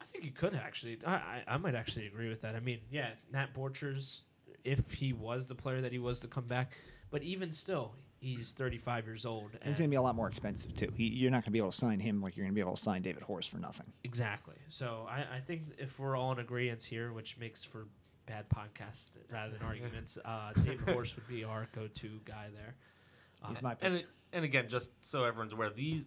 I 0.00 0.04
think 0.04 0.24
he 0.24 0.30
could 0.30 0.54
actually. 0.54 0.98
I, 1.06 1.12
I, 1.14 1.42
I 1.48 1.56
might 1.56 1.74
actually 1.74 2.06
agree 2.06 2.28
with 2.28 2.42
that. 2.42 2.54
I 2.54 2.60
mean, 2.60 2.80
yeah, 2.90 3.10
Nat 3.32 3.54
Borchers, 3.54 4.20
if 4.64 4.92
he 4.92 5.12
was 5.12 5.48
the 5.48 5.54
player 5.54 5.80
that 5.80 5.92
he 5.92 5.98
was 5.98 6.20
to 6.20 6.28
come 6.28 6.46
back, 6.46 6.76
but 7.10 7.22
even 7.22 7.50
still, 7.52 7.94
he's 8.20 8.52
35 8.52 9.06
years 9.06 9.26
old. 9.26 9.52
And 9.52 9.60
And 9.62 9.70
it's 9.70 9.80
going 9.80 9.90
to 9.90 9.92
be 9.92 9.96
a 9.96 10.02
lot 10.02 10.14
more 10.14 10.28
expensive 10.28 10.74
too. 10.74 10.92
He, 10.96 11.04
you're 11.08 11.30
not 11.30 11.38
going 11.38 11.44
to 11.46 11.50
be 11.50 11.58
able 11.58 11.72
to 11.72 11.76
sign 11.76 11.98
him 11.98 12.22
like 12.22 12.36
you're 12.36 12.44
going 12.44 12.52
to 12.52 12.54
be 12.54 12.60
able 12.60 12.76
to 12.76 12.82
sign 12.82 13.02
David 13.02 13.22
Horst 13.22 13.50
for 13.50 13.58
nothing. 13.58 13.86
exactly. 14.04 14.56
So 14.68 15.06
I, 15.10 15.36
I 15.36 15.40
think 15.40 15.62
if 15.78 15.98
we're 15.98 16.16
all 16.16 16.32
in 16.32 16.38
agreement 16.38 16.82
here, 16.82 17.12
which 17.12 17.38
makes 17.38 17.64
for 17.64 17.86
bad 18.26 18.44
podcast 18.48 19.10
rather 19.32 19.52
than 19.52 19.62
arguments, 19.62 20.18
uh, 20.24 20.52
David 20.64 20.88
Horst 20.88 21.16
would 21.16 21.26
be 21.26 21.42
our 21.44 21.66
go-to 21.74 22.20
guy 22.24 22.48
there. 22.54 22.76
Uh, 23.42 23.48
He's 23.48 23.62
my 23.62 23.74
pick. 23.74 23.84
And 23.86 23.96
it, 23.96 24.06
and 24.32 24.44
again, 24.44 24.68
just 24.68 24.90
so 25.00 25.24
everyone's 25.24 25.52
aware, 25.52 25.70
these 25.70 26.04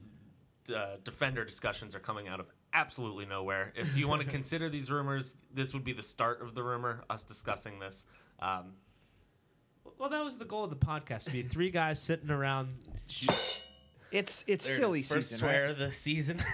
uh, 0.73 0.95
defender 1.03 1.43
discussions 1.43 1.93
are 1.95 1.99
coming 1.99 2.27
out 2.27 2.39
of 2.39 2.45
absolutely 2.73 3.25
nowhere. 3.25 3.73
If 3.75 3.97
you 3.97 4.07
want 4.07 4.21
to 4.21 4.27
consider 4.31 4.69
these 4.69 4.89
rumors, 4.91 5.35
this 5.53 5.73
would 5.73 5.83
be 5.83 5.93
the 5.93 6.03
start 6.03 6.41
of 6.41 6.55
the 6.55 6.63
rumor. 6.63 7.03
Us 7.09 7.23
discussing 7.23 7.79
this. 7.79 8.05
Um, 8.39 8.73
well, 10.03 10.09
that 10.09 10.25
was 10.25 10.37
the 10.37 10.43
goal 10.43 10.65
of 10.65 10.69
the 10.69 10.75
podcast: 10.75 11.23
to 11.23 11.31
be 11.31 11.43
three 11.43 11.69
guys 11.71 11.97
sitting 11.97 12.29
around. 12.29 12.67
It's 13.05 13.63
it's 14.11 14.43
there 14.43 14.53
it 14.55 14.61
silly 14.61 14.99
is, 14.99 15.07
first 15.07 15.29
season. 15.29 15.39
swear 15.39 15.61
Right? 15.63 15.71
of 15.71 15.77
the 15.77 15.91
season. 15.93 16.43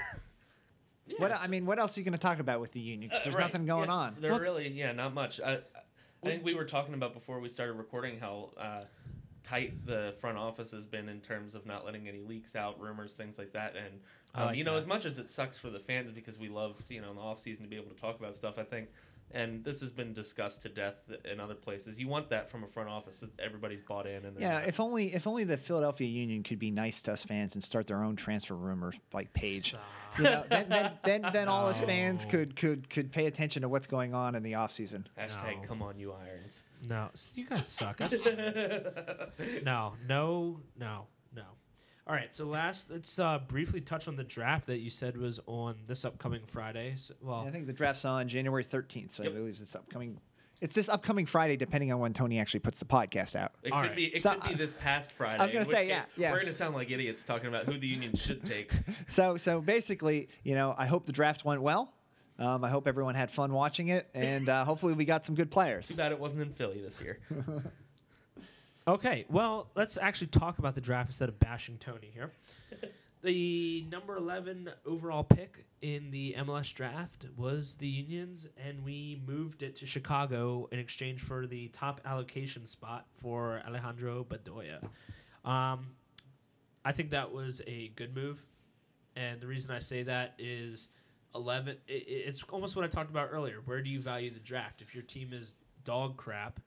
What 1.17 1.31
Yes. 1.31 1.39
I 1.43 1.47
mean, 1.47 1.65
what 1.65 1.79
else 1.79 1.97
are 1.97 2.01
you 2.01 2.03
going 2.05 2.13
to 2.13 2.19
talk 2.19 2.37
about 2.37 2.61
with 2.61 2.71
the 2.71 2.79
union? 2.79 3.09
'Cause 3.09 3.23
there's 3.23 3.35
Right, 3.35 3.41
nothing 3.45 3.65
going 3.65 3.89
yeah, 3.89 3.95
on. 3.95 4.15
There 4.21 4.31
Well- 4.31 4.39
really, 4.39 4.67
yeah, 4.69 4.91
not 4.91 5.15
much. 5.15 5.41
I, 5.41 5.53
I 5.55 5.59
think 6.23 6.45
we 6.45 6.53
were 6.53 6.65
talking 6.65 6.93
about 6.93 7.15
before 7.15 7.39
we 7.39 7.49
started 7.49 7.73
recording 7.73 8.19
how 8.19 8.51
uh, 8.55 8.81
tight 9.41 9.87
the 9.87 10.13
front 10.21 10.37
office 10.37 10.69
has 10.69 10.85
been 10.85 11.09
in 11.09 11.19
terms 11.21 11.55
of 11.55 11.65
not 11.65 11.83
letting 11.83 12.07
any 12.07 12.21
leaks 12.21 12.55
out, 12.55 12.79
rumors, 12.79 13.17
things 13.17 13.39
like 13.39 13.51
that. 13.53 13.75
And 13.75 13.99
I 14.35 14.41
um, 14.41 14.47
like 14.49 14.57
you 14.57 14.63
know, 14.63 14.73
that. 14.73 14.77
as 14.81 14.85
much 14.87 15.05
as 15.05 15.17
it 15.17 15.31
sucks 15.31 15.57
for 15.57 15.71
the 15.71 15.79
fans 15.79 16.11
because 16.11 16.37
we 16.37 16.47
love 16.47 16.79
you 16.89 17.01
know 17.01 17.09
in 17.09 17.15
the 17.15 17.21
off 17.23 17.39
season 17.39 17.63
to 17.63 17.69
be 17.69 17.75
able 17.75 17.89
to 17.89 17.99
talk 17.99 18.19
about 18.19 18.35
stuff, 18.35 18.59
I 18.59 18.63
think. 18.63 18.89
And 19.31 19.63
this 19.63 19.79
has 19.81 19.91
been 19.91 20.11
discussed 20.13 20.63
to 20.63 20.69
death 20.69 20.95
in 21.31 21.39
other 21.39 21.53
places. 21.53 21.99
You 21.99 22.07
want 22.07 22.29
that 22.29 22.49
from 22.49 22.63
a 22.63 22.67
front 22.67 22.89
office 22.89 23.19
that 23.19 23.29
everybody's 23.39 23.81
bought 23.81 24.07
in. 24.07 24.25
And 24.25 24.39
Yeah, 24.39 24.59
not- 24.59 24.67
if 24.67 24.79
only 24.79 25.13
if 25.13 25.27
only 25.27 25.43
the 25.43 25.57
Philadelphia 25.57 26.07
Union 26.07 26.41
could 26.41 26.57
be 26.57 26.71
nice 26.71 27.01
to 27.03 27.13
us 27.13 27.23
fans 27.23 27.53
and 27.53 27.63
start 27.63 27.85
their 27.85 28.03
own 28.03 28.15
transfer 28.15 28.55
rumor 28.55 28.91
like 29.13 29.31
page. 29.33 29.69
Stop. 29.69 29.81
You 30.17 30.23
know, 30.23 30.43
then, 30.49 30.69
then, 30.69 30.91
then, 31.03 31.25
then 31.31 31.47
all 31.47 31.67
us 31.67 31.79
fans 31.79 32.25
could, 32.25 32.55
could 32.55 32.89
could 32.89 33.11
pay 33.11 33.27
attention 33.27 33.61
to 33.61 33.69
what's 33.69 33.85
going 33.87 34.13
on 34.15 34.33
in 34.33 34.41
the 34.41 34.55
off 34.55 34.71
season. 34.71 35.07
hashtag 35.17 35.61
No. 35.61 35.67
come 35.67 35.81
on 35.83 35.99
you 35.99 36.11
irons. 36.13 36.63
No, 36.89 37.09
you 37.35 37.45
guys 37.45 37.67
suck. 37.67 37.99
No, 39.63 39.93
no, 40.07 40.59
no, 40.77 41.07
no. 41.35 41.43
All 42.09 42.15
right, 42.15 42.33
so 42.33 42.45
last, 42.45 42.89
let's 42.89 43.19
uh, 43.19 43.37
briefly 43.47 43.81
touch 43.81 44.07
on 44.07 44.15
the 44.15 44.23
draft 44.23 44.65
that 44.65 44.79
you 44.79 44.89
said 44.89 45.15
was 45.15 45.39
on 45.45 45.75
this 45.85 46.05
upcoming 46.05 46.41
Friday. 46.47 46.95
So, 46.97 47.13
well, 47.21 47.45
I 47.47 47.51
think 47.51 47.67
the 47.67 47.73
draft's 47.73 48.03
on 48.03 48.27
January 48.27 48.63
13th, 48.65 49.13
so 49.13 49.21
Yep. 49.21 49.31
I 49.31 49.35
believe 49.35 49.59
it's 49.61 49.75
upcoming. 49.75 50.19
It's 50.59 50.73
this 50.73 50.89
upcoming 50.89 51.27
Friday, 51.27 51.55
depending 51.55 51.93
on 51.93 51.99
when 51.99 52.11
Tony 52.13 52.39
actually 52.39 52.61
puts 52.61 52.79
the 52.79 52.85
podcast 52.85 53.35
out. 53.35 53.51
It 53.61 53.71
All 53.71 53.81
could 53.83 53.89
right. 53.89 53.95
be. 53.95 54.05
It 54.05 54.23
So, 54.23 54.33
could 54.33 54.49
be 54.49 54.55
this 54.55 54.73
past 54.73 55.11
Friday. 55.11 55.37
I 55.39 55.43
was 55.43 55.51
gonna 55.51 55.65
say, 55.65 55.87
yeah, 55.87 55.99
case 55.99 56.07
yeah. 56.17 56.31
We're 56.31 56.39
gonna 56.39 56.51
sound 56.51 56.73
like 56.73 56.89
idiots 56.89 57.23
talking 57.23 57.47
about 57.47 57.65
who 57.65 57.77
the 57.77 57.85
union 57.87 58.15
should 58.15 58.43
take. 58.43 58.71
So 59.07 59.37
so 59.37 59.61
basically, 59.61 60.29
you 60.43 60.55
know, 60.55 60.73
I 60.79 60.87
hope 60.87 61.05
the 61.05 61.11
draft 61.11 61.45
went 61.45 61.61
well. 61.61 61.93
Um, 62.39 62.63
I 62.63 62.69
hope 62.69 62.87
everyone 62.87 63.13
had 63.13 63.29
fun 63.29 63.53
watching 63.53 63.89
it, 63.89 64.07
and 64.15 64.49
uh, 64.49 64.65
hopefully 64.65 64.93
we 64.93 65.05
got 65.05 65.25
some 65.25 65.35
good 65.35 65.51
players. 65.51 65.89
Too 65.89 65.95
bad 65.95 66.11
it 66.11 66.19
wasn't 66.19 66.41
in 66.41 66.53
Philly 66.53 66.81
this 66.81 66.99
year. 67.01 67.19
okay, 68.87 69.25
well, 69.29 69.69
let's 69.75 69.97
actually 69.97 70.27
talk 70.27 70.59
about 70.59 70.75
the 70.75 70.81
draft 70.81 71.09
instead 71.09 71.29
of 71.29 71.39
bashing 71.39 71.77
Tony 71.77 72.09
here. 72.13 72.31
the 73.21 73.85
number 73.91 74.15
11 74.15 74.69
overall 74.85 75.23
pick 75.23 75.65
in 75.81 76.09
the 76.11 76.35
MLS 76.39 76.73
draft 76.73 77.25
was 77.37 77.75
the 77.77 77.87
Unions, 77.87 78.47
and 78.57 78.83
we 78.83 79.21
moved 79.27 79.63
it 79.63 79.75
to 79.77 79.85
Chicago 79.85 80.67
in 80.71 80.79
exchange 80.79 81.21
for 81.21 81.45
the 81.47 81.67
top 81.69 82.01
allocation 82.05 82.65
spot 82.65 83.05
for 83.21 83.61
Alejandro 83.67 84.25
Bedoya. 84.25 84.81
Um, 85.49 85.87
I 86.85 86.91
think 86.91 87.11
that 87.11 87.31
was 87.31 87.61
a 87.67 87.89
good 87.95 88.15
move, 88.15 88.41
and 89.15 89.39
the 89.41 89.47
reason 89.47 89.71
I 89.71 89.79
say 89.79 90.03
that 90.03 90.33
is 90.39 90.89
eleven. 91.35 91.77
i 91.89 91.93
i- 91.93 92.03
it's 92.07 92.41
almost 92.43 92.75
what 92.75 92.83
I 92.85 92.87
talked 92.87 93.09
about 93.09 93.29
earlier. 93.31 93.57
Where 93.65 93.81
do 93.81 93.89
you 93.89 93.99
value 93.99 94.31
the 94.31 94.39
draft? 94.39 94.81
If 94.81 94.93
your 94.95 95.03
team 95.03 95.31
is 95.33 95.53
dog 95.83 96.17
crap, 96.17 96.59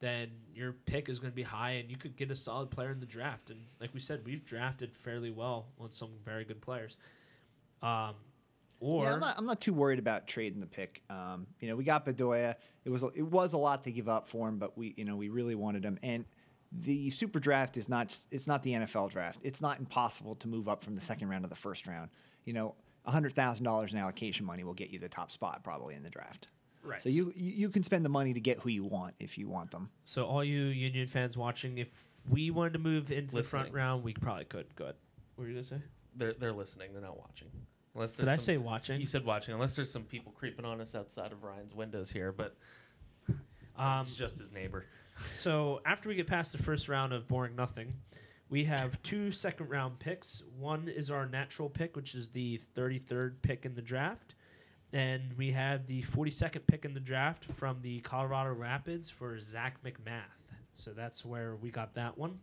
then 0.00 0.30
your 0.54 0.72
pick 0.72 1.08
is 1.08 1.18
going 1.18 1.32
to 1.32 1.36
be 1.36 1.42
high, 1.42 1.72
and 1.72 1.90
you 1.90 1.96
could 1.96 2.16
get 2.16 2.30
a 2.30 2.36
solid 2.36 2.70
player 2.70 2.90
in 2.90 3.00
the 3.00 3.06
draft. 3.06 3.50
And 3.50 3.60
like 3.80 3.92
we 3.94 4.00
said, 4.00 4.20
we've 4.24 4.44
drafted 4.44 4.96
fairly 4.96 5.30
well 5.30 5.66
on 5.80 5.90
some 5.90 6.10
very 6.24 6.44
good 6.44 6.60
players. 6.60 6.96
Um, 7.82 8.14
or 8.80 9.04
yeah, 9.04 9.14
I'm 9.14 9.20
not, 9.20 9.34
I'm 9.38 9.46
not 9.46 9.60
too 9.60 9.72
worried 9.72 9.98
about 9.98 10.26
trading 10.26 10.60
the 10.60 10.66
pick. 10.66 11.02
Um, 11.10 11.46
you 11.60 11.68
know, 11.68 11.76
we 11.76 11.84
got 11.84 12.06
Bedoya. 12.06 12.54
It 12.84 12.90
was 12.90 13.02
it 13.14 13.22
was 13.22 13.52
a 13.52 13.58
lot 13.58 13.82
to 13.84 13.90
give 13.90 14.08
up 14.08 14.28
for 14.28 14.48
him, 14.48 14.58
but 14.58 14.78
we 14.78 14.94
you 14.96 15.04
know 15.04 15.16
we 15.16 15.28
really 15.28 15.56
wanted 15.56 15.84
him. 15.84 15.98
And 16.02 16.24
the 16.70 17.10
super 17.10 17.40
draft 17.40 17.76
is 17.76 17.88
not 17.88 18.16
it's 18.30 18.46
not 18.46 18.62
the 18.62 18.74
NFL 18.74 19.10
draft. 19.10 19.40
It's 19.42 19.60
not 19.60 19.80
impossible 19.80 20.36
to 20.36 20.48
move 20.48 20.68
up 20.68 20.84
from 20.84 20.94
the 20.94 21.00
second 21.00 21.28
round 21.28 21.42
to 21.44 21.50
the 21.50 21.56
first 21.56 21.86
round. 21.88 22.10
You 22.44 22.52
know, 22.52 22.74
hundred 23.04 23.32
thousand 23.32 23.64
dollars 23.64 23.92
in 23.92 23.98
allocation 23.98 24.46
money 24.46 24.62
will 24.62 24.74
get 24.74 24.90
you 24.90 24.98
the 24.98 25.08
top 25.08 25.32
spot 25.32 25.64
probably 25.64 25.94
in 25.94 26.02
the 26.04 26.10
draft. 26.10 26.48
Right. 26.82 27.02
So 27.02 27.08
you 27.08 27.32
you 27.36 27.50
you 27.52 27.68
can 27.68 27.82
spend 27.82 28.04
the 28.04 28.08
money 28.10 28.32
to 28.34 28.40
get 28.40 28.58
who 28.60 28.70
you 28.70 28.84
want 28.84 29.14
if 29.18 29.36
you 29.38 29.48
want 29.48 29.70
them. 29.70 29.90
So 30.04 30.24
all 30.26 30.42
you 30.44 30.64
Union 30.66 31.06
fans 31.06 31.36
watching, 31.36 31.78
if 31.78 31.88
we 32.28 32.50
wanted 32.50 32.74
to 32.74 32.78
move 32.78 33.10
into 33.12 33.34
the 33.36 33.42
front 33.42 33.72
round, 33.72 34.02
we 34.04 34.14
probably 34.14 34.44
could. 34.44 34.66
Good. 34.76 34.94
What 35.34 35.44
were 35.44 35.46
you 35.48 35.54
gonna 35.54 35.64
say? 35.64 35.80
They're 36.16 36.34
they're 36.34 36.52
listening. 36.52 36.92
They're 36.92 37.02
not 37.02 37.18
watching. 37.18 37.48
Unless 37.94 38.14
Did 38.14 38.26
there's 38.26 38.34
I 38.34 38.36
some- 38.36 38.44
say 38.44 38.56
watching? 38.58 39.00
You 39.00 39.06
said 39.06 39.24
watching. 39.24 39.54
Unless 39.54 39.74
there's 39.76 39.90
some 39.90 40.04
people 40.04 40.32
creeping 40.32 40.64
on 40.64 40.80
us 40.80 40.94
outside 40.94 41.32
of 41.32 41.42
Ryan's 41.42 41.74
windows 41.74 42.10
here, 42.10 42.32
but 42.32 42.56
Um, 43.76 44.00
it's 44.00 44.16
just 44.16 44.38
his 44.38 44.52
neighbor. 44.52 44.84
so 45.34 45.80
after 45.86 46.08
we 46.08 46.14
get 46.14 46.26
past 46.26 46.52
the 46.52 46.58
first 46.58 46.88
round 46.88 47.12
of 47.12 47.28
boring 47.28 47.54
nothing, 47.54 47.92
we 48.50 48.64
have 48.64 49.00
two 49.02 49.30
second 49.30 49.68
round 49.68 49.98
picks. 49.98 50.42
One 50.58 50.88
is 50.88 51.10
our 51.10 51.26
natural 51.26 51.68
pick, 51.68 51.94
which 51.96 52.14
is 52.14 52.28
the 52.28 52.60
33rd 52.74 53.34
pick 53.42 53.64
in 53.64 53.74
the 53.74 53.82
draft. 53.82 54.34
And 54.92 55.36
we 55.36 55.52
have 55.52 55.86
the 55.86 56.02
42nd 56.02 56.66
pick 56.66 56.84
in 56.84 56.94
the 56.94 57.00
draft 57.00 57.44
from 57.44 57.78
the 57.82 58.00
Colorado 58.00 58.54
Rapids 58.54 59.10
for 59.10 59.38
Zach 59.38 59.82
McMath. 59.82 60.22
So 60.74 60.92
that's 60.92 61.24
where 61.24 61.56
we 61.56 61.70
got 61.70 61.94
that 61.94 62.16
one. 62.16 62.38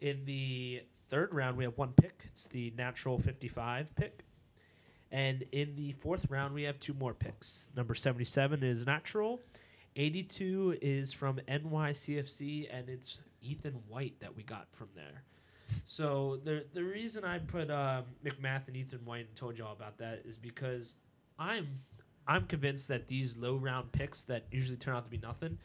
In 0.00 0.24
the 0.24 0.82
third 1.08 1.32
round, 1.32 1.56
we 1.56 1.64
have 1.64 1.78
one 1.78 1.92
pick. 1.92 2.24
It's 2.32 2.48
the 2.48 2.72
natural 2.76 3.18
55 3.18 3.94
pick. 3.94 4.24
And 5.12 5.44
in 5.52 5.76
the 5.76 5.92
fourth 5.92 6.26
round, 6.30 6.54
we 6.54 6.62
have 6.62 6.80
two 6.80 6.94
more 6.94 7.14
picks. 7.14 7.70
Number 7.76 7.94
77 7.94 8.62
is 8.64 8.86
natural. 8.86 9.40
82 9.94 10.78
is 10.80 11.12
from 11.12 11.36
NYCFC, 11.48 12.68
and 12.72 12.88
it's 12.88 13.20
Ethan 13.42 13.74
White 13.88 14.18
that 14.20 14.34
we 14.34 14.42
got 14.42 14.66
from 14.72 14.88
there. 14.94 15.22
So 15.86 16.40
the 16.44 16.64
the 16.72 16.82
reason 16.82 17.24
I 17.24 17.38
put 17.38 17.70
um, 17.70 18.04
McMath 18.24 18.68
and 18.68 18.76
Ethan 18.76 19.04
White 19.04 19.26
and 19.26 19.34
told 19.34 19.58
y'all 19.58 19.72
about 19.72 19.98
that 19.98 20.22
is 20.24 20.36
because 20.36 20.96
I'm 21.38 21.80
I'm 22.26 22.46
convinced 22.46 22.88
that 22.88 23.08
these 23.08 23.36
low 23.36 23.56
round 23.56 23.90
picks 23.92 24.24
that 24.24 24.44
usually 24.50 24.76
turn 24.76 24.94
out 24.94 25.04
to 25.04 25.10
be 25.10 25.18
nothing 25.18 25.58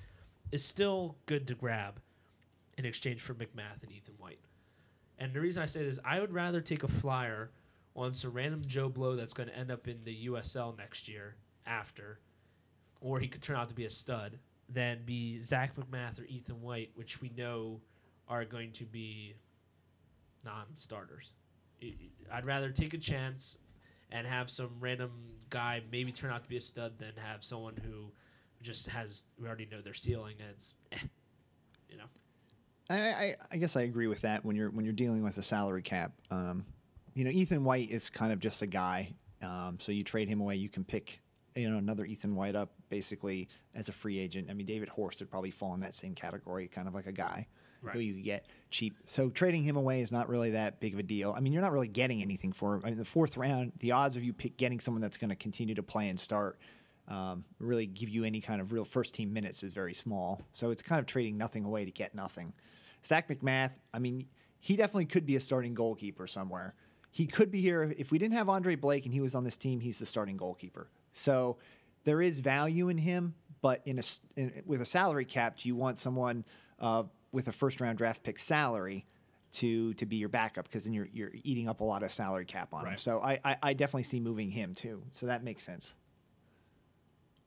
is 0.51 0.63
still 0.63 1.15
good 1.25 1.45
to 1.47 1.55
grab 1.55 1.99
in 2.77 2.85
exchange 2.85 3.21
for 3.21 3.33
McMath 3.35 3.83
and 3.83 3.91
Ethan 3.91 4.15
White. 4.17 4.39
And 5.19 5.33
the 5.33 5.41
reason 5.41 5.61
I 5.61 5.65
say 5.65 5.83
this, 5.83 5.99
I 6.05 6.19
would 6.19 6.33
rather 6.33 6.61
take 6.61 6.83
a 6.83 6.87
flyer 6.87 7.51
on 7.95 8.13
some 8.13 8.31
random 8.31 8.63
Joe 8.65 8.89
Blow 8.89 9.15
that's 9.15 9.33
going 9.33 9.49
to 9.49 9.57
end 9.57 9.71
up 9.71 9.87
in 9.87 9.97
the 10.03 10.27
USL 10.27 10.77
next 10.77 11.07
year 11.07 11.35
after, 11.65 12.19
or 13.01 13.19
he 13.19 13.27
could 13.27 13.41
turn 13.41 13.55
out 13.55 13.67
to 13.69 13.75
be 13.75 13.85
a 13.85 13.89
stud, 13.89 14.37
than 14.69 14.99
be 15.05 15.39
Zach 15.39 15.75
McMath 15.75 16.19
or 16.19 16.25
Ethan 16.25 16.61
White, 16.61 16.91
which 16.95 17.21
we 17.21 17.31
know 17.35 17.79
are 18.27 18.45
going 18.45 18.71
to 18.73 18.83
be 18.85 19.33
non-starters. 20.45 21.31
I- 21.81 21.95
I'd 22.31 22.45
rather 22.45 22.69
take 22.71 22.93
a 22.93 22.97
chance 22.97 23.57
and 24.11 24.25
have 24.25 24.49
some 24.49 24.69
random 24.79 25.11
guy 25.49 25.81
maybe 25.91 26.11
turn 26.11 26.31
out 26.31 26.43
to 26.43 26.49
be 26.49 26.57
a 26.57 26.61
stud 26.61 26.97
than 26.97 27.11
have 27.15 27.43
someone 27.43 27.73
who 27.85 28.11
just 28.61 28.87
has 28.87 29.23
we 29.39 29.47
already 29.47 29.67
know 29.71 29.81
their 29.81 29.93
ceiling 29.93 30.35
and 30.39 30.49
it's 30.49 30.75
eh, 30.91 30.97
you 31.89 31.97
know 31.97 32.05
I, 32.89 32.95
I, 32.99 33.35
I 33.51 33.57
guess 33.57 33.75
I 33.75 33.81
agree 33.81 34.07
with 34.07 34.21
that 34.21 34.43
when 34.45 34.55
you're 34.55 34.69
when 34.71 34.85
you're 34.85 34.93
dealing 34.93 35.21
with 35.21 35.37
a 35.37 35.43
salary 35.43 35.81
cap. 35.81 36.13
Um, 36.31 36.65
you 37.15 37.25
know, 37.25 37.31
Ethan 37.31 37.63
White 37.65 37.91
is 37.91 38.09
kind 38.09 38.31
of 38.31 38.39
just 38.39 38.61
a 38.61 38.67
guy. 38.67 39.13
Um, 39.41 39.77
so 39.79 39.91
you 39.91 40.03
trade 40.05 40.29
him 40.29 40.39
away, 40.39 40.55
you 40.55 40.69
can 40.69 40.85
pick 40.85 41.19
you 41.55 41.69
know 41.69 41.77
another 41.77 42.05
Ethan 42.05 42.33
White 42.33 42.55
up 42.55 42.71
basically 42.89 43.49
as 43.75 43.89
a 43.89 43.91
free 43.91 44.17
agent. 44.17 44.47
I 44.49 44.53
mean, 44.53 44.65
David 44.65 44.87
Horst 44.87 45.19
would 45.19 45.29
probably 45.29 45.51
fall 45.51 45.73
in 45.73 45.81
that 45.81 45.95
same 45.95 46.15
category, 46.15 46.69
kind 46.69 46.87
of 46.87 46.93
like 46.93 47.07
a 47.07 47.11
guy 47.11 47.45
who 47.83 47.99
you 47.99 48.21
get 48.21 48.45
cheap. 48.69 48.97
So 49.05 49.29
trading 49.29 49.63
him 49.63 49.77
away 49.77 50.01
is 50.01 50.11
not 50.11 50.29
really 50.29 50.51
that 50.51 50.79
big 50.79 50.93
of 50.93 50.99
a 50.99 51.03
deal. 51.03 51.33
I 51.35 51.39
mean, 51.39 51.53
you're 51.53 51.61
not 51.61 51.71
really 51.71 51.87
getting 51.87 52.21
anything 52.21 52.51
for 52.51 52.75
him. 52.75 52.81
I 52.83 52.89
mean, 52.89 52.97
the 52.97 53.05
fourth 53.05 53.37
round, 53.37 53.71
the 53.79 53.91
odds 53.91 54.15
of 54.15 54.23
you 54.23 54.33
pick, 54.33 54.57
getting 54.57 54.79
someone 54.79 55.01
that's 55.01 55.17
going 55.17 55.29
to 55.29 55.35
continue 55.35 55.75
to 55.75 55.83
play 55.83 56.09
and 56.09 56.19
start. 56.19 56.59
Um, 57.07 57.45
really 57.59 57.85
give 57.85 58.09
you 58.09 58.25
any 58.25 58.41
kind 58.41 58.59
of 58.59 58.73
real 58.73 58.83
first 58.83 59.13
team 59.13 59.31
minutes 59.31 59.63
is 59.63 59.73
very 59.73 59.93
small. 59.93 60.41
So 60.51 60.71
it's 60.71 60.81
kind 60.81 60.99
of 60.99 61.05
trading 61.05 61.37
nothing 61.37 61.63
away 61.63 61.85
to 61.85 61.91
get 61.91 62.13
nothing. 62.13 62.51
Zach 63.05 63.29
McMath, 63.29 63.71
I 63.93 63.99
mean, 63.99 64.27
he 64.59 64.75
definitely 64.75 65.05
could 65.05 65.25
be 65.25 65.37
a 65.37 65.39
starting 65.39 65.73
goalkeeper 65.73 66.27
somewhere. 66.27 66.75
He 67.11 67.25
could 67.25 67.49
be 67.49 67.61
here 67.61 67.95
if 67.97 68.11
we 68.11 68.17
didn't 68.17 68.35
have 68.35 68.49
Andre 68.49 68.75
Blake 68.75 69.05
and 69.05 69.13
he 69.13 69.21
was 69.21 69.35
on 69.35 69.45
this 69.45 69.55
team. 69.55 69.79
He's 69.79 69.99
the 69.99 70.05
starting 70.05 70.35
goalkeeper. 70.35 70.89
So 71.13 71.57
there 72.03 72.21
is 72.21 72.41
value 72.41 72.89
in 72.89 72.97
him, 72.97 73.33
but 73.61 73.81
in 73.85 73.99
a 73.99 74.03
in, 74.35 74.63
with 74.65 74.81
a 74.81 74.85
salary 74.85 75.25
cap, 75.25 75.57
do 75.57 75.67
you 75.67 75.75
want 75.75 75.99
someone 75.99 76.45
uh, 76.79 77.03
with 77.31 77.47
a 77.47 77.51
first 77.51 77.81
round 77.81 77.97
draft 77.97 78.23
pick 78.23 78.39
salary 78.39 79.05
to 79.53 79.93
to 79.95 80.05
be 80.05 80.17
your 80.17 80.29
backup? 80.29 80.65
Because 80.65 80.83
then 80.83 80.93
you're 80.93 81.09
you're 81.13 81.31
eating 81.43 81.67
up 81.69 81.81
a 81.81 81.83
lot 81.83 82.03
of 82.03 82.11
salary 82.11 82.45
cap 82.45 82.73
on 82.73 82.85
him. 82.85 82.97
So 82.97 83.21
I, 83.21 83.39
I 83.43 83.57
I 83.63 83.73
definitely 83.73 84.03
see 84.03 84.19
moving 84.19 84.49
him 84.51 84.73
too. 84.75 85.03
So 85.11 85.25
that 85.27 85.43
makes 85.43 85.63
sense. 85.63 85.95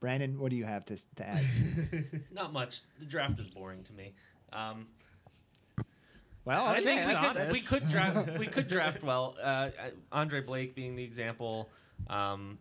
Brandon, 0.01 0.39
what 0.39 0.51
do 0.51 0.57
you 0.57 0.65
have 0.65 0.85
to, 0.87 0.97
to 1.17 1.29
add? 1.29 1.45
Not 2.33 2.55
much. 2.55 2.81
The 2.99 3.05
draft 3.05 3.39
is 3.39 3.49
boring 3.49 3.85
to 3.85 3.93
me. 3.93 4.15
Um, 4.51 4.87
Well, 6.47 6.65
I 6.65 6.83
think 6.83 7.07
we 7.07 7.15
could, 7.15 7.53
we 7.53 7.61
could 7.61 7.89
draft. 7.91 8.31
we 8.39 8.47
could 8.47 8.67
draft 8.67 9.03
well. 9.03 9.37
Uh, 9.43 9.69
Andre 10.11 10.41
Blake 10.41 10.75
being 10.75 10.97
the 10.97 11.05
example, 11.05 11.69
um, 12.09 12.59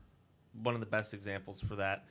one 0.64 0.74
of 0.74 0.82
the 0.82 0.86
best 0.86 1.14
examples 1.14 1.62
for 1.62 1.78
that. 1.78 2.04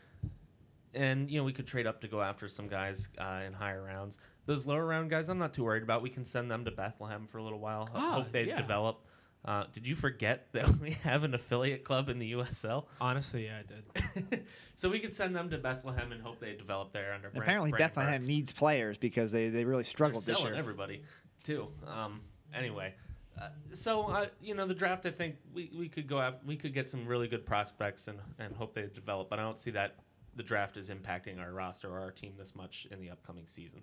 And 0.95 1.31
you 1.31 1.39
know 1.39 1.45
we 1.45 1.53
could 1.53 1.67
trade 1.67 1.87
up 1.87 2.01
to 2.01 2.09
go 2.09 2.23
after 2.23 2.49
some 2.49 2.67
guys 2.67 3.09
uh, 3.19 3.43
in 3.47 3.53
higher 3.53 3.85
rounds. 3.85 4.19
Those 4.49 4.67
lower 4.67 4.87
round 4.87 5.11
guys, 5.11 5.29
I'm 5.29 5.37
not 5.39 5.53
too 5.53 5.63
worried 5.63 5.83
about. 5.83 6.01
We 6.01 6.09
can 6.09 6.25
send 6.25 6.51
them 6.51 6.65
to 6.65 6.71
Bethlehem 6.71 7.27
for 7.27 7.37
a 7.37 7.43
little 7.43 7.59
while. 7.59 7.85
Ho- 7.93 7.93
Ah, 7.95 8.13
hope 8.15 8.33
they 8.33 8.45
yeah. 8.45 8.57
develop. 8.57 9.05
Uh, 9.45 9.65
did 9.75 9.87
you 9.87 9.95
forget 9.95 10.49
that 10.53 10.67
we 10.81 10.93
have 11.05 11.23
an 11.25 11.35
affiliate 11.35 11.85
club 11.85 12.09
in 12.09 12.19
the 12.19 12.33
USL? 12.33 12.87
honestly 12.99 13.45
yeah 13.45 13.59
I 13.61 14.11
did 14.31 14.45
so 14.75 14.89
we 14.89 14.99
could 15.01 15.15
send 15.15 15.37
them 15.37 15.51
to 15.51 15.59
Bethlehem 15.59 16.13
and 16.13 16.23
hope 16.23 16.41
they 16.41 16.55
develop 16.55 16.93
there 16.95 17.13
under. 17.13 17.29
Brand- 17.29 17.43
Apparently, 17.45 17.71
Brandon 17.73 17.89
Bethlehem 17.91 18.23
Burke. 18.23 18.27
needs 18.29 18.53
players 18.53 18.97
because 18.97 19.31
they, 19.31 19.49
they 19.49 19.67
really 19.67 19.83
They're 19.83 19.89
struggled 19.91 20.25
this 20.25 20.43
year. 20.43 20.55
everybody 20.55 21.03
too. 21.45 21.69
Um, 21.87 22.23
anyway, 22.55 22.95
uh, 23.39 23.49
so 23.75 24.05
uh, 24.09 24.27
you 24.41 24.55
know 24.55 24.67
the 24.67 24.75
draft. 24.75 25.05
I 25.05 25.11
think 25.11 25.37
we, 25.53 25.71
we 25.79 25.91
could 25.91 26.09
go 26.09 26.21
after, 26.21 26.41
we 26.47 26.57
could 26.57 26.73
get 26.73 26.89
some 26.89 27.07
really 27.07 27.29
good 27.29 27.45
prospects 27.45 28.09
and 28.09 28.19
and 28.39 28.57
hope 28.57 28.73
they 28.75 28.87
develop. 28.95 29.29
But 29.29 29.41
I 29.41 29.43
don't 29.43 29.59
see 29.59 29.71
that 29.73 29.97
the 30.37 30.43
draft 30.43 30.79
is 30.79 30.89
impacting 30.89 31.39
our 31.39 31.53
roster 31.53 31.91
or 31.91 32.01
our 32.01 32.11
team 32.11 32.33
this 32.39 32.55
much 32.57 32.87
in 32.91 32.99
the 32.99 33.11
upcoming 33.11 33.47
season. 33.47 33.83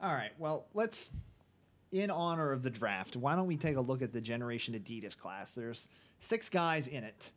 All 0.00 0.12
right. 0.12 0.32
Well, 0.38 0.66
let's, 0.74 1.12
in 1.92 2.10
honor 2.10 2.52
of 2.52 2.62
the 2.62 2.70
draft, 2.70 3.16
why 3.16 3.34
don't 3.34 3.46
we 3.46 3.56
take 3.56 3.76
a 3.76 3.80
look 3.80 4.02
at 4.02 4.12
the 4.12 4.20
Generation 4.20 4.74
Adidas 4.74 5.16
class? 5.16 5.54
There's 5.54 5.88
six 6.20 6.48
guys 6.48 6.88
in 6.88 7.04
it. 7.04 7.30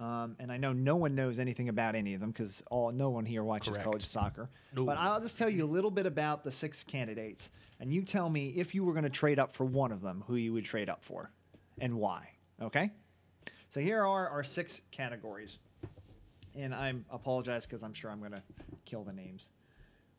Um, 0.00 0.36
and 0.38 0.52
I 0.52 0.56
know 0.58 0.72
no 0.72 0.94
one 0.94 1.16
knows 1.16 1.40
anything 1.40 1.68
about 1.70 1.96
any 1.96 2.14
of 2.14 2.20
them 2.20 2.30
because 2.30 2.62
all 2.70 2.92
no 2.92 3.10
one 3.10 3.26
here 3.26 3.42
watches 3.42 3.74
Correct. 3.74 3.84
college 3.84 4.06
soccer. 4.06 4.48
No. 4.74 4.84
But 4.84 4.96
I'll 4.96 5.20
just 5.20 5.36
tell 5.36 5.50
you 5.50 5.64
a 5.64 5.66
little 5.66 5.90
bit 5.90 6.06
about 6.06 6.44
the 6.44 6.52
six 6.52 6.84
candidates, 6.84 7.50
and 7.80 7.92
you 7.92 8.02
tell 8.02 8.30
me 8.30 8.50
if 8.50 8.76
you 8.76 8.84
were 8.84 8.92
going 8.92 9.04
to 9.04 9.10
trade 9.10 9.40
up 9.40 9.52
for 9.52 9.64
one 9.64 9.90
of 9.90 10.00
them, 10.00 10.22
who 10.28 10.36
you 10.36 10.52
would 10.52 10.64
trade 10.64 10.88
up 10.88 11.02
for, 11.02 11.32
and 11.80 11.92
why. 11.94 12.28
Okay. 12.62 12.92
So 13.70 13.80
here 13.80 14.06
are 14.06 14.28
our 14.28 14.44
six 14.44 14.82
categories, 14.92 15.58
and 16.54 16.72
I 16.72 16.94
apologize 17.10 17.66
because 17.66 17.82
I'm 17.82 17.92
sure 17.92 18.08
I'm 18.10 18.20
going 18.20 18.32
to 18.32 18.42
kill 18.84 19.02
the 19.02 19.12
names. 19.12 19.48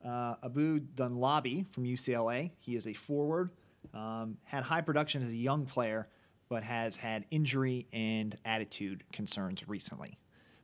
Uh, 0.03 0.35
Abu 0.43 0.79
Danladi 0.79 1.65
from 1.73 1.83
UCLA. 1.83 2.51
He 2.59 2.75
is 2.75 2.87
a 2.87 2.93
forward. 2.93 3.51
Um, 3.93 4.37
had 4.43 4.63
high 4.63 4.81
production 4.81 5.21
as 5.21 5.29
a 5.29 5.35
young 5.35 5.65
player, 5.65 6.07
but 6.49 6.63
has 6.63 6.95
had 6.95 7.25
injury 7.31 7.87
and 7.91 8.37
attitude 8.45 9.03
concerns 9.11 9.67
recently. 9.67 10.17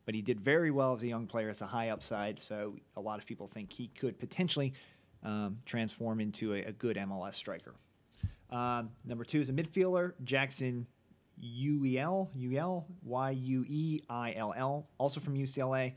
But 0.05 0.15
he 0.15 0.21
did 0.21 0.39
very 0.39 0.71
well 0.71 0.93
as 0.93 1.01
a 1.03 1.07
young 1.07 1.25
player. 1.27 1.49
It's 1.49 1.61
a 1.61 1.65
high 1.65 1.89
upside, 1.89 2.41
so 2.41 2.75
a 2.95 3.01
lot 3.01 3.19
of 3.19 3.25
people 3.25 3.47
think 3.47 3.71
he 3.71 3.87
could 3.89 4.19
potentially 4.19 4.73
um, 5.23 5.57
transform 5.65 6.19
into 6.19 6.53
a, 6.53 6.61
a 6.61 6.71
good 6.71 6.95
MLS 6.97 7.33
striker. 7.33 7.73
Um, 8.51 8.91
number 9.03 9.23
two 9.23 9.41
is 9.41 9.49
a 9.49 9.53
midfielder, 9.53 10.13
Jackson 10.23 10.85
UEL, 11.43 12.29
UL, 12.35 12.85
Y 13.03 13.29
U 13.31 13.65
E 13.67 14.01
I 14.09 14.33
L 14.37 14.53
L, 14.55 14.87
also 14.97 15.19
from 15.19 15.35
UCLA. 15.35 15.93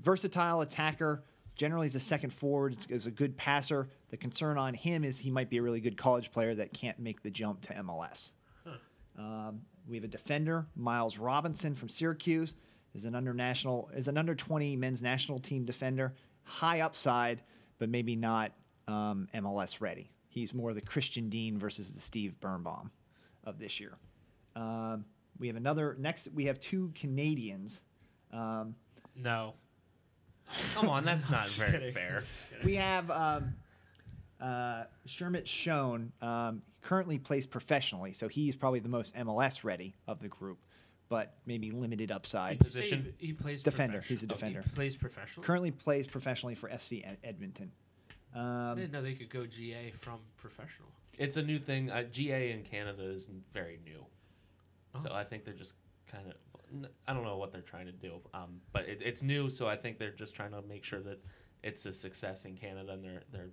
Versatile 0.00 0.60
attacker. 0.60 1.22
Generally, 1.62 1.86
he's 1.86 1.94
a 1.94 2.00
second 2.00 2.30
forward. 2.30 2.76
Is- 2.88 3.06
a 3.06 3.10
good 3.12 3.36
passer. 3.36 3.88
The 4.08 4.16
concern 4.16 4.58
on 4.58 4.74
him 4.74 5.04
is 5.04 5.16
he 5.16 5.30
might 5.30 5.48
be 5.48 5.58
a 5.58 5.62
really 5.62 5.78
good 5.78 5.96
college 5.96 6.32
player 6.32 6.56
that 6.56 6.72
can't 6.72 6.98
make 6.98 7.22
the 7.22 7.30
jump 7.30 7.60
to 7.60 7.74
MLS. 7.74 8.32
Um, 9.16 9.60
we 9.86 9.96
have 9.96 10.02
a 10.02 10.08
defender, 10.08 10.66
Miles 10.74 11.18
Robinson 11.18 11.76
from 11.76 11.88
Syracuse, 11.88 12.54
is 12.94 13.04
an 13.04 13.14
under 13.14 13.32
national 13.32 13.88
is 13.94 14.08
an 14.08 14.18
under 14.18 14.34
20 14.34 14.74
men's 14.74 15.02
national 15.02 15.38
team 15.38 15.64
defender, 15.64 16.14
high 16.42 16.80
upside, 16.80 17.42
but 17.78 17.88
maybe 17.88 18.16
not 18.16 18.50
um, 18.88 19.28
MLS 19.32 19.80
ready. 19.80 20.10
He's 20.30 20.52
more 20.52 20.74
the 20.74 20.80
Christian 20.80 21.28
Dean 21.28 21.58
versus 21.58 21.92
the 21.92 22.00
Steve 22.00 22.40
Birnbaum 22.40 22.90
of 23.44 23.60
this 23.60 23.78
year. 23.78 23.92
Um, 24.56 25.04
we 25.38 25.46
have 25.46 25.54
another 25.56 25.94
next. 26.00 26.26
We 26.34 26.44
have 26.46 26.58
two 26.58 26.90
Canadians. 26.96 27.82
Um, 28.32 28.74
No. 29.14 29.54
Come 30.74 30.88
on, 30.88 31.04
that's 31.04 31.30
not 31.30 31.46
very 31.46 31.72
kidding. 31.72 31.94
fair. 31.94 32.22
We 32.64 32.74
have 32.76 33.10
um, 33.10 33.54
uh, 34.40 34.84
Shamit 35.08 35.44
Shome 35.44 36.10
um, 36.22 36.62
currently 36.82 37.18
plays 37.18 37.46
professionally, 37.46 38.12
so 38.12 38.28
he's 38.28 38.56
probably 38.56 38.80
the 38.80 38.88
most 38.88 39.14
MLS 39.16 39.64
ready 39.64 39.94
of 40.06 40.20
the 40.20 40.28
group, 40.28 40.58
but 41.08 41.34
maybe 41.46 41.70
limited 41.70 42.10
upside. 42.10 42.58
Did 42.58 42.64
position? 42.64 43.14
He, 43.18 43.28
he 43.28 43.32
plays 43.32 43.62
Defender. 43.62 43.98
professional- 43.98 44.16
He's 44.16 44.22
a 44.22 44.26
oh, 44.26 44.34
defender. 44.34 44.62
he 44.62 44.70
plays 44.74 44.96
professional. 44.96 45.44
Currently 45.44 45.70
plays 45.70 46.06
professionally 46.06 46.54
for 46.54 46.68
FC 46.68 47.06
Ed- 47.06 47.18
Edmonton. 47.24 47.70
I 48.34 48.70
Um, 48.72 48.76
didn't 48.78 48.92
know 48.92 49.02
they 49.02 49.14
could 49.14 49.30
go 49.30 49.46
GA 49.46 49.90
from 50.00 50.18
professional. 50.38 50.88
It's 51.18 51.36
a 51.36 51.42
new 51.42 51.58
thing. 51.58 51.90
Uh, 51.90 52.04
GA 52.04 52.52
in 52.52 52.62
Canada 52.62 53.04
is 53.04 53.28
very 53.52 53.78
new, 53.84 54.04
so 55.00 55.10
Oh. 55.12 55.14
I 55.14 55.24
think 55.24 55.44
they're 55.44 55.52
just 55.54 55.74
kind 56.10 56.26
of. 56.26 56.34
I 57.06 57.12
don't 57.12 57.24
know 57.24 57.36
what 57.36 57.52
they're 57.52 57.60
trying 57.60 57.86
to 57.86 57.92
do, 57.92 58.20
um, 58.34 58.60
but 58.72 58.88
it, 58.88 59.00
it's 59.04 59.22
new, 59.22 59.48
so 59.48 59.68
I 59.68 59.76
think 59.76 59.98
they're 59.98 60.10
just 60.10 60.34
trying 60.34 60.52
to 60.52 60.62
make 60.62 60.84
sure 60.84 61.00
that 61.00 61.22
it's 61.62 61.86
a 61.86 61.92
success 61.92 62.44
in 62.44 62.56
Canada, 62.56 62.92
and 62.92 63.04
they're 63.04 63.22
they're, 63.32 63.50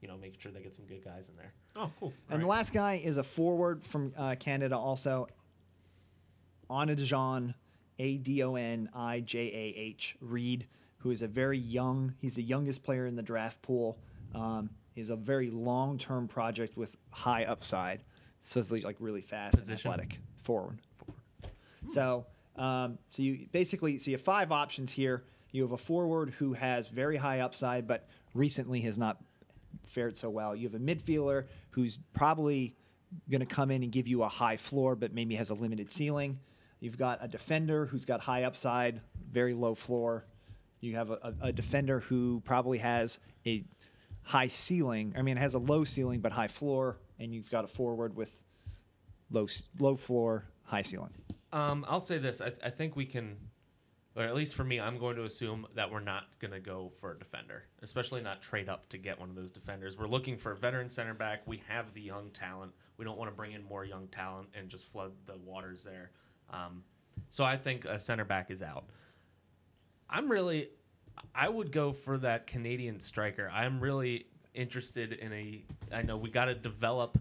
you 0.00 0.08
know, 0.08 0.16
making 0.16 0.40
sure 0.40 0.52
they 0.52 0.60
get 0.62 0.74
some 0.74 0.86
good 0.86 1.04
guys 1.04 1.28
in 1.28 1.36
there. 1.36 1.52
Oh, 1.76 1.90
cool. 2.00 2.12
and 2.30 2.42
the 2.42 2.46
last 2.46 2.72
guy 2.72 3.00
is 3.02 3.16
a 3.16 3.22
forward 3.24 3.84
from 3.84 4.12
uh, 4.16 4.34
Canada, 4.38 4.76
also. 4.76 5.26
Onijah, 6.70 7.54
A 7.98 8.16
D 8.18 8.42
O 8.42 8.54
N 8.54 8.88
I 8.94 9.20
J 9.20 9.38
A 9.40 9.78
H 9.78 10.16
Reed, 10.20 10.66
who 10.98 11.10
is 11.10 11.22
a 11.22 11.28
very 11.28 11.58
young. 11.58 12.14
He's 12.18 12.34
the 12.34 12.42
youngest 12.42 12.82
player 12.82 13.06
in 13.06 13.16
the 13.16 13.22
draft 13.22 13.60
pool. 13.62 13.98
Um, 14.34 14.70
is 14.94 15.10
a 15.10 15.16
very 15.16 15.50
long-term 15.50 16.28
project 16.28 16.76
with 16.76 16.94
high 17.10 17.44
upside. 17.44 18.02
So 18.40 18.60
it's 18.60 18.70
like 18.70 18.96
really 18.98 19.20
fast 19.20 19.56
Position? 19.56 19.72
and 19.72 20.00
athletic 20.00 20.18
forward. 20.42 20.78
So, 21.92 22.26
um, 22.56 22.98
so 23.08 23.22
you 23.22 23.46
basically 23.52 23.98
so 23.98 24.10
you 24.10 24.16
have 24.16 24.24
five 24.24 24.52
options 24.52 24.92
here. 24.92 25.24
You 25.52 25.62
have 25.62 25.72
a 25.72 25.78
forward 25.78 26.30
who 26.38 26.52
has 26.54 26.88
very 26.88 27.16
high 27.16 27.40
upside, 27.40 27.86
but 27.86 28.08
recently 28.34 28.80
has 28.82 28.98
not 28.98 29.18
fared 29.88 30.16
so 30.16 30.30
well. 30.30 30.56
You 30.56 30.68
have 30.68 30.74
a 30.74 30.82
midfielder 30.82 31.44
who's 31.70 32.00
probably 32.14 32.74
going 33.30 33.40
to 33.40 33.46
come 33.46 33.70
in 33.70 33.82
and 33.82 33.92
give 33.92 34.08
you 34.08 34.22
a 34.22 34.28
high 34.28 34.56
floor, 34.56 34.96
but 34.96 35.12
maybe 35.12 35.34
has 35.34 35.50
a 35.50 35.54
limited 35.54 35.90
ceiling. 35.90 36.38
You've 36.80 36.98
got 36.98 37.18
a 37.22 37.28
defender 37.28 37.86
who's 37.86 38.04
got 38.04 38.20
high 38.20 38.44
upside, 38.44 39.00
very 39.30 39.54
low 39.54 39.74
floor. 39.74 40.24
You 40.80 40.96
have 40.96 41.10
a, 41.10 41.34
a, 41.42 41.46
a 41.48 41.52
defender 41.52 42.00
who 42.00 42.42
probably 42.44 42.78
has 42.78 43.20
a 43.46 43.64
high 44.22 44.48
ceiling. 44.48 45.14
I 45.16 45.22
mean, 45.22 45.36
it 45.36 45.40
has 45.40 45.54
a 45.54 45.58
low 45.58 45.84
ceiling 45.84 46.20
but 46.20 46.32
high 46.32 46.48
floor, 46.48 46.98
and 47.18 47.32
you've 47.32 47.50
got 47.50 47.64
a 47.64 47.68
forward 47.68 48.16
with 48.16 48.30
low 49.30 49.46
low 49.78 49.96
floor, 49.96 50.44
high 50.64 50.82
ceiling. 50.82 51.12
Um, 51.52 51.84
I'll 51.88 52.00
say 52.00 52.18
this: 52.18 52.40
I, 52.40 52.52
I 52.64 52.70
think 52.70 52.96
we 52.96 53.04
can, 53.04 53.36
or 54.16 54.24
at 54.24 54.34
least 54.34 54.54
for 54.54 54.64
me, 54.64 54.80
I'm 54.80 54.98
going 54.98 55.16
to 55.16 55.24
assume 55.24 55.66
that 55.74 55.90
we're 55.90 56.00
not 56.00 56.24
going 56.38 56.52
to 56.52 56.60
go 56.60 56.90
for 56.98 57.12
a 57.12 57.18
defender, 57.18 57.64
especially 57.82 58.22
not 58.22 58.40
trade 58.42 58.68
up 58.68 58.88
to 58.90 58.98
get 58.98 59.18
one 59.18 59.28
of 59.28 59.36
those 59.36 59.50
defenders. 59.50 59.98
We're 59.98 60.06
looking 60.06 60.36
for 60.36 60.52
a 60.52 60.56
veteran 60.56 60.90
center 60.90 61.14
back. 61.14 61.42
We 61.46 61.62
have 61.68 61.92
the 61.92 62.00
young 62.00 62.30
talent. 62.30 62.72
We 62.96 63.04
don't 63.04 63.18
want 63.18 63.30
to 63.30 63.36
bring 63.36 63.52
in 63.52 63.62
more 63.64 63.84
young 63.84 64.08
talent 64.08 64.48
and 64.54 64.68
just 64.68 64.86
flood 64.86 65.12
the 65.26 65.36
waters 65.38 65.84
there. 65.84 66.10
Um, 66.50 66.82
so 67.28 67.44
I 67.44 67.56
think 67.56 67.84
a 67.84 67.98
center 67.98 68.24
back 68.24 68.50
is 68.50 68.62
out. 68.62 68.84
I'm 70.08 70.30
really, 70.30 70.68
I 71.34 71.48
would 71.48 71.72
go 71.72 71.92
for 71.92 72.18
that 72.18 72.46
Canadian 72.46 73.00
striker. 73.00 73.50
I'm 73.52 73.80
really 73.80 74.26
interested 74.54 75.14
in 75.14 75.32
a. 75.32 75.64
I 75.92 76.02
know 76.02 76.16
we 76.16 76.30
got 76.30 76.46
to 76.46 76.54
develop. 76.54 77.18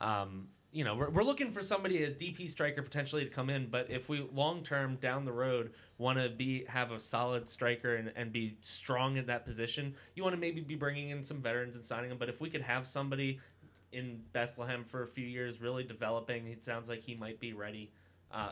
Um, 0.00 0.48
you 0.72 0.84
know, 0.84 0.94
we're, 0.94 1.10
we're 1.10 1.22
looking 1.22 1.50
for 1.50 1.62
somebody 1.62 2.02
as 2.04 2.12
DP 2.12 2.50
striker 2.50 2.82
potentially 2.82 3.24
to 3.24 3.30
come 3.30 3.48
in, 3.48 3.68
but 3.68 3.90
if 3.90 4.08
we 4.08 4.28
long 4.32 4.62
term 4.62 4.96
down 4.96 5.24
the 5.24 5.32
road 5.32 5.72
want 5.98 6.18
to 6.18 6.28
be 6.28 6.64
have 6.68 6.90
a 6.90 7.00
solid 7.00 7.48
striker 7.48 7.96
and, 7.96 8.12
and 8.16 8.32
be 8.32 8.56
strong 8.60 9.16
in 9.16 9.26
that 9.26 9.44
position, 9.44 9.94
you 10.14 10.22
want 10.22 10.34
to 10.34 10.40
maybe 10.40 10.60
be 10.60 10.74
bringing 10.74 11.10
in 11.10 11.22
some 11.22 11.40
veterans 11.40 11.76
and 11.76 11.84
signing 11.84 12.10
them. 12.10 12.18
But 12.18 12.28
if 12.28 12.40
we 12.40 12.50
could 12.50 12.62
have 12.62 12.86
somebody 12.86 13.40
in 13.92 14.20
Bethlehem 14.32 14.84
for 14.84 15.02
a 15.02 15.06
few 15.06 15.26
years, 15.26 15.60
really 15.60 15.84
developing, 15.84 16.48
it 16.48 16.64
sounds 16.64 16.88
like 16.88 17.02
he 17.02 17.14
might 17.14 17.40
be 17.40 17.52
ready. 17.52 17.90
Uh, 18.30 18.50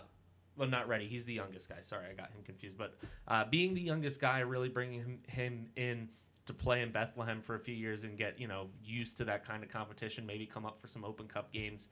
well, 0.57 0.69
not 0.69 0.89
ready. 0.89 1.07
He's 1.07 1.25
the 1.25 1.35
youngest 1.35 1.69
guy. 1.69 1.81
Sorry, 1.81 2.07
I 2.11 2.15
got 2.15 2.31
him 2.31 2.43
confused. 2.45 2.79
But 2.79 2.95
uh, 3.29 3.45
being 3.51 3.75
the 3.75 3.81
youngest 3.81 4.21
guy, 4.21 4.41
really 4.41 4.69
bringing 4.69 5.01
him, 5.01 5.19
him 5.27 5.67
in 5.77 6.09
to 6.47 6.53
play 6.53 6.83
in 6.83 6.93
Bethlehem 6.93 7.41
for 7.41 7.55
a 7.55 7.59
few 7.59 7.75
years 7.75 8.05
and 8.05 8.19
get 8.19 8.39
you 8.39 8.49
know 8.49 8.69
used 8.83 9.17
to 9.19 9.25
that 9.25 9.47
kind 9.47 9.63
of 9.63 9.71
competition. 9.71 10.27
Maybe 10.27 10.47
come 10.47 10.67
up 10.67 10.81
for 10.81 10.89
some 10.89 11.05
Open 11.05 11.27
Cup 11.27 11.53
games, 11.53 11.89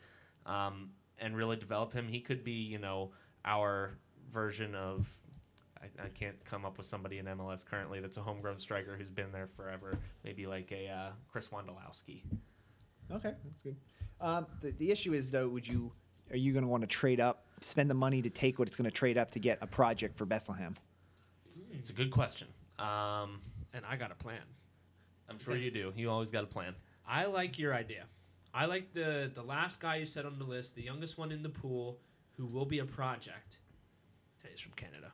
um, 0.47 0.91
and 1.19 1.37
really 1.37 1.57
develop 1.57 1.93
him. 1.93 2.09
He 2.09 2.21
could 2.21 2.45
be 2.45 2.53
you 2.53 2.79
know 2.79 3.11
our 3.45 3.99
version 4.31 4.75
of. 4.75 5.13
I, 5.81 6.05
I 6.05 6.09
can't 6.11 6.37
come 6.45 6.65
up 6.65 6.79
with 6.79 6.87
somebody 6.87 7.19
in 7.19 7.27
MLS 7.27 7.67
currently 7.67 7.99
that's 7.99 8.17
a 8.17 8.21
homegrown 8.21 8.61
striker 8.61 8.97
who's 8.97 9.11
been 9.11 9.33
there 9.33 9.49
forever. 9.49 9.99
Maybe 10.23 10.47
like 10.47 10.71
a 10.71 10.89
uh, 10.89 11.11
Chris 11.29 11.49
Wondolowski. 11.49 12.23
Okay, 13.11 13.33
that's 13.45 13.63
good. 13.65 13.75
Um, 14.21 14.47
the, 14.61 14.71
the 14.73 14.93
issue 14.93 15.13
is 15.13 15.29
though, 15.29 15.49
would 15.49 15.67
you 15.67 15.91
are 16.31 16.37
you 16.37 16.53
going 16.53 16.65
to 16.65 16.69
want 16.69 16.83
to 16.83 16.87
trade 16.87 17.21
up, 17.21 17.45
spend 17.61 17.91
the 17.91 17.95
money 17.95 18.23
to 18.23 18.31
take 18.31 18.59
what 18.59 18.67
it's 18.67 18.77
going 18.77 18.89
to 18.89 18.97
trade 18.97 19.19
up 19.19 19.31
to 19.33 19.39
get 19.39 19.59
a 19.61 19.67
project 19.67 20.17
for 20.17 20.25
Bethlehem? 20.25 20.75
It's 21.73 21.91
a 21.91 21.93
good 21.93 22.11
question. 22.11 22.49
Um, 22.79 23.41
And 23.75 23.85
I 23.89 23.97
got 23.97 24.11
a 24.11 24.15
plan. 24.15 24.43
I'm 25.29 25.39
sure 25.39 25.57
you 25.57 25.71
do. 25.71 25.93
You 25.97 26.11
always 26.11 26.31
got 26.31 26.45
a 26.45 26.47
plan. 26.47 26.75
I 27.07 27.25
like 27.27 27.59
your 27.59 27.75
idea. 27.75 28.05
I 28.55 28.67
like 28.67 28.93
the 28.93 29.31
the 29.33 29.43
last 29.43 29.81
guy 29.81 29.97
you 29.97 30.07
said 30.07 30.27
on 30.27 30.39
the 30.39 30.45
list, 30.45 30.75
the 30.75 30.83
youngest 30.83 31.17
one 31.17 31.33
in 31.33 31.43
the 31.43 31.49
pool, 31.49 31.99
who 32.37 32.47
will 32.47 32.67
be 32.67 32.81
a 32.81 32.85
project. 32.85 33.59
And 34.43 34.51
he's 34.51 34.61
from 34.61 34.73
Canada. 34.73 35.13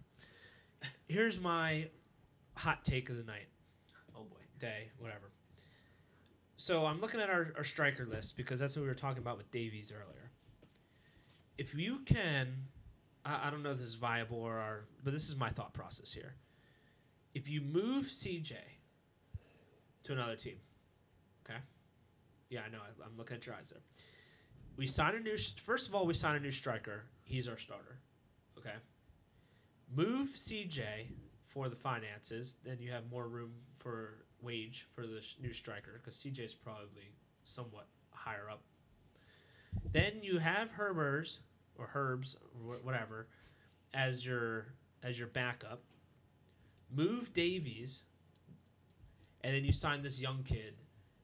Here's 1.07 1.41
my 1.41 1.89
hot 2.55 2.85
take 2.85 3.11
of 3.11 3.17
the 3.17 3.23
night. 3.23 3.47
Oh 4.17 4.25
boy. 4.25 4.41
day, 4.59 4.89
whatever. 4.99 5.31
So 6.57 6.85
I'm 6.87 7.01
looking 7.01 7.21
at 7.21 7.31
our, 7.31 7.53
our 7.57 7.63
striker 7.63 8.05
list 8.05 8.37
because 8.37 8.59
that's 8.59 8.75
what 8.75 8.83
we 8.83 8.89
were 8.89 8.95
talking 8.95 9.23
about 9.23 9.37
with 9.37 9.49
Davies 9.53 9.93
earlier. 9.93 10.33
If 11.57 11.73
you 11.75 12.01
can, 12.05 12.49
I, 13.25 13.47
I 13.47 13.51
don't 13.51 13.63
know 13.63 13.71
if 13.71 13.79
this 13.79 13.89
is 13.89 13.95
viable 13.95 14.39
or, 14.39 14.59
our, 14.59 14.85
but 15.05 15.13
this 15.13 15.29
is 15.29 15.37
my 15.37 15.51
thought 15.51 15.73
process 15.73 16.13
here. 16.13 16.35
If 17.39 17.49
you 17.49 17.61
move 17.61 18.07
CJ 18.07 18.55
to 20.03 20.13
another 20.13 20.35
team, 20.35 20.57
okay? 21.49 21.61
Yeah, 22.51 22.63
I 22.67 22.69
know. 22.69 22.79
I, 22.79 23.05
I'm 23.07 23.17
looking 23.17 23.37
at 23.37 23.47
your 23.47 23.55
eyes 23.55 23.71
there. 23.71 23.83
We 24.77 24.89
sign 24.89 25.15
a 25.15 25.21
new. 25.21 25.37
First 25.65 25.87
of 25.87 25.95
all, 25.95 26.05
we 26.05 26.15
sign 26.15 26.35
a 26.35 26.41
new 26.41 26.51
striker. 26.51 27.05
He's 27.23 27.47
our 27.47 27.57
starter. 27.57 28.01
Okay. 28.59 28.75
Move 29.95 30.31
CJ 30.31 31.07
for 31.47 31.69
the 31.69 31.77
finances, 31.77 32.57
then 32.65 32.79
you 32.81 32.91
have 32.91 33.09
more 33.09 33.29
room 33.29 33.53
for 33.79 34.25
wage 34.43 34.89
for 34.93 35.07
the 35.07 35.23
sh- 35.23 35.37
new 35.41 35.53
striker 35.53 36.01
because 36.03 36.17
CJ 36.17 36.45
is 36.45 36.55
probably 36.55 37.15
somewhat 37.45 37.87
higher 38.11 38.51
up. 38.51 38.63
Then 39.93 40.15
you 40.23 40.39
have 40.39 40.71
Herbers 40.73 41.39
or 41.77 41.89
Herbs 41.95 42.35
or 42.35 42.75
wh- 42.75 42.85
whatever 42.85 43.29
as 43.95 44.27
your 44.27 44.67
as 45.05 45.21
your 45.21 45.29
backup. 45.29 45.85
Move 46.91 47.33
Davies, 47.35 48.03
and 49.43 49.55
then 49.55 49.65
you 49.65 49.73
sign 49.73 50.03
this 50.03 50.21
young 50.21 50.43
kid 50.43 50.75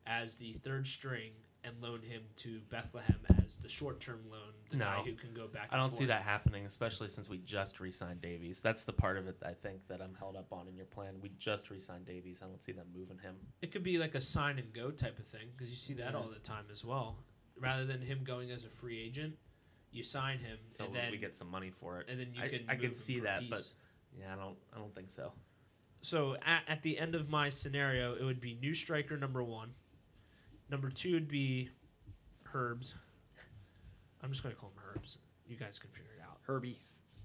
as 0.07 0.36
the 0.36 0.53
third 0.55 0.86
string 0.86 1.32
and 1.65 1.74
loan 1.81 2.03
him 2.03 2.23
to 2.36 2.61
Bethlehem 2.69 3.19
as 3.43 3.57
the 3.57 3.69
short 3.69 3.99
term 3.99 4.20
loan, 4.31 4.53
the 4.69 4.77
No. 4.77 4.85
guy 4.85 5.03
who 5.03 5.15
can 5.15 5.32
go 5.32 5.49
back. 5.49 5.69
I 5.73 5.77
don't 5.78 5.95
see 5.95 6.05
that 6.05 6.20
happening, 6.23 6.66
especially 6.66 7.09
since 7.09 7.31
we 7.31 7.39
just 7.39 7.81
re-signed 7.81 8.20
Davies. 8.20 8.61
That's 8.61 8.85
the 8.85 8.93
part 8.93 9.16
of 9.16 9.27
it 9.28 9.36
I 9.45 9.55
think 9.55 9.86
that 9.89 10.03
I'm 10.03 10.15
held 10.15 10.36
up 10.36 10.53
on 10.53 10.69
in 10.69 10.77
your 10.77 10.85
plan. 10.85 11.19
We 11.23 11.31
just 11.39 11.70
re-signed 11.70 12.05
Davies. 12.05 12.43
I 12.43 12.47
don't 12.47 12.62
see 12.62 12.73
them 12.73 12.86
moving 12.95 13.16
him. 13.19 13.36
It 13.62 13.73
could 13.73 13.82
be 13.82 13.97
like 13.97 14.15
a 14.15 14.20
sign 14.20 14.59
and 14.59 14.70
go 14.74 14.91
type 14.91 15.19
of 15.19 15.27
thing 15.27 15.49
because 15.57 15.70
you 15.70 15.77
see 15.78 15.95
that 15.95 16.12
Yeah. 16.12 16.19
all 16.19 16.28
the 16.28 16.39
time 16.41 16.66
as 16.70 16.85
well. 16.85 17.24
Rather 17.57 17.86
than 17.86 18.03
him 18.03 18.23
going 18.24 18.51
as 18.51 18.65
a 18.65 18.69
free 18.70 19.01
agent, 19.01 19.39
you 19.91 20.03
sign 20.03 20.39
him 20.41 20.59
So 20.69 20.85
and 20.85 20.95
then 20.95 21.11
we 21.12 21.16
get 21.19 21.35
some 21.35 21.49
money 21.51 21.70
for 21.70 22.01
it. 22.01 22.11
and 22.11 22.20
then 22.20 22.35
you 22.35 22.43
I- 22.43 22.49
can. 22.49 22.69
I 22.69 22.74
could 22.74 22.85
him 22.86 22.95
see 22.95 23.20
that, 23.20 23.49
but- 23.49 23.73
Yeah, 24.19 24.32
I 24.35 24.36
don't. 24.36 24.59
I 24.73 24.77
don't 24.78 24.95
think 24.95 25.11
so. 25.11 25.32
So 26.05 26.36
at, 26.44 26.62
at 26.68 26.82
the 26.82 26.98
end 26.98 27.14
of 27.14 27.28
my 27.28 27.51
scenario, 27.51 28.14
it 28.14 28.24
would 28.24 28.40
be 28.40 28.59
new 28.60 28.74
striker 28.74 29.16
number 29.16 29.43
one. 29.43 29.70
Number 30.70 30.90
two 30.90 31.14
would 31.14 31.28
be 31.28 31.70
Herbs. 32.52 32.94
I'm 34.22 34.31
just 34.31 34.43
gonna 34.43 34.55
call 34.55 34.70
him 34.70 34.82
Herbs. 34.90 35.18
You 35.47 35.56
guys 35.56 35.78
can 35.78 35.90
figure 35.90 36.10
it 36.16 36.22
out. 36.22 36.39
Herbie. 36.47 36.81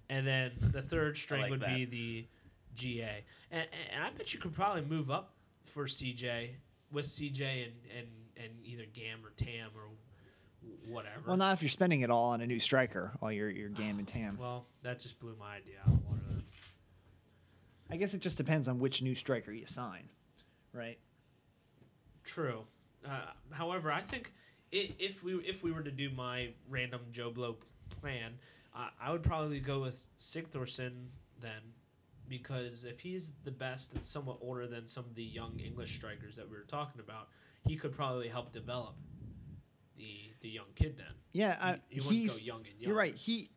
And 0.09 0.25
then 0.25 0.51
the 0.59 0.81
third 0.81 1.17
string 1.17 1.43
like 1.43 1.51
would 1.51 1.65
be 1.65 1.85
the 1.85 2.27
GA. 2.75 3.23
And, 3.51 3.67
and 3.93 4.03
I 4.03 4.09
bet 4.11 4.33
you 4.33 4.39
could 4.39 4.53
probably 4.53 4.81
move 4.81 5.11
up 5.11 5.33
for 5.63 5.85
CJ 5.85 6.49
with 6.91 7.05
CJ 7.05 7.41
and, 7.41 7.73
and, 7.97 8.07
and 8.37 8.49
either 8.65 8.85
Gam 8.93 9.19
or 9.23 9.31
Tam 9.37 9.69
or 9.75 9.83
whatever. 10.91 11.21
Well, 11.27 11.37
not 11.37 11.53
if 11.53 11.61
you're 11.61 11.69
spending 11.69 12.01
it 12.01 12.09
all 12.09 12.31
on 12.31 12.41
a 12.41 12.47
new 12.47 12.59
striker, 12.59 13.11
all 13.21 13.31
your 13.31 13.49
your 13.49 13.69
Gam 13.79 13.99
and 13.99 14.07
Tam. 14.07 14.37
Well, 14.39 14.65
that 14.83 14.99
just 14.99 15.19
blew 15.19 15.35
my 15.39 15.57
idea 15.57 15.75
out 15.85 15.93
of 15.93 15.99
the 16.01 16.07
water. 16.07 16.21
then. 16.29 16.43
I 17.91 17.97
guess 17.97 18.13
it 18.13 18.21
just 18.21 18.37
depends 18.37 18.67
on 18.67 18.79
which 18.79 19.01
new 19.01 19.15
striker 19.15 19.51
you 19.51 19.65
sign, 19.65 20.09
right? 20.73 20.99
True. 22.23 22.61
Uh, 23.05 23.21
however, 23.51 23.91
I 23.91 24.01
think 24.01 24.31
if 24.71 25.23
we 25.23 25.35
if 25.37 25.63
we 25.63 25.71
were 25.71 25.81
to 25.81 25.91
do 25.91 26.09
my 26.11 26.49
random 26.69 27.01
Joe 27.11 27.31
Blow 27.31 27.57
plan, 28.01 28.33
I 28.75 28.89
I 29.01 29.11
would 29.11 29.23
probably 29.23 29.59
go 29.59 29.81
with 29.81 30.05
Sigthorsson 30.19 31.07
then, 31.41 31.61
because 32.27 32.83
if 32.83 32.99
he's 32.99 33.31
the 33.43 33.51
best 33.51 33.93
and 33.93 34.05
somewhat 34.05 34.37
older 34.41 34.67
than 34.67 34.87
some 34.87 35.05
of 35.05 35.15
the 35.15 35.23
young 35.23 35.59
English 35.59 35.95
strikers 35.95 36.35
that 36.35 36.47
we 36.49 36.55
were 36.55 36.63
talking 36.67 37.01
about, 37.01 37.29
he 37.65 37.75
could 37.75 37.95
probably 37.95 38.27
help 38.27 38.51
develop 38.51 38.95
the 39.97 40.31
the 40.41 40.49
young 40.49 40.67
kid 40.75 40.97
then. 40.97 41.13
Yeah, 41.31 41.57
uh, 41.59 41.75
he, 41.89 41.95
he 41.95 41.99
wouldn't 42.01 42.15
he's. 42.15 42.37
go 42.37 42.45
young 42.45 42.57
and 42.59 42.79
young. 42.79 42.89
You're 42.89 42.97
right. 42.97 43.15
He, 43.15 43.49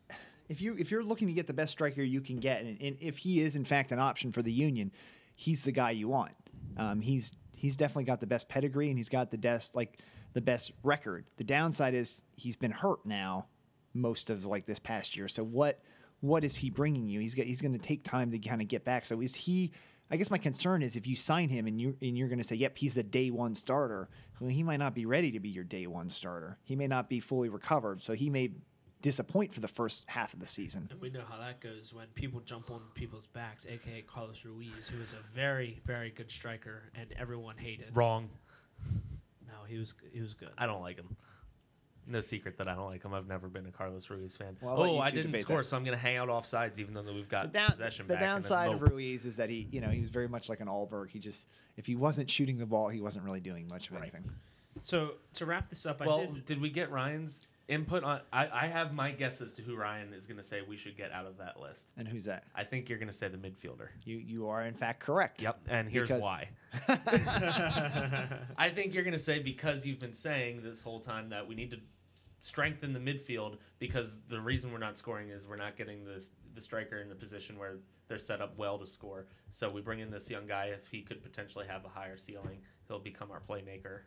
if 0.53 0.61
you 0.61 0.75
if 0.77 0.91
you're 0.91 1.03
looking 1.03 1.27
to 1.27 1.33
get 1.33 1.47
the 1.47 1.53
best 1.53 1.71
striker 1.71 2.03
you 2.03 2.21
can 2.21 2.37
get, 2.37 2.61
and, 2.61 2.79
and 2.79 2.95
if 2.99 3.17
he 3.17 3.41
is 3.41 3.55
in 3.55 3.65
fact 3.65 3.91
an 3.91 3.99
option 3.99 4.31
for 4.31 4.43
the 4.43 4.51
Union, 4.51 4.91
he's 5.35 5.63
the 5.63 5.71
guy 5.71 5.91
you 5.91 6.07
want. 6.07 6.33
Um, 6.77 7.01
he's 7.01 7.33
he's 7.55 7.75
definitely 7.75 8.03
got 8.05 8.19
the 8.19 8.27
best 8.27 8.47
pedigree, 8.47 8.89
and 8.89 8.97
he's 8.97 9.09
got 9.09 9.31
the 9.31 9.37
best 9.37 9.75
like 9.75 9.99
the 10.33 10.41
best 10.41 10.71
record. 10.83 11.25
The 11.37 11.43
downside 11.43 11.95
is 11.95 12.21
he's 12.35 12.55
been 12.55 12.71
hurt 12.71 13.03
now 13.03 13.47
most 13.95 14.29
of 14.29 14.45
like 14.45 14.65
this 14.65 14.79
past 14.79 15.17
year. 15.17 15.27
So 15.27 15.43
what 15.43 15.81
what 16.21 16.43
is 16.43 16.55
he 16.55 16.69
bringing 16.69 17.09
you? 17.09 17.19
He's 17.19 17.33
got, 17.33 17.45
he's 17.45 17.61
going 17.61 17.73
to 17.73 17.79
take 17.79 18.03
time 18.03 18.31
to 18.31 18.39
kind 18.39 18.61
of 18.61 18.67
get 18.67 18.85
back. 18.85 19.05
So 19.05 19.21
is 19.21 19.35
he? 19.35 19.71
I 20.11 20.17
guess 20.17 20.29
my 20.29 20.37
concern 20.37 20.83
is 20.83 20.95
if 20.95 21.07
you 21.07 21.15
sign 21.15 21.49
him 21.49 21.65
and 21.65 21.81
you 21.81 21.97
and 22.01 22.15
you're 22.15 22.27
going 22.27 22.37
to 22.37 22.43
say, 22.43 22.55
"Yep, 22.55 22.77
he's 22.77 22.97
a 22.97 23.03
day 23.03 23.31
one 23.31 23.55
starter." 23.55 24.07
Well, 24.39 24.51
he 24.51 24.61
might 24.61 24.77
not 24.77 24.93
be 24.93 25.07
ready 25.07 25.31
to 25.31 25.39
be 25.39 25.49
your 25.49 25.63
day 25.63 25.87
one 25.87 26.09
starter. 26.09 26.59
He 26.63 26.75
may 26.75 26.87
not 26.87 27.09
be 27.09 27.19
fully 27.19 27.49
recovered, 27.49 28.01
so 28.01 28.13
he 28.13 28.29
may 28.29 28.51
disappoint 29.03 29.53
for 29.53 29.59
the 29.59 29.67
first 29.67 30.09
half 30.09 30.33
of 30.33 30.39
the 30.39 30.47
season. 30.47 30.87
And 30.89 30.99
we 30.99 31.11
know 31.11 31.21
how 31.29 31.37
that 31.37 31.59
goes 31.61 31.93
when 31.93 32.07
people 32.15 32.39
jump 32.39 32.71
on 32.71 32.81
people's 32.95 33.27
backs, 33.27 33.67
aka 33.69 34.01
Carlos 34.01 34.43
Ruiz, 34.43 34.87
who 34.87 34.99
is 34.99 35.13
a 35.13 35.35
very, 35.35 35.79
very 35.85 36.09
good 36.09 36.31
striker, 36.31 36.81
and 36.95 37.13
everyone 37.19 37.55
hated. 37.57 37.95
Wrong. 37.95 38.29
No, 39.47 39.53
he 39.67 39.77
was 39.77 39.93
he 40.11 40.21
was 40.21 40.33
good. 40.33 40.49
I 40.57 40.65
don't 40.65 40.81
like 40.81 40.95
him. 40.97 41.15
No 42.05 42.19
secret 42.19 42.57
that 42.57 42.67
I 42.67 42.75
don't 42.75 42.87
like 42.87 43.03
him. 43.03 43.13
I've 43.13 43.27
never 43.27 43.47
been 43.47 43.65
a 43.65 43.71
Carlos 43.71 44.09
Ruiz 44.09 44.35
fan. 44.35 44.57
Well, 44.61 44.81
oh, 44.81 44.99
I 44.99 45.09
didn't 45.09 45.35
score, 45.37 45.57
that. 45.59 45.63
so 45.65 45.77
I'm 45.77 45.85
going 45.85 45.97
to 45.97 46.01
hang 46.01 46.17
out 46.17 46.27
off 46.29 46.45
sides, 46.45 46.77
even 46.81 46.93
though 46.93 47.01
we've 47.01 47.23
The, 47.29 47.31
got 47.31 47.53
down, 47.53 47.69
possession 47.71 48.07
the 48.07 48.15
back. 48.15 48.23
downside 48.23 48.73
of. 48.73 48.81
Ruiz 48.81 49.25
is 49.25 49.37
that 49.37 49.49
he, 49.49 49.69
you 49.71 49.79
know, 49.79 49.87
he 49.87 50.01
was 50.01 50.09
very 50.09 50.27
much 50.27 50.49
like 50.49 50.59
an 50.59 50.67
Alberg. 50.67 51.11
He 51.11 51.19
just, 51.19 51.47
if 51.77 51.85
he 51.85 51.95
wasn't 51.95 52.29
shooting 52.29 52.57
the 52.57 52.65
ball, 52.65 52.89
he 52.89 52.99
wasn't 52.99 53.23
really 53.23 53.39
doing 53.39 53.69
much 53.69 53.87
of 53.87 53.93
Right. 53.93 54.01
anything. 54.01 54.29
So 54.81 55.11
to 55.35 55.45
wrap 55.45 55.69
this 55.69 55.85
up, 55.85 56.01
I 56.01 56.07
well, 56.07 56.25
did. 56.25 56.45
did 56.45 56.61
we 56.61 56.69
get 56.69 56.91
Ryan's 56.91 57.43
input 57.67 58.03
on? 58.03 58.21
I, 58.31 58.47
I 58.51 58.67
have 58.67 58.93
my 58.93 59.11
guess 59.11 59.41
as 59.41 59.53
to 59.53 59.61
who 59.61 59.75
Ryan 59.75 60.13
is 60.13 60.25
going 60.25 60.37
to 60.37 60.43
say 60.43 60.61
we 60.67 60.77
should 60.77 60.97
get 60.97 61.11
out 61.11 61.25
of 61.25 61.37
that 61.37 61.59
list. 61.59 61.91
And 61.97 62.07
who's 62.07 62.25
that? 62.25 62.45
I 62.55 62.63
think 62.63 62.89
you're 62.89 62.97
going 62.99 63.07
to 63.09 63.13
say 63.13 63.27
the 63.27 63.37
midfielder. 63.37 63.87
You, 64.03 64.17
you 64.17 64.47
are 64.47 64.63
in 64.63 64.73
fact 64.73 64.99
correct. 64.99 65.41
Yep, 65.41 65.59
and 65.67 65.89
here's 65.89 66.09
Because- 66.09 66.21
why. 66.21 66.49
I 68.57 68.69
think 68.69 68.93
you're 68.93 69.03
going 69.03 69.13
to 69.13 69.19
say 69.19 69.39
because 69.39 69.85
you've 69.85 69.99
been 69.99 70.13
saying 70.13 70.61
this 70.63 70.81
whole 70.81 70.99
time 70.99 71.29
that 71.29 71.47
we 71.47 71.55
need 71.55 71.71
to 71.71 71.77
strengthen 72.39 72.91
the 72.91 72.99
midfield 72.99 73.57
because 73.79 74.19
the 74.27 74.39
reason 74.39 74.71
we're 74.71 74.77
not 74.77 74.97
scoring 74.97 75.29
is 75.29 75.47
we're 75.47 75.55
not 75.55 75.77
getting 75.77 76.03
this 76.03 76.31
the 76.55 76.61
striker 76.61 76.99
in 76.99 77.07
the 77.09 77.15
position 77.15 77.57
where 77.57 77.77
they're 78.07 78.17
set 78.19 78.41
up 78.41 78.55
well 78.57 78.77
to 78.77 78.85
score. 78.85 79.25
So 79.51 79.69
we 79.69 79.81
bring 79.81 79.99
in 79.99 80.11
this 80.11 80.29
young 80.29 80.45
guy 80.45 80.65
if 80.65 80.87
he 80.87 81.01
could 81.01 81.23
potentially 81.23 81.65
have 81.67 81.85
a 81.85 81.87
higher 81.89 82.17
ceiling, 82.17 82.59
he'll 82.87 82.99
become 82.99 83.31
our 83.31 83.41
playmaker. 83.41 84.01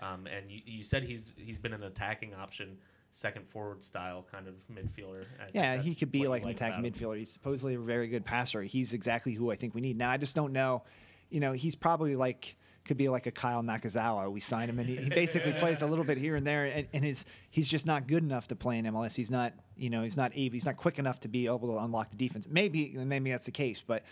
Um, 0.00 0.26
and 0.26 0.50
you, 0.50 0.60
you 0.64 0.82
said 0.82 1.02
he's 1.02 1.34
he's 1.38 1.58
been 1.58 1.72
an 1.72 1.82
attacking 1.84 2.34
option, 2.34 2.76
second 3.12 3.48
forward 3.48 3.82
style 3.82 4.26
kind 4.30 4.46
of 4.46 4.54
midfielder. 4.72 5.24
I 5.40 5.50
Yeah, 5.52 5.76
he 5.80 5.94
could 5.94 6.12
be 6.12 6.28
like 6.28 6.42
an 6.42 6.48
like 6.48 6.56
attacking 6.56 6.84
midfielder. 6.84 7.18
He's 7.18 7.32
supposedly 7.32 7.74
a 7.74 7.78
very 7.78 8.08
good 8.08 8.24
passer. 8.24 8.62
He's 8.62 8.92
exactly 8.92 9.32
who 9.32 9.50
I 9.50 9.56
think 9.56 9.74
we 9.74 9.80
need. 9.80 9.96
Now, 9.96 10.10
I 10.10 10.16
just 10.16 10.36
don't 10.36 10.52
know. 10.52 10.84
You 11.30 11.40
know, 11.40 11.52
he's 11.52 11.74
probably 11.74 12.14
like 12.14 12.56
could 12.86 12.96
be 12.96 13.08
like 13.08 13.26
a 13.26 13.30
Kyle 13.30 13.62
Nakazawa. 13.62 14.30
We 14.30 14.40
signed 14.40 14.70
him, 14.70 14.78
and 14.78 14.88
he, 14.88 14.96
he 14.96 15.08
basically 15.08 15.52
plays 15.58 15.82
a 15.82 15.86
little 15.86 16.04
bit 16.04 16.18
here 16.18 16.36
and 16.36 16.46
there, 16.46 16.64
and, 16.66 16.86
and 16.92 17.04
his 17.04 17.24
he's 17.50 17.68
just 17.68 17.86
not 17.86 18.06
good 18.06 18.22
enough 18.22 18.48
to 18.48 18.56
play 18.56 18.78
in 18.78 18.84
MLS. 18.86 19.14
He's 19.14 19.30
not, 19.30 19.52
you 19.76 19.90
know, 19.90 20.02
he's 20.02 20.16
not 20.16 20.32
able, 20.34 20.52
he's 20.54 20.66
not 20.66 20.76
quick 20.76 20.98
enough 20.98 21.20
to 21.20 21.28
be 21.28 21.46
able 21.46 21.68
to 21.68 21.78
unlock 21.78 22.10
the 22.10 22.16
defense. 22.16 22.46
Maybe 22.48 22.92
maybe 22.96 23.30
that's 23.30 23.46
the 23.46 23.52
case, 23.52 23.82
but 23.86 24.04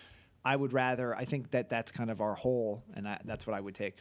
I 0.45 0.57
would 0.57 0.73
rather. 0.73 1.15
I 1.15 1.25
think 1.25 1.51
that 1.53 1.71
that's 1.71 1.93
kind 1.93 2.11
of 2.11 2.21
our 2.21 2.35
hole, 2.35 2.83
and 2.95 3.09
I, 3.09 3.19
that's 3.25 3.47
what 3.47 3.55
I 3.55 3.61
would 3.61 3.75
take. 3.75 3.99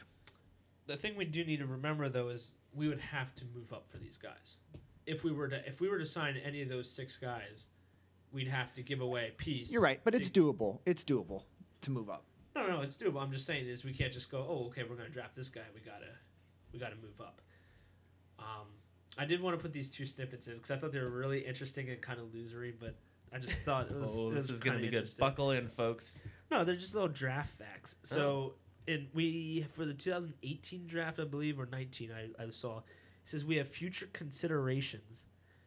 The 0.86 0.96
thing 0.96 1.16
we 1.16 1.24
do 1.24 1.44
need 1.44 1.58
to 1.58 1.66
remember 1.66 2.08
though 2.08 2.28
is 2.28 2.52
we 2.72 2.88
would 2.88 3.00
have 3.00 3.34
to 3.36 3.44
move 3.54 3.72
up 3.72 3.86
for 3.90 3.98
these 3.98 4.16
guys. 4.16 4.56
If 5.06 5.24
we 5.24 5.32
were 5.32 5.48
to 5.48 5.66
if 5.68 5.80
we 5.80 5.88
were 5.88 5.98
to 5.98 6.06
sign 6.06 6.36
any 6.44 6.62
of 6.62 6.68
those 6.68 6.90
six 6.90 7.16
guys, 7.16 7.68
we'd 8.32 8.48
have 8.48 8.72
to 8.74 8.82
give 8.82 9.00
away 9.00 9.28
a 9.28 9.32
piece. 9.32 9.72
You're 9.72 9.82
right, 9.82 10.00
but 10.04 10.12
to- 10.12 10.18
it's 10.18 10.30
doable. 10.30 10.80
It's 10.86 11.04
doable 11.04 11.42
to 11.82 11.90
move 11.90 12.08
up. 12.10 12.24
No, 12.56 12.66
no, 12.66 12.80
it's 12.82 12.96
doable. 12.96 13.20
I'm 13.20 13.32
just 13.32 13.46
saying 13.46 13.66
is 13.66 13.84
we 13.84 13.92
can't 13.92 14.12
just 14.12 14.30
go, 14.30 14.46
oh, 14.48 14.66
okay, 14.68 14.84
we're 14.88 14.96
gonna 14.96 15.08
draft 15.08 15.34
this 15.34 15.48
guy. 15.48 15.62
We 15.74 15.80
gotta, 15.80 16.12
we 16.72 16.78
gotta 16.78 16.96
move 16.96 17.20
up. 17.20 17.40
Um, 18.38 18.66
I 19.18 19.24
did 19.24 19.40
want 19.40 19.56
to 19.56 19.62
put 19.62 19.72
these 19.72 19.90
two 19.90 20.06
snippets 20.06 20.46
in 20.46 20.54
because 20.54 20.70
I 20.70 20.76
thought 20.76 20.92
they 20.92 21.00
were 21.00 21.10
really 21.10 21.40
interesting 21.40 21.88
and 21.90 22.00
kind 22.00 22.18
of 22.20 22.26
losery, 22.26 22.72
but 22.78 22.94
I 23.32 23.38
just 23.38 23.62
thought 23.62 23.90
it 23.90 23.96
was. 23.96 24.10
Oh, 24.16 24.30
it 24.30 24.34
this 24.34 24.50
is 24.50 24.60
going 24.60 24.76
to 24.76 24.82
be 24.82 24.90
good. 24.90 25.08
Buckle 25.18 25.52
in, 25.52 25.68
folks. 25.68 26.12
No, 26.50 26.64
they're 26.64 26.76
just 26.76 26.94
little 26.94 27.08
draft 27.08 27.50
facts. 27.58 27.96
Oh. 28.12 28.54
In 28.86 29.08
we 29.14 29.66
for 29.72 29.84
the 29.84 29.94
2018 29.94 30.86
draft, 30.86 31.18
I 31.18 31.24
believe, 31.24 31.58
or 31.58 31.66
19, 31.66 32.10
I, 32.12 32.42
I 32.42 32.50
saw, 32.50 32.78
it 32.78 32.84
says 33.24 33.44
we 33.44 33.56
have 33.56 33.68
future 33.68 34.08
considerations 34.12 35.24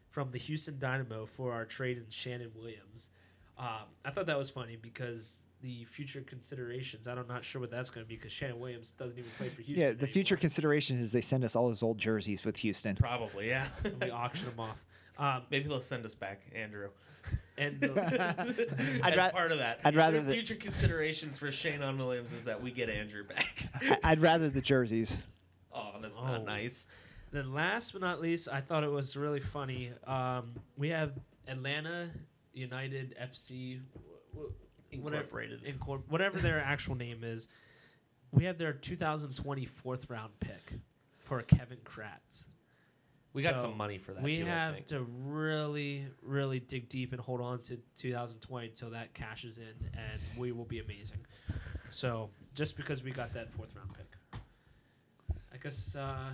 from 0.09 0.31
the 0.31 0.37
Houston 0.37 0.77
Dynamo 0.79 1.25
for 1.25 1.53
our 1.53 1.65
trade 1.65 1.97
in 1.97 2.03
Sheanon 2.05 2.55
Williams. 2.55 3.09
Um, 3.57 3.87
I 4.05 4.11
thought 4.11 4.27
that 4.27 4.37
was 4.37 4.49
funny 4.49 4.77
because 4.79 5.41
the 5.61 5.85
future 5.85 6.21
considerations. 6.21 7.07
I'm 7.07 7.27
not 7.27 7.43
sure 7.43 7.59
what 7.59 7.71
that's 7.71 7.89
going 7.89 8.05
to 8.05 8.07
be 8.07 8.15
because 8.15 8.31
Sheanon 8.31 8.57
Williams 8.57 8.91
doesn't 8.91 9.17
even 9.17 9.29
play 9.37 9.49
for 9.49 9.61
Houston. 9.61 9.87
yeah, 9.87 9.93
the 9.93 10.07
future 10.07 10.35
anymore. 10.35 10.41
consideration 10.41 10.99
is 10.99 11.11
they 11.11 11.21
send 11.21 11.43
us 11.43 11.55
all 11.55 11.69
his 11.69 11.81
old 11.81 11.97
jerseys 11.97 12.45
with 12.45 12.57
Houston. 12.57 12.95
Probably, 12.95 13.49
yeah. 13.49 13.67
And 13.83 13.99
we 14.01 14.11
auction 14.11 14.47
them 14.49 14.59
off. 14.59 14.85
Um, 15.17 15.43
Maybe 15.49 15.67
they'll 15.67 15.81
send 15.81 16.05
us 16.05 16.13
back 16.13 16.41
Andrew. 16.55 16.89
and 17.57 17.79
the, 17.81 17.91
I'd 19.03 19.13
As 19.13 19.17
ra- 19.17 19.29
part 19.31 19.51
of 19.51 19.57
that, 19.59 19.79
I'd 19.83 19.95
rather 19.95 20.19
The 20.19 20.25
the- 20.27 20.33
future 20.33 20.55
considerations 20.55 21.39
for 21.39 21.47
Sheanon 21.47 21.97
Williams 21.97 22.33
is 22.33 22.45
that 22.45 22.61
we 22.61 22.71
get 22.71 22.89
Andrew 22.89 23.23
back. 23.23 23.67
I- 23.81 24.11
I'd 24.11 24.21
rather 24.21 24.49
the 24.49 24.61
jerseys. 24.61 25.21
oh, 25.73 25.93
that's 26.01 26.17
Oh. 26.17 26.25
not 26.25 26.45
nice. 26.45 26.87
Then 27.31 27.53
last 27.53 27.91
but 27.91 28.01
not 28.01 28.21
least, 28.21 28.47
I 28.51 28.61
thought 28.61 28.83
it 28.83 28.91
was 28.91 29.17
really 29.17 29.41
funny. 29.41 29.91
Um, 30.05 30.53
we 30.77 30.89
have 30.89 31.11
Atlanta 31.47 32.09
United 32.53 33.15
FC, 33.21 33.81
w- 34.33 34.53
w- 34.91 35.03
whatever, 35.03 35.41
Incorporated. 35.41 35.63
incor- 35.65 36.03
whatever 36.07 36.37
their 36.39 36.59
actual 36.61 36.95
name 36.95 37.23
is. 37.23 37.47
We 38.31 38.45
have 38.45 38.57
their 38.57 38.71
2020 38.73 39.65
fourth 39.65 40.09
round 40.09 40.31
pick 40.39 40.73
for 41.19 41.41
Kevin 41.41 41.79
Kratz. 41.83 42.45
We 43.37 43.43
got 43.43 43.59
So, 43.59 43.67
some 43.67 43.77
money 43.77 43.97
for 43.97 44.13
that. 44.13 44.23
We 44.23 44.37
too, 44.37 44.45
I 44.45 44.49
have 44.49 44.73
think. 44.73 44.87
to 44.87 45.01
really, 45.01 46.05
really 46.21 46.59
dig 46.59 46.89
deep 46.89 47.13
and 47.13 47.21
hold 47.21 47.39
on 47.39 47.61
to 47.63 47.77
2020 47.95 48.67
until 48.67 48.89
that 48.89 49.13
cashes 49.13 49.59
in, 49.59 49.73
and 49.93 50.21
we 50.37 50.51
will 50.51 50.65
be 50.65 50.79
amazing. 50.79 51.19
So 51.91 52.29
just 52.55 52.75
because 52.75 53.03
we 53.03 53.11
got 53.11 53.33
that 53.33 53.51
fourth 53.53 53.75
round 53.75 53.91
pick, 53.93 54.41
I 55.53 55.57
guess 55.57 55.95
uh, 55.95 56.31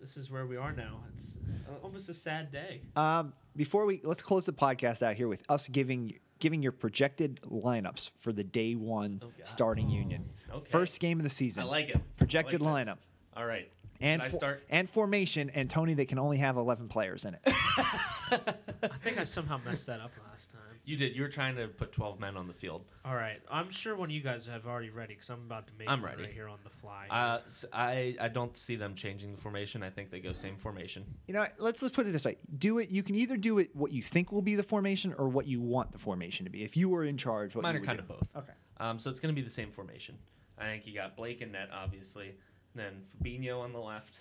this 0.00 0.16
is 0.16 0.30
where 0.30 0.46
we 0.46 0.56
are 0.56 0.72
now. 0.72 1.00
It's 1.12 1.36
uh, 1.68 1.74
almost 1.84 2.08
a 2.08 2.14
sad 2.14 2.50
day. 2.52 2.82
Um, 2.96 3.32
before 3.56 3.84
we 3.86 4.00
let's 4.04 4.22
close 4.22 4.46
the 4.46 4.52
podcast 4.52 5.02
out 5.02 5.16
here 5.16 5.28
with 5.28 5.42
us 5.48 5.68
giving 5.68 6.18
giving 6.38 6.62
your 6.62 6.70
projected 6.72 7.40
lineups 7.42 8.10
for 8.20 8.32
the 8.32 8.44
day 8.44 8.74
one 8.76 9.20
Oh, 9.24 9.26
God. 9.36 9.48
starting 9.48 9.90
union. 9.90 10.24
Okay. 10.52 10.70
First 10.70 11.00
game 11.00 11.18
of 11.18 11.24
the 11.24 11.30
season. 11.30 11.64
I 11.64 11.66
like 11.66 11.88
it. 11.88 12.00
Projected 12.16 12.62
I 12.62 12.64
like 12.70 12.84
this. 12.86 12.94
lineup. 12.94 12.98
All 13.36 13.44
right. 13.44 13.68
And 14.00 14.20
Should 14.22 14.26
I 14.28 14.30
fo- 14.30 14.36
start? 14.36 14.64
and 14.70 14.88
formation 14.88 15.50
and 15.50 15.68
Tony 15.68 15.94
they 15.94 16.06
can 16.06 16.18
only 16.18 16.36
have 16.38 16.56
11 16.56 16.88
players 16.88 17.24
in 17.24 17.34
it. 17.34 17.40
I 17.46 18.88
think 19.02 19.18
I 19.18 19.24
somehow 19.24 19.58
messed 19.64 19.86
that 19.86 20.00
up 20.00 20.12
last 20.30 20.50
time. 20.50 20.60
You 20.84 20.96
did. 20.96 21.14
You 21.14 21.22
were 21.22 21.28
trying 21.28 21.56
to 21.56 21.68
put 21.68 21.92
12 21.92 22.18
men 22.18 22.36
on 22.36 22.46
the 22.46 22.54
field. 22.54 22.84
All 23.04 23.14
right, 23.14 23.40
I'm 23.50 23.70
sure 23.70 23.94
one 23.94 24.08
of 24.08 24.12
you 24.14 24.22
guys 24.22 24.46
have 24.46 24.66
already 24.66 24.88
ready 24.90 25.14
because 25.14 25.28
I'm 25.28 25.40
about 25.44 25.66
to 25.66 25.72
make 25.78 25.88
I'm 25.88 26.00
one 26.00 26.10
ready. 26.12 26.22
right 26.24 26.32
here 26.32 26.48
on 26.48 26.58
the 26.64 26.70
fly. 26.70 27.06
Uh, 27.10 27.40
s- 27.44 27.66
I, 27.72 28.16
I 28.20 28.28
don't 28.28 28.56
see 28.56 28.76
them 28.76 28.94
changing 28.94 29.32
the 29.32 29.38
formation. 29.38 29.82
I 29.82 29.90
think 29.90 30.10
they 30.10 30.20
go 30.20 30.32
same 30.32 30.56
formation. 30.56 31.04
you 31.26 31.34
know, 31.34 31.44
let's 31.58 31.82
let's 31.82 31.94
put 31.94 32.06
it 32.06 32.12
this 32.12 32.24
way. 32.24 32.36
Do 32.58 32.78
it 32.78 32.88
you 32.90 33.02
can 33.02 33.14
either 33.16 33.36
do 33.36 33.58
it 33.58 33.74
what 33.74 33.92
you 33.92 34.00
think 34.00 34.32
will 34.32 34.40
be 34.42 34.54
the 34.54 34.62
formation 34.62 35.14
or 35.18 35.28
what 35.28 35.46
you 35.46 35.60
want 35.60 35.92
the 35.92 35.98
formation 35.98 36.44
to 36.46 36.50
be. 36.50 36.62
If 36.64 36.76
you 36.76 36.88
were 36.88 37.04
in 37.04 37.18
charge, 37.18 37.54
what 37.54 37.62
Mine 37.64 37.74
you 37.74 37.78
are 37.78 37.80
would 37.80 37.86
kind 37.86 37.98
do. 37.98 38.02
of 38.02 38.08
both. 38.08 38.28
Okay. 38.36 38.52
Um, 38.80 38.98
so 38.98 39.10
it's 39.10 39.20
going 39.20 39.34
to 39.34 39.38
be 39.38 39.44
the 39.44 39.52
same 39.52 39.70
formation. 39.70 40.16
I 40.58 40.64
think 40.64 40.86
you 40.86 40.94
got 40.94 41.16
Blake 41.16 41.40
and 41.42 41.52
Net, 41.52 41.68
obviously. 41.72 42.34
Then 42.78 43.02
Fabinho 43.10 43.60
on 43.60 43.72
the 43.72 43.80
left. 43.80 44.20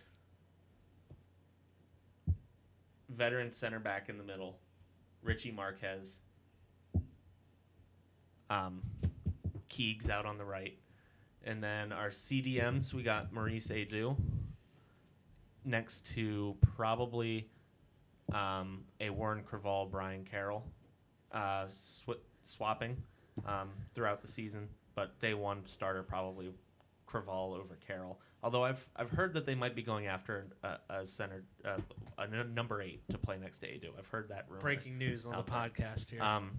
Veteran 3.07 3.51
center 3.51 3.79
back 3.79 4.09
in 4.09 4.17
the 4.17 4.23
middle. 4.23 4.57
Richie 5.21 5.51
Marquez. 5.51 6.17
Um, 8.49 8.81
Keegs 9.69 10.09
out 10.09 10.25
on 10.25 10.39
the 10.39 10.43
right. 10.43 10.75
And 11.43 11.63
then 11.63 11.91
our 11.91 12.09
CDMs, 12.09 12.95
we 12.95 13.03
got 13.03 13.31
Maurice 13.31 13.67
Edu. 13.67 14.17
next 15.63 16.07
to 16.15 16.55
probably 16.75 17.47
um, 18.33 18.85
a 18.99 19.11
Warren 19.11 19.43
Creavalle, 19.43 19.85
Brian 19.85 20.25
Carroll 20.25 20.65
uh, 21.31 21.65
sw- 21.71 22.23
swapping 22.43 22.97
um, 23.45 23.69
throughout 23.93 24.19
the 24.19 24.27
season. 24.27 24.67
But 24.95 25.19
day 25.19 25.35
one 25.35 25.61
starter 25.67 26.01
probably 26.01 26.49
Creavalle 27.07 27.55
over 27.55 27.77
Carroll. 27.87 28.19
Although 28.43 28.63
I've 28.63 28.87
I've 28.95 29.09
heard 29.09 29.33
that 29.33 29.45
they 29.45 29.55
might 29.55 29.75
be 29.75 29.81
going 29.81 30.05
after 30.05 30.47
a, 30.63 30.77
a 30.89 31.05
center 31.05 31.43
uh, 31.65 31.77
a 32.19 32.23
n- 32.23 32.53
number 32.53 32.81
eight 32.81 33.01
to 33.09 33.17
play 33.17 33.37
next 33.37 33.59
to 33.59 33.67
Edu. 33.67 33.89
I've 33.97 34.07
heard 34.07 34.29
that 34.29 34.45
rumor. 34.47 34.61
Breaking 34.61 34.97
news 34.97 35.25
on 35.25 35.31
the 35.31 35.37
there. 35.43 35.59
podcast 35.59 36.09
here. 36.11 36.21
Um, 36.21 36.51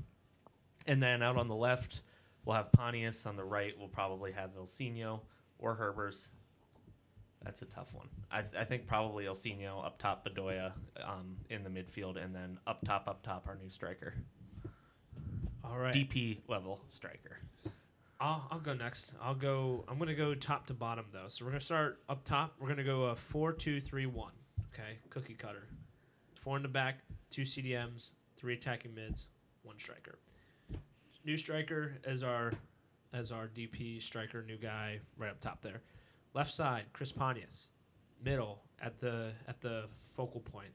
and 0.87 1.01
then 1.03 1.23
out 1.23 1.37
on 1.37 1.47
the 1.47 1.55
left, 1.55 2.01
we'll 2.45 2.57
have 2.57 2.73
Pontius. 2.73 3.27
On 3.27 3.37
the 3.37 3.45
right, 3.45 3.75
we'll 3.79 3.89
probably 3.89 4.33
have 4.33 4.51
Ilsinho 4.57 5.21
or 5.59 5.77
Herbers. 5.77 6.31
That's 7.45 7.63
a 7.63 7.67
tough 7.67 7.95
one. 7.95 8.09
I, 8.33 8.41
th- 8.41 8.55
I 8.59 8.65
think 8.65 8.87
probably 8.89 9.27
Ilsinho 9.27 9.85
up 9.87 9.99
top, 9.99 10.27
Bedoya 10.29 10.73
um, 11.05 11.37
in 11.51 11.63
the 11.63 11.71
midfield, 11.71 12.23
and 12.23 12.35
then 12.35 12.59
up 12.67 12.85
top, 12.85 13.07
up 13.07 13.23
top, 13.23 13.47
our 13.47 13.57
new 13.63 13.71
striker, 13.71 14.15
All 15.65 15.79
right. 15.79 15.95
DP 15.95 16.39
level 16.49 16.81
striker. 16.89 17.39
I'll, 18.21 18.49
I'll 18.51 18.59
go 18.59 18.75
next. 18.75 19.13
I'll 19.23 19.35
go. 19.35 19.85
I'm 19.89 19.99
gonna 19.99 20.15
go 20.15 20.35
top 20.35 20.67
to 20.67 20.75
bottom 20.75 21.05
though. 21.13 21.29
So 21.29 21.45
we're 21.45 21.53
gonna 21.53 21.61
start 21.61 22.01
up 22.09 22.25
top. 22.25 22.55
We're 22.59 22.69
gonna 22.69 22.85
go 22.85 23.05
a 23.05 23.17
four 23.17 23.53
two 23.53 23.81
three 23.81 24.07
one. 24.07 24.33
Okay, 24.73 24.99
cookie 25.11 25.35
cutter. 25.35 25.69
Four 26.41 26.57
in 26.57 26.63
the 26.63 26.69
back, 26.69 27.01
two 27.31 27.43
CDMs, 27.43 28.13
three 28.37 28.55
attacking 28.55 28.95
mids, 28.95 29.27
one 29.63 29.79
striker. 29.79 30.19
New 31.25 31.37
striker 31.37 31.93
as 32.05 32.23
our 32.23 32.53
as 33.13 33.31
our 33.31 33.49
DP 33.49 34.03
striker, 34.03 34.43
new 34.43 34.57
guy 34.57 34.99
right 35.17 35.31
up 35.31 35.41
top 35.41 35.63
there. 35.63 35.83
Left 36.35 36.53
side, 36.53 36.85
Chris 36.93 37.13
Pontius. 37.13 37.69
Middle 38.25 38.63
at 38.83 38.99
the 38.99 39.31
at 39.47 39.61
the 39.61 39.85
focal 40.17 40.41
point, 40.41 40.73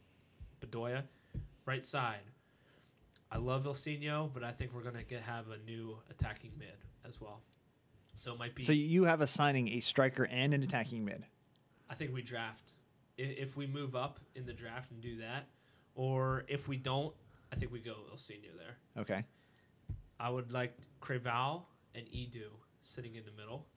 Bedoya. 0.62 1.04
Right 1.66 1.86
side, 1.86 2.24
I 3.32 3.38
love 3.38 3.66
Ilsinho, 3.66 4.30
but 4.34 4.46
I 4.46 4.52
think 4.52 4.74
we're 4.74 4.84
gonna 4.84 5.04
get 5.04 5.22
have 5.24 5.50
a 5.50 5.58
new 5.70 5.98
attacking 6.10 6.52
mid 6.58 6.78
as 7.08 7.20
well. 7.20 7.42
So 8.16 8.34
it 8.34 8.40
might 8.40 8.56
be. 8.56 8.64
So 8.64 8.72
you 8.72 9.04
have 9.04 9.22
assigning 9.22 9.70
a 9.70 9.80
striker 9.80 10.26
and 10.26 10.54
an 10.54 10.64
attacking 10.64 11.04
mid. 11.04 11.26
I 11.90 11.96
think 11.96 12.14
we 12.14 12.22
draft. 12.22 12.72
If, 13.18 13.56
we 13.56 13.68
move 13.68 13.96
up 13.96 14.20
in 14.36 14.46
the 14.46 14.54
draft 14.54 14.90
and 14.92 15.00
do 15.00 15.18
that, 15.18 15.46
or 15.94 16.46
if 16.48 16.68
we 16.68 16.78
don't, 16.78 17.14
I 17.52 17.56
think 17.56 17.72
we 17.72 17.80
go 17.80 17.94
Ilsinho 18.12 18.50
there. 18.58 19.02
Okay. 19.04 19.24
I 20.20 20.30
would 20.30 20.52
like 20.52 20.76
Creavalle 21.00 21.68
and 21.94 22.06
Edu 22.08 22.46
sitting 22.82 23.16
in 23.16 23.24
the 23.26 23.32
middle. 23.40 23.68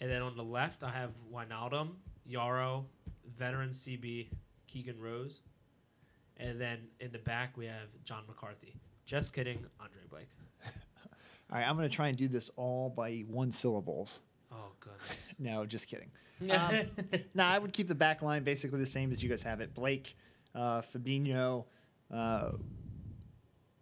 And 0.00 0.08
then 0.10 0.22
on 0.22 0.36
the 0.36 0.44
left, 0.44 0.84
I 0.84 0.90
have 0.90 1.10
Wijnaldum, 1.32 1.90
Yaro, 2.30 2.84
veteran 3.36 3.70
CB, 3.70 4.28
Keegan 4.68 5.00
Rose. 5.00 5.40
And 6.36 6.60
then 6.60 6.78
in 7.00 7.10
the 7.12 7.18
back, 7.18 7.56
we 7.56 7.66
have 7.66 7.88
John 8.04 8.22
McCarthy. 8.28 8.74
Just 9.04 9.32
kidding, 9.32 9.64
Andre 9.80 10.02
Blake. 10.08 10.28
All 11.50 11.58
right, 11.58 11.66
I'm 11.66 11.76
going 11.76 11.88
to 11.88 11.94
try 11.94 12.08
and 12.08 12.16
do 12.16 12.28
this 12.28 12.50
all 12.56 12.90
by 12.90 13.24
one 13.28 13.50
syllables. 13.50 14.20
Oh, 14.52 14.72
goodness. 14.80 15.00
No, 15.38 15.64
just 15.66 15.88
kidding. 15.88 16.10
Um, 16.50 16.86
no, 17.34 17.44
I 17.44 17.58
would 17.58 17.74
keep 17.74 17.86
the 17.86 17.94
back 17.94 18.22
line 18.22 18.44
basically 18.44 18.80
the 18.80 18.86
same 18.86 19.12
as 19.12 19.22
you 19.22 19.28
guys 19.28 19.42
have 19.42 19.60
it. 19.60 19.74
Blake, 19.74 20.16
uh, 20.54 20.80
Fabinho, 20.80 21.66
uh, 22.10 22.52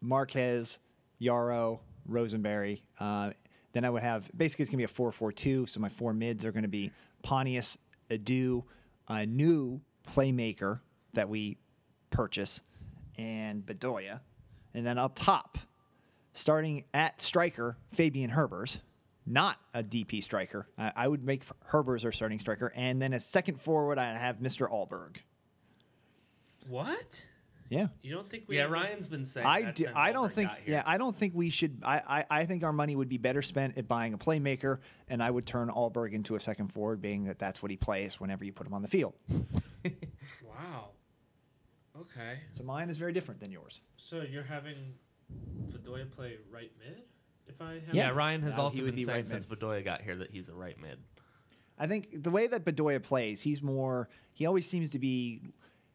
Marquez, 0.01 0.81
Yaro, 1.21 1.79
Rosenberry. 2.09 2.83
Uh, 2.99 3.31
then 3.73 3.85
I 3.85 3.91
would 3.91 4.03
have 4.03 4.29
basically 4.37 4.65
it's 4.65 4.71
going 4.71 4.79
to 4.79 4.79
be 4.79 4.85
a 4.85 4.89
4 4.89 5.13
4 5.13 5.31
2. 5.31 5.67
So 5.67 5.79
my 5.79 5.89
four 5.89 6.13
mids 6.13 6.45
are 6.45 6.51
going 6.51 6.63
to 6.65 6.69
be 6.69 6.91
Pontius, 7.23 7.79
Edu, 8.11 8.65
a 9.07 9.25
new 9.25 9.81
playmaker 10.17 10.81
that 11.13 11.29
we 11.29 11.59
purchase, 12.11 12.61
and 13.17 13.65
Bedoya. 13.65 14.21
And 14.75 14.85
then 14.85 14.99
up 14.99 15.13
top, 15.15 15.59
starting 16.33 16.85
at 16.95 17.21
striker, 17.21 17.77
Fabian 17.93 18.31
Herbers, 18.31 18.81
not 19.27 19.59
a 19.75 19.83
DP 19.83 20.23
striker. 20.23 20.67
I, 20.79 20.93
I 20.97 21.09
would 21.09 21.25
make 21.25 21.45
Herbers 21.71 22.05
our 22.05 22.13
starting 22.13 22.39
striker. 22.39 22.73
And 22.75 23.01
then 23.01 23.13
a 23.13 23.21
second 23.21 23.61
forward, 23.61 23.99
I 23.99 24.17
have 24.17 24.39
Mr. 24.39 24.71
Alberg. 24.71 25.17
what? 26.69 27.25
Yeah. 27.71 27.89
You 28.01 28.15
don't 28.15 28.29
think 28.29 28.45
we 28.47 28.57
Yeah, 28.57 28.65
Ryan's 28.65 29.07
been 29.07 29.27
saying. 29.27 29.47
I, 29.47 29.63
that 29.63 29.75
do, 29.75 29.85
since 29.85 29.97
I 29.97 30.11
don't 30.13 30.33
think 30.33 30.51
yeah 30.67 30.83
I 30.87 30.97
don't 30.97 31.15
think 31.15 31.35
we 31.35 31.51
should 31.51 31.83
I, 31.85 32.01
I, 32.09 32.41
I 32.41 32.47
think 32.47 32.65
our 32.65 32.73
money 32.73 32.97
would 32.97 33.11
be 33.11 33.19
better 33.19 33.43
spent 33.43 33.77
at 33.77 33.87
buying 33.87 34.15
a 34.15 34.19
playmaker 34.19 34.79
and 35.09 35.23
I 35.23 35.31
would 35.31 35.45
turn 35.45 35.69
Alberg 35.69 36.13
into 36.13 36.35
a 36.35 36.41
second 36.41 36.69
forward 36.73 37.03
being 37.03 37.25
that 37.25 37.39
that's 37.39 37.63
what 37.63 37.71
he 37.71 37.77
plays 37.77 38.19
whenever 38.19 38.45
you 38.45 38.53
put 38.53 38.67
him 38.67 38.75
on 38.75 38.83
the 38.83 38.89
field. 38.89 39.15
Wow. 40.45 40.91
Okay. 41.99 42.41
So 42.51 42.65
mine 42.65 42.91
is 42.91 42.97
very 42.97 43.13
different 43.13 43.41
than 43.41 43.51
yours. 43.51 43.81
So 43.97 44.23
you're 44.23 44.43
having 44.43 44.95
Bedoya 45.89 46.11
play 46.11 46.37
right 46.51 46.71
mid? 46.79 47.03
If 47.47 47.61
I 47.61 47.75
have 47.75 47.95
Yeah, 47.95 48.09
Yeah. 48.09 48.11
Ryan 48.11 48.43
has 48.43 48.55
he 48.55 48.61
also 48.61 48.83
would 48.83 48.87
been 48.87 48.97
be 48.97 49.05
saying 49.05 49.17
right 49.19 49.27
since 49.27 49.47
Bedoya 49.47 49.85
got 49.85 50.03
here 50.03 50.17
that 50.17 50.31
he's 50.31 50.49
a 50.49 50.55
right 50.55 50.81
mid. 50.81 50.99
I 51.79 51.87
think 51.87 52.23
the 52.23 52.31
way 52.31 52.47
that 52.49 52.65
Bedoya 52.65 53.03
plays, 53.03 53.41
he's 53.41 53.63
more. 53.63 54.09
He 54.33 54.47
always 54.47 54.67
seems 54.67 54.91
to 54.91 54.99
be. 54.99 55.43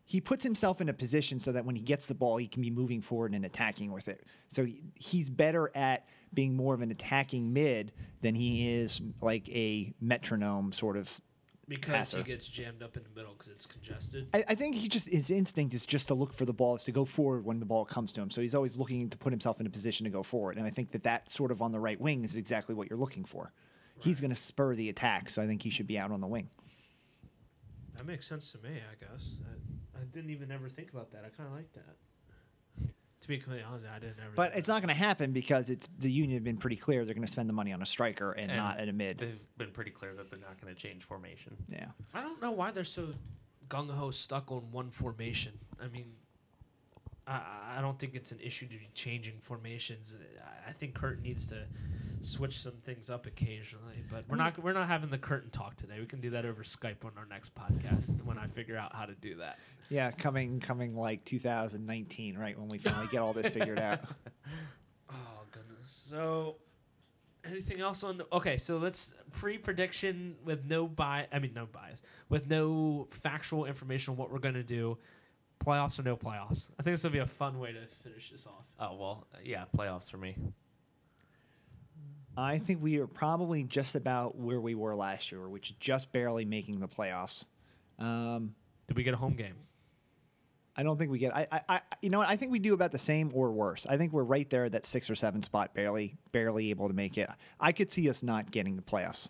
He 0.06 0.20
puts 0.20 0.44
himself 0.44 0.82
in 0.82 0.90
a 0.90 0.94
position 0.94 1.40
so 1.40 1.54
that 1.54 1.66
when 1.66 1.76
he 1.76 1.82
gets 1.82 2.08
the 2.08 2.16
ball, 2.16 2.36
he 2.38 2.48
can 2.48 2.62
be 2.62 2.70
moving 2.70 3.02
forward 3.02 3.34
and 3.34 3.46
attacking 3.46 3.92
with 3.92 4.10
it. 4.10 4.26
So 4.50 4.66
he, 4.66 4.84
he's 4.96 5.30
better 5.30 5.72
at 5.76 6.08
being 6.34 6.56
more 6.58 6.74
of 6.74 6.82
an 6.82 6.92
attacking 6.92 7.54
mid 7.54 7.94
than 8.22 8.36
he 8.36 8.70
is 8.70 9.02
like 9.22 9.48
a 9.50 9.94
metronome 10.02 10.74
sort 10.74 10.98
of. 10.98 11.22
Because 11.68 11.94
passer. 11.94 12.18
he 12.18 12.24
gets 12.24 12.48
jammed 12.48 12.84
up 12.84 12.98
in 12.98 13.04
the 13.04 13.10
middle 13.16 13.34
because 13.34 13.52
it's 13.52 13.66
congested. 13.66 14.28
I, 14.34 14.44
I 14.50 14.56
think 14.56 14.76
he 14.76 14.88
just 14.88 15.10
his 15.10 15.30
instinct 15.30 15.74
is 15.74 15.86
just 15.86 16.08
to 16.10 16.14
look 16.14 16.34
for 16.34 16.46
the 16.46 16.54
ball, 16.54 16.76
is 16.76 16.84
to 16.86 16.92
go 16.92 17.06
forward 17.06 17.46
when 17.46 17.60
the 17.60 17.66
ball 17.66 17.86
comes 17.86 18.12
to 18.14 18.22
him. 18.22 18.30
So 18.30 18.42
he's 18.42 18.56
always 18.56 18.76
looking 18.76 19.10
to 19.10 19.18
put 19.18 19.32
himself 19.32 19.60
in 19.60 19.68
a 19.68 19.70
position 19.70 20.04
to 20.04 20.10
go 20.10 20.24
forward. 20.24 20.58
And 20.58 20.66
I 20.66 20.70
think 20.70 20.92
that 20.92 21.04
that 21.04 21.30
sort 21.30 21.52
of 21.52 21.62
on 21.62 21.72
the 21.72 21.80
right 21.80 22.00
wing 22.00 22.24
is 22.24 22.36
exactly 22.36 22.76
what 22.76 22.90
you're 22.90 23.00
looking 23.00 23.26
for. 23.26 23.52
He's 24.00 24.20
going 24.20 24.32
to 24.32 24.36
spur 24.36 24.76
the 24.76 24.90
attack, 24.90 25.30
so 25.30 25.42
I 25.42 25.48
think 25.48 25.62
he 25.62 25.70
should 25.70 25.88
be 25.88 25.98
out 25.98 26.12
on 26.12 26.20
the 26.20 26.28
wing. 26.28 26.50
That 27.96 28.06
makes 28.06 28.28
sense 28.28 28.52
to 28.54 28.58
me, 28.58 28.72
I 28.72 29.06
guess. 29.06 29.36
I, 29.96 30.02
I 30.02 30.04
didn't 30.06 30.32
even 30.32 30.52
ever 30.52 30.68
think 30.68 30.92
about 30.92 31.12
that. 31.12 31.24
I 31.26 31.30
kind 31.30 31.48
of 31.48 31.56
like 31.56 31.72
that. 31.74 31.96
To 33.24 33.30
be 33.30 33.38
completely 33.38 33.64
honest, 33.64 33.86
I 33.90 34.00
didn't 34.00 34.20
ever. 34.20 34.34
But 34.36 34.52
think 34.52 34.60
it's 34.60 34.68
not 34.68 34.82
going 34.82 34.94
to 34.94 35.02
happen 35.02 35.32
because 35.32 35.70
it's 35.70 35.88
the 36.00 36.12
union 36.12 36.36
have 36.36 36.44
been 36.44 36.58
pretty 36.58 36.76
clear 36.76 37.06
they're 37.06 37.14
going 37.14 37.26
to 37.26 37.32
spend 37.32 37.48
the 37.48 37.54
money 37.54 37.72
on 37.72 37.82
a 37.82 37.86
striker 37.86 38.34
and, 38.34 38.52
And 38.52 38.62
not 38.62 38.80
at 38.80 38.90
a 38.90 38.94
mid. 38.94 39.18
They've 39.18 39.40
been 39.58 39.72
pretty 39.72 39.92
clear 39.92 40.14
that 40.14 40.30
they're 40.30 40.42
not 40.42 40.60
going 40.60 40.76
to 40.76 40.80
change 40.80 41.06
formation. 41.06 41.56
Yeah, 41.70 41.86
I 42.14 42.20
don't 42.20 42.42
know 42.42 42.52
why 42.52 42.72
they're 42.72 42.84
so 42.84 43.12
gung 43.70 43.90
ho 43.90 44.12
stuck 44.12 44.52
on 44.52 44.64
one 44.72 44.90
formation. 44.90 45.54
I 45.82 45.88
mean, 45.88 46.12
I, 47.26 47.40
I 47.78 47.82
don't 47.82 47.98
think 47.98 48.14
it's 48.14 48.34
an 48.34 48.40
issue 48.44 48.66
to 48.68 48.78
be 48.78 48.90
changing 48.94 49.36
formations. 49.40 50.18
I, 50.66 50.72
I 50.72 50.74
think 50.74 50.94
Kurt 50.94 51.22
needs 51.22 51.46
to 51.48 51.66
switch 52.26 52.60
some 52.60 52.74
things 52.84 53.10
up 53.10 53.26
occasionally. 53.26 54.04
But 54.10 54.26
we're 54.28 54.36
mm. 54.36 54.40
not 54.40 54.64
we're 54.64 54.74
not 54.74 54.88
having 54.88 55.10
the 55.10 55.18
Curtin 55.18 55.50
talk 55.50 55.76
today. 55.76 56.00
We 56.00 56.06
can 56.06 56.20
do 56.22 56.30
that 56.32 56.46
over 56.46 56.64
Skype 56.64 57.06
on 57.06 57.12
our 57.18 57.26
next 57.26 57.54
podcast 57.56 58.22
when 58.26 58.38
I 58.38 58.48
figure 58.48 58.78
out 58.78 58.94
how 58.94 59.06
to 59.06 59.16
do 59.16 59.36
that. 59.36 59.60
Yeah, 59.90 60.12
coming 60.12 60.60
coming 60.60 60.96
like 60.96 61.24
2019, 61.26 62.38
right 62.38 62.58
when 62.58 62.68
we 62.68 62.78
finally 62.78 63.08
get 63.12 63.20
all 63.20 63.34
this 63.34 63.50
figured 63.50 63.80
out. 63.80 64.00
Oh 65.12 65.44
goodness. 65.52 66.06
So 66.10 66.56
anything 67.46 67.82
else 67.82 68.04
on 68.04 68.22
okay, 68.32 68.58
so 68.58 68.78
let's 68.78 69.14
pre 69.32 69.58
prediction 69.58 70.36
with 70.44 70.66
no 70.66 70.88
bias 70.88 71.28
I 71.32 71.40
mean 71.40 71.54
no 71.54 71.68
bias. 71.68 72.02
With 72.30 72.50
no 72.50 73.08
factual 73.12 73.66
information 73.66 74.14
on 74.14 74.18
what 74.18 74.32
we're 74.32 74.40
gonna 74.40 74.64
do. 74.64 74.98
Playoffs 75.64 76.00
or 76.00 76.04
no 76.04 76.18
playoffs. 76.18 76.70
I 76.80 76.84
think 76.84 76.96
this 76.96 77.04
will 77.04 77.12
be 77.12 77.20
a 77.20 77.28
fun 77.28 77.60
way 77.60 77.72
to 77.74 77.86
finish 78.02 78.32
this 78.32 78.48
off. 78.48 78.66
Oh 78.80 78.96
well, 78.96 79.28
yeah, 79.44 79.66
playoffs 79.78 80.10
for 80.10 80.18
me. 80.18 80.36
I 82.36 82.58
think 82.58 82.82
we 82.82 82.98
are 82.98 83.08
probably 83.08 83.64
just 83.64 83.96
about 83.96 84.36
where 84.36 84.60
we 84.60 84.74
were 84.76 84.96
last 84.96 85.32
year, 85.32 85.48
which 85.48 85.70
is 85.70 85.76
just 85.80 86.12
barely 86.12 86.46
making 86.46 86.80
the 86.80 86.88
playoffs. 86.88 87.46
Um, 88.00 88.56
Did 88.88 88.98
we 88.98 89.04
get 89.04 89.14
a 89.14 89.18
home 89.18 89.36
game? 89.36 89.54
I 90.76 90.84
don't 90.84 90.98
think 90.98 91.12
we 91.12 91.20
get. 91.20 91.36
I, 91.36 91.48
I, 91.52 91.62
I, 91.70 91.82
you 92.02 92.10
know, 92.10 92.20
what? 92.20 92.28
I 92.28 92.36
think 92.36 92.52
we 92.52 92.60
do 92.60 92.74
about 92.74 92.92
the 92.92 92.98
same 93.00 93.32
or 93.34 93.52
worse. 93.52 93.86
I 93.88 93.98
think 93.98 94.12
we're 94.12 94.24
right 94.24 94.50
there 94.50 94.66
at 94.66 94.72
that 94.72 94.86
six 94.86 95.10
or 95.10 95.16
seven 95.16 95.44
spot, 95.44 95.74
barely, 95.74 96.16
barely 96.32 96.70
able 96.72 96.88
to 96.88 96.94
make 96.94 97.18
it. 97.18 97.30
I 97.60 97.72
could 97.72 97.92
see 97.92 98.10
us 98.10 98.24
not 98.24 98.50
getting 98.52 98.76
the 98.76 98.82
playoffs, 98.82 99.28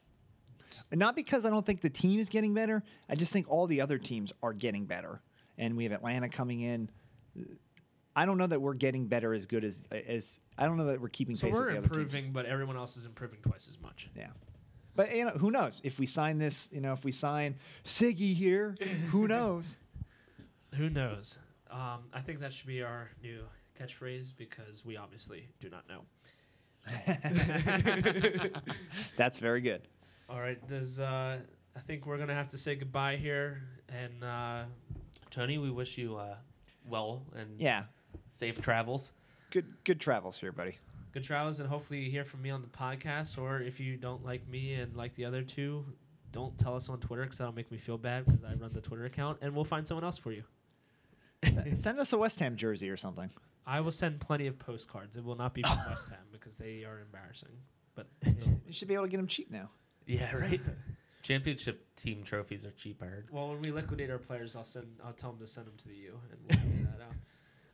and 0.91 0.99
not 0.99 1.15
because 1.15 1.45
I 1.45 1.49
don't 1.49 1.65
think 1.65 1.81
the 1.81 1.89
team 1.89 2.19
is 2.19 2.29
getting 2.29 2.53
better. 2.53 2.81
I 3.09 3.15
just 3.15 3.33
think 3.33 3.47
all 3.49 3.67
the 3.67 3.81
other 3.81 3.97
teams 3.97 4.31
are 4.41 4.53
getting 4.53 4.85
better, 4.85 5.21
and 5.57 5.75
we 5.75 5.83
have 5.83 5.91
Atlanta 5.91 6.29
coming 6.29 6.61
in. 6.61 6.89
I 8.15 8.25
don't 8.25 8.37
know 8.37 8.47
that 8.47 8.61
we're 8.61 8.75
getting 8.75 9.07
better 9.07 9.33
as 9.33 9.45
good 9.45 9.63
as 9.63 9.87
as. 9.91 10.39
I 10.57 10.65
don't 10.65 10.77
know 10.77 10.85
that 10.85 11.01
we're 11.01 11.09
keeping 11.09 11.35
So 11.35 11.47
pace 11.47 11.55
we're 11.55 11.65
with 11.65 11.71
the 11.73 11.77
other 11.79 11.87
teams. 11.89 11.97
improving, 12.03 12.31
but 12.31 12.45
everyone 12.45 12.77
else 12.77 12.95
is 12.95 13.05
improving 13.05 13.39
twice 13.41 13.67
as 13.67 13.79
much. 13.81 14.09
Yeah. 14.15 14.27
But 14.95 15.13
you 15.15 15.25
know, 15.25 15.31
who 15.31 15.49
knows? 15.51 15.81
If 15.83 15.97
we 15.99 16.05
sign 16.05 16.37
this, 16.37 16.69
you 16.71 16.79
know, 16.79 16.93
if 16.93 17.03
we 17.03 17.11
sign 17.11 17.55
Siggy 17.83 18.35
here, 18.35 18.75
who 19.09 19.27
knows? 19.27 19.75
Who 20.77 20.89
knows? 20.89 21.37
Um, 21.71 22.01
I 22.13 22.21
think 22.21 22.39
that 22.39 22.53
should 22.53 22.67
be 22.67 22.81
our 22.83 23.09
new 23.21 23.41
catchphrase 23.79 24.35
because 24.37 24.85
we 24.85 24.97
obviously 24.97 25.47
do 25.59 25.69
not 25.69 25.83
know. 25.87 26.01
That's 29.17 29.37
very 29.37 29.61
good. 29.61 29.81
All 30.29 30.39
right. 30.41 30.65
Does 30.67 30.99
uh, 30.99 31.37
I 31.75 31.79
think 31.79 32.05
we're 32.05 32.17
gonna 32.17 32.33
have 32.33 32.49
to 32.49 32.57
say 32.57 32.75
goodbye 32.75 33.15
here, 33.17 33.61
and 33.89 34.23
uh, 34.23 34.63
Tony, 35.31 35.57
we 35.57 35.71
wish 35.71 35.97
you 35.97 36.15
uh, 36.17 36.35
well 36.87 37.23
and 37.35 37.59
Yeah. 37.59 37.83
safe 38.29 38.61
travels. 38.61 39.13
Good 39.51 39.65
good 39.83 39.99
travels 39.99 40.39
here, 40.39 40.51
buddy. 40.51 40.77
good 41.13 41.23
travels, 41.23 41.59
and 41.59 41.69
hopefully 41.69 41.99
you 41.99 42.11
hear 42.11 42.25
from 42.25 42.41
me 42.41 42.49
on 42.49 42.61
the 42.61 42.67
podcast. 42.67 43.37
Or 43.41 43.61
if 43.61 43.79
you 43.79 43.97
don't 43.97 44.23
like 44.25 44.47
me 44.47 44.73
and 44.75 44.95
like 44.95 45.13
the 45.15 45.25
other 45.25 45.41
two, 45.43 45.85
don't 46.31 46.57
tell 46.57 46.75
us 46.75 46.89
on 46.89 46.99
Twitter 46.99 47.23
because 47.23 47.37
that'll 47.37 47.53
make 47.53 47.71
me 47.71 47.77
feel 47.77 47.97
bad 47.97 48.25
because 48.25 48.43
I 48.43 48.53
run 48.55 48.71
the 48.73 48.81
Twitter 48.81 49.05
account, 49.05 49.37
and 49.41 49.53
we'll 49.55 49.65
find 49.65 49.85
someone 49.85 50.03
else 50.03 50.17
for 50.17 50.31
you. 50.31 50.43
S- 51.43 51.81
Send 51.81 51.99
us 51.99 52.13
a 52.13 52.17
West 52.17 52.39
Ham 52.39 52.55
jersey 52.55 52.89
or 52.89 52.97
something. 52.97 53.29
I 53.65 53.79
will 53.81 53.91
send 53.91 54.19
plenty 54.19 54.47
of 54.47 54.59
postcards. 54.59 55.15
It 55.15 55.23
will 55.23 55.35
not 55.37 55.53
be 55.53 55.61
from 55.61 55.77
West 55.89 56.09
Ham 56.09 56.19
because 56.31 56.57
they 56.57 56.83
are 56.83 56.99
embarrassing. 56.99 57.49
But 57.95 58.07
still. 58.21 58.61
You 58.65 58.73
should 58.73 58.87
be 58.87 58.93
able 58.95 59.05
to 59.05 59.09
get 59.09 59.17
them 59.17 59.27
cheap 59.27 59.51
now. 59.51 59.69
Yeah, 60.05 60.35
right. 60.35 60.59
Championship 61.21 61.85
team 61.95 62.23
trophies 62.23 62.65
are 62.65 62.71
cheap. 62.71 63.01
I 63.01 63.05
heard. 63.05 63.27
well, 63.31 63.49
when 63.49 63.61
we 63.61 63.71
liquidate 63.71 64.09
our 64.09 64.17
players, 64.17 64.55
I'll 64.57 64.65
send. 64.65 64.87
I'll 65.05 65.13
tell 65.13 65.31
them 65.31 65.39
to 65.39 65.47
send 65.47 65.67
them 65.67 65.75
to 65.77 65.87
the 65.87 65.95
U, 65.95 66.19
and 66.31 66.39
we'll 66.49 66.59
figure 66.59 66.89
that 66.97 67.03
out. 67.05 67.13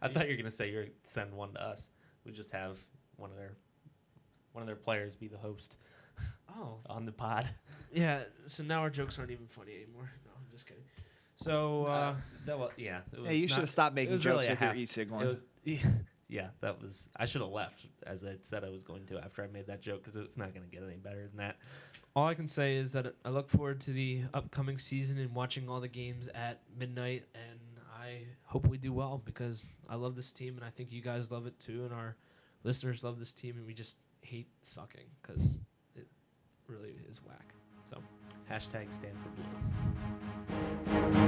I 0.01 0.07
thought 0.07 0.27
you 0.29 0.33
were 0.33 0.37
gonna 0.37 0.51
say 0.51 0.69
you're 0.71 0.85
send 1.03 1.33
one 1.33 1.53
to 1.53 1.63
us. 1.63 1.89
We 2.25 2.31
just 2.31 2.51
have 2.51 2.77
one 3.15 3.31
of 3.31 3.37
their 3.37 3.53
one 4.51 4.61
of 4.61 4.67
their 4.67 4.75
players 4.75 5.15
be 5.15 5.27
the 5.27 5.37
host 5.37 5.77
Oh, 6.55 6.77
on 6.87 7.05
the 7.05 7.11
pod. 7.11 7.47
yeah. 7.91 8.23
So 8.45 8.63
now 8.63 8.81
our 8.81 8.89
jokes 8.91 9.17
aren't 9.17 9.31
even 9.31 9.47
funny 9.47 9.73
anymore. 9.75 10.11
No, 10.25 10.31
I'm 10.37 10.45
just 10.51 10.67
kidding. 10.67 10.83
So 11.39 11.85
uh, 11.85 11.89
Uh, 11.89 12.15
that 12.45 12.59
was 12.59 12.71
yeah. 12.77 12.99
It 13.13 13.19
was 13.19 13.29
Hey, 13.29 13.37
you 13.37 13.47
should 13.47 13.59
have 13.59 13.69
stopped 13.69 13.93
it 13.93 13.95
making 13.95 14.11
was 14.13 14.21
jokes 14.21 14.33
really 14.35 14.47
a 14.47 14.49
with 14.51 14.59
half- 14.59 14.75
your 14.75 14.83
e-cig 14.83 15.09
It 15.11 15.25
was 15.27 15.43
yeah. 16.27 16.49
That 16.61 16.79
was 16.81 17.09
I 17.15 17.25
should 17.25 17.41
have 17.41 17.51
left 17.51 17.85
as 18.05 18.23
I 18.25 18.35
said 18.41 18.63
I 18.63 18.69
was 18.69 18.83
going 18.83 19.05
to 19.07 19.19
after 19.19 19.43
I 19.43 19.47
made 19.47 19.67
that 19.67 19.81
joke 19.81 20.03
because 20.03 20.15
it's 20.15 20.37
not 20.37 20.53
gonna 20.53 20.65
get 20.67 20.83
any 20.83 20.97
better 20.97 21.27
than 21.27 21.37
that. 21.37 21.55
all 22.15 22.27
I 22.27 22.33
can 22.33 22.47
say 22.47 22.75
is 22.75 22.91
that 22.93 23.13
I 23.23 23.29
look 23.29 23.49
forward 23.49 23.79
to 23.81 23.91
the 23.91 24.23
upcoming 24.33 24.77
season 24.79 25.17
and 25.19 25.33
watching 25.33 25.69
all 25.69 25.79
the 25.79 25.87
games 25.87 26.27
at 26.35 26.59
midnight, 26.77 27.23
and 27.35 27.59
I 27.97 28.23
hope 28.43 28.67
we 28.67 28.77
do 28.77 28.91
well 28.91 29.21
because 29.23 29.65
I 29.87 29.95
love 29.95 30.15
this 30.15 30.31
team, 30.31 30.55
and 30.55 30.65
I 30.65 30.69
think 30.71 30.91
you 30.91 31.01
guys 31.01 31.29
love 31.31 31.45
it 31.45 31.57
too, 31.59 31.83
and 31.85 31.93
our 31.93 32.15
listeners 32.63 33.03
love 33.03 33.19
this 33.19 33.31
team, 33.31 33.55
and 33.57 33.65
we 33.65 33.73
just 33.73 33.97
hate 34.21 34.47
sucking 34.63 35.05
because 35.21 35.59
it 35.95 36.07
really 36.67 36.95
is 37.09 37.21
whack. 37.23 37.53
So. 37.89 37.97
Hashtag 38.49 38.91
stand 38.91 39.15
for 39.21 39.29
blue. 40.95 41.27